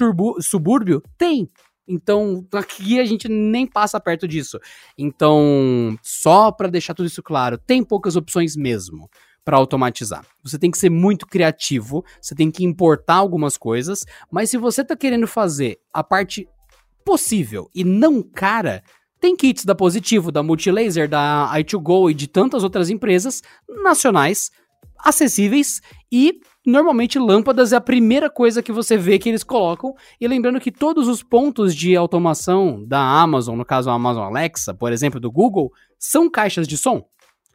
subúrbio 0.42 1.02
tem. 1.18 1.50
Então, 1.88 2.46
aqui 2.54 3.00
a 3.00 3.06
gente 3.06 3.28
nem 3.30 3.68
passa 3.68 4.00
perto 4.00 4.28
disso. 4.28 4.60
Então, 4.98 5.98
só 6.02 6.52
para 6.52 6.70
deixar 6.70 6.94
tudo 6.94 7.06
isso 7.06 7.22
claro, 7.22 7.58
tem 7.58 7.84
poucas 7.84 8.16
opções 8.16 8.56
mesmo 8.56 9.10
para 9.44 9.58
automatizar. 9.58 10.26
Você 10.44 10.58
tem 10.58 10.72
que 10.72 10.78
ser 10.78 10.90
muito 10.90 11.28
criativo, 11.28 12.04
você 12.20 12.34
tem 12.34 12.50
que 12.50 12.66
importar 12.66 13.16
algumas 13.16 13.58
coisas, 13.58 14.04
mas 14.32 14.50
se 14.50 14.58
você 14.58 14.82
está 14.82 14.96
querendo 14.96 15.28
fazer 15.28 15.80
a 15.94 16.04
parte 16.04 16.48
possível 17.06 17.70
e 17.74 17.84
não 17.84 18.24
cara, 18.24 18.84
tem 19.20 19.36
kits 19.36 19.64
da 19.64 19.76
Positivo, 19.76 20.32
da 20.32 20.42
Multilaser, 20.42 21.08
da 21.08 21.52
i2Go 21.54 22.10
e 22.10 22.14
de 22.16 22.28
tantas 22.28 22.64
outras 22.64 22.90
empresas 22.90 23.44
nacionais 23.84 24.50
acessíveis 24.98 25.82
e 26.12 26.40
normalmente 26.66 27.20
lâmpadas 27.20 27.74
é 27.74 27.76
a 27.76 27.82
primeira 27.82 28.30
coisa 28.30 28.64
que 28.64 28.72
você 28.72 28.98
vê 28.98 29.20
que 29.20 29.30
eles 29.30 29.44
colocam. 29.44 29.94
E 30.20 30.28
lembrando 30.28 30.60
que 30.60 30.72
todos 30.72 31.08
os 31.08 31.22
pontos 31.22 31.76
de 31.76 31.96
automação 31.96 32.84
da 32.86 33.00
Amazon, 33.00 33.58
no 33.58 33.66
caso 33.66 33.90
a 33.90 33.94
Amazon 33.94 34.24
Alexa, 34.24 34.74
por 34.74 34.92
exemplo, 34.92 35.20
do 35.20 35.32
Google, 35.32 35.72
são 35.98 36.30
caixas 36.30 36.68
de 36.68 36.78
som. 36.78 37.06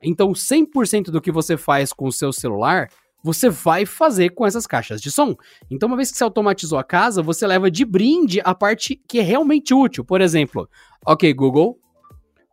Então 0.02 0.32
100% 0.32 1.10
do 1.10 1.20
que 1.20 1.32
você 1.32 1.56
faz 1.56 1.92
com 1.92 2.06
o 2.06 2.12
seu 2.12 2.32
celular, 2.32 2.88
você 3.22 3.48
vai 3.48 3.84
fazer 3.84 4.30
com 4.30 4.46
essas 4.46 4.66
caixas 4.66 4.98
de 5.00 5.10
som. 5.10 5.36
Então, 5.70 5.86
uma 5.86 5.96
vez 5.96 6.10
que 6.10 6.16
você 6.16 6.24
automatizou 6.24 6.78
a 6.78 6.84
casa, 6.84 7.22
você 7.22 7.46
leva 7.46 7.70
de 7.70 7.84
brinde 7.84 8.40
a 8.44 8.54
parte 8.54 8.96
que 8.96 9.18
é 9.18 9.22
realmente 9.22 9.74
útil. 9.74 10.02
Por 10.04 10.22
exemplo, 10.22 10.68
ok, 11.06 11.32
Google, 11.34 11.78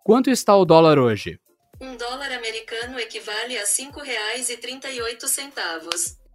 quanto 0.03 0.29
está 0.29 0.55
o 0.55 0.65
dólar 0.65 0.99
hoje? 0.99 1.39
Um 1.79 1.95
dólar 1.95 2.33
americano 2.33 2.99
equivale 2.99 3.57
a 3.57 3.61
R$ 3.61 3.67
5,38. 3.67 6.26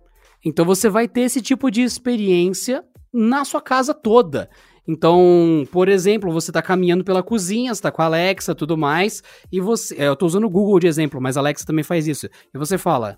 Então 0.44 0.64
você 0.64 0.88
vai 0.88 1.06
ter 1.06 1.22
esse 1.22 1.40
tipo 1.40 1.70
de 1.70 1.82
experiência 1.82 2.84
na 3.12 3.44
sua 3.44 3.60
casa 3.60 3.94
toda. 3.94 4.50
Então, 4.86 5.66
por 5.70 5.88
exemplo, 5.88 6.32
você 6.32 6.50
está 6.50 6.60
caminhando 6.60 7.04
pela 7.04 7.22
cozinha, 7.22 7.70
está 7.70 7.92
com 7.92 8.02
a 8.02 8.06
Alexa, 8.06 8.54
tudo 8.54 8.76
mais, 8.76 9.22
e 9.50 9.60
você, 9.60 9.94
é, 9.96 10.08
eu 10.08 10.14
estou 10.14 10.26
usando 10.26 10.44
o 10.44 10.50
Google 10.50 10.80
de 10.80 10.88
exemplo, 10.88 11.20
mas 11.20 11.36
a 11.36 11.40
Alexa 11.40 11.64
também 11.64 11.84
faz 11.84 12.08
isso. 12.08 12.26
E 12.52 12.58
você 12.58 12.76
fala: 12.76 13.16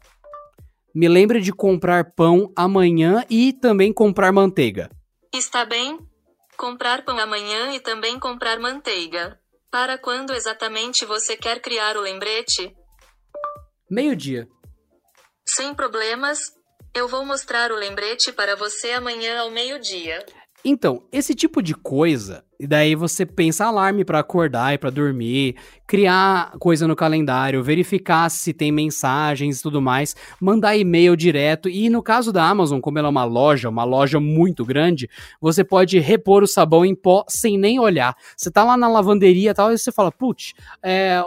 "Me 0.95 1.09
lembre 1.09 1.41
de 1.41 1.53
comprar 1.53 2.13
pão 2.13 2.53
amanhã 2.55 3.25
e 3.31 3.53
também 3.53 3.93
comprar 3.93 4.31
manteiga". 4.31 4.91
Está 5.33 5.65
bem? 5.65 5.99
Comprar 6.57 7.05
pão 7.05 7.19
amanhã 7.19 7.73
e 7.75 7.81
também 7.81 8.19
comprar 8.19 8.61
manteiga. 8.61 9.39
Para 9.71 9.99
quando 9.99 10.33
exatamente 10.33 11.05
você 11.05 11.37
quer 11.37 11.61
criar 11.61 11.97
o 11.97 12.03
lembrete? 12.03 12.73
Meio-dia. 13.91 14.47
Sem 15.49 15.75
problemas. 15.75 16.39
Eu 16.95 17.09
vou 17.09 17.25
mostrar 17.25 17.73
o 17.73 17.75
lembrete 17.75 18.33
para 18.33 18.55
você 18.55 18.93
amanhã 18.93 19.41
ao 19.41 19.51
meio-dia. 19.51 20.25
Então, 20.67 21.03
esse 21.13 21.35
tipo 21.35 21.63
de 21.63 21.75
coisa, 21.75 22.43
e 22.59 22.67
daí 22.67 22.95
você 22.95 23.27
pensa 23.27 23.67
alarme 23.67 24.03
para 24.03 24.21
acordar 24.21 24.73
e 24.73 24.79
para 24.79 24.89
dormir, 24.89 25.57
criar 25.87 26.53
coisa 26.59 26.89
no 26.89 26.97
calendário, 26.97 27.63
verificar 27.63 28.31
se 28.31 28.55
tem 28.55 28.73
mensagens 28.73 29.59
e 29.59 29.63
tudo 29.63 29.83
mais, 29.83 30.17
mandar 30.41 30.75
e-mail 30.75 31.15
direto. 31.17 31.69
E 31.69 31.91
no 31.91 32.03
caso 32.03 32.33
da 32.33 32.49
Amazon, 32.49 32.81
como 32.81 32.99
ela 32.99 33.09
é 33.09 33.11
uma 33.11 33.25
loja, 33.25 33.69
uma 33.69 33.85
loja 33.85 34.19
muito 34.19 34.65
grande, 34.65 35.11
você 35.39 35.63
pode 35.63 35.99
repor 35.99 36.43
o 36.43 36.47
sabão 36.47 36.83
em 36.83 36.95
pó 36.95 37.27
sem 37.29 37.59
nem 37.59 37.79
olhar. 37.79 38.17
Você 38.35 38.51
tá 38.51 38.65
lá 38.65 38.75
na 38.75 38.89
lavanderia 38.89 39.51
e 39.51 39.55
tal, 39.55 39.71
e 39.71 39.77
você 39.77 39.93
fala, 39.93 40.11
putz, 40.11 40.55
é, 40.83 41.23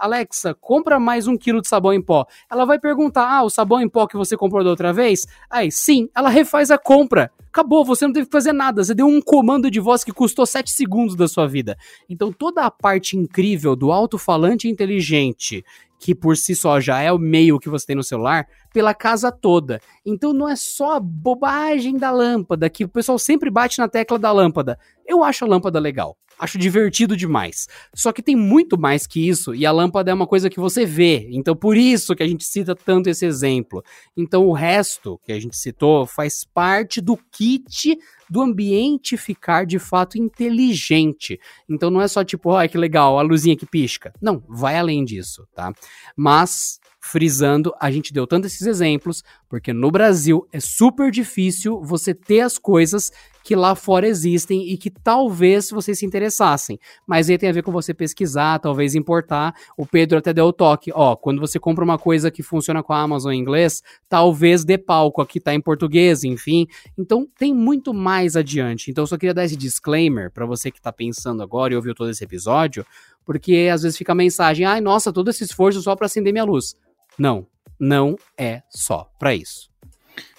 Alexa, 0.00 0.54
compra 0.54 0.98
mais 0.98 1.26
um 1.26 1.36
quilo 1.36 1.60
de 1.60 1.68
sabão 1.68 1.92
em 1.92 2.00
pó. 2.00 2.24
Ela 2.50 2.64
vai 2.64 2.78
perguntar, 2.78 3.28
ah, 3.30 3.42
o 3.42 3.50
sabão 3.50 3.82
em 3.82 3.88
pó 3.90 4.06
que 4.06 4.16
você 4.16 4.38
comprou 4.38 4.64
da 4.64 4.70
outra 4.70 4.90
vez? 4.90 5.26
Aí, 5.50 5.70
sim, 5.70 6.08
ela 6.16 6.30
refaz 6.30 6.70
a 6.70 6.78
compra. 6.78 7.30
Acabou, 7.52 7.84
você 7.84 8.06
não 8.06 8.12
teve 8.12 8.26
que 8.26 8.32
fazer 8.32 8.52
nada. 8.52 8.84
Você 8.84 8.94
deu 8.94 9.08
um 9.08 9.20
comando 9.20 9.68
de 9.68 9.80
voz 9.80 10.04
que 10.04 10.12
custou 10.12 10.46
7 10.46 10.70
segundos 10.70 11.16
da 11.16 11.26
sua 11.26 11.48
vida. 11.48 11.76
Então 12.08 12.32
toda 12.32 12.62
a 12.62 12.70
parte 12.70 13.16
incrível 13.16 13.74
do 13.74 13.90
alto-falante 13.90 14.68
inteligente, 14.68 15.64
que 15.98 16.14
por 16.14 16.36
si 16.36 16.54
só 16.54 16.80
já 16.80 17.00
é 17.00 17.10
o 17.10 17.18
meio 17.18 17.58
que 17.58 17.68
você 17.68 17.86
tem 17.86 17.96
no 17.96 18.04
celular, 18.04 18.46
pela 18.72 18.94
casa 18.94 19.32
toda. 19.32 19.80
Então 20.06 20.32
não 20.32 20.48
é 20.48 20.54
só 20.54 20.96
a 20.96 21.00
bobagem 21.00 21.96
da 21.98 22.12
lâmpada, 22.12 22.70
que 22.70 22.84
o 22.84 22.88
pessoal 22.88 23.18
sempre 23.18 23.50
bate 23.50 23.80
na 23.80 23.88
tecla 23.88 24.16
da 24.16 24.30
lâmpada. 24.30 24.78
Eu 25.04 25.24
acho 25.24 25.44
a 25.44 25.48
lâmpada 25.48 25.80
legal. 25.80 26.16
Acho 26.40 26.56
divertido 26.56 27.14
demais. 27.14 27.68
Só 27.94 28.12
que 28.12 28.22
tem 28.22 28.34
muito 28.34 28.78
mais 28.78 29.06
que 29.06 29.28
isso, 29.28 29.54
e 29.54 29.66
a 29.66 29.72
lâmpada 29.72 30.10
é 30.10 30.14
uma 30.14 30.26
coisa 30.26 30.48
que 30.48 30.58
você 30.58 30.86
vê. 30.86 31.28
Então, 31.32 31.54
por 31.54 31.76
isso 31.76 32.16
que 32.16 32.22
a 32.22 32.26
gente 32.26 32.44
cita 32.44 32.74
tanto 32.74 33.10
esse 33.10 33.26
exemplo. 33.26 33.84
Então, 34.16 34.46
o 34.46 34.52
resto 34.54 35.20
que 35.22 35.32
a 35.32 35.38
gente 35.38 35.54
citou 35.54 36.06
faz 36.06 36.42
parte 36.42 36.98
do 37.00 37.14
kit 37.30 37.98
do 38.30 38.40
ambiente 38.40 39.18
ficar 39.18 39.66
de 39.66 39.78
fato 39.78 40.16
inteligente. 40.16 41.38
Então, 41.68 41.90
não 41.90 42.00
é 42.00 42.08
só 42.08 42.24
tipo, 42.24 42.52
ai, 42.52 42.70
que 42.70 42.78
legal, 42.78 43.18
a 43.18 43.22
luzinha 43.22 43.56
que 43.56 43.66
pisca. 43.66 44.10
Não, 44.22 44.42
vai 44.48 44.78
além 44.78 45.04
disso, 45.04 45.46
tá? 45.54 45.74
Mas 46.16 46.80
frisando, 47.00 47.72
a 47.80 47.90
gente 47.90 48.12
deu 48.12 48.26
tanto 48.26 48.46
esses 48.46 48.66
exemplos, 48.66 49.24
porque 49.48 49.72
no 49.72 49.90
Brasil 49.90 50.46
é 50.52 50.60
super 50.60 51.10
difícil 51.10 51.80
você 51.82 52.14
ter 52.14 52.40
as 52.40 52.58
coisas 52.58 53.10
que 53.42 53.56
lá 53.56 53.74
fora 53.74 54.06
existem 54.06 54.70
e 54.70 54.76
que 54.76 54.90
talvez 54.90 55.70
vocês 55.70 55.98
se 55.98 56.06
interessassem. 56.06 56.78
Mas 57.06 57.30
aí 57.30 57.38
tem 57.38 57.48
a 57.48 57.52
ver 57.52 57.62
com 57.62 57.72
você 57.72 57.94
pesquisar, 57.94 58.58
talvez 58.58 58.94
importar. 58.94 59.54
O 59.76 59.86
Pedro 59.86 60.18
até 60.18 60.32
deu 60.32 60.46
o 60.46 60.52
toque, 60.52 60.92
ó, 60.94 61.16
quando 61.16 61.40
você 61.40 61.58
compra 61.58 61.82
uma 61.82 61.98
coisa 61.98 62.30
que 62.30 62.42
funciona 62.42 62.82
com 62.82 62.92
a 62.92 63.00
Amazon 63.00 63.32
em 63.32 63.40
inglês, 63.40 63.82
talvez 64.08 64.62
dê 64.62 64.76
palco, 64.76 65.22
aqui 65.22 65.40
tá 65.40 65.54
em 65.54 65.60
português, 65.60 66.22
enfim. 66.22 66.66
Então 66.98 67.26
tem 67.38 67.54
muito 67.54 67.94
mais 67.94 68.36
adiante. 68.36 68.90
Então 68.90 69.02
eu 69.02 69.06
só 69.06 69.16
queria 69.16 69.34
dar 69.34 69.44
esse 69.44 69.56
disclaimer 69.56 70.30
para 70.30 70.44
você 70.44 70.70
que 70.70 70.80
tá 70.80 70.92
pensando 70.92 71.42
agora 71.42 71.72
e 71.72 71.76
ouviu 71.76 71.94
todo 71.94 72.10
esse 72.10 72.22
episódio, 72.22 72.84
porque 73.24 73.70
às 73.72 73.82
vezes 73.82 73.96
fica 73.96 74.12
a 74.12 74.14
mensagem: 74.14 74.66
"Ai, 74.66 74.80
nossa, 74.80 75.12
todo 75.12 75.30
esse 75.30 75.44
esforço 75.44 75.80
só 75.80 75.96
para 75.96 76.06
acender 76.06 76.32
minha 76.32 76.44
luz". 76.44 76.76
Não, 77.20 77.46
não 77.78 78.16
é 78.34 78.62
só 78.70 79.10
para 79.18 79.34
isso. 79.34 79.68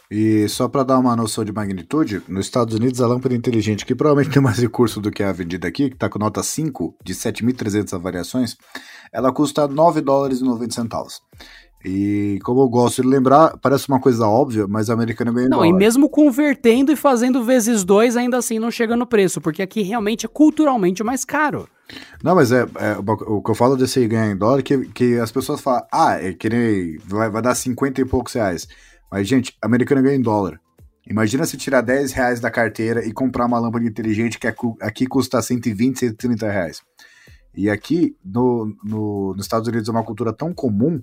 E 0.09 0.49
só 0.49 0.67
para 0.67 0.81
dar 0.81 0.97
uma 0.97 1.15
noção 1.15 1.45
de 1.45 1.53
magnitude, 1.53 2.23
nos 2.27 2.47
Estados 2.47 2.73
Unidos 2.73 2.99
a 2.99 3.05
lâmpada 3.05 3.35
inteligente, 3.35 3.85
que 3.85 3.93
provavelmente 3.93 4.33
tem 4.33 4.41
mais 4.41 4.57
recurso 4.57 4.99
do 4.99 5.11
que 5.11 5.21
a 5.21 5.31
vendida 5.31 5.67
aqui, 5.67 5.89
que 5.89 5.95
está 5.95 6.09
com 6.09 6.17
nota 6.17 6.41
5 6.41 6.97
de 7.03 7.13
7.300 7.13 7.93
avaliações, 7.93 8.57
ela 9.13 9.31
custa 9.31 9.67
9 9.67 10.01
dólares 10.01 10.39
e 10.39 10.43
90 10.43 10.73
centavos. 10.73 11.21
E 11.83 12.39
como 12.43 12.61
eu 12.61 12.69
gosto 12.69 13.01
de 13.01 13.07
lembrar, 13.07 13.57
parece 13.57 13.87
uma 13.89 13.99
coisa 13.99 14.27
óbvia, 14.27 14.67
mas 14.67 14.89
a 14.89 14.93
americana 14.93 15.31
ganha 15.31 15.49
Não, 15.49 15.57
dólar. 15.59 15.69
e 15.69 15.73
mesmo 15.73 16.07
convertendo 16.07 16.91
e 16.91 16.95
fazendo 16.95 17.43
vezes 17.43 17.83
dois, 17.83 18.15
ainda 18.15 18.37
assim 18.37 18.59
não 18.59 18.69
chega 18.69 18.95
no 18.95 19.07
preço, 19.07 19.41
porque 19.41 19.61
aqui 19.61 19.81
realmente 19.81 20.25
é 20.25 20.29
culturalmente 20.29 21.03
mais 21.03 21.25
caro. 21.25 21.67
Não, 22.23 22.35
mas 22.35 22.51
é, 22.51 22.61
é, 22.61 22.97
o 22.99 23.41
que 23.41 23.51
eu 23.51 23.55
falo 23.55 23.75
desse 23.75 24.07
ganhar 24.07 24.31
em 24.31 24.37
dólar, 24.37 24.61
que, 24.61 24.85
que 24.89 25.17
as 25.17 25.31
pessoas 25.31 25.59
falam, 25.59 25.85
ah, 25.91 26.13
é 26.21 26.33
que 26.33 26.49
nem 26.49 26.97
vai, 27.05 27.29
vai 27.29 27.41
dar 27.41 27.55
50 27.55 28.01
e 28.01 28.05
poucos 28.05 28.33
reais. 28.33 28.67
Mas, 29.11 29.27
gente, 29.27 29.57
a 29.61 29.65
americana 29.65 30.01
ganha 30.01 30.15
em 30.15 30.21
dólar. 30.21 30.59
Imagina 31.09 31.45
se 31.45 31.57
tirar 31.57 31.81
10 31.81 32.11
reais 32.13 32.39
da 32.39 32.51
carteira 32.51 33.05
e 33.05 33.11
comprar 33.11 33.45
uma 33.45 33.59
lâmpada 33.59 33.85
inteligente 33.85 34.39
que 34.39 34.47
aqui 34.79 35.07
custa 35.07 35.41
120, 35.41 35.97
130 35.99 36.49
reais. 36.49 36.81
E 37.55 37.69
aqui, 37.69 38.15
no, 38.23 38.73
no, 38.83 39.33
nos 39.33 39.45
Estados 39.45 39.67
Unidos, 39.67 39.89
é 39.89 39.91
uma 39.91 40.03
cultura 40.03 40.31
tão 40.31 40.53
comum 40.53 41.01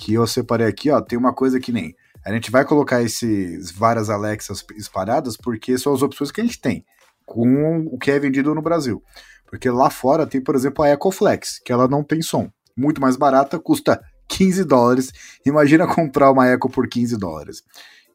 que 0.00 0.14
eu 0.14 0.26
separei 0.26 0.66
aqui, 0.66 0.90
ó, 0.90 0.98
tem 0.98 1.18
uma 1.18 1.34
coisa 1.34 1.60
que 1.60 1.70
nem. 1.70 1.94
A 2.24 2.32
gente 2.32 2.50
vai 2.50 2.64
colocar 2.64 3.02
esses 3.02 3.70
várias 3.70 4.08
Alexas 4.08 4.64
espalhadas 4.74 5.36
porque 5.36 5.76
são 5.76 5.92
as 5.92 6.00
opções 6.00 6.32
que 6.32 6.40
a 6.40 6.44
gente 6.44 6.58
tem 6.58 6.84
com 7.26 7.86
o 7.92 7.98
que 7.98 8.10
é 8.10 8.18
vendido 8.18 8.54
no 8.54 8.62
Brasil. 8.62 9.02
Porque 9.46 9.68
lá 9.68 9.90
fora 9.90 10.26
tem, 10.26 10.42
por 10.42 10.54
exemplo, 10.54 10.82
a 10.82 10.88
Ecoflex, 10.88 11.60
que 11.62 11.70
ela 11.70 11.86
não 11.86 12.02
tem 12.02 12.22
som. 12.22 12.50
Muito 12.74 13.00
mais 13.00 13.16
barata, 13.16 13.58
custa 13.58 14.00
15 14.28 14.64
dólares. 14.64 15.12
Imagina 15.44 15.86
comprar 15.86 16.30
uma 16.30 16.46
Eco 16.46 16.70
por 16.70 16.88
15 16.88 17.18
dólares. 17.18 17.62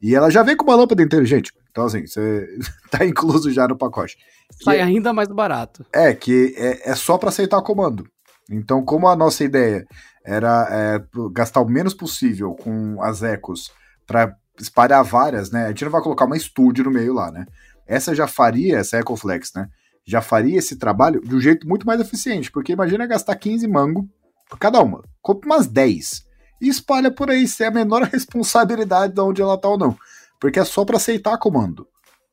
E 0.02 0.16
ela 0.16 0.30
já 0.32 0.42
vem 0.42 0.58
com 0.58 0.66
uma 0.66 0.76
lâmpada 0.76 1.04
inteligente. 1.04 1.52
Então, 1.70 1.86
assim, 1.86 2.08
você 2.08 2.48
tá 2.90 3.06
incluso 3.06 3.52
já 3.52 3.68
no 3.68 3.78
pacote. 3.78 4.18
Sai 4.64 4.80
é, 4.80 4.84
ainda 4.84 5.14
mais 5.14 5.28
barato. 5.28 5.86
É, 5.94 6.14
que 6.14 6.54
é, 6.58 6.92
é 6.92 6.96
só 6.96 7.18
para 7.18 7.30
aceitar 7.30 7.62
comando. 7.62 8.08
Então, 8.50 8.84
como 8.84 9.08
a 9.08 9.16
nossa 9.16 9.44
ideia 9.44 9.86
era 10.26 10.68
é, 10.72 11.04
gastar 11.32 11.62
o 11.62 11.70
menos 11.70 11.94
possível 11.94 12.56
com 12.56 13.02
as 13.02 13.22
Ecos 13.22 13.72
para 14.08 14.36
espalhar 14.60 15.04
várias, 15.04 15.52
né? 15.52 15.66
A 15.66 15.68
gente 15.70 15.86
não 15.86 15.92
vai 15.92 16.02
colocar 16.02 16.26
uma 16.26 16.38
estúdio 16.38 16.84
no 16.86 16.92
meio 16.92 17.14
lá, 17.14 17.32
né? 17.32 17.46
Essa 17.86 18.16
já 18.16 18.28
faria, 18.28 18.80
essa 18.80 18.98
Ecoflex, 18.98 19.54
né? 19.54 19.70
Já 20.06 20.22
faria 20.22 20.58
esse 20.58 20.78
trabalho 20.78 21.22
de 21.22 21.36
um 21.36 21.40
jeito 21.40 21.68
muito 21.68 21.86
mais 21.86 22.00
eficiente, 22.00 22.52
porque 22.52 22.74
imagina 22.74 23.06
gastar 23.06 23.36
15 23.36 23.68
mango 23.68 24.10
por 24.50 24.58
cada 24.58 24.82
uma. 24.82 25.04
Compre 25.22 25.48
umas 25.48 25.68
10 25.68 26.26
e 26.62 26.70
espalha 26.70 27.12
por 27.12 27.30
aí, 27.30 27.48
sem 27.48 27.68
a 27.68 27.72
menor 27.72 28.04
responsabilidade 28.12 29.14
de 29.14 29.22
onde 29.22 29.42
ela 29.42 29.58
tá 29.58 29.68
ou 29.68 29.78
não. 29.78 29.96
Porque 30.40 30.60
é 30.60 30.66
só 30.66 30.84
para 30.86 30.98
aceitar 30.98 31.38
comando. 31.38 31.88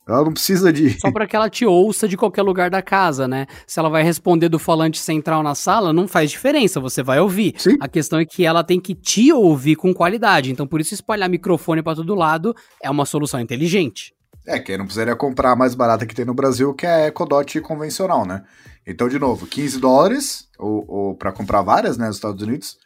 Ela 0.06 0.24
não 0.24 0.32
precisa 0.32 0.72
de. 0.72 0.98
Só 0.98 1.12
para 1.12 1.26
que 1.26 1.36
ela 1.36 1.48
te 1.48 1.64
ouça 1.64 2.08
de 2.08 2.16
qualquer 2.16 2.42
lugar 2.42 2.68
da 2.70 2.82
casa, 2.82 3.28
né? 3.28 3.46
Se 3.66 3.78
ela 3.78 3.88
vai 3.88 4.02
responder 4.02 4.48
do 4.48 4.58
falante 4.58 4.98
central 4.98 5.42
na 5.42 5.54
sala, 5.54 5.92
não 5.92 6.08
faz 6.08 6.30
diferença, 6.30 6.80
você 6.80 7.02
vai 7.02 7.20
ouvir. 7.20 7.54
Sim. 7.56 7.76
A 7.80 7.88
questão 7.88 8.18
é 8.18 8.24
que 8.24 8.44
ela 8.44 8.64
tem 8.64 8.80
que 8.80 8.94
te 8.94 9.32
ouvir 9.32 9.76
com 9.76 9.94
qualidade. 9.94 10.50
Então, 10.50 10.66
por 10.66 10.80
isso, 10.80 10.92
espalhar 10.92 11.28
microfone 11.28 11.82
para 11.82 11.94
todo 11.94 12.14
lado 12.14 12.54
é 12.82 12.90
uma 12.90 13.06
solução 13.06 13.38
inteligente. 13.38 14.12
É, 14.44 14.58
que 14.58 14.76
não 14.76 14.86
precisaria 14.86 15.14
comprar 15.14 15.52
a 15.52 15.56
mais 15.56 15.74
barata 15.74 16.04
que 16.04 16.14
tem 16.14 16.24
no 16.24 16.34
Brasil, 16.34 16.74
que 16.74 16.84
é 16.84 17.04
a 17.04 17.06
Ecodot 17.06 17.60
convencional, 17.60 18.26
né? 18.26 18.42
Então, 18.84 19.08
de 19.08 19.18
novo, 19.18 19.46
15 19.46 19.78
dólares, 19.78 20.48
ou, 20.58 20.84
ou 20.88 21.14
para 21.14 21.30
comprar 21.30 21.62
várias, 21.62 21.96
né, 21.96 22.08
nos 22.08 22.16
Estados 22.16 22.42
Unidos, 22.42 22.76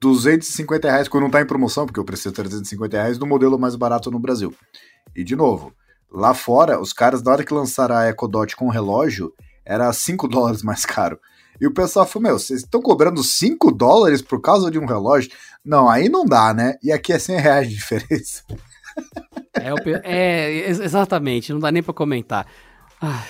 250 0.00 0.88
reais 0.88 1.08
quando 1.08 1.24
não 1.24 1.30
tá 1.30 1.40
em 1.40 1.46
promoção, 1.46 1.84
porque 1.84 1.98
eu 1.98 2.04
preciso 2.04 2.32
350 2.32 2.96
reais 2.96 3.18
do 3.18 3.26
modelo 3.26 3.58
mais 3.58 3.74
barato 3.74 4.08
no 4.08 4.20
Brasil. 4.20 4.54
E, 5.16 5.24
de 5.24 5.34
novo, 5.34 5.72
lá 6.12 6.34
fora, 6.34 6.80
os 6.80 6.92
caras, 6.92 7.22
na 7.22 7.32
hora 7.32 7.44
que 7.44 7.54
lançaram 7.54 7.96
a 7.96 8.08
Ecodot 8.08 8.56
com 8.56 8.68
relógio, 8.68 9.32
era 9.64 9.92
5 9.92 10.26
dólares 10.28 10.62
mais 10.62 10.84
caro. 10.84 11.18
E 11.60 11.66
o 11.66 11.74
pessoal 11.74 12.06
falou, 12.06 12.28
meu, 12.28 12.38
vocês 12.38 12.60
estão 12.60 12.80
cobrando 12.80 13.22
5 13.22 13.70
dólares 13.72 14.22
por 14.22 14.40
causa 14.40 14.70
de 14.70 14.78
um 14.78 14.86
relógio? 14.86 15.30
Não, 15.64 15.88
aí 15.88 16.08
não 16.08 16.24
dá, 16.24 16.54
né? 16.54 16.76
E 16.82 16.90
aqui 16.90 17.12
é 17.12 17.18
100 17.18 17.36
reais 17.36 17.68
de 17.68 17.74
diferença. 17.74 18.42
É, 19.54 19.70
é 20.04 20.68
exatamente, 20.68 21.52
não 21.52 21.60
dá 21.60 21.70
nem 21.70 21.82
para 21.82 21.92
comentar. 21.92 22.46
Ai, 23.00 23.26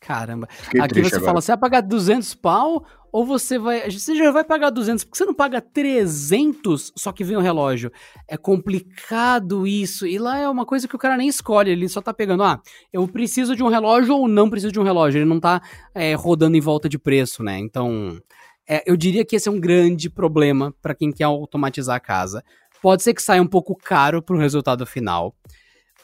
caramba. 0.00 0.48
Fiquei 0.50 0.80
Aqui 0.80 1.02
você 1.02 1.16
agora. 1.16 1.24
fala, 1.24 1.40
você 1.40 1.52
vai 1.52 1.58
pagar 1.58 1.80
200 1.80 2.34
pau 2.34 2.84
ou 3.16 3.24
você 3.24 3.58
vai. 3.58 3.90
Você 3.90 4.14
já 4.14 4.30
vai 4.30 4.44
pagar 4.44 4.68
200, 4.68 5.02
porque 5.02 5.16
você 5.16 5.24
não 5.24 5.32
paga 5.32 5.58
300 5.58 6.92
só 6.94 7.10
que 7.12 7.24
vem 7.24 7.34
o 7.34 7.40
relógio. 7.40 7.90
É 8.28 8.36
complicado 8.36 9.66
isso. 9.66 10.06
E 10.06 10.18
lá 10.18 10.36
é 10.36 10.46
uma 10.46 10.66
coisa 10.66 10.86
que 10.86 10.94
o 10.94 10.98
cara 10.98 11.16
nem 11.16 11.26
escolhe, 11.26 11.70
ele 11.70 11.88
só 11.88 12.02
tá 12.02 12.12
pegando, 12.12 12.42
ah, 12.42 12.60
eu 12.92 13.08
preciso 13.08 13.56
de 13.56 13.62
um 13.62 13.68
relógio 13.68 14.14
ou 14.14 14.28
não 14.28 14.50
preciso 14.50 14.70
de 14.70 14.78
um 14.78 14.82
relógio. 14.82 15.20
Ele 15.20 15.24
não 15.24 15.40
tá 15.40 15.62
é, 15.94 16.12
rodando 16.12 16.58
em 16.58 16.60
volta 16.60 16.90
de 16.90 16.98
preço, 16.98 17.42
né? 17.42 17.58
Então. 17.58 18.20
é, 18.68 18.82
eu 18.84 18.98
diria 18.98 19.24
que 19.24 19.36
esse 19.36 19.48
é 19.48 19.52
um 19.52 19.58
grande 19.58 20.10
problema 20.10 20.74
para 20.82 20.94
quem 20.94 21.10
quer 21.10 21.24
automatizar 21.24 21.96
a 21.96 22.00
casa. 22.00 22.44
Pode 22.82 23.02
ser 23.02 23.14
que 23.14 23.22
saia 23.22 23.40
um 23.40 23.46
pouco 23.46 23.74
caro 23.74 24.20
para 24.20 24.36
o 24.36 24.38
resultado 24.38 24.84
final. 24.84 25.34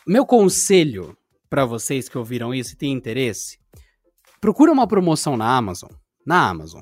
Meu 0.07 0.25
conselho 0.25 1.15
para 1.51 1.67
vocês 1.67 2.09
que 2.09 2.17
ouviram 2.17 2.55
isso 2.55 2.73
e 2.73 2.77
têm 2.77 2.91
interesse, 2.91 3.59
procura 4.41 4.73
uma 4.73 4.87
promoção 4.87 5.37
na 5.37 5.55
Amazon, 5.55 5.91
na 6.25 6.49
Amazon, 6.49 6.81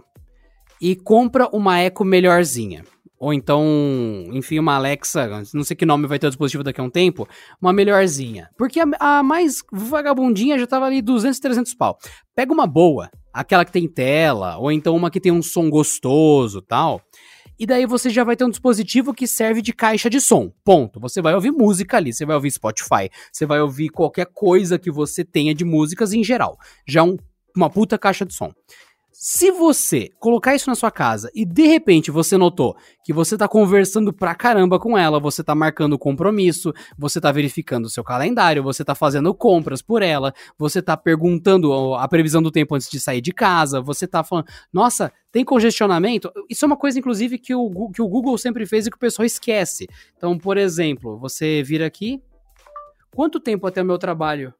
e 0.81 0.97
compra 0.97 1.49
uma 1.53 1.83
Echo 1.83 2.05
melhorzinha. 2.05 2.85
Ou 3.21 3.35
então, 3.35 3.63
enfim, 4.33 4.59
uma 4.59 4.77
Alexa, 4.77 5.43
não 5.53 5.63
sei 5.63 5.77
que 5.77 5.85
nome 5.85 6.07
vai 6.07 6.19
ter 6.19 6.27
o 6.27 6.31
dispositivo 6.31 6.65
daqui 6.65 6.81
a 6.81 6.85
um 6.85 6.89
tempo, 6.89 7.29
uma 7.61 7.71
melhorzinha. 7.71 8.49
Porque 8.57 8.81
a, 8.81 8.87
a 8.99 9.23
mais 9.23 9.63
vagabundinha 9.71 10.59
já 10.59 10.67
tava 10.67 10.87
ali 10.87 11.03
200, 11.03 11.39
300 11.39 11.75
pau. 11.75 11.99
Pega 12.35 12.51
uma 12.51 12.67
boa, 12.67 13.11
aquela 13.31 13.63
que 13.67 13.73
tem 13.73 13.87
tela, 13.87 14.57
ou 14.57 14.73
então 14.73 14.97
uma 14.97 15.11
que 15.11 15.21
tem 15.21 15.31
um 15.31 15.43
som 15.43 15.69
gostoso 15.69 16.63
tal. 16.63 17.03
E 17.59 17.67
daí 17.67 17.85
você 17.85 18.09
já 18.09 18.25
vai 18.25 18.37
ter 18.37 18.47
um 18.47 18.49
dispositivo 18.49 19.13
que 19.13 19.27
serve 19.27 19.61
de 19.61 19.75
caixa 19.75 20.09
de 20.09 20.19
som. 20.19 20.51
Ponto. 20.65 20.99
Você 20.99 21.21
vai 21.21 21.35
ouvir 21.35 21.51
música 21.51 21.99
ali, 21.99 22.15
você 22.15 22.25
vai 22.25 22.35
ouvir 22.35 22.51
Spotify, 22.51 23.11
você 23.31 23.45
vai 23.45 23.61
ouvir 23.61 23.91
qualquer 23.91 24.29
coisa 24.33 24.79
que 24.79 24.91
você 24.91 25.23
tenha 25.23 25.55
de 25.55 25.63
músicas 25.63 26.15
em 26.15 26.25
geral. 26.25 26.57
Já 26.89 27.03
um, 27.03 27.19
uma 27.55 27.69
puta 27.69 27.99
caixa 27.99 28.25
de 28.25 28.33
som. 28.33 28.51
Se 29.23 29.51
você 29.51 30.09
colocar 30.19 30.55
isso 30.55 30.71
na 30.71 30.75
sua 30.75 30.91
casa 30.91 31.31
e 31.35 31.45
de 31.45 31.67
repente 31.67 32.11
você 32.11 32.39
notou 32.39 32.75
que 33.05 33.13
você 33.13 33.37
tá 33.37 33.47
conversando 33.47 34.15
pra 34.15 34.35
caramba 34.35 34.79
com 34.79 34.97
ela, 34.97 35.21
você 35.21 35.45
tá 35.45 35.55
marcando 35.55 35.99
compromisso, 35.99 36.73
você 36.97 37.21
tá 37.21 37.31
verificando 37.31 37.85
o 37.85 37.91
seu 37.91 38.03
calendário, 38.03 38.63
você 38.63 38.83
tá 38.83 38.95
fazendo 38.95 39.35
compras 39.35 39.83
por 39.83 40.01
ela, 40.01 40.33
você 40.57 40.81
tá 40.81 40.97
perguntando 40.97 41.93
a 41.97 42.09
previsão 42.09 42.41
do 42.41 42.51
tempo 42.51 42.75
antes 42.75 42.89
de 42.89 42.99
sair 42.99 43.21
de 43.21 43.31
casa, 43.31 43.83
você 43.83 44.07
tá 44.07 44.25
falando, 44.25 44.47
nossa, 44.73 45.13
tem 45.31 45.45
congestionamento? 45.45 46.33
Isso 46.49 46.65
é 46.65 46.67
uma 46.67 46.79
coisa, 46.79 46.99
inclusive, 46.99 47.37
que 47.39 47.55
o, 47.55 47.91
que 47.91 48.01
o 48.01 48.09
Google 48.09 48.39
sempre 48.39 48.65
fez 48.65 48.87
e 48.87 48.91
que 48.91 48.97
o 48.97 49.01
pessoal 49.01 49.27
esquece. 49.27 49.87
Então, 50.17 50.39
por 50.39 50.57
exemplo, 50.57 51.19
você 51.19 51.63
vira 51.63 51.85
aqui. 51.85 52.23
Quanto 53.15 53.39
tempo 53.39 53.67
até 53.67 53.83
o 53.83 53.85
meu 53.85 53.99
trabalho? 53.99 54.55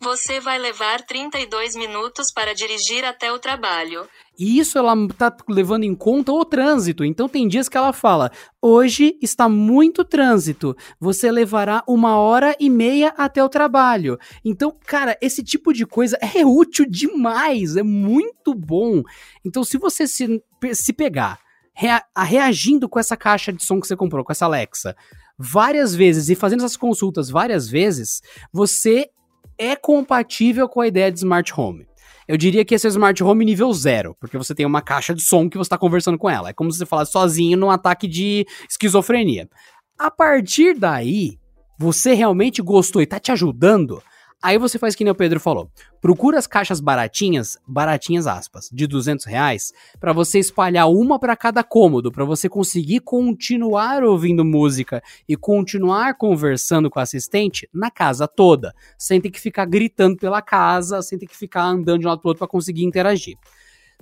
Você 0.00 0.40
vai 0.40 0.58
levar 0.58 1.00
32 1.02 1.74
minutos 1.74 2.30
para 2.32 2.54
dirigir 2.54 3.04
até 3.04 3.32
o 3.32 3.38
trabalho. 3.38 4.06
E 4.38 4.58
isso 4.58 4.76
ela 4.78 4.94
tá 5.16 5.34
levando 5.48 5.84
em 5.84 5.94
conta 5.94 6.32
o 6.32 6.44
trânsito. 6.44 7.02
Então 7.02 7.28
tem 7.28 7.48
dias 7.48 7.68
que 7.68 7.76
ela 7.76 7.92
fala: 7.92 8.30
hoje 8.60 9.18
está 9.22 9.48
muito 9.48 10.04
trânsito. 10.04 10.76
Você 11.00 11.32
levará 11.32 11.82
uma 11.88 12.18
hora 12.18 12.54
e 12.60 12.68
meia 12.68 13.14
até 13.16 13.42
o 13.42 13.48
trabalho. 13.48 14.18
Então, 14.44 14.76
cara, 14.86 15.16
esse 15.22 15.42
tipo 15.42 15.72
de 15.72 15.86
coisa 15.86 16.18
é 16.20 16.44
útil 16.44 16.84
demais. 16.86 17.76
É 17.76 17.82
muito 17.82 18.54
bom. 18.54 19.02
Então, 19.44 19.64
se 19.64 19.78
você 19.78 20.06
se, 20.06 20.42
se 20.74 20.92
pegar 20.92 21.38
rea, 21.76 22.02
reagindo 22.16 22.88
com 22.88 22.98
essa 22.98 23.16
caixa 23.16 23.52
de 23.52 23.64
som 23.64 23.80
que 23.80 23.86
você 23.86 23.96
comprou, 23.96 24.24
com 24.24 24.32
essa 24.32 24.44
Alexa, 24.44 24.94
várias 25.38 25.94
vezes 25.94 26.28
e 26.28 26.34
fazendo 26.34 26.60
essas 26.60 26.76
consultas 26.76 27.28
várias 27.28 27.68
vezes, 27.68 28.22
você 28.52 29.10
é 29.58 29.74
compatível 29.76 30.68
com 30.68 30.80
a 30.80 30.86
ideia 30.86 31.10
de 31.10 31.18
smart 31.18 31.52
home. 31.56 31.86
Eu 32.28 32.36
diria 32.36 32.64
que 32.64 32.74
esse 32.74 32.86
é 32.86 32.90
smart 32.90 33.22
home 33.22 33.44
nível 33.44 33.72
zero, 33.72 34.16
porque 34.18 34.36
você 34.36 34.54
tem 34.54 34.66
uma 34.66 34.82
caixa 34.82 35.14
de 35.14 35.22
som 35.22 35.48
que 35.48 35.56
você 35.56 35.66
está 35.66 35.78
conversando 35.78 36.18
com 36.18 36.28
ela. 36.28 36.48
É 36.48 36.52
como 36.52 36.70
se 36.72 36.78
você 36.78 36.86
falasse 36.86 37.12
sozinho 37.12 37.56
num 37.56 37.70
ataque 37.70 38.08
de 38.08 38.44
esquizofrenia. 38.68 39.48
A 39.96 40.10
partir 40.10 40.74
daí, 40.74 41.38
você 41.78 42.14
realmente 42.14 42.60
gostou 42.60 43.00
e 43.00 43.04
está 43.04 43.20
te 43.20 43.30
ajudando, 43.30 44.02
Aí 44.42 44.58
você 44.58 44.78
faz 44.78 44.94
que 44.94 45.02
nem 45.02 45.10
o 45.10 45.14
Pedro 45.14 45.40
falou. 45.40 45.70
Procura 46.00 46.38
as 46.38 46.46
caixas 46.46 46.78
baratinhas, 46.78 47.56
baratinhas 47.66 48.26
aspas, 48.26 48.68
de 48.70 48.86
200 48.86 49.24
reais, 49.24 49.72
para 49.98 50.12
você 50.12 50.38
espalhar 50.38 50.88
uma 50.90 51.18
para 51.18 51.34
cada 51.34 51.64
cômodo, 51.64 52.12
para 52.12 52.24
você 52.24 52.48
conseguir 52.48 53.00
continuar 53.00 54.04
ouvindo 54.04 54.44
música 54.44 55.02
e 55.26 55.36
continuar 55.36 56.14
conversando 56.16 56.90
com 56.90 57.00
o 57.00 57.02
assistente 57.02 57.68
na 57.72 57.90
casa 57.90 58.28
toda, 58.28 58.74
sem 58.98 59.20
ter 59.20 59.30
que 59.30 59.40
ficar 59.40 59.64
gritando 59.64 60.16
pela 60.16 60.42
casa, 60.42 61.00
sem 61.00 61.18
ter 61.18 61.26
que 61.26 61.36
ficar 61.36 61.64
andando 61.64 62.00
de 62.00 62.06
um 62.06 62.10
lado 62.10 62.20
pro 62.20 62.28
outro 62.28 62.40
para 62.40 62.48
conseguir 62.48 62.84
interagir. 62.84 63.36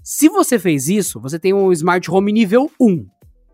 Se 0.03 0.29
você 0.29 0.59
fez 0.59 0.89
isso, 0.89 1.21
você 1.21 1.39
tem 1.39 1.55
um 1.55 1.73
smart 1.73 2.11
home 2.11 2.33
nível 2.33 2.71
1. 2.81 3.07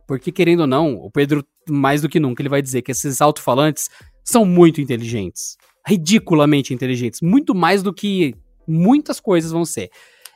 Porque 0.08 0.32
querendo 0.32 0.60
ou 0.60 0.66
não, 0.66 0.94
o 0.94 1.10
Pedro 1.10 1.46
mais 1.68 2.02
do 2.02 2.08
que 2.08 2.18
nunca 2.18 2.42
ele 2.42 2.48
vai 2.48 2.62
dizer 2.62 2.82
que 2.82 2.90
esses 2.90 3.20
alto-falantes 3.20 3.88
são 4.24 4.44
muito 4.44 4.80
inteligentes 4.80 5.56
ridiculamente 5.86 6.74
inteligentes, 6.74 7.20
muito 7.20 7.54
mais 7.54 7.82
do 7.82 7.92
que 7.92 8.34
muitas 8.66 9.18
coisas 9.20 9.50
vão 9.50 9.64
ser. 9.64 9.90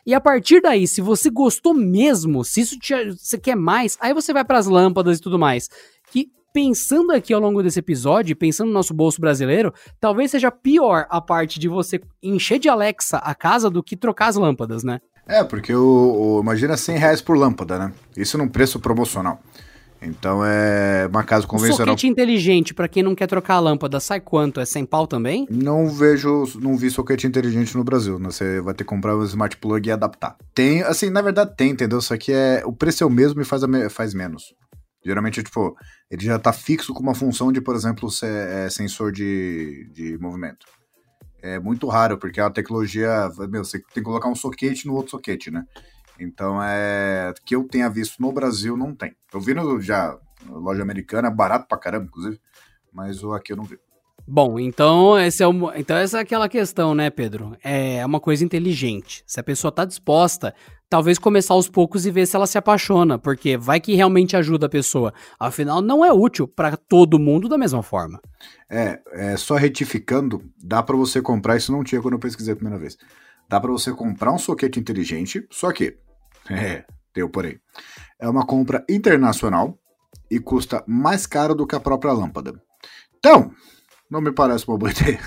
E 0.07 0.12
a 0.12 0.21
partir 0.21 0.61
daí, 0.61 0.87
se 0.87 1.01
você 1.01 1.31
gostou 1.31 1.73
mesmo, 1.73 2.45
se 2.45 2.61
isso 2.61 2.79
te, 2.79 3.12
você 3.12 3.39
quer 3.39 3.57
mais, 3.57 3.97
aí 4.01 4.12
você 4.12 4.33
vai 4.33 4.45
para 4.45 4.59
as 4.59 4.66
lâmpadas 4.66 5.19
e 5.19 5.21
tudo 5.21 5.39
mais. 5.39 5.71
Que 6.11 6.29
pensando 6.53 7.12
aqui 7.12 7.33
ao 7.33 7.41
longo 7.41 7.62
desse 7.62 7.79
episódio, 7.79 8.37
pensando 8.37 8.69
no 8.69 8.75
nosso 8.75 8.93
bolso 8.93 9.21
brasileiro, 9.21 9.73
talvez 9.99 10.31
seja 10.31 10.51
pior 10.51 11.07
a 11.09 11.21
parte 11.21 11.59
de 11.59 11.69
você 11.69 12.01
encher 12.23 12.59
de 12.59 12.69
Alexa 12.69 13.16
a 13.19 13.35
casa 13.35 13.71
do 13.71 13.83
que 13.83 13.97
trocar 13.97 14.29
as 14.29 14.37
lâmpadas, 14.37 14.85
né? 14.85 15.01
É, 15.27 15.43
porque 15.43 15.75
o, 15.75 16.37
o 16.37 16.41
imagina 16.41 16.77
100 16.77 16.99
reais 16.99 17.23
por 17.23 17.37
lâmpada, 17.37 17.79
né? 17.79 17.93
Isso 18.15 18.37
num 18.37 18.47
preço 18.47 18.79
promocional. 18.79 19.41
Então 20.05 20.44
é 20.44 21.06
uma 21.06 21.24
casa 21.24 21.47
convencional. 21.47 21.94
Soquete 21.94 22.06
inteligente, 22.06 22.74
para 22.74 22.89
quem 22.89 23.02
não 23.02 23.14
quer 23.14 23.26
trocar 23.26 23.55
a 23.55 23.60
lâmpada, 23.60 23.98
sai 24.01 24.20
quanto? 24.20 24.60
É 24.60 24.64
100 24.64 24.86
pau 24.86 25.06
também? 25.06 25.47
Não 25.51 25.89
vejo, 25.89 26.44
não 26.60 26.76
vi 26.76 26.90
soquete 26.90 27.26
inteligente 27.26 27.76
no 27.76 27.85
Brasil. 27.85 28.18
Né? 28.18 28.31
Você 28.31 28.60
vai 28.60 28.74
ter 28.74 28.85
que 28.85 28.90
comprar 28.90 29.16
um 29.16 29.24
smart 29.24 29.56
plug 29.56 29.89
e 29.89 29.93
adaptar. 29.93 30.36
Tem, 30.55 30.82
assim, 30.82 31.10
na 31.10 31.22
verdade 31.22 31.55
tem, 31.56 31.70
entendeu? 31.70 32.01
Só 32.01 32.16
que 32.16 32.32
é, 32.32 32.62
o 32.64 32.72
preço 32.72 33.02
é 33.02 33.06
o 33.06 33.10
mesmo 33.10 33.40
e 33.40 33.44
faz, 33.44 33.62
a, 33.64 33.90
faz 33.90 34.14
menos. 34.14 34.55
Geralmente, 35.05 35.43
tipo, 35.43 35.76
ele 36.10 36.24
já 36.24 36.39
tá 36.39 36.52
fixo 36.52 36.94
com 36.94 37.02
uma 37.02 37.14
função 37.14 37.52
de, 37.52 37.60
por 37.60 37.74
exemplo, 37.74 38.09
é, 38.22 38.68
sensor 38.70 39.12
de, 39.12 39.90
de 39.93 40.18
movimento. 40.18 40.66
É 41.43 41.59
muito 41.59 41.86
raro, 41.89 42.16
porque 42.16 42.40
a 42.40 42.48
tecnologia, 42.48 43.28
meu, 43.51 43.62
você 43.62 43.78
tem 43.78 43.86
que 43.97 44.02
colocar 44.02 44.31
um 44.31 44.35
soquete 44.35 44.86
no 44.86 44.94
outro 44.94 45.10
soquete, 45.10 45.51
né? 45.51 45.62
Então, 46.19 46.62
é 46.62 47.32
que 47.45 47.57
eu 47.57 47.65
tenha 47.65 47.89
visto 47.89 48.20
no 48.20 48.32
Brasil, 48.32 48.77
não 48.77 48.95
tem. 48.95 49.15
Eu 49.32 49.41
vi 49.41 49.55
no, 49.55 49.81
já 49.81 50.16
loja 50.49 50.82
americana, 50.82 51.31
barato 51.31 51.66
pra 51.69 51.78
caramba, 51.78 52.07
inclusive, 52.07 52.41
mas 52.93 53.23
o 53.23 53.32
aqui 53.32 53.53
eu 53.53 53.57
não 53.57 53.65
vi. 53.65 53.78
Bom, 54.27 54.59
então 54.59 55.19
esse 55.19 55.43
é 55.43 55.47
o, 55.47 55.73
então 55.74 55.97
essa 55.99 56.19
é 56.19 56.20
aquela 56.23 56.49
questão, 56.49 56.95
né, 56.95 57.11
Pedro? 57.11 57.55
É 57.62 58.05
uma 58.07 58.19
coisa 58.19 58.43
inteligente. 58.43 59.23
Se 59.27 59.39
a 59.39 59.43
pessoa 59.43 59.70
tá 59.70 59.85
disposta, 59.85 60.55
talvez 60.89 61.19
começar 61.19 61.53
aos 61.53 61.69
poucos 61.69 62.07
e 62.07 62.11
ver 62.11 62.27
se 62.27 62.35
ela 62.35 62.47
se 62.47 62.57
apaixona, 62.57 63.19
porque 63.19 63.59
vai 63.59 63.81
que 63.81 63.95
realmente 63.95 64.35
ajuda 64.35 64.65
a 64.65 64.70
pessoa. 64.70 65.12
Afinal, 65.39 65.82
não 65.82 66.03
é 66.03 66.11
útil 66.11 66.49
para 66.49 66.74
todo 66.74 67.19
mundo 67.19 67.51
da 67.51 67.59
mesma 67.59 67.82
forma. 67.82 68.19
É, 68.70 68.99
é 69.12 69.36
só 69.36 69.57
retificando, 69.57 70.43
dá 70.57 70.82
para 70.82 70.97
você 70.97 71.20
comprar, 71.20 71.57
isso 71.57 71.70
não 71.70 71.85
tinha 71.85 72.01
quando 72.01 72.15
eu 72.15 72.20
pesquisei 72.20 72.55
a 72.55 72.57
primeira 72.57 72.78
vez. 72.78 72.97
Dá 73.47 73.61
para 73.61 73.70
você 73.70 73.93
comprar 73.93 74.32
um 74.32 74.39
soquete 74.39 74.81
inteligente, 74.81 75.47
só 75.51 75.70
que 75.70 75.99
é, 76.51 76.85
deu 77.15 77.29
porém. 77.29 77.59
É 78.19 78.29
uma 78.29 78.47
compra 78.47 78.85
internacional 78.89 79.79
e 80.31 80.39
custa 80.39 80.83
mais 80.87 81.27
caro 81.27 81.55
do 81.55 81.66
que 81.66 81.75
a 81.75 81.81
própria 81.81 82.12
lâmpada. 82.12 82.61
Então, 83.19 83.51
não 84.11 84.21
me 84.21 84.33
parece 84.33 84.66
uma 84.69 84.79
boa 84.79 84.91
ideia. 84.93 85.21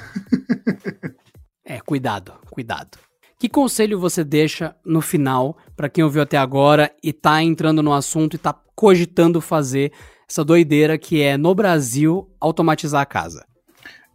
é, 1.65 1.79
cuidado, 1.81 2.33
cuidado. 2.49 2.97
Que 3.39 3.47
conselho 3.47 3.99
você 3.99 4.23
deixa 4.23 4.75
no 4.83 4.99
final 4.99 5.57
para 5.75 5.89
quem 5.89 6.03
ouviu 6.03 6.23
até 6.23 6.37
agora 6.37 6.91
e 7.03 7.13
tá 7.13 7.43
entrando 7.43 7.83
no 7.83 7.93
assunto 7.93 8.33
e 8.33 8.39
tá 8.39 8.53
cogitando 8.75 9.39
fazer 9.39 9.91
essa 10.29 10.43
doideira 10.43 10.97
que 10.97 11.21
é 11.21 11.37
no 11.37 11.53
Brasil 11.53 12.29
automatizar 12.39 13.01
a 13.01 13.05
casa? 13.05 13.45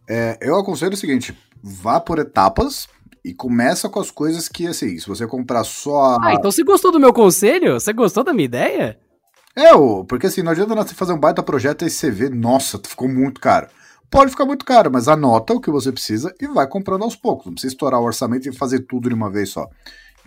É, 0.09 0.37
eu 0.41 0.57
aconselho 0.57 0.93
o 0.93 0.97
seguinte: 0.97 1.37
vá 1.61 1.99
por 1.99 2.19
etapas, 2.19 2.87
e 3.23 3.33
começa 3.33 3.87
com 3.87 3.99
as 3.99 4.11
coisas 4.11 4.49
que, 4.49 4.67
assim, 4.67 4.97
se 4.97 5.07
você 5.07 5.25
comprar 5.25 5.63
só. 5.63 6.17
Ah, 6.21 6.33
então 6.33 6.51
você 6.51 6.63
gostou 6.63 6.91
do 6.91 6.99
meu 6.99 7.13
conselho? 7.13 7.79
Você 7.79 7.93
gostou 7.93 8.23
da 8.23 8.33
minha 8.33 8.45
ideia? 8.45 8.99
É, 9.55 9.69
porque 10.07 10.27
assim, 10.27 10.41
não 10.41 10.51
adianta 10.51 10.75
você 10.75 10.95
fazer 10.95 11.13
um 11.13 11.19
baita 11.19 11.43
projeto 11.43 11.85
e 11.85 11.89
você 11.89 12.09
vê, 12.09 12.27
nossa, 12.27 12.79
ficou 12.83 13.07
muito 13.07 13.39
caro. 13.39 13.67
Pode 14.09 14.31
ficar 14.31 14.45
muito 14.45 14.65
caro, 14.65 14.91
mas 14.91 15.07
anota 15.07 15.53
o 15.53 15.61
que 15.61 15.71
você 15.71 15.91
precisa 15.91 16.33
e 16.39 16.47
vai 16.47 16.67
comprando 16.67 17.03
aos 17.03 17.15
poucos. 17.15 17.47
Não 17.47 17.53
precisa 17.53 17.73
estourar 17.73 17.99
o 17.99 18.03
orçamento 18.03 18.47
e 18.47 18.51
fazer 18.51 18.81
tudo 18.81 19.09
de 19.09 19.15
uma 19.15 19.29
vez 19.29 19.49
só. 19.49 19.67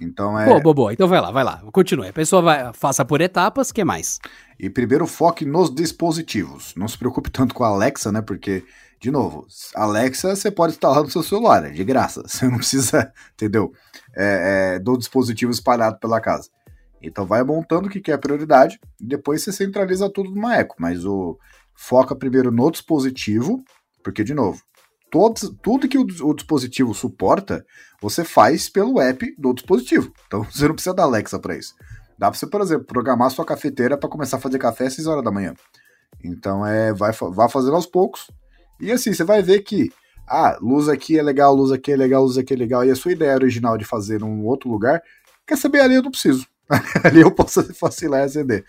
Então 0.00 0.38
é. 0.38 0.46
Boa, 0.46 0.60
boa, 0.60 0.74
boa. 0.74 0.92
Então 0.92 1.08
vai 1.08 1.20
lá, 1.20 1.30
vai 1.30 1.44
lá. 1.44 1.62
Continue. 1.72 2.08
A 2.08 2.12
pessoa 2.12 2.42
vai, 2.42 2.72
faça 2.72 3.04
por 3.04 3.20
etapas, 3.20 3.72
que 3.72 3.84
mais? 3.84 4.18
E 4.58 4.68
primeiro 4.68 5.06
foque 5.06 5.44
nos 5.44 5.74
dispositivos. 5.74 6.74
Não 6.76 6.88
se 6.88 6.98
preocupe 6.98 7.30
tanto 7.30 7.54
com 7.54 7.64
a 7.64 7.68
Alexa, 7.68 8.12
né? 8.12 8.20
Porque 8.20 8.64
de 9.06 9.12
novo, 9.12 9.46
Alexa 9.72 10.34
você 10.34 10.50
pode 10.50 10.72
instalar 10.72 11.00
no 11.00 11.08
seu 11.08 11.22
celular, 11.22 11.64
é 11.64 11.70
de 11.70 11.84
graça. 11.84 12.22
Você 12.26 12.48
não 12.48 12.56
precisa, 12.56 13.12
entendeu? 13.34 13.72
É, 14.16 14.74
é, 14.74 14.78
do 14.80 14.96
dispositivo 14.98 15.52
espalhado 15.52 16.00
pela 16.00 16.20
casa. 16.20 16.50
Então 17.00 17.24
vai 17.24 17.44
montando 17.44 17.86
o 17.86 17.88
que, 17.88 18.10
é 18.10 18.16
prioridade 18.16 18.80
e 19.00 19.06
depois 19.06 19.44
você 19.44 19.52
centraliza 19.52 20.10
tudo 20.10 20.32
numa 20.32 20.56
eco. 20.56 20.74
Mas 20.80 21.04
o 21.04 21.38
foca 21.72 22.16
primeiro 22.16 22.50
no 22.50 22.68
dispositivo, 22.68 23.62
porque, 24.02 24.24
de 24.24 24.34
novo, 24.34 24.60
todos, 25.08 25.54
tudo 25.62 25.86
que 25.86 25.98
o, 25.98 26.02
o, 26.22 26.34
dispositivo 26.34 26.92
suporta, 26.92 27.64
você 28.02 28.24
faz 28.24 28.68
pelo 28.68 29.00
app 29.00 29.36
do 29.38 29.54
dispositivo. 29.54 30.12
Então 30.26 30.42
você 30.50 30.66
não 30.66 30.74
precisa 30.74 30.96
da 30.96 31.04
Alexa 31.04 31.38
para 31.38 31.56
isso. 31.56 31.76
Dá 32.18 32.28
pra 32.28 32.36
você, 32.36 32.48
por 32.48 32.60
exemplo, 32.60 32.86
programar 32.86 33.30
sua 33.30 33.44
cafeteira 33.44 33.96
para 33.96 34.10
começar 34.10 34.38
a 34.38 34.40
fazer 34.40 34.58
café 34.58 34.86
às 34.86 34.94
6 34.94 35.06
horas 35.06 35.22
da 35.22 35.30
manhã. 35.30 35.54
Então 36.24 36.66
é, 36.66 36.92
vai, 36.92 37.12
vai 37.12 37.48
fazendo 37.48 37.76
aos 37.76 37.86
poucos. 37.86 38.26
E 38.80 38.92
assim, 38.92 39.12
você 39.12 39.24
vai 39.24 39.42
ver 39.42 39.60
que, 39.60 39.90
ah, 40.26 40.58
luz 40.60 40.88
aqui 40.88 41.18
é 41.18 41.22
legal, 41.22 41.54
luz 41.54 41.72
aqui 41.72 41.92
é 41.92 41.96
legal, 41.96 42.24
luz 42.24 42.38
aqui 42.38 42.54
é 42.54 42.56
legal. 42.56 42.84
E 42.84 42.90
a 42.90 42.96
sua 42.96 43.12
ideia 43.12 43.34
original 43.34 43.76
de 43.76 43.84
fazer 43.84 44.20
num 44.20 44.44
outro 44.44 44.70
lugar, 44.70 45.02
quer 45.46 45.56
saber 45.56 45.80
ali 45.80 45.94
eu 45.94 46.02
não 46.02 46.10
preciso. 46.10 46.46
ali 47.04 47.20
eu 47.20 47.30
posso 47.30 47.62
facilitar 47.74 48.20
e 48.20 48.24
acender. 48.24 48.64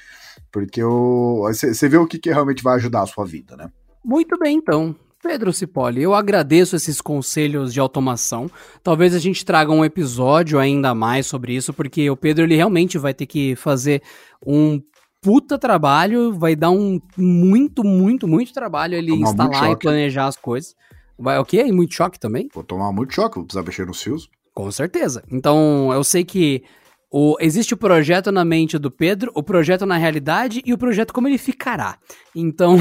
Porque 0.51 0.81
você 0.81 1.89
vê 1.89 1.97
o 1.97 2.07
que, 2.07 2.19
que 2.19 2.31
realmente 2.31 2.63
vai 2.63 2.75
ajudar 2.75 3.01
a 3.01 3.07
sua 3.07 3.25
vida, 3.25 3.55
né? 3.55 3.69
Muito 4.03 4.37
bem, 4.37 4.57
então. 4.57 4.95
Pedro 5.21 5.51
Cipoli, 5.51 6.03
eu 6.03 6.13
agradeço 6.13 6.75
esses 6.75 7.01
conselhos 7.01 7.73
de 7.73 7.79
automação. 7.79 8.49
Talvez 8.83 9.13
a 9.15 9.19
gente 9.19 9.43
traga 9.43 9.71
um 9.71 9.83
episódio 9.83 10.59
ainda 10.59 10.93
mais 10.93 11.25
sobre 11.25 11.55
isso, 11.55 11.73
porque 11.73 12.09
o 12.09 12.15
Pedro 12.15 12.43
ele 12.43 12.55
realmente 12.55 12.97
vai 12.97 13.13
ter 13.13 13.25
que 13.25 13.55
fazer 13.55 14.01
um 14.45 14.79
puta 15.27 15.57
trabalho, 15.57 16.31
vai 16.31 16.55
dar 16.55 16.71
um 16.71 17.01
muito, 17.17 17.83
muito, 17.83 18.25
muito 18.25 18.53
trabalho 18.53 18.95
ele 18.95 19.11
tomar 19.11 19.29
instalar 19.29 19.71
e 19.71 19.75
planejar 19.75 20.27
as 20.27 20.37
coisas. 20.37 20.73
Vai 21.19 21.37
o 21.37 21.43
quê? 21.43 21.65
E 21.67 21.71
muito 21.73 21.93
choque 21.93 22.17
também? 22.17 22.47
Vou 22.53 22.63
tomar 22.63 22.93
muito 22.93 23.13
choque, 23.13 23.35
vou 23.35 23.43
precisar 23.43 23.65
mexer 23.65 23.85
nos 23.85 24.01
fios. 24.01 24.29
Com 24.53 24.71
certeza. 24.71 25.21
Então, 25.29 25.91
eu 25.91 26.01
sei 26.01 26.23
que 26.23 26.63
o, 27.11 27.35
existe 27.41 27.73
o 27.73 27.77
projeto 27.77 28.31
na 28.31 28.45
mente 28.45 28.77
do 28.77 28.89
Pedro, 28.89 29.29
o 29.35 29.43
projeto 29.43 29.85
na 29.85 29.97
realidade 29.97 30.61
e 30.65 30.73
o 30.73 30.77
projeto 30.77 31.13
como 31.13 31.27
ele 31.27 31.37
ficará. 31.37 31.97
Então, 32.33 32.77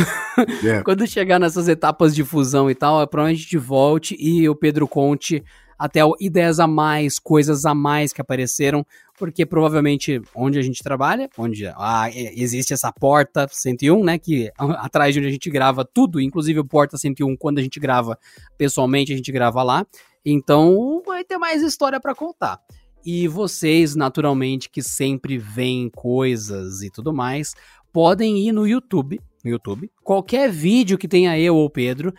yeah. 0.63 0.85
quando 0.87 1.05
chegar 1.05 1.41
nessas 1.41 1.67
etapas 1.67 2.15
de 2.15 2.23
fusão 2.23 2.71
e 2.71 2.77
tal, 2.77 3.03
é 3.03 3.07
provavelmente 3.07 3.41
a 3.41 3.43
gente 3.43 3.59
volte 3.59 4.17
e 4.21 4.49
o 4.49 4.55
Pedro 4.55 4.87
conte 4.87 5.43
até 5.77 6.01
ideias 6.21 6.61
a 6.61 6.67
mais, 6.67 7.19
coisas 7.19 7.65
a 7.65 7.75
mais 7.75 8.13
que 8.13 8.21
apareceram, 8.21 8.87
porque 9.19 9.47
provavelmente 9.47 10.21
onde 10.35 10.59
a 10.59 10.63
gente 10.63 10.83
trabalha, 10.83 11.29
onde 11.39 11.67
ah, 11.67 12.11
existe 12.13 12.73
essa 12.73 12.93
porta 12.93 13.47
101, 13.51 14.05
né, 14.05 14.19
que 14.19 14.51
atrás 14.59 15.15
de 15.15 15.21
onde 15.21 15.29
a 15.29 15.33
gente 15.33 15.51
grava 15.51 15.85
tudo, 15.85 16.21
inclusive 16.21 16.61
o 16.61 16.65
porta 16.65 16.97
101, 16.97 17.37
quando 17.37 17.59
a 17.59 17.63
gente 17.63 17.81
grava 17.81 18.19
pessoalmente, 18.57 19.13
a 19.13 19.17
gente 19.17 19.33
grava 19.33 19.63
lá. 19.63 19.87
Então, 20.25 21.03
vai 21.07 21.25
ter 21.25 21.39
mais 21.39 21.63
história 21.63 22.01
para 22.01 22.15
contar. 22.15 22.61
E 23.05 23.29
vocês, 23.29 23.95
naturalmente, 23.95 24.69
que 24.69 24.83
sempre 24.83 25.39
veem 25.39 25.89
coisas 25.89 26.83
e 26.83 26.91
tudo 26.91 27.15
mais, 27.15 27.55
podem 27.93 28.39
ir 28.39 28.51
no 28.51 28.67
YouTube, 28.67 29.21
no 29.45 29.51
YouTube, 29.51 29.91
qualquer 30.03 30.51
vídeo 30.51 30.99
que 30.99 31.07
tenha 31.07 31.39
eu 31.39 31.55
ou 31.55 31.71
Pedro, 31.71 32.13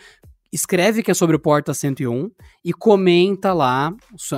escreve 0.52 1.04
que 1.04 1.12
é 1.12 1.14
sobre 1.14 1.36
o 1.36 1.40
Porta 1.40 1.74
101 1.74 2.30
e 2.64 2.74
comenta 2.74 3.54
lá, 3.54 3.94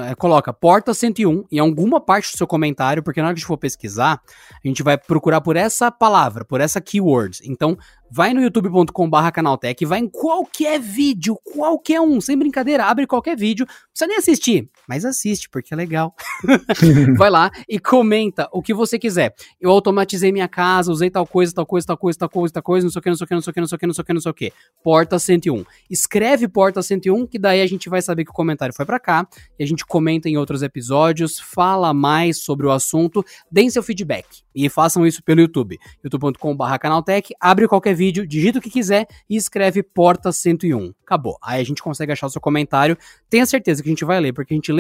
é, 0.10 0.16
coloca 0.16 0.54
Porta 0.54 0.94
101 0.94 1.46
em 1.52 1.60
alguma 1.60 2.00
parte 2.00 2.32
do 2.32 2.38
seu 2.38 2.48
comentário, 2.48 3.04
porque 3.04 3.22
na 3.22 3.28
hora 3.28 3.34
que 3.34 3.40
a 3.40 3.42
gente 3.42 3.48
for 3.48 3.58
pesquisar, 3.58 4.22
a 4.64 4.68
gente 4.68 4.84
vai 4.84 4.98
procurar 4.98 5.42
por 5.42 5.56
essa 5.56 5.92
palavra, 5.92 6.44
por 6.46 6.62
essa 6.62 6.82
keyword. 6.82 7.40
Então, 7.44 7.78
vai 8.12 8.34
no 8.34 8.42
youtube.com/barra 8.42 9.32
canaltech, 9.32 9.86
vai 9.86 10.00
em 10.00 10.10
qualquer 10.10 10.80
vídeo, 10.80 11.38
qualquer 11.44 12.02
um, 12.02 12.20
sem 12.20 12.38
brincadeira, 12.38 12.86
abre 12.86 13.06
qualquer 13.06 13.38
vídeo, 13.38 13.66
não 13.68 13.76
precisa 13.92 14.08
nem 14.08 14.18
assistir, 14.18 14.70
mas 14.90 15.06
assiste 15.06 15.48
porque 15.48 15.72
é 15.72 15.78
legal. 15.78 16.16
vai 17.16 17.30
lá 17.30 17.52
e 17.70 17.78
comenta 17.78 18.50
o 18.52 18.60
que 18.60 18.74
você 18.74 18.98
quiser. 18.98 19.36
Eu 19.62 19.70
automatizei 19.70 20.32
minha 20.32 20.48
casa, 20.48 20.92
usei 20.92 21.12
tal 21.12 21.28
coisa, 21.28 21.54
tal 21.54 21.64
coisa, 21.64 21.86
tal 21.86 21.96
coisa, 21.96 22.18
tal 22.18 22.28
coisa, 22.28 22.54
tal 22.56 22.64
coisa, 22.64 22.86
não 22.86 22.92
sei 22.92 23.00
o 23.00 23.04
que, 23.04 23.10
não 23.10 23.16
sei 23.16 23.24
o 23.24 23.28
que, 23.28 23.36
não 23.36 23.42
sei 23.42 23.52
o 23.52 23.54
que, 23.54 23.62
não 23.62 23.68
sei 23.68 23.76
o 23.76 23.80
que, 23.80 23.86
não 23.86 23.94
sei 23.94 24.02
o 24.02 24.06
que, 24.06 24.14
não 24.14 24.22
sei 24.22 24.32
o 24.32 24.34
que. 24.34 24.54
Porta 24.84 25.20
101. 25.20 25.64
Escreve 25.92 26.48
Porta 26.48 26.82
101 26.82 27.28
que 27.28 27.38
daí 27.38 27.62
a 27.62 27.68
gente 27.68 27.88
vai 27.88 28.02
saber 28.02 28.26
que 28.26 28.32
o 28.32 28.34
comentário 28.34 28.74
foi 28.74 28.84
para 28.84 29.00
cá 29.00 29.28
e 29.60 29.64
a 29.64 29.68
gente 29.68 29.86
comenta 29.86 30.28
em 30.28 30.38
outros 30.38 30.64
episódios, 30.64 31.40
fala 31.40 31.94
mais 31.94 32.42
sobre 32.42 32.66
o 32.66 32.72
assunto, 32.72 33.24
deem 33.52 33.70
seu 33.70 33.84
feedback 33.84 34.26
e 34.56 34.68
façam 34.70 35.06
isso 35.06 35.22
pelo 35.24 35.42
YouTube, 35.42 35.78
youtube.com/canaltech, 36.04 37.32
abre 37.40 37.68
qualquer 37.68 37.94
vídeo, 37.94 38.26
digita 38.26 38.58
o 38.58 38.62
que 38.62 38.72
quiser 38.72 39.08
e 39.30 39.36
escreve 39.36 39.84
Porta 39.84 40.32
101. 40.32 40.94
Acabou. 41.06 41.38
Aí 41.44 41.62
a 41.62 41.64
gente 41.64 41.82
consegue 41.82 42.12
achar 42.12 42.28
o 42.28 42.30
seu 42.30 42.42
comentário. 42.42 42.98
Tenha 43.30 43.46
certeza 43.46 43.84
que 43.84 43.90
a 43.90 43.92
gente 43.92 44.06
vai 44.06 44.20
ler, 44.20 44.34
porque 44.34 44.54
a 44.54 44.58
gente 44.58 44.72
lê 44.72 44.79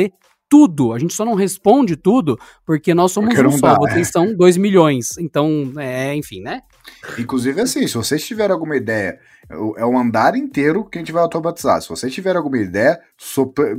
tudo. 0.49 0.93
A 0.93 0.99
gente 0.99 1.13
só 1.13 1.23
não 1.23 1.35
responde 1.35 1.95
tudo 1.95 2.38
porque 2.65 2.93
nós 2.93 3.11
somos 3.11 3.38
um 3.38 3.51
só, 3.51 3.73
dá, 3.73 3.76
vocês 3.76 4.09
é. 4.09 4.11
são 4.11 4.35
2 4.35 4.57
milhões. 4.57 5.17
Então, 5.19 5.71
é, 5.77 6.15
enfim, 6.15 6.41
né? 6.41 6.61
Inclusive, 7.17 7.61
assim, 7.61 7.88
se 7.88 7.93
vocês 7.93 8.26
tiverem 8.26 8.51
alguma 8.51 8.76
ideia, 8.76 9.19
é 9.77 9.85
um 9.85 9.97
andar 9.97 10.35
inteiro 10.35 10.84
que 10.84 10.97
a 10.97 11.01
gente 11.01 11.11
vai 11.11 11.21
automatizar. 11.21 11.81
Se 11.81 11.88
vocês 11.88 12.11
tiverem 12.11 12.38
alguma 12.38 12.57
ideia, 12.57 12.99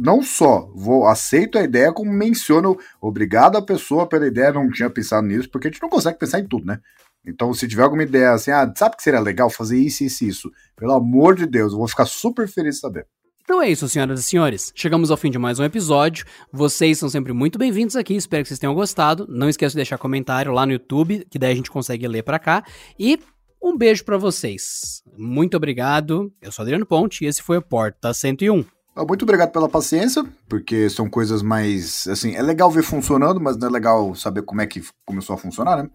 não 0.01 0.23
só 0.23 0.71
vou 0.75 1.07
aceito 1.07 1.59
a 1.59 1.63
ideia, 1.63 1.93
como 1.93 2.13
menciono 2.13 2.79
obrigado 3.01 3.57
à 3.57 3.63
pessoa 3.63 4.09
pela 4.09 4.27
ideia, 4.27 4.53
não 4.53 4.71
tinha 4.71 4.89
pensado 4.89 5.27
nisso, 5.27 5.51
porque 5.51 5.67
a 5.67 5.71
gente 5.71 5.83
não 5.83 5.89
consegue 5.89 6.19
pensar 6.19 6.39
em 6.39 6.47
tudo, 6.47 6.67
né? 6.67 6.79
Então, 7.27 7.53
se 7.53 7.69
tiver 7.69 7.83
alguma 7.83 8.03
ideia 8.03 8.33
assim, 8.33 8.51
ah, 8.51 8.73
sabe 8.75 8.97
que 8.97 9.03
seria 9.03 9.21
legal 9.21 9.51
fazer 9.51 9.77
isso, 9.77 10.05
isso, 10.05 10.25
isso? 10.25 10.51
Pelo 10.75 10.93
amor 10.93 11.35
de 11.35 11.47
Deus, 11.47 11.73
eu 11.73 11.79
vou 11.79 11.89
ficar 11.89 12.07
super 12.07 12.49
feliz 12.49 12.77
de 12.77 12.81
saber. 12.81 13.07
Então 13.51 13.61
é 13.61 13.69
isso, 13.69 13.89
senhoras 13.89 14.21
e 14.21 14.23
senhores. 14.23 14.73
Chegamos 14.77 15.11
ao 15.11 15.17
fim 15.17 15.29
de 15.29 15.37
mais 15.37 15.59
um 15.59 15.65
episódio. 15.65 16.25
Vocês 16.53 16.97
são 17.01 17.09
sempre 17.09 17.33
muito 17.33 17.59
bem-vindos 17.59 17.97
aqui. 17.97 18.15
Espero 18.15 18.45
que 18.45 18.49
vocês 18.49 18.61
tenham 18.61 18.73
gostado. 18.73 19.27
Não 19.29 19.49
esqueça 19.49 19.73
de 19.73 19.79
deixar 19.79 19.99
comentário 19.99 20.53
lá 20.53 20.65
no 20.65 20.71
YouTube, 20.71 21.27
que 21.29 21.37
daí 21.37 21.51
a 21.51 21.55
gente 21.57 21.69
consegue 21.69 22.07
ler 22.07 22.23
para 22.23 22.39
cá. 22.39 22.63
E 22.97 23.19
um 23.61 23.77
beijo 23.77 24.05
para 24.05 24.17
vocês. 24.17 25.03
Muito 25.19 25.57
obrigado. 25.57 26.33
Eu 26.41 26.53
sou 26.53 26.63
Adriano 26.63 26.87
Ponte 26.87 27.25
e 27.25 27.27
esse 27.27 27.43
foi 27.43 27.59
o 27.59 27.61
Porta 27.63 28.15
101. 28.15 28.65
Ah, 28.95 29.05
muito 29.05 29.25
obrigado 29.25 29.51
pela 29.51 29.69
paciência, 29.69 30.25
porque 30.49 30.89
são 30.89 31.11
coisas 31.11 31.43
mais. 31.43 32.07
Assim, 32.07 32.37
é 32.37 32.43
legal 32.43 32.71
ver 32.71 32.85
funcionando, 32.85 33.41
mas 33.41 33.57
não 33.57 33.67
é 33.67 33.71
legal 33.73 34.15
saber 34.15 34.43
como 34.43 34.61
é 34.61 34.67
que 34.69 34.81
começou 35.05 35.35
a 35.35 35.37
funcionar, 35.37 35.83
né? 35.83 35.91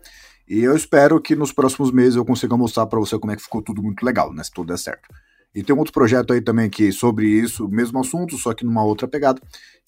E 0.46 0.60
eu 0.60 0.76
espero 0.76 1.22
que 1.22 1.38
nos 1.38 1.54
próximos 1.54 1.90
meses 1.90 2.18
eu 2.18 2.26
consiga 2.26 2.58
mostrar 2.58 2.86
para 2.88 3.00
você 3.00 3.18
como 3.18 3.32
é 3.32 3.38
que 3.38 3.44
ficou 3.44 3.62
tudo 3.62 3.82
muito 3.82 4.06
legal, 4.06 4.34
né? 4.34 4.44
Se 4.44 4.52
tudo 4.52 4.68
der 4.68 4.78
certo. 4.78 5.08
E 5.56 5.64
tem 5.64 5.74
um 5.74 5.80
outro 5.80 5.94
projeto 5.94 6.34
aí 6.34 6.42
também 6.42 6.70
que 6.70 6.92
sobre 6.92 7.28
isso, 7.28 7.68
mesmo 7.70 7.98
assunto, 8.00 8.38
só 8.38 8.54
que 8.54 8.66
numa 8.66 8.84
outra 8.84 9.08
pegada, 9.08 9.42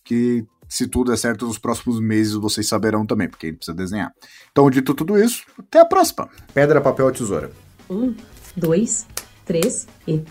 que 0.04 0.46
se 0.70 0.88
tudo 0.88 1.12
der 1.12 1.18
certo 1.18 1.46
nos 1.46 1.58
próximos 1.58 2.00
meses 2.00 2.34
vocês 2.34 2.68
saberão 2.68 3.06
também, 3.06 3.28
porque 3.28 3.48
a 3.48 3.50
gente 3.50 3.58
precisa 3.58 3.76
desenhar. 3.76 4.14
Então, 4.52 4.70
dito 4.70 4.94
tudo 4.94 5.22
isso, 5.22 5.46
até 5.60 5.82
a 5.82 5.86
próxima. 5.86 6.30
Pedra, 6.54 6.80
papel 6.80 7.08
ou 7.08 7.12
tesoura? 7.12 7.52
Um, 7.90 8.16
dois, 8.56 9.06
três 9.46 9.88
e. 10.08 10.24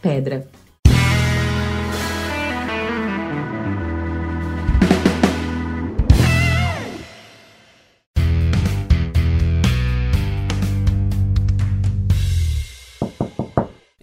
Pedra. 0.00 0.48